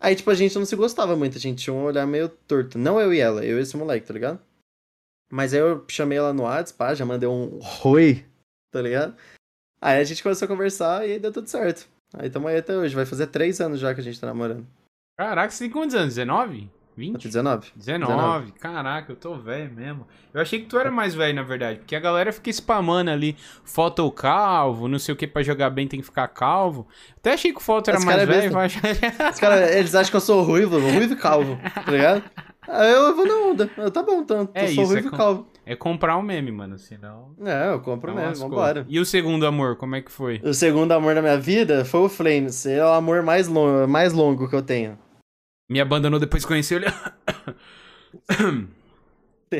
Aí, 0.00 0.14
tipo, 0.16 0.30
a 0.30 0.34
gente 0.34 0.58
não 0.58 0.64
se 0.64 0.74
gostava 0.76 1.14
muito, 1.14 1.36
a 1.36 1.40
gente 1.40 1.64
tinha 1.64 1.74
um 1.74 1.84
olhar 1.84 2.06
meio 2.06 2.28
torto. 2.28 2.78
Não 2.78 3.00
eu 3.00 3.12
e 3.12 3.20
ela, 3.20 3.44
eu 3.44 3.58
e 3.58 3.62
esse 3.62 3.76
moleque, 3.76 4.06
tá 4.06 4.14
ligado? 4.14 4.40
Mas 5.30 5.52
aí 5.52 5.60
eu 5.60 5.84
chamei 5.88 6.18
ela 6.18 6.32
no 6.32 6.44
WhatsApp, 6.44 6.78
pá, 6.78 6.94
já 6.94 7.04
mandei 7.04 7.28
um 7.28 7.58
oi, 7.84 8.24
tá 8.70 8.80
ligado? 8.80 9.14
Aí 9.80 10.00
a 10.00 10.04
gente 10.04 10.22
começou 10.22 10.46
a 10.46 10.48
conversar 10.48 11.06
e 11.06 11.12
aí 11.12 11.18
deu 11.18 11.32
tudo 11.32 11.48
certo. 11.48 11.88
Aí 12.14 12.30
tamo 12.30 12.48
aí 12.48 12.56
até 12.56 12.76
hoje, 12.76 12.94
vai 12.94 13.04
fazer 13.04 13.26
três 13.26 13.60
anos 13.60 13.80
já 13.80 13.92
que 13.94 14.00
a 14.00 14.04
gente 14.04 14.20
tá 14.20 14.26
namorando. 14.26 14.66
Caraca, 15.18 15.50
você 15.50 15.64
tem 15.64 15.70
quantos 15.70 15.94
anos? 15.94 16.14
19? 16.14 16.70
20? 16.96 17.16
Até 17.16 17.28
19. 17.28 17.68
19. 17.76 18.52
Caraca, 18.52 19.12
eu 19.12 19.16
tô 19.16 19.34
velho 19.36 19.70
mesmo. 19.74 20.06
Eu 20.32 20.40
achei 20.40 20.60
que 20.60 20.66
tu 20.66 20.78
era 20.78 20.90
mais 20.90 21.14
velho, 21.14 21.34
na 21.34 21.42
verdade. 21.42 21.78
Porque 21.80 21.94
a 21.94 22.00
galera 22.00 22.32
fica 22.32 22.50
spamando 22.50 23.10
ali 23.10 23.36
foto 23.64 24.10
calvo, 24.10 24.88
não 24.88 24.98
sei 24.98 25.12
o 25.12 25.16
que, 25.16 25.26
pra 25.26 25.42
jogar 25.42 25.70
bem 25.70 25.86
tem 25.86 26.00
que 26.00 26.06
ficar 26.06 26.28
calvo. 26.28 26.86
Até 27.18 27.34
achei 27.34 27.52
que 27.52 27.58
o 27.58 27.62
foto 27.62 27.88
era 27.88 27.98
Esse 27.98 28.06
mais 28.06 28.20
é 28.22 28.26
velho. 28.26 28.52
mas- 28.54 28.74
Os 29.32 29.38
caras, 29.40 29.70
eles 29.76 29.94
acham 29.94 30.10
que 30.10 30.16
eu 30.16 30.20
sou 30.20 30.42
ruivo, 30.42 30.78
ruivo 30.78 31.12
e 31.12 31.16
calvo, 31.16 31.58
tá 31.84 31.90
ligado? 31.90 32.22
Aí 32.68 32.90
eu 32.92 33.14
vou 33.14 33.24
na 33.26 33.34
onda. 33.36 33.70
Eu, 33.76 33.90
tá 33.92 34.02
bom, 34.02 34.20
então, 34.22 34.48
É 34.52 34.64
eu 34.64 34.68
sou 34.74 34.82
isso, 34.84 34.92
ruivo 34.92 35.06
é 35.06 35.08
e 35.08 35.10
com- 35.10 35.16
calvo. 35.16 35.46
é 35.64 35.76
comprar 35.76 36.16
um 36.16 36.22
meme, 36.22 36.50
mano. 36.50 36.76
Senão. 36.78 37.30
É, 37.44 37.70
eu 37.72 37.78
compro 37.80 38.10
não 38.10 38.16
mesmo, 38.16 38.30
lascou. 38.30 38.48
vambora. 38.50 38.84
E 38.88 38.98
o 38.98 39.04
segundo 39.06 39.46
amor, 39.46 39.76
como 39.76 39.94
é 39.94 40.00
que 40.00 40.10
foi? 40.10 40.40
O 40.42 40.52
segundo 40.52 40.90
amor 40.92 41.14
da 41.14 41.22
minha 41.22 41.38
vida 41.38 41.84
foi 41.84 42.00
o 42.00 42.08
Flames. 42.08 42.66
Ele 42.66 42.80
é 42.80 42.84
o 42.84 42.88
amor 42.92 43.22
mais 43.22 43.46
longo, 43.46 43.86
mais 43.86 44.12
longo 44.12 44.48
que 44.48 44.56
eu 44.56 44.62
tenho. 44.62 44.98
Me 45.68 45.80
abandonou 45.80 46.18
depois 46.20 46.44
que 46.44 46.48
conheceu 46.48 46.78
ele. 46.78 46.86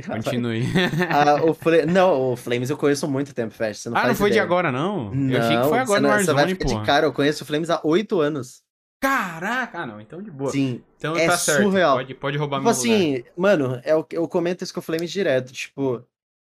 Continue. 0.06 0.64
Ah, 1.10 1.44
o 1.44 1.54
Fla- 1.54 1.86
Não, 1.86 2.32
o 2.32 2.36
Flames 2.36 2.70
eu 2.70 2.76
conheço 2.76 3.06
há 3.06 3.08
muito 3.08 3.32
tempo, 3.34 3.54
não 3.86 3.96
ah, 3.96 4.08
não 4.08 4.14
foi 4.14 4.30
de 4.30 4.38
agora, 4.38 4.72
não? 4.72 5.14
Não, 5.14 5.32
eu 5.32 5.40
achei 5.40 5.56
que 5.56 5.68
foi 5.68 5.78
agora 5.78 5.86
você 5.86 6.00
no 6.00 6.08
não- 6.08 6.18
você 6.18 6.24
vai 6.26 6.34
Warzone, 6.44 6.54
ficar 6.58 6.80
de 6.80 6.86
cara, 6.86 7.06
eu 7.06 7.12
conheço 7.12 7.44
o 7.44 7.46
Flames 7.46 7.70
há 7.70 7.80
oito 7.84 8.20
anos. 8.20 8.62
Caraca! 9.00 9.80
Ah, 9.82 9.86
não, 9.86 10.00
então 10.00 10.20
de 10.22 10.30
boa. 10.30 10.50
Sim. 10.50 10.82
Então 10.98 11.16
é 11.16 11.26
tá 11.26 11.36
certo. 11.36 11.62
surreal. 11.62 11.96
Pode, 11.98 12.14
pode 12.14 12.36
roubar 12.38 12.58
Tipo 12.58 12.70
meu 12.70 12.74
lugar. 12.82 12.94
assim, 12.96 13.24
mano, 13.36 13.80
é 13.84 13.94
o- 13.94 14.06
eu 14.10 14.26
comento 14.26 14.64
isso 14.64 14.74
com 14.74 14.80
o 14.80 14.82
Flames 14.82 15.10
direto. 15.12 15.52
Tipo, 15.52 16.02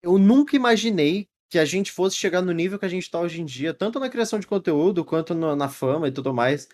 eu 0.02 0.18
nunca 0.18 0.56
imaginei 0.56 1.28
que 1.51 1.59
a 1.59 1.64
gente 1.64 1.93
fosse 1.93 2.16
chegar 2.16 2.40
no 2.43 2.52
nível 2.52 2.78
que 2.78 2.86
a 2.86 2.89
gente 2.89 3.09
tá 3.10 3.20
hoje 3.20 3.40
em 3.40 3.44
dia, 3.44 3.72
tanto 3.74 4.01
na 4.01 4.09
criação 4.09 4.39
de 4.40 4.47
conteúdo 4.47 5.05
quanto 5.05 5.35
no- 5.35 5.55
na 5.55 5.68
fama 5.68 6.09
e 6.09 6.12
tudo 6.12 6.32
mais. 6.35 6.68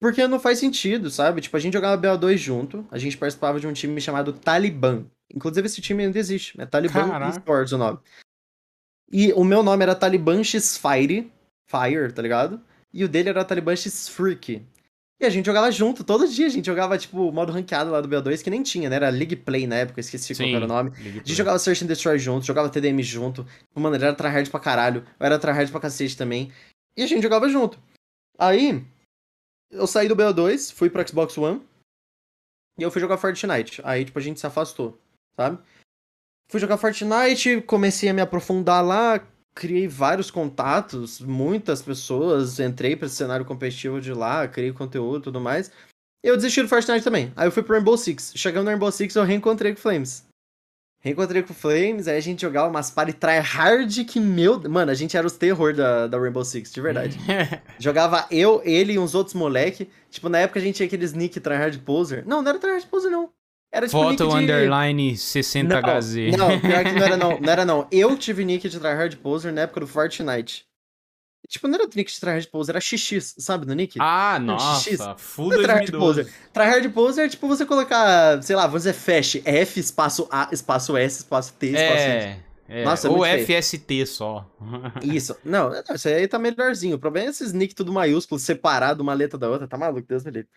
Porque 0.00 0.26
não 0.28 0.38
faz 0.38 0.58
sentido, 0.58 1.10
sabe? 1.10 1.40
Tipo, 1.40 1.56
a 1.56 1.60
gente 1.60 1.72
jogava 1.72 2.00
BO2 2.00 2.36
junto, 2.36 2.86
a 2.90 2.98
gente 2.98 3.16
participava 3.16 3.58
de 3.58 3.66
um 3.66 3.72
time 3.72 4.00
chamado 4.00 4.32
Taliban. 4.32 5.06
Inclusive, 5.34 5.66
esse 5.66 5.80
time 5.80 6.04
ainda 6.04 6.18
existe, 6.18 6.58
é 6.60 6.64
Taliban 6.64 7.08
Caraca. 7.08 7.38
Esports 7.38 7.72
o 7.72 7.78
nome. 7.78 7.98
E 9.10 9.32
o 9.32 9.42
meu 9.42 9.62
nome 9.62 9.82
era 9.82 9.94
Taliban 9.94 10.44
X 10.44 10.78
Fire, 10.78 11.30
Fire, 11.66 12.12
tá 12.12 12.22
ligado? 12.22 12.60
E 12.92 13.04
o 13.04 13.08
dele 13.08 13.28
era 13.28 13.44
Taliban 13.44 13.74
X 13.74 14.08
Freak. 14.08 14.62
E 15.20 15.26
a 15.26 15.30
gente 15.30 15.46
jogava 15.46 15.68
junto, 15.72 16.04
todo 16.04 16.28
dia 16.28 16.46
a 16.46 16.48
gente 16.48 16.66
jogava, 16.66 16.96
tipo, 16.96 17.32
modo 17.32 17.50
ranqueado 17.50 17.90
lá 17.90 18.00
do 18.00 18.08
BO2, 18.08 18.40
que 18.40 18.50
nem 18.50 18.62
tinha, 18.62 18.88
né? 18.88 18.96
Era 18.96 19.08
League 19.08 19.34
Play 19.34 19.66
na 19.66 19.76
época, 19.76 19.98
esqueci 19.98 20.32
qual 20.32 20.46
Sim. 20.46 20.50
que 20.50 20.54
era 20.56 20.64
o 20.64 20.68
nome. 20.68 20.92
A 20.96 21.02
gente 21.02 21.34
jogava 21.34 21.58
Search 21.58 21.82
and 21.82 21.88
Destroy 21.88 22.18
junto, 22.20 22.46
jogava 22.46 22.68
TDM 22.68 23.02
junto. 23.02 23.44
Mano, 23.74 23.96
ele 23.96 24.04
era 24.04 24.14
tryhard 24.14 24.48
pra 24.48 24.60
caralho. 24.60 25.04
Eu 25.18 25.26
era 25.26 25.38
tryhard 25.38 25.72
pra 25.72 25.80
cacete 25.80 26.16
também. 26.16 26.52
E 26.96 27.02
a 27.02 27.06
gente 27.06 27.20
jogava 27.20 27.48
junto. 27.48 27.80
Aí, 28.38 28.84
eu 29.70 29.86
saí 29.86 30.08
do 30.08 30.16
BO2, 30.16 30.72
fui 30.72 30.88
pro 30.90 31.06
Xbox 31.06 31.36
One. 31.36 31.62
E 32.78 32.82
eu 32.82 32.90
fui 32.90 33.00
jogar 33.00 33.18
Fortnite. 33.18 33.82
Aí, 33.84 34.04
tipo, 34.04 34.18
a 34.18 34.22
gente 34.22 34.38
se 34.38 34.46
afastou, 34.46 34.98
sabe? 35.36 35.58
Fui 36.50 36.60
jogar 36.60 36.78
Fortnite, 36.78 37.60
comecei 37.62 38.08
a 38.08 38.14
me 38.14 38.20
aprofundar 38.20 38.84
lá. 38.84 39.26
Criei 39.54 39.88
vários 39.88 40.30
contatos, 40.30 41.20
muitas 41.20 41.82
pessoas. 41.82 42.60
Entrei 42.60 42.94
pra 42.96 43.06
esse 43.06 43.16
cenário 43.16 43.44
competitivo 43.44 44.00
de 44.00 44.12
lá, 44.12 44.46
criei 44.46 44.72
conteúdo 44.72 45.18
e 45.18 45.24
tudo 45.24 45.40
mais. 45.40 45.72
Eu 46.22 46.36
desisti 46.36 46.62
do 46.62 46.68
Fortnite 46.68 47.04
também. 47.04 47.32
Aí 47.36 47.46
eu 47.46 47.52
fui 47.52 47.62
pro 47.62 47.74
Rainbow 47.74 47.96
Six. 47.96 48.32
Chegando 48.36 48.64
no 48.64 48.70
Rainbow 48.70 48.90
Six, 48.90 49.14
eu 49.16 49.24
reencontrei 49.24 49.72
com 49.72 49.78
o 49.78 49.82
Flames. 49.82 50.27
Reencontrei 51.00 51.42
com 51.42 51.52
o 51.52 51.56
Flames, 51.56 52.08
aí 52.08 52.16
a 52.16 52.20
gente 52.20 52.42
jogava 52.42 52.68
umas 52.68 52.90
party 52.90 53.12
tryhard 53.12 54.04
que, 54.04 54.18
meu... 54.18 54.60
Mano, 54.68 54.90
a 54.90 54.94
gente 54.94 55.16
era 55.16 55.26
os 55.26 55.36
terror 55.36 55.72
da, 55.72 56.08
da 56.08 56.18
Rainbow 56.18 56.44
Six, 56.44 56.72
de 56.72 56.80
verdade. 56.80 57.16
jogava 57.78 58.26
eu, 58.30 58.60
ele 58.64 58.94
e 58.94 58.98
uns 58.98 59.14
outros 59.14 59.34
moleque. 59.34 59.88
Tipo, 60.10 60.28
na 60.28 60.38
época 60.38 60.58
a 60.58 60.62
gente 60.62 60.76
tinha 60.76 60.86
aqueles 60.86 61.12
nick 61.12 61.38
tryhard 61.38 61.78
poser. 61.80 62.26
Não, 62.26 62.42
não 62.42 62.50
era 62.50 62.58
tryhard 62.58 62.86
poser, 62.86 63.10
não. 63.10 63.30
Era 63.70 63.86
tipo 63.86 63.98
Foto 63.98 64.10
nick 64.10 64.28
de... 64.28 64.42
underline 64.42 65.12
60HZ. 65.12 66.36
Não, 66.36 66.48
não, 66.48 66.60
pior 66.60 66.84
que 66.84 66.92
não 66.92 67.06
era 67.06 67.16
não. 67.16 67.38
Não 67.40 67.52
era 67.52 67.64
não. 67.64 67.86
Eu 67.92 68.16
tive 68.16 68.44
nick 68.44 68.68
de 68.68 68.80
tryhard 68.80 69.16
poser 69.18 69.52
na 69.52 69.62
época 69.62 69.80
do 69.80 69.86
Fortnite. 69.86 70.64
Tipo, 71.48 71.66
não 71.66 71.76
era 71.76 71.88
nick 71.96 72.12
de 72.12 72.20
tryhard 72.20 72.46
poser, 72.48 72.72
era 72.74 72.80
XX, 72.80 73.34
sabe, 73.38 73.66
no 73.66 73.72
nick? 73.72 73.98
Ah, 73.98 74.38
nossa, 74.38 74.90
XX. 74.90 75.02
full 75.16 75.48
Não 75.48 75.60
é 75.60 75.62
tryhard 75.62 75.90
2012. 75.90 76.22
poser. 76.22 76.34
Tryhard 76.52 76.88
poser 76.90 77.24
é 77.24 77.28
tipo 77.28 77.48
você 77.48 77.64
colocar, 77.64 78.42
sei 78.42 78.54
lá, 78.54 78.66
vamos 78.66 78.82
dizer 78.82 78.92
fast, 78.92 79.42
F, 79.44 79.80
espaço 79.80 80.28
A, 80.30 80.50
espaço 80.52 80.94
S, 80.94 81.20
espaço 81.20 81.54
T, 81.54 81.66
espaço 81.68 81.82
S. 81.82 81.98
É, 81.98 82.38
é. 82.68 82.84
Nossa, 82.84 83.08
é 83.08 83.10
ou 83.10 83.24
feio. 83.24 83.62
FST 83.62 84.06
só. 84.06 84.46
Isso. 85.02 85.34
Não, 85.42 85.70
não, 85.70 85.94
isso 85.94 86.06
aí 86.06 86.28
tá 86.28 86.38
melhorzinho. 86.38 86.96
O 86.96 86.98
problema 86.98 87.28
é 87.28 87.30
esses 87.30 87.54
nick 87.54 87.74
tudo 87.74 87.90
maiúsculo, 87.94 88.38
separado 88.38 89.02
uma 89.02 89.14
letra 89.14 89.38
da 89.38 89.48
outra. 89.48 89.66
Tá 89.66 89.78
maluco, 89.78 90.06
Deus 90.06 90.24
me 90.24 90.30
livre. 90.30 90.50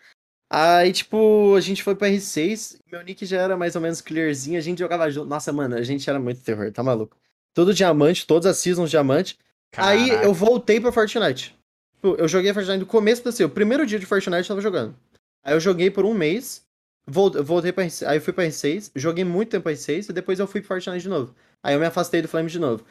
Aí, 0.50 0.92
tipo, 0.92 1.54
a 1.56 1.60
gente 1.62 1.82
foi 1.82 1.94
pro 1.94 2.06
R6, 2.06 2.78
meu 2.92 3.02
nick 3.02 3.24
já 3.24 3.40
era 3.40 3.56
mais 3.56 3.74
ou 3.74 3.80
menos 3.80 4.02
clearzinho, 4.02 4.58
a 4.58 4.60
gente 4.60 4.80
jogava 4.80 5.10
junto. 5.10 5.26
Nossa, 5.26 5.50
mano, 5.50 5.74
a 5.76 5.82
gente 5.82 6.08
era 6.10 6.20
muito 6.20 6.42
terror, 6.42 6.70
tá 6.70 6.82
maluco. 6.82 7.16
Todo 7.54 7.72
diamante, 7.72 8.26
todas 8.26 8.44
as 8.44 8.58
seasons 8.58 8.90
diamante. 8.90 9.38
Aí 9.76 10.08
Caraca. 10.08 10.26
eu 10.26 10.34
voltei 10.34 10.80
pra 10.80 10.92
Fortnite. 10.92 11.56
Tipo, 11.94 12.16
Eu 12.16 12.28
joguei 12.28 12.52
Fortnite 12.52 12.78
no 12.80 12.86
começo 12.86 13.24
da 13.24 13.32
ser, 13.32 13.44
o 13.44 13.50
primeiro 13.50 13.86
dia 13.86 13.98
de 13.98 14.06
Fortnite 14.06 14.42
eu 14.42 14.48
tava 14.48 14.60
jogando. 14.60 14.94
Aí 15.44 15.54
eu 15.54 15.60
joguei 15.60 15.90
por 15.90 16.04
um 16.04 16.14
mês, 16.14 16.62
voltei 17.06 17.72
pra 17.72 17.84
R6, 17.84 18.06
aí 18.06 18.18
eu 18.18 18.22
fui 18.22 18.32
pra 18.32 18.44
R6, 18.44 18.90
joguei 18.94 19.24
muito 19.24 19.50
tempo 19.50 19.64
pra 19.64 19.72
R6 19.72 20.10
e 20.10 20.12
depois 20.12 20.38
eu 20.38 20.46
fui 20.46 20.60
pro 20.60 20.68
Fortnite 20.68 21.02
de 21.02 21.08
novo. 21.08 21.34
Aí 21.62 21.74
eu 21.74 21.80
me 21.80 21.86
afastei 21.86 22.20
do 22.22 22.28
Flames 22.28 22.52
de 22.52 22.58
novo. 22.58 22.84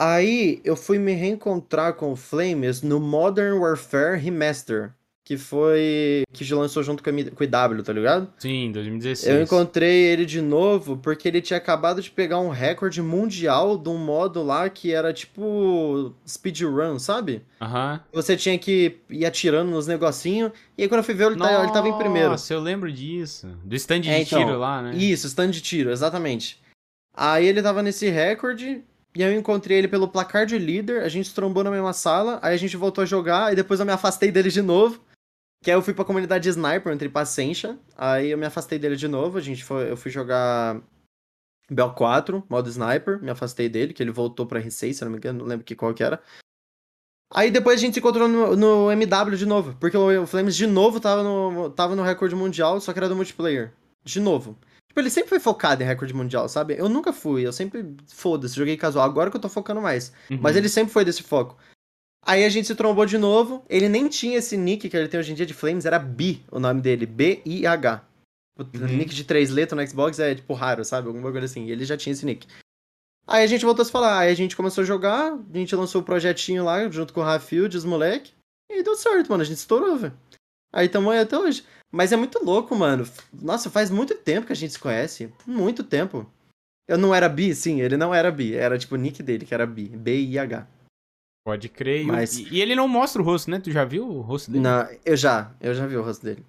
Aí 0.00 0.60
eu 0.64 0.76
fui 0.76 0.98
me 0.98 1.12
reencontrar 1.12 1.94
com 1.94 2.12
o 2.12 2.16
Flames 2.16 2.82
no 2.82 2.98
Modern 3.00 3.58
Warfare 3.58 4.18
Remaster, 4.18 4.92
que 5.24 5.38
foi 5.38 6.22
que 6.32 6.44
lançou 6.52 6.82
junto 6.82 7.02
com, 7.02 7.08
a 7.08 7.12
com 7.12 7.18
o 7.42 7.44
IW, 7.44 7.82
tá 7.82 7.92
ligado? 7.94 8.28
Sim, 8.38 8.70
2016. 8.72 9.34
Eu 9.34 9.42
encontrei 9.42 10.04
ele 10.04 10.26
de 10.26 10.42
novo 10.42 10.98
porque 10.98 11.26
ele 11.26 11.40
tinha 11.40 11.56
acabado 11.56 12.02
de 12.02 12.10
pegar 12.10 12.38
um 12.40 12.50
recorde 12.50 13.00
mundial 13.00 13.78
de 13.78 13.88
um 13.88 13.96
modo 13.96 14.42
lá 14.42 14.68
que 14.68 14.92
era 14.92 15.14
tipo 15.14 16.14
speedrun, 16.28 16.98
sabe? 16.98 17.42
Aham. 17.60 18.00
Você 18.12 18.36
tinha 18.36 18.58
que 18.58 18.98
ir 19.08 19.24
atirando 19.24 19.70
nos 19.70 19.86
negocinhos, 19.86 20.52
e 20.76 20.82
aí 20.82 20.88
quando 20.88 20.98
eu 20.98 21.04
fui 21.04 21.14
ver, 21.14 21.28
ele, 21.28 21.36
tá- 21.36 21.62
ele 21.62 21.72
tava 21.72 21.88
em 21.88 21.94
primeiro. 21.94 22.30
Nossa, 22.30 22.52
eu 22.52 22.60
lembro 22.60 22.92
disso. 22.92 23.48
Do 23.64 23.74
stand 23.76 24.00
de 24.00 24.10
É, 24.10 24.20
então, 24.20 24.38
tiro 24.44 24.58
lá, 24.58 24.82
né? 24.82 24.94
Isso, 24.94 25.26
stand 25.26 25.50
de 25.50 25.62
tiro, 25.62 25.90
exatamente. 25.90 26.60
Aí 27.16 27.46
ele 27.46 27.62
tava 27.62 27.82
nesse 27.82 28.10
recorde, 28.10 28.82
e 29.16 29.22
aí 29.24 29.32
eu 29.32 29.38
encontrei 29.40 29.78
ele 29.78 29.88
pelo 29.88 30.06
placar 30.08 30.44
de 30.44 30.58
líder, 30.58 31.02
a 31.02 31.08
gente 31.08 31.32
trombou 31.32 31.64
na 31.64 31.70
mesma 31.70 31.92
sala, 31.94 32.38
aí 32.42 32.54
a 32.54 32.58
gente 32.58 32.76
voltou 32.76 33.00
a 33.02 33.06
jogar, 33.06 33.52
e 33.52 33.56
depois 33.56 33.80
eu 33.80 33.86
me 33.86 33.92
afastei 33.92 34.30
dele 34.30 34.50
de 34.50 34.60
novo. 34.60 35.00
Que 35.64 35.70
aí 35.70 35.76
eu 35.78 35.82
fui 35.82 35.94
pra 35.94 36.04
comunidade 36.04 36.42
de 36.42 36.50
Sniper, 36.50 36.88
eu 36.88 36.92
entrei 36.92 37.10
pra 37.10 37.22
Ascension, 37.22 37.78
aí 37.96 38.30
eu 38.30 38.36
me 38.36 38.44
afastei 38.44 38.78
dele 38.78 38.96
de 38.96 39.08
novo, 39.08 39.38
a 39.38 39.40
gente 39.40 39.64
foi, 39.64 39.90
eu 39.90 39.96
fui 39.96 40.10
jogar 40.10 40.78
Bell 41.70 41.90
4, 41.94 42.44
modo 42.50 42.68
Sniper, 42.68 43.18
me 43.22 43.30
afastei 43.30 43.66
dele, 43.66 43.94
que 43.94 44.02
ele 44.02 44.10
voltou 44.10 44.44
pra 44.44 44.60
R6, 44.60 44.92
se 44.92 45.02
eu 45.02 45.06
não 45.06 45.12
me 45.12 45.16
engano, 45.16 45.38
não 45.38 45.46
lembro 45.46 45.64
que 45.64 45.74
qual 45.74 45.94
que 45.94 46.04
era. 46.04 46.22
Aí 47.32 47.50
depois 47.50 47.78
a 47.78 47.80
gente 47.80 47.94
se 47.94 48.00
encontrou 48.00 48.28
no, 48.28 48.54
no 48.54 48.92
MW 48.92 49.36
de 49.38 49.46
novo, 49.46 49.74
porque 49.80 49.96
o, 49.96 50.22
o 50.22 50.26
Flames 50.26 50.54
de 50.54 50.66
novo 50.66 51.00
tava 51.00 51.22
no, 51.22 51.70
tava 51.70 51.96
no 51.96 52.02
recorde 52.02 52.34
mundial, 52.34 52.78
só 52.78 52.92
que 52.92 52.98
era 52.98 53.08
do 53.08 53.16
multiplayer. 53.16 53.72
De 54.04 54.20
novo. 54.20 54.58
Tipo, 54.86 55.00
ele 55.00 55.08
sempre 55.08 55.30
foi 55.30 55.40
focado 55.40 55.82
em 55.82 55.86
recorde 55.86 56.12
mundial, 56.12 56.46
sabe? 56.46 56.76
Eu 56.78 56.90
nunca 56.90 57.10
fui, 57.10 57.46
eu 57.46 57.52
sempre, 57.54 57.96
foda-se, 58.06 58.54
joguei 58.54 58.76
casual. 58.76 59.06
Agora 59.06 59.30
que 59.30 59.36
eu 59.36 59.40
tô 59.40 59.48
focando 59.48 59.80
mais. 59.80 60.12
Uhum. 60.30 60.38
Mas 60.42 60.56
ele 60.56 60.68
sempre 60.68 60.92
foi 60.92 61.06
desse 61.06 61.22
foco. 61.22 61.56
Aí 62.26 62.44
a 62.44 62.48
gente 62.48 62.66
se 62.66 62.74
trombou 62.74 63.04
de 63.06 63.18
novo. 63.18 63.64
Ele 63.68 63.88
nem 63.88 64.08
tinha 64.08 64.38
esse 64.38 64.56
nick 64.56 64.88
que 64.88 64.96
ele 64.96 65.08
tem 65.08 65.20
hoje 65.20 65.32
em 65.32 65.34
dia 65.34 65.46
de 65.46 65.52
Flames, 65.54 65.84
era 65.84 65.98
Bi 65.98 66.42
o 66.50 66.58
nome 66.58 66.80
dele. 66.80 67.06
B-I-H. 67.06 68.02
O 68.58 68.62
Uhum. 68.62 68.86
nick 68.96 69.14
de 69.14 69.24
três 69.24 69.50
letras 69.50 69.78
no 69.80 69.86
Xbox 69.90 70.18
é 70.18 70.34
tipo 70.34 70.54
raro, 70.54 70.84
sabe? 70.84 71.08
Alguma 71.08 71.30
coisa 71.30 71.44
assim. 71.46 71.66
E 71.66 71.72
ele 71.72 71.84
já 71.84 71.96
tinha 71.96 72.12
esse 72.12 72.24
nick. 72.24 72.46
Aí 73.26 73.42
a 73.42 73.46
gente 73.46 73.64
voltou 73.64 73.82
a 73.82 73.86
se 73.86 73.90
falar. 73.92 74.20
Aí 74.20 74.30
a 74.30 74.34
gente 74.36 74.56
começou 74.56 74.82
a 74.82 74.86
jogar. 74.86 75.32
A 75.32 75.58
gente 75.58 75.74
lançou 75.74 76.00
o 76.00 76.04
projetinho 76.04 76.64
lá 76.64 76.88
junto 76.88 77.12
com 77.12 77.20
o 77.20 77.24
Rafield, 77.24 77.76
os 77.76 77.84
moleque. 77.84 78.32
E 78.70 78.82
deu 78.82 78.94
certo, 78.96 79.28
mano. 79.28 79.42
A 79.42 79.46
gente 79.46 79.58
estourou, 79.58 79.96
velho. 79.96 80.14
Aí 80.72 80.88
tamo 80.88 81.10
aí 81.10 81.18
até 81.18 81.36
hoje. 81.38 81.64
Mas 81.92 82.12
é 82.12 82.16
muito 82.16 82.44
louco, 82.44 82.74
mano. 82.74 83.06
Nossa, 83.32 83.70
faz 83.70 83.90
muito 83.90 84.14
tempo 84.14 84.46
que 84.46 84.52
a 84.52 84.56
gente 84.56 84.72
se 84.72 84.78
conhece. 84.78 85.32
Muito 85.46 85.82
tempo. 85.84 86.26
Eu 86.88 86.98
não 86.98 87.14
era 87.14 87.28
bi, 87.28 87.54
sim, 87.54 87.80
ele 87.80 87.96
não 87.96 88.14
era 88.14 88.30
bi. 88.30 88.54
Era 88.54 88.76
tipo 88.78 88.94
o 88.94 88.98
nick 88.98 89.22
dele, 89.22 89.46
que 89.46 89.54
era 89.54 89.66
bi. 89.66 89.88
B-I-H. 89.88 90.66
Pode 91.44 91.68
crer. 91.68 92.04
O- 92.04 92.08
Mas- 92.08 92.38
E, 92.38 92.54
e 92.54 92.60
ele 92.62 92.74
não 92.74 92.88
mostra 92.88 93.20
o 93.20 93.24
rosto, 93.24 93.50
né? 93.50 93.60
Tu 93.60 93.70
já 93.70 93.84
viu 93.84 94.08
o 94.08 94.20
rosto 94.22 94.50
dele? 94.50 94.62
Não, 94.64 94.88
eu 95.04 95.16
já, 95.16 95.52
eu 95.60 95.74
já 95.74 95.86
vi 95.86 95.96
o 95.96 96.02
rosto 96.02 96.24
dele. 96.24 96.44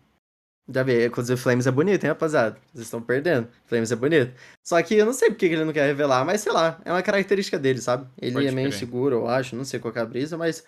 Já 0.68 0.82
vi, 0.82 1.06
inclusive 1.06 1.40
Flames 1.40 1.68
é 1.68 1.72
bonito, 1.72 2.04
hein, 2.04 2.10
rapaziada? 2.10 2.58
Vocês 2.74 2.88
estão 2.88 3.00
perdendo. 3.02 3.48
Flames 3.66 3.92
é 3.92 3.96
bonito. 3.96 4.34
Só 4.64 4.82
que 4.82 4.96
eu 4.96 5.06
não 5.06 5.14
sei 5.14 5.30
porque 5.30 5.48
que 5.48 5.54
ele 5.54 5.64
não 5.66 5.74
quer 5.74 5.86
revelar, 5.86 6.26
mas 6.26 6.42
sei 6.42 6.52
lá, 6.52 6.82
é 6.84 6.92
uma 6.92 7.04
característica 7.04 7.60
dele, 7.60 7.80
sabe? 7.82 8.08
Ele 8.20 8.34
Pode 8.34 8.48
é 8.48 8.52
meio 8.52 8.68
crer. 8.70 8.76
inseguro, 8.78 9.16
eu 9.18 9.28
acho, 9.28 9.56
não 9.56 9.64
sei 9.64 9.80
qual 9.80 9.94
é 9.96 10.00
a 10.00 10.06
brisa, 10.06 10.38
mas 10.38 10.66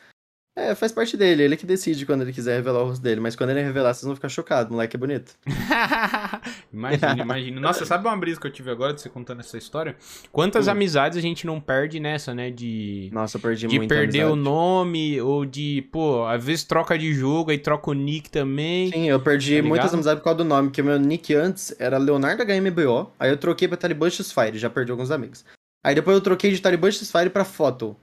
é, 0.58 0.74
faz 0.76 0.92
parte 0.92 1.16
dele, 1.16 1.44
ele 1.44 1.56
que 1.56 1.66
decide 1.66 2.06
quando 2.06 2.24
ele 2.24 2.34
quiser 2.34 2.56
revelar 2.56 2.82
o 2.82 2.86
rosto 2.88 3.02
dele, 3.02 3.22
mas 3.22 3.36
quando 3.36 3.52
ele 3.52 3.62
revelar, 3.62 3.94
vocês 3.94 4.06
vão 4.06 4.16
ficar 4.16 4.30
chocados, 4.30 4.70
o 4.70 4.74
moleque 4.74 4.96
é 4.96 5.00
bonito. 5.00 5.34
imagina, 6.74 7.22
imagina. 7.22 7.62
Nossa, 7.62 7.86
sabe 7.86 8.08
uma 8.08 8.18
brisa 8.18 8.40
que 8.40 8.48
eu 8.48 8.52
tive 8.52 8.72
agora 8.72 8.94
de 8.94 9.02
você 9.02 9.10
contando 9.10 9.40
essa 9.42 9.58
história? 9.58 9.96
Quantas 10.32 10.68
Hum. 10.68 10.72
amizades 10.72 11.18
a 11.18 11.22
gente 11.22 11.46
não 11.46 11.60
perde 11.60 12.00
nessa, 12.00 12.34
né? 12.34 12.50
De. 12.50 13.10
Nossa, 13.14 13.38
eu 13.38 13.42
perdi 13.42 13.68
De 13.68 13.80
perder 13.88 14.24
o 14.26 14.34
amizade. 14.34 14.42
nome, 14.44 15.22
ou 15.22 15.46
de, 15.46 15.88
pô, 15.92 16.26
às 16.26 16.44
vezes 16.44 16.64
troca 16.64 16.98
de 16.98 17.14
jogo, 17.14 17.52
aí 17.52 17.58
troca 17.58 17.92
o 17.92 17.94
nick 17.94 18.30
também. 18.30 18.92
Sim, 18.92 19.08
eu 19.10 19.20
perdi 19.20 19.62
Tá 19.62 19.68
muitas 19.68 19.94
amizades 19.94 20.20
por 20.20 20.24
causa 20.26 20.38
do 20.40 20.46
nome, 20.46 20.70
porque 20.70 20.82
meu 20.82 20.98
nick 21.00 21.34
antes 21.34 21.76
era 21.80 21.98
Leonardo 21.98 22.44
HMBO, 22.44 23.12
aí 23.20 23.30
eu 23.30 23.38
troquei 23.38 23.68
pra 23.68 23.78
Taliban 23.78 24.10
X-Fire, 24.10 24.58
já 24.58 24.70
perdi 24.70 24.92
alguns 24.92 25.12
amigos. 25.12 25.46
Aí 25.86 25.96
depois 25.96 26.16
eu 26.16 26.22
troquei 26.22 26.52
de 26.52 26.60
Taliban 26.62 26.92
X-Fire 26.92 27.30
pra 27.30 27.46
Photo. 27.46 27.96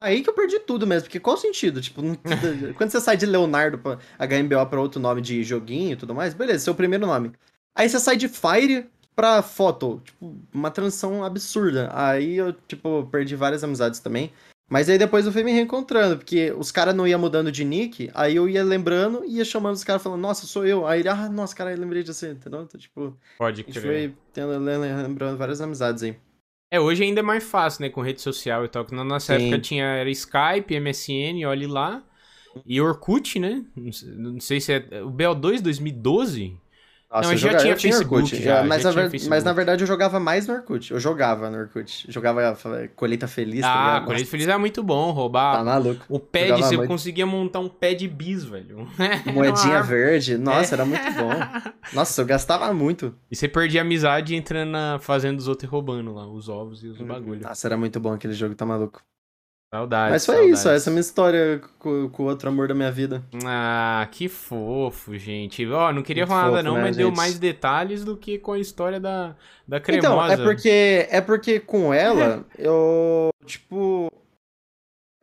Aí 0.00 0.22
que 0.22 0.30
eu 0.30 0.34
perdi 0.34 0.60
tudo 0.60 0.86
mesmo, 0.86 1.04
porque 1.04 1.18
qual 1.18 1.34
o 1.36 1.38
sentido? 1.38 1.80
Tipo, 1.80 2.02
não- 2.02 2.16
quando 2.76 2.90
você 2.90 3.00
sai 3.00 3.16
de 3.16 3.26
Leonardo 3.26 3.78
pra 3.78 3.98
HMBO 4.18 4.64
pra 4.66 4.80
outro 4.80 5.00
nome 5.00 5.20
de 5.20 5.42
joguinho 5.42 5.92
e 5.92 5.96
tudo 5.96 6.14
mais, 6.14 6.34
beleza, 6.34 6.64
seu 6.64 6.74
primeiro 6.74 7.06
nome. 7.06 7.32
Aí 7.76 7.88
você 7.88 7.98
sai 7.98 8.16
de 8.16 8.28
Fire 8.28 8.86
pra 9.16 9.42
Photo, 9.42 10.00
tipo, 10.04 10.36
uma 10.54 10.70
transição 10.70 11.24
absurda. 11.24 11.90
Aí 11.92 12.36
eu, 12.36 12.52
tipo, 12.52 13.08
perdi 13.10 13.34
várias 13.34 13.64
amizades 13.64 13.98
também. 13.98 14.32
Mas 14.70 14.88
aí 14.88 14.98
depois 14.98 15.24
eu 15.24 15.32
fui 15.32 15.42
me 15.42 15.50
reencontrando, 15.50 16.18
porque 16.18 16.52
os 16.52 16.70
caras 16.70 16.94
não 16.94 17.08
iam 17.08 17.18
mudando 17.18 17.50
de 17.50 17.64
nick, 17.64 18.10
aí 18.14 18.36
eu 18.36 18.46
ia 18.48 18.62
lembrando 18.62 19.24
e 19.24 19.38
ia 19.38 19.44
chamando 19.44 19.74
os 19.74 19.82
caras 19.82 20.02
falando, 20.02 20.20
nossa, 20.20 20.46
sou 20.46 20.66
eu. 20.66 20.86
Aí 20.86 21.00
ele, 21.00 21.08
ah, 21.08 21.28
nossa, 21.28 21.56
cara, 21.56 21.72
eu 21.72 21.78
lembrei 21.78 22.02
de 22.02 22.12
você, 22.12 22.32
entendeu? 22.32 22.62
Então, 22.62 22.78
tipo, 22.78 23.16
Pode 23.38 23.62
a 23.62 23.64
gente 23.64 23.80
crer. 23.80 23.82
foi 24.10 24.14
tendo, 24.32 24.58
lem- 24.58 24.78
lembrando 25.02 25.38
várias 25.38 25.60
amizades 25.62 26.02
aí. 26.02 26.16
É, 26.70 26.78
hoje 26.78 27.02
ainda 27.02 27.20
é 27.20 27.22
mais 27.22 27.44
fácil, 27.44 27.82
né, 27.82 27.88
com 27.88 28.02
rede 28.02 28.20
social 28.20 28.64
e 28.64 28.68
tal. 28.68 28.84
Que 28.84 28.94
na 28.94 29.04
nossa 29.04 29.36
Sim. 29.36 29.44
época 29.44 29.58
tinha 29.60 29.84
era 29.84 30.10
Skype, 30.10 30.78
MSN, 30.78 31.46
olhe 31.46 31.66
lá. 31.66 32.02
E 32.66 32.80
Orkut, 32.80 33.38
né? 33.38 33.64
Não 33.76 33.92
sei, 33.92 34.08
não 34.10 34.40
sei 34.40 34.60
se 34.60 34.72
é. 34.72 35.02
O 35.02 35.10
BO2 35.10 35.60
2012? 35.60 36.56
Nossa, 37.10 37.22
Não, 37.22 37.32
eu 37.32 37.38
já 37.38 37.48
joga- 37.48 37.58
tinha 37.62 37.72
eu 37.72 37.76
tinha 37.78 37.92
Facebook, 37.94 38.22
Orkut, 38.24 38.42
já, 38.42 38.62
mas, 38.64 38.82
já 38.82 38.90
ver- 38.90 39.10
Facebook. 39.10 39.30
mas 39.30 39.42
na 39.42 39.52
verdade 39.54 39.82
eu 39.82 39.86
jogava 39.86 40.20
mais 40.20 40.46
no 40.46 40.52
Orkut. 40.54 40.92
Eu 40.92 41.00
jogava 41.00 41.48
no 41.48 41.56
Orkut. 41.56 42.04
Jogava 42.12 42.54
Colheita 42.94 43.26
Feliz, 43.26 43.62
tá 43.62 43.72
ah, 43.72 43.84
ligado? 43.94 44.04
Colheita 44.06 44.30
Feliz 44.30 44.46
era 44.46 44.58
muito 44.58 44.82
bom, 44.82 45.10
roubar. 45.10 45.56
Tá 45.56 45.64
maluco. 45.64 46.04
O 46.06 46.20
pad, 46.20 46.48
Jogava 46.48 46.62
você 46.66 46.76
muito. 46.76 46.88
conseguia 46.88 47.24
montar 47.24 47.60
um 47.60 47.68
pad 47.68 48.06
bis, 48.08 48.44
velho. 48.44 48.86
Moedinha 49.32 49.82
verde. 49.82 50.36
Nossa, 50.36 50.74
É. 50.74 50.76
era 50.76 50.84
muito 50.84 51.10
bom. 51.12 51.30
Nossa, 51.94 52.20
eu 52.20 52.26
gastava 52.26 52.72
muito. 52.74 53.14
E 53.30 53.34
você 53.36 53.48
perdia 53.48 53.80
amizade 53.80 54.34
entrando 54.36 54.70
na 54.70 54.98
fazenda 55.00 55.36
dos 55.36 55.48
outros 55.48 55.66
e 55.66 55.70
roubando 55.70 56.12
lá 56.12 56.26
os 56.26 56.50
ovos 56.50 56.84
e 56.84 56.88
os 56.88 56.98
bagulho. 56.98 57.40
Nossa, 57.40 57.66
era 57.68 57.76
muito 57.78 57.98
bom 57.98 58.12
aquele 58.12 58.34
jogo, 58.34 58.54
tá 58.54 58.66
maluco. 58.66 59.02
Saudades. 59.72 60.12
Mas 60.12 60.24
foi 60.26 60.34
saudades. 60.36 60.58
isso, 60.58 60.68
essa 60.70 60.88
é 60.88 60.90
a 60.90 60.92
minha 60.94 61.00
história 61.00 61.60
com, 61.78 62.08
com 62.08 62.22
o 62.22 62.26
outro 62.26 62.48
amor 62.48 62.68
da 62.68 62.74
minha 62.74 62.90
vida. 62.90 63.22
Ah, 63.44 64.08
que 64.10 64.26
fofo, 64.28 65.16
gente. 65.18 65.66
Ó, 65.66 65.92
não 65.92 66.02
queria 66.02 66.24
Muito 66.24 66.30
falar 66.30 66.42
nada 66.50 66.56
fofo, 66.56 66.64
não, 66.64 66.76
né, 66.76 66.82
mas 66.84 66.96
deu 66.96 67.08
gente? 67.08 67.16
mais 67.16 67.38
detalhes 67.38 68.02
do 68.04 68.16
que 68.16 68.38
com 68.38 68.52
a 68.52 68.58
história 68.58 68.98
da, 68.98 69.36
da 69.66 69.76
Então, 69.76 69.82
cremosa. 69.84 70.32
é 70.32 70.36
porque 70.38 71.06
é 71.10 71.20
porque 71.20 71.60
com 71.60 71.92
ela, 71.92 72.46
eu, 72.56 73.28
tipo, 73.44 74.10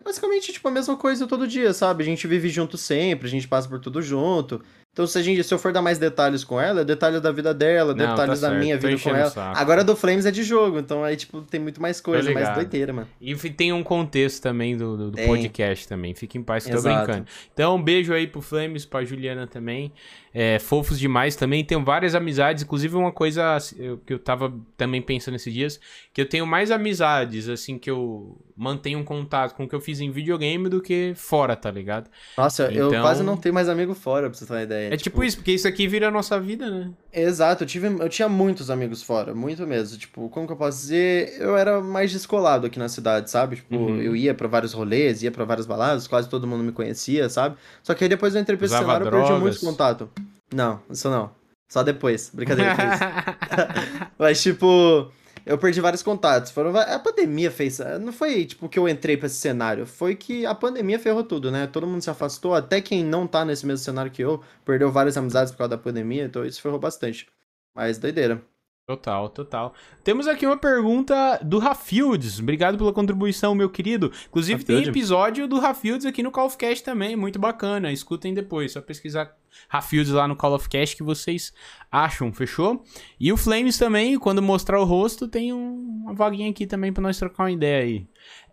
basicamente, 0.04 0.54
tipo, 0.54 0.68
a 0.68 0.72
mesma 0.72 0.96
coisa 0.96 1.26
todo 1.26 1.48
dia, 1.48 1.74
sabe? 1.74 2.04
A 2.04 2.06
gente 2.06 2.28
vive 2.28 2.50
junto 2.50 2.78
sempre, 2.78 3.28
a 3.28 3.32
gente 3.32 3.48
passa 3.48 3.68
por 3.68 3.80
tudo 3.80 4.00
junto. 4.00 4.62
Então, 4.96 5.06
se, 5.06 5.18
a 5.18 5.22
gente, 5.22 5.44
se 5.44 5.54
eu 5.54 5.60
for 5.60 5.74
dar 5.74 5.82
mais 5.82 5.98
detalhes 5.98 6.46
com 6.46 6.58
ela, 6.58 6.80
é 6.80 6.86
detalhe 6.86 7.20
da 7.20 7.30
vida 7.30 7.54
dela, 7.54 7.94
Não, 7.94 7.98
detalhes 8.08 8.40
tá 8.40 8.48
da 8.48 8.54
certo, 8.54 8.64
minha 8.64 8.78
tô 8.80 8.88
vida 8.88 9.04
com 9.04 9.10
ela. 9.14 9.52
Agora 9.54 9.84
do 9.84 9.94
Flames 9.94 10.26
é 10.26 10.32
de 10.32 10.42
jogo, 10.42 10.80
então 10.80 11.04
aí, 11.04 11.18
tipo, 11.18 11.42
tem 11.42 11.60
muito 11.60 11.82
mais 11.82 12.00
coisa, 12.00 12.32
mais 12.32 12.54
doideira, 12.56 12.94
mano. 12.94 13.08
E 13.20 13.36
tem 13.36 13.74
um 13.74 13.84
contexto 13.84 14.42
também 14.42 14.78
do, 14.78 14.96
do- 14.96 15.12
do 15.12 15.18
podcast 15.22 15.86
também. 15.86 16.14
Fique 16.14 16.38
em 16.38 16.44
paz, 16.44 16.64
que 16.64 16.72
tô 16.72 16.78
Exato. 16.78 17.06
brincando. 17.08 17.28
Então, 17.54 17.76
um 17.76 17.84
beijo 17.84 18.14
aí 18.14 18.26
pro 18.26 18.42
Flames, 18.42 18.86
pra 18.86 19.04
Juliana 19.04 19.46
também. 19.46 19.92
É, 20.38 20.60
fofos 20.60 21.00
demais 21.00 21.38
também. 21.38 21.64
Tenho 21.64 21.82
várias 21.82 22.14
amizades, 22.14 22.62
inclusive 22.64 22.94
uma 22.98 23.10
coisa 23.14 23.56
assim, 23.56 23.78
eu- 23.80 23.98
que 24.00 24.14
eu 24.14 24.20
tava 24.20 24.54
também 24.76 25.02
pensando 25.02 25.36
esses 25.36 25.54
dias, 25.54 25.80
que 26.14 26.20
eu 26.20 26.28
tenho 26.28 26.46
mais 26.46 26.72
amizades, 26.72 27.48
assim, 27.48 27.78
que 27.80 27.90
eu 27.90 28.38
mantenho 28.58 29.00
um 29.00 29.04
contato 29.06 29.56
com 29.56 29.64
o 29.64 29.70
que 29.70 29.74
eu 29.74 29.80
fiz 29.80 30.02
em 30.02 30.12
videogame 30.12 30.68
do 30.68 30.82
que 30.82 31.14
fora, 31.16 31.56
tá 31.56 31.72
ligado? 31.72 32.10
Nossa, 32.38 32.64
eu 32.72 32.88
Então- 32.90 33.02
quase 33.02 33.24
não 33.24 33.38
tenho 33.38 33.56
mais 33.56 33.70
amigo 33.70 33.94
fora, 33.94 34.30
pra 34.30 34.38
você 34.38 34.46
ter 34.46 34.52
uma 34.54 34.62
ideia. 34.64 34.94
É 34.94 34.98
tipo 34.98 35.24
isso, 35.24 35.38
porque 35.38 35.54
isso 35.54 35.68
aqui 35.70 35.88
vira 35.88 36.10
a 36.10 36.12
nossa 36.12 36.38
vida, 36.38 36.70
né? 36.70 36.92
Exato, 37.14 37.64
eu, 37.64 37.68
tive, 37.68 37.88
eu 37.88 38.10
tinha 38.10 38.28
muitos 38.28 38.70
amigos 38.70 39.02
fora, 39.02 39.34
muito 39.34 39.66
mesmo. 39.66 39.98
Tipo, 39.98 40.28
como 40.28 40.46
que 40.46 40.52
eu 40.52 40.58
posso 40.58 40.80
dizer? 40.80 41.34
Eu 41.40 41.56
era 41.56 41.80
mais 41.80 42.12
descolado 42.12 42.68
aqui 42.68 42.78
na 42.78 42.90
cidade, 42.90 43.32
sabe? 43.32 43.56
Tipo, 43.56 43.74
Uhum. 43.76 44.02
eu 44.02 44.14
ia 44.14 44.34
pra 44.34 44.50
vários 44.50 44.74
rolês, 44.74 45.24
ia 45.24 45.32
pra 45.32 45.46
várias 45.46 45.66
baladas, 45.66 46.08
quase 46.08 46.28
todo 46.30 46.46
mundo 46.46 46.62
me 46.62 46.74
conhecia, 46.74 47.30
sabe? 47.30 47.56
Só 47.82 47.94
que 47.94 48.04
aí 48.04 48.10
depois 48.10 48.36
eu 48.36 48.42
entrei 48.42 48.58
pra 48.58 48.66
esse 48.66 48.76
Usava 48.76 48.86
cenário 48.94 49.08
e 49.08 49.12
perdi 49.12 49.40
muito 49.42 49.60
contato. 49.62 50.10
Não, 50.54 50.82
isso 50.90 51.10
não. 51.10 51.34
Só 51.68 51.84
depois. 51.84 52.30
Brincadeira. 52.34 52.76
Mas, 54.18 54.42
tipo, 54.42 55.12
eu 55.46 55.58
perdi 55.58 55.82
vários 55.82 56.02
contatos. 56.02 56.52
Foram, 56.52 56.76
a 56.76 57.00
pandemia 57.00 57.52
fez. 57.52 57.80
Não 58.02 58.12
foi, 58.12 58.46
tipo, 58.46 58.68
que 58.68 58.80
eu 58.80 58.88
entrei 58.90 59.18
pra 59.18 59.28
esse 59.28 59.36
cenário. 59.36 59.86
Foi 59.86 60.16
que 60.16 60.46
a 60.46 60.56
pandemia 60.56 61.00
ferrou 61.00 61.24
tudo, 61.24 61.52
né? 61.52 61.68
Todo 61.68 61.88
mundo 61.88 62.02
se 62.02 62.10
afastou. 62.10 62.56
Até 62.56 62.82
quem 62.82 63.04
não 63.04 63.28
tá 63.28 63.46
nesse 63.46 63.66
mesmo 63.66 63.84
cenário 63.84 64.12
que 64.12 64.24
eu, 64.24 64.42
perdeu 64.64 64.92
várias 64.92 65.18
amizades 65.18 65.52
por 65.52 65.60
causa 65.60 65.72
da 65.72 65.78
pandemia. 65.78 66.26
Então 66.26 66.46
isso 66.46 66.62
ferrou 66.62 66.80
bastante. 66.80 67.28
Mas 67.76 67.98
doideira. 67.98 68.42
Total, 68.90 69.28
total. 69.30 69.74
Temos 70.04 70.28
aqui 70.28 70.46
uma 70.46 70.58
pergunta 70.58 71.40
do 71.44 71.58
Rafields. 71.58 72.40
Obrigado 72.40 72.78
pela 72.78 72.94
contribuição, 72.94 73.56
meu 73.56 73.68
querido. 73.68 74.12
Inclusive, 74.28 74.64
tem 74.64 74.76
episódio 74.92 75.48
do 75.48 75.60
Rafields 75.60 76.06
aqui 76.06 76.22
no 76.22 76.30
Call 76.30 76.46
of 76.46 76.56
Cast 76.56 76.84
também, 76.84 77.16
muito 77.16 77.40
bacana. 77.40 77.92
Escutem 77.92 78.32
depois, 78.32 78.74
só 78.74 78.82
pesquisar 78.82 79.36
Rafields 79.68 80.12
lá 80.14 80.28
no 80.28 80.36
Call 80.36 80.54
of 80.54 80.70
Cast 80.70 80.96
que 80.96 81.02
vocês 81.02 81.52
acham, 81.92 82.32
fechou? 82.32 82.84
E 83.20 83.34
o 83.34 83.38
Flames 83.38 83.76
também, 83.80 84.20
quando 84.20 84.40
mostrar 84.40 84.80
o 84.80 84.84
rosto, 84.86 85.28
tem 85.28 85.52
um- 85.52 86.04
uma 86.04 86.14
vaguinha 86.14 86.52
aqui 86.52 86.68
também 86.68 86.94
pra 86.94 87.02
nós 87.02 87.18
trocar 87.18 87.46
uma 87.46 87.52
ideia 87.52 87.84
aí. 87.84 88.08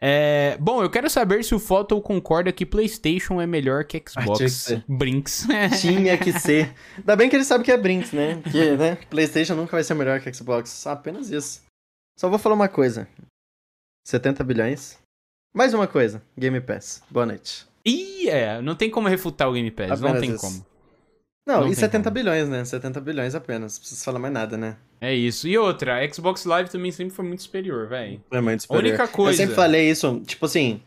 É, 0.05 0.57
bom, 0.59 0.83
eu 0.83 0.91
quero 0.91 1.09
saber 1.09 1.45
se 1.45 1.55
o 1.55 1.61
Photo 1.61 2.01
concorda 2.01 2.51
que 2.53 2.67
PlayStation 2.67 3.41
é 3.41 3.47
melhor 3.47 3.85
que 3.85 3.99
Ah, 4.17 4.23
tinha 4.25 4.37
que 4.37 4.49
Xbox. 4.51 4.85
Brinks. 4.89 5.47
Tinha 5.81 6.19
que 6.19 6.33
ser. 6.33 6.75
Ainda 6.99 7.15
bem 7.15 7.29
que 7.31 7.37
ele 7.37 7.45
sabe 7.45 7.63
que 7.63 7.71
é 7.71 7.77
Brinks, 7.77 8.11
né? 8.13 8.41
Porque, 8.43 8.77
né? 8.77 8.97
PlayStation 9.09 9.55
nunca 9.55 9.77
vai 9.77 9.85
ser 9.85 9.95
melhor 9.95 10.21
que 10.21 10.33
Xbox. 10.33 10.87
Apenas 10.89 11.31
isso. 11.31 11.63
Só 12.19 12.29
vou 12.29 12.39
falar 12.39 12.57
uma 12.57 12.69
coisa: 12.69 13.07
70 14.05 14.43
bilhões. 14.43 14.99
Mais 15.55 15.73
uma 15.73 15.87
coisa: 15.87 16.21
Game 16.37 16.61
Pass. 16.61 17.03
Boa 17.11 17.27
noite. 17.27 17.67
Ih, 17.85 18.29
é, 18.29 18.61
não 18.61 18.75
tem 18.75 18.91
como 18.91 19.09
refutar 19.09 19.49
o 19.49 19.53
Game 19.53 19.71
Pass, 19.71 20.01
não 20.01 20.09
Apenas 20.09 20.21
tem 20.21 20.31
isso. 20.35 20.41
como. 20.41 20.67
Não, 21.47 21.57
Não 21.61 21.63
e 21.67 21.71
tem 21.71 21.75
70 21.75 22.05
como. 22.05 22.15
bilhões, 22.15 22.49
né? 22.49 22.65
70 22.65 23.01
bilhões 23.01 23.35
apenas. 23.35 23.75
Não 23.75 23.81
preciso 23.81 24.05
falar 24.05 24.19
mais 24.21 24.33
nada, 24.33 24.57
né? 24.57 24.77
É 25.01 25.13
isso. 25.13 25.49
E 25.49 25.59
outra, 25.59 25.99
a 25.99 26.09
Xbox 26.13 26.45
Live 26.45 26.71
também 26.71 26.93
sempre 26.93 27.13
foi 27.15 27.25
muito 27.25 27.43
superior, 27.43 27.89
velho. 27.89 28.23
É 28.31 28.41
muito 28.41 28.61
A 28.61 28.63
superior. 28.63 28.89
única 28.91 29.09
coisa. 29.09 29.33
Eu 29.33 29.37
sempre 29.49 29.55
falei 29.57 29.91
isso, 29.91 30.21
tipo 30.25 30.47
assim. 30.47 30.81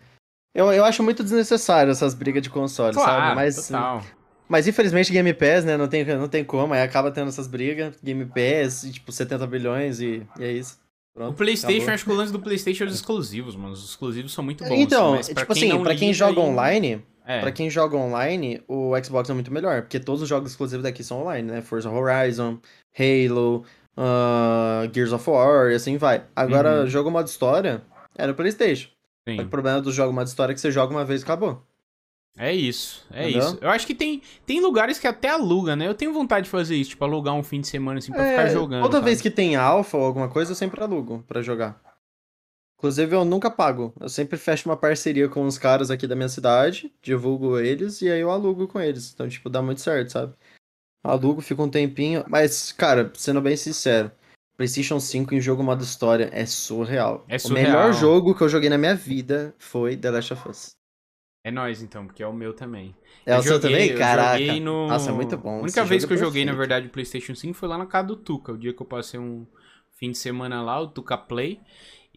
Eu, 0.56 0.72
eu 0.72 0.86
acho 0.86 1.04
muito 1.04 1.22
desnecessário 1.24 1.92
essas 1.92 2.14
brigas 2.14 2.42
de 2.42 2.50
console, 2.50 2.94
Claro, 2.94 3.12
sabe? 3.12 3.36
Mas, 3.36 3.68
total. 3.68 4.02
mas 4.48 4.66
infelizmente 4.66 5.12
Game 5.12 5.34
Pass, 5.34 5.66
né? 5.66 5.76
Não 5.76 5.90
tem, 5.90 6.06
não 6.06 6.30
tem 6.30 6.46
como, 6.46 6.74
aí 6.74 6.82
acaba 6.82 7.12
tendo 7.12 7.28
essas 7.28 7.48
brigas. 7.48 7.94
Game 8.02 8.26
Pass, 8.26 8.88
tipo, 8.90 9.12
70 9.12 9.46
bilhões 9.48 10.00
e, 10.00 10.26
e 10.40 10.44
é 10.46 10.52
isso. 10.54 10.80
Pronto, 11.14 11.32
O 11.32 11.36
PlayStation, 11.36 11.76
acabou. 11.80 11.94
acho 11.94 12.06
que 12.06 12.12
o 12.12 12.16
lance 12.16 12.32
do 12.32 12.40
PlayStation 12.40 12.84
é 12.86 12.88
os 12.88 12.96
exclusivos, 12.96 13.56
mano. 13.58 13.74
Os 13.74 13.84
exclusivos 13.90 14.32
são 14.34 14.44
muito 14.46 14.64
bons. 14.64 14.80
Então, 14.80 15.12
mas 15.16 15.28
pra 15.28 15.42
tipo 15.44 15.54
quem 15.54 15.72
assim, 15.72 15.84
pra 15.84 15.96
quem 15.96 16.14
joga 16.14 16.40
aí- 16.40 16.48
online, 16.48 17.06
É. 17.28 17.42
pra 17.42 17.52
quem 17.52 17.70
joga 17.70 17.98
online, 17.98 18.62
o 18.68 18.92
Xbox 19.04 19.30
é 19.30 19.34
muito 19.34 19.52
melhor, 19.52 19.82
porque 19.82 20.00
todos 20.00 20.22
os 20.22 20.30
jogos 20.30 20.52
exclusivos 20.52 20.84
daqui 20.84 21.04
são 21.04 21.22
online, 21.22 21.52
né? 21.52 21.62
Forza 21.62 21.90
Horizon, 21.90 22.60
Halo, 22.98 23.64
ah, 23.98 24.88
Gears 24.94 25.12
of 25.12 25.30
War 25.30 25.72
e 25.72 25.76
assim 25.76 25.98
vai. 25.98 26.24
Agora, 26.36 26.82
Uhum. 26.82 26.88
jogo 26.88 27.10
modo 27.12 27.28
história 27.28 27.82
é 28.18 28.28
no 28.28 28.34
PlayStation. 28.36 28.90
Sim. 29.28 29.40
O 29.42 29.48
problema 29.48 29.82
do 29.82 29.92
jogo 29.92 30.14
modo 30.14 30.28
história 30.28 30.52
é 30.52 30.56
que 30.56 30.62
você 30.62 30.72
joga 30.72 30.94
uma 30.94 31.04
vez 31.06 31.22
e 31.22 31.24
acabou. 31.24 31.62
É 32.38 32.54
isso, 32.54 33.06
é 33.14 33.30
Entendeu? 33.30 33.48
isso. 33.48 33.58
Eu 33.62 33.70
acho 33.70 33.88
que 33.88 33.96
tem, 33.96 34.22
tem 34.46 34.60
lugares 34.60 35.00
que 35.00 35.08
até 35.08 35.30
aluga, 35.30 35.74
né? 35.74 35.88
Eu 35.88 35.94
tenho 35.96 36.12
vontade 36.14 36.44
de 36.44 36.50
fazer 36.50 36.76
isso, 36.76 36.90
tipo, 36.90 37.04
alugar 37.06 37.34
um 37.34 37.42
fim 37.42 37.62
de 37.62 37.68
semana 37.68 37.98
assim 38.00 38.12
pra 38.12 38.28
ficar 38.30 38.48
jogando. 38.50 38.80
É, 38.80 38.84
Toda 38.84 38.98
sabe? 38.98 39.06
vez 39.06 39.22
que 39.22 39.32
tem 39.32 39.56
alpha 39.56 39.98
ou 39.98 40.04
alguma 40.06 40.28
coisa, 40.28 40.52
eu 40.52 40.56
sempre 40.56 40.84
alugo 40.84 41.24
pra 41.30 41.42
jogar. 41.42 41.82
Inclusive, 42.86 43.16
eu 43.16 43.26
nunca 43.26 43.50
pago. 43.50 43.92
Eu 44.00 44.08
sempre 44.08 44.38
fecho 44.38 44.70
uma 44.70 44.78
parceria 44.78 45.28
com 45.28 45.48
os 45.48 45.58
caras 45.58 45.90
aqui 45.90 46.06
da 46.06 46.16
minha 46.16 46.30
cidade, 46.30 46.94
divulgo 47.02 47.58
eles 47.60 48.00
e 48.04 48.12
aí 48.12 48.20
eu 48.22 48.30
alugo 48.30 48.68
com 48.68 48.80
eles. 48.80 49.12
Então, 49.12 49.28
tipo, 49.28 49.50
dá 49.50 49.60
muito 49.60 49.82
certo, 49.82 50.12
sabe? 50.12 50.36
Alugo, 51.04 51.42
fica 51.42 51.64
um 51.64 51.70
tempinho. 51.70 52.24
Mas, 52.30 52.72
cara, 52.72 53.12
sendo 53.16 53.42
bem 53.42 53.58
sincero, 53.58 54.12
PlayStation 54.56 55.00
5 55.00 55.34
em 55.34 55.42
jogo 55.42 55.64
modo 55.64 55.84
história 55.84 56.30
é 56.32 56.46
surreal. 56.46 57.26
É 57.28 57.38
O 57.38 57.40
surreal. 57.40 57.66
melhor 57.66 57.94
jogo 57.94 58.36
que 58.36 58.44
eu 58.44 58.50
joguei 58.50 58.70
na 58.70 58.78
minha 58.78 58.96
vida 58.96 59.52
foi 59.58 59.98
The 59.98 60.12
Last 60.12 60.34
of 60.34 60.48
Us. 60.48 60.76
É 61.44 61.50
nóis, 61.50 61.82
então, 61.82 62.06
porque 62.06 62.22
é 62.22 62.28
o 62.28 62.34
meu 62.34 62.54
também. 62.54 62.96
É 63.26 63.34
Eu 63.34 63.40
o 63.40 63.42
seu 63.42 63.60
também? 63.60 63.90
eu 63.90 63.98
Caraca. 63.98 64.60
no- 64.60 64.90
Nossa, 64.90 65.10
é 65.10 65.14
muito 65.14 65.36
bom. 65.38 65.58
A 65.58 65.64
única 65.64 65.84
vez 65.86 66.06
que 66.06 66.14
eu 66.14 66.18
é 66.18 66.20
joguei, 66.20 66.46
na 66.46 66.54
verdade, 66.54 66.86
o 66.86 66.92
PlayStation 66.92 67.34
5 67.34 67.56
foi 67.56 67.68
lá 67.68 67.80
na 67.80 67.88
casa 67.88 68.10
do 68.10 68.16
Tuca. 68.16 68.52
O 68.52 68.58
dia 68.60 68.74
que 68.74 68.82
eu 68.82 68.86
passei 68.86 69.20
um 69.20 69.48
fim 69.98 70.12
de 70.12 70.18
semana 70.18 70.62
lá, 70.62 70.80
o 70.80 70.88
Tuca 70.88 71.18
Play. 71.18 71.60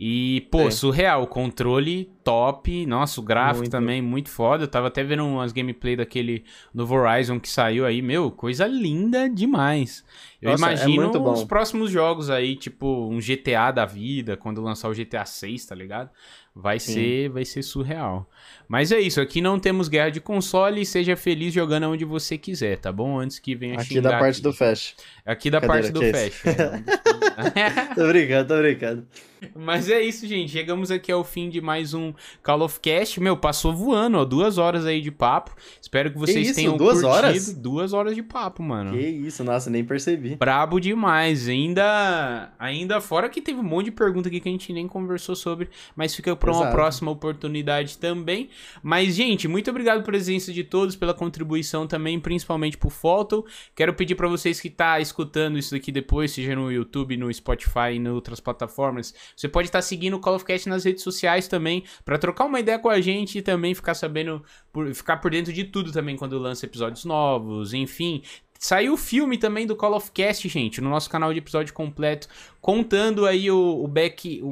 E, 0.00 0.46
pô, 0.50 0.68
É. 0.68 0.70
surreal. 0.70 1.26
Controle 1.26 2.08
top. 2.22 2.86
Nossa, 2.86 3.20
o 3.20 3.24
gráfico 3.24 3.58
Muito. 3.58 3.70
também 3.72 4.00
muito 4.00 4.28
foda. 4.30 4.64
Eu 4.64 4.68
tava 4.68 4.86
até 4.86 5.02
vendo 5.02 5.24
umas 5.24 5.52
gameplay 5.52 5.96
daquele 5.96 6.44
novo 6.72 6.94
Horizon 6.94 7.40
que 7.40 7.48
saiu 7.48 7.84
aí. 7.84 8.00
Meu, 8.00 8.30
coisa 8.30 8.66
linda 8.66 9.28
demais. 9.28 10.04
Eu 10.40 10.52
Nossa, 10.52 10.66
é 10.70 10.72
imagino 10.74 11.10
bom. 11.12 11.32
os 11.32 11.42
próximos 11.42 11.90
jogos 11.90 12.30
aí, 12.30 12.54
tipo 12.54 13.08
um 13.10 13.18
GTA 13.18 13.72
da 13.72 13.84
vida, 13.84 14.36
quando 14.36 14.62
lançar 14.62 14.88
o 14.88 14.94
GTA 14.94 15.24
6, 15.24 15.66
tá 15.66 15.74
ligado? 15.74 16.10
Vai 16.54 16.78
Sim. 16.78 16.92
ser, 16.92 17.28
vai 17.30 17.44
ser 17.44 17.62
surreal. 17.62 18.28
Mas 18.68 18.92
é 18.92 19.00
isso, 19.00 19.20
aqui 19.20 19.40
não 19.40 19.58
temos 19.58 19.88
guerra 19.88 20.10
de 20.10 20.20
console, 20.20 20.84
seja 20.86 21.16
feliz 21.16 21.52
jogando 21.52 21.88
onde 21.88 22.04
você 22.04 22.38
quiser, 22.38 22.78
tá 22.78 22.92
bom? 22.92 23.18
Antes 23.18 23.38
que 23.40 23.54
venha 23.56 23.80
Aqui 23.80 24.00
da 24.00 24.10
parte 24.10 24.36
aqui. 24.36 24.42
do 24.42 24.52
Fast. 24.52 24.96
Aqui 25.26 25.50
da 25.50 25.60
Cadeira, 25.60 25.82
parte 25.82 25.92
do 25.92 26.00
que 26.00 26.06
é 26.06 26.30
Fast. 26.30 26.48
é. 26.48 27.94
tô 27.94 28.06
brincando, 28.08 28.48
tô 28.48 28.58
brincando. 28.60 29.06
Mas 29.54 29.88
é 29.88 30.00
isso, 30.02 30.26
gente. 30.26 30.50
Chegamos 30.50 30.90
aqui 30.90 31.12
ao 31.12 31.22
fim 31.22 31.48
de 31.48 31.60
mais 31.60 31.94
um 31.94 32.12
Call 32.42 32.62
of 32.62 32.80
Cast. 32.80 33.20
Meu, 33.20 33.36
passou 33.36 33.72
voando, 33.72 34.18
ó. 34.18 34.24
Duas 34.24 34.58
horas 34.58 34.84
aí 34.84 35.00
de 35.00 35.12
papo. 35.12 35.54
Espero 35.80 36.10
que 36.10 36.18
vocês 36.18 36.48
isso? 36.48 36.56
tenham 36.56 36.76
Duas 36.76 37.00
curtido. 37.00 37.08
horas? 37.08 37.54
Duas 37.54 37.92
horas 37.92 38.16
de 38.16 38.22
papo, 38.24 38.64
mano. 38.64 38.90
Que 38.98 39.06
isso, 39.06 39.44
nossa, 39.44 39.70
nem 39.70 39.84
percebi. 39.84 40.27
Brabo 40.36 40.80
demais. 40.80 41.48
Ainda, 41.48 42.52
ainda 42.58 43.00
fora 43.00 43.28
que 43.28 43.40
teve 43.40 43.58
um 43.58 43.64
monte 43.64 43.86
de 43.86 43.92
pergunta 43.92 44.28
aqui 44.28 44.40
que 44.40 44.48
a 44.48 44.52
gente 44.52 44.72
nem 44.72 44.86
conversou 44.86 45.34
sobre, 45.34 45.68
mas 45.94 46.14
fica 46.14 46.34
para 46.36 46.52
uma 46.52 46.70
próxima 46.70 47.10
oportunidade 47.10 47.98
também. 47.98 48.48
Mas, 48.82 49.14
gente, 49.14 49.48
muito 49.48 49.70
obrigado 49.70 50.02
pela 50.02 50.18
presença 50.18 50.52
de 50.52 50.64
todos, 50.64 50.96
pela 50.96 51.14
contribuição 51.14 51.86
também, 51.86 52.18
principalmente 52.18 52.76
pro 52.76 52.90
Photo. 52.90 53.44
Quero 53.74 53.94
pedir 53.94 54.14
para 54.14 54.26
vocês 54.26 54.60
que 54.60 54.68
tá 54.68 55.00
escutando 55.00 55.58
isso 55.58 55.72
daqui 55.72 55.92
depois, 55.92 56.32
seja 56.32 56.54
no 56.56 56.72
YouTube, 56.72 57.16
no 57.16 57.32
Spotify 57.32 57.92
e 57.92 57.96
em 57.96 58.08
outras 58.08 58.40
plataformas, 58.40 59.14
você 59.36 59.48
pode 59.48 59.68
estar 59.68 59.82
seguindo 59.82 60.14
o 60.14 60.20
Call 60.20 60.34
of 60.34 60.44
Cast 60.44 60.68
nas 60.68 60.84
redes 60.84 61.02
sociais 61.02 61.46
também, 61.46 61.84
para 62.04 62.18
trocar 62.18 62.44
uma 62.44 62.60
ideia 62.60 62.78
com 62.78 62.88
a 62.88 63.00
gente 63.00 63.38
e 63.38 63.42
também 63.42 63.74
ficar 63.74 63.94
sabendo, 63.94 64.42
por, 64.72 64.92
ficar 64.94 65.18
por 65.18 65.30
dentro 65.30 65.52
de 65.52 65.64
tudo 65.64 65.92
também 65.92 66.16
quando 66.16 66.38
lança 66.38 66.66
episódios 66.66 67.04
novos, 67.04 67.72
enfim. 67.72 68.22
Saiu 68.58 68.94
o 68.94 68.96
filme 68.96 69.38
também 69.38 69.66
do 69.66 69.76
Call 69.76 69.94
of 69.94 70.10
Cast, 70.10 70.48
gente, 70.48 70.80
no 70.80 70.90
nosso 70.90 71.08
canal 71.08 71.32
de 71.32 71.38
episódio 71.38 71.72
completo, 71.72 72.26
contando 72.60 73.24
aí 73.24 73.48
o, 73.52 73.84
o 73.84 73.86
back, 73.86 74.40
o, 74.42 74.48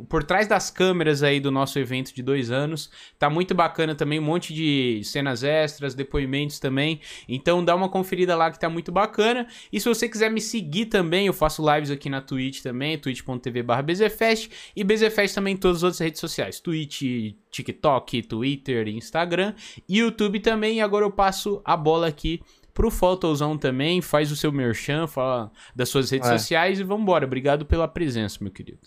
o- 0.00 0.06
por 0.08 0.22
trás 0.22 0.46
das 0.46 0.70
câmeras 0.70 1.24
aí 1.24 1.40
do 1.40 1.50
nosso 1.50 1.76
evento 1.78 2.14
de 2.14 2.22
dois 2.22 2.52
anos. 2.52 2.88
Tá 3.18 3.28
muito 3.28 3.52
bacana 3.52 3.96
também, 3.96 4.20
um 4.20 4.22
monte 4.22 4.54
de 4.54 5.02
cenas 5.04 5.42
extras, 5.42 5.92
depoimentos 5.92 6.60
também. 6.60 7.00
Então 7.28 7.64
dá 7.64 7.74
uma 7.74 7.88
conferida 7.88 8.36
lá 8.36 8.48
que 8.48 8.60
tá 8.60 8.70
muito 8.70 8.92
bacana. 8.92 9.48
E 9.72 9.80
se 9.80 9.88
você 9.88 10.08
quiser 10.08 10.30
me 10.30 10.40
seguir 10.40 10.86
também, 10.86 11.26
eu 11.26 11.32
faço 11.32 11.62
lives 11.68 11.90
aqui 11.90 12.08
na 12.08 12.20
Twitch 12.20 12.62
também, 12.62 12.96
twitch.tv 12.96 13.62
barra 13.64 13.82
BZFest. 13.82 14.50
E 14.76 14.84
BZFest 14.84 15.34
também 15.34 15.54
em 15.54 15.56
todas 15.56 15.78
as 15.78 15.82
outras 15.82 15.98
redes 15.98 16.20
sociais, 16.20 16.60
Twitch, 16.60 17.02
TikTok, 17.50 18.22
Twitter, 18.22 18.86
Instagram, 18.88 19.52
YouTube 19.88 20.38
também. 20.38 20.76
E 20.76 20.80
agora 20.80 21.04
eu 21.04 21.10
passo 21.10 21.60
a 21.64 21.76
bola 21.76 22.06
aqui 22.06 22.40
pro 22.74 22.90
Fotozão 22.90 23.56
também, 23.58 24.00
faz 24.00 24.30
o 24.32 24.36
seu 24.36 24.52
merchan, 24.52 25.06
fala 25.06 25.50
das 25.74 25.88
suas 25.88 26.10
redes 26.10 26.28
É. 26.28 26.38
sociais 26.38 26.80
e 26.80 26.84
vambora. 26.84 27.26
Obrigado 27.26 27.66
pela 27.66 27.88
presença, 27.88 28.38
meu 28.40 28.52
querido. 28.52 28.80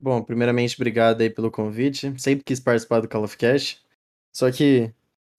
Bom, 0.00 0.22
primeiramente, 0.22 0.74
obrigado 0.76 1.20
aí 1.20 1.30
pelo 1.30 1.50
convite. 1.50 2.12
Sempre 2.18 2.44
quis 2.44 2.58
participar 2.58 3.00
do 3.00 3.08
Call 3.08 3.24
of 3.24 3.36
Cast. 3.36 3.80
Só 4.32 4.50
que 4.50 4.92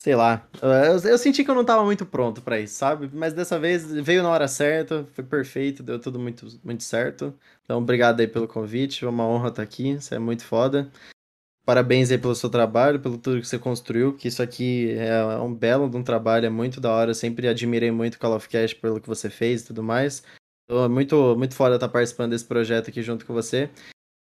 sei 0.04 0.16
lá. 0.16 0.46
Eu, 0.62 1.12
eu, 1.12 1.18
senti 1.18 1.46
que 1.46 1.50
eu 1.50 1.56
não 1.56 1.64
tava 1.64 1.82
muito 1.86 2.06
pronto 2.06 2.42
para 2.42 2.60
isso, 2.60 2.76
sabe? 2.76 3.10
Mas 3.14 3.32
dessa 3.32 3.58
vez 3.58 3.90
veio 3.90 4.22
na 4.22 4.30
hora 4.30 4.50
certa, 4.50 5.08
foi 5.14 5.24
perfeito, 5.24 5.82
deu 5.82 5.98
tudo 5.98 6.20
muito, 6.20 6.46
muito 6.62 6.84
certo. 6.84 7.34
Então, 7.64 7.78
obrigado 7.78 8.20
aí 8.20 8.28
pelo 8.28 8.46
convite, 8.46 9.06
é 9.06 9.08
uma 9.08 9.26
honra 9.26 9.48
estar 9.48 9.64
aqui, 9.64 9.96
você 9.96 10.16
é 10.16 10.20
muito 10.20 10.44
foda. 10.44 10.92
Parabéns 11.66 12.12
aí 12.12 12.18
pelo 12.18 12.36
seu 12.36 12.50
trabalho, 12.50 13.00
pelo 13.00 13.18
tudo 13.18 13.40
que 13.40 13.48
você 13.48 13.58
construiu, 13.58 14.14
que 14.14 14.28
isso 14.28 14.44
aqui 14.44 14.92
é 14.98 15.40
um 15.40 15.54
belo 15.54 15.90
de 15.90 15.96
um 15.96 16.04
trabalho, 16.04 16.46
é 16.46 16.50
muito 16.50 16.82
da 16.82 16.92
hora. 16.92 17.12
Eu 17.12 17.16
sempre 17.16 17.48
admirei 17.48 17.90
muito 17.90 18.16
o 18.16 18.20
Call 18.20 18.36
of 18.36 18.50
Cast 18.50 18.76
pelo 18.78 19.00
que 19.00 19.08
você 19.08 19.30
fez 19.30 19.62
e 19.62 19.68
tudo 19.68 19.82
mais. 19.82 20.24
Tô 20.68 20.90
muito, 20.90 21.36
muito 21.38 21.56
foda 21.56 21.76
estar 21.76 21.88
participando 21.88 22.32
desse 22.32 22.46
projeto 22.46 22.90
aqui 22.90 23.02
junto 23.02 23.26
com 23.26 23.34
você. 23.34 23.70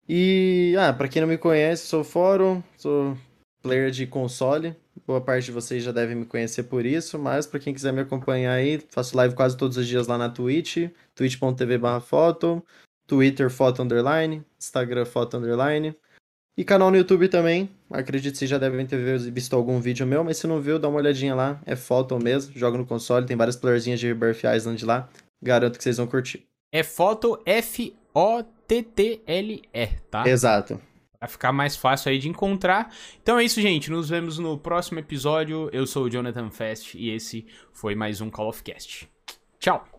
E, 0.08 0.76
ah, 0.78 0.92
pra 0.92 1.08
quem 1.08 1.20
não 1.20 1.28
me 1.28 1.36
conhece, 1.36 1.86
sou 1.86 2.04
Fórum, 2.04 2.62
sou 2.76 3.18
player 3.60 3.90
de 3.90 4.06
console. 4.06 4.76
Boa 5.04 5.20
parte 5.20 5.46
de 5.46 5.52
vocês 5.52 5.82
já 5.82 5.90
devem 5.90 6.14
me 6.14 6.26
conhecer 6.26 6.64
por 6.64 6.86
isso, 6.86 7.18
mas 7.18 7.44
para 7.44 7.58
quem 7.58 7.74
quiser 7.74 7.92
me 7.92 8.00
acompanhar 8.00 8.52
aí, 8.52 8.80
faço 8.90 9.16
live 9.16 9.34
quase 9.34 9.56
todos 9.56 9.76
os 9.76 9.86
dias 9.86 10.06
lá 10.06 10.16
na 10.16 10.28
Twitch, 10.28 10.90
twitch.tv/foto, 11.14 12.64
Twitter 13.04 13.50
foto 13.50 13.82
underline, 13.82 14.44
Instagram 14.58 15.04
foto 15.04 15.36
underline. 15.36 15.94
E 16.56 16.64
canal 16.64 16.90
no 16.90 16.96
YouTube 16.96 17.28
também. 17.28 17.68
Acredito 17.90 18.32
que 18.32 18.38
vocês 18.38 18.50
já 18.50 18.56
devem 18.56 18.86
ter 18.86 19.18
visto 19.30 19.54
algum 19.54 19.78
vídeo 19.78 20.06
meu, 20.06 20.24
mas 20.24 20.38
se 20.38 20.46
não 20.46 20.60
viu, 20.60 20.78
dá 20.78 20.88
uma 20.88 20.98
olhadinha 20.98 21.34
lá. 21.34 21.60
É 21.66 21.76
foto 21.76 22.18
mesmo. 22.18 22.52
Joga 22.56 22.78
no 22.78 22.86
console, 22.86 23.26
tem 23.26 23.36
várias 23.36 23.56
playerzinhas 23.56 24.00
de 24.00 24.06
Rebirth 24.06 24.42
Island 24.44 24.82
lá. 24.84 25.08
Garanto 25.42 25.76
que 25.76 25.84
vocês 25.84 25.98
vão 25.98 26.06
curtir. 26.06 26.46
É 26.72 26.82
foto 26.82 27.38
F-O-T-T-L-E, 27.44 27.96
tá? 30.10 30.26
Exato. 30.26 30.80
Pra 31.18 31.28
ficar 31.28 31.52
mais 31.52 31.76
fácil 31.76 32.10
aí 32.10 32.18
de 32.18 32.28
encontrar. 32.28 32.90
Então 33.22 33.38
é 33.38 33.44
isso, 33.44 33.60
gente. 33.60 33.90
Nos 33.90 34.08
vemos 34.08 34.38
no 34.38 34.56
próximo 34.56 34.98
episódio. 34.98 35.68
Eu 35.72 35.86
sou 35.86 36.04
o 36.04 36.10
Jonathan 36.10 36.50
Fest 36.50 36.94
e 36.94 37.10
esse 37.10 37.46
foi 37.72 37.94
mais 37.94 38.20
um 38.20 38.30
Call 38.30 38.48
of 38.48 38.62
Cast. 38.62 39.08
Tchau! 39.58 39.95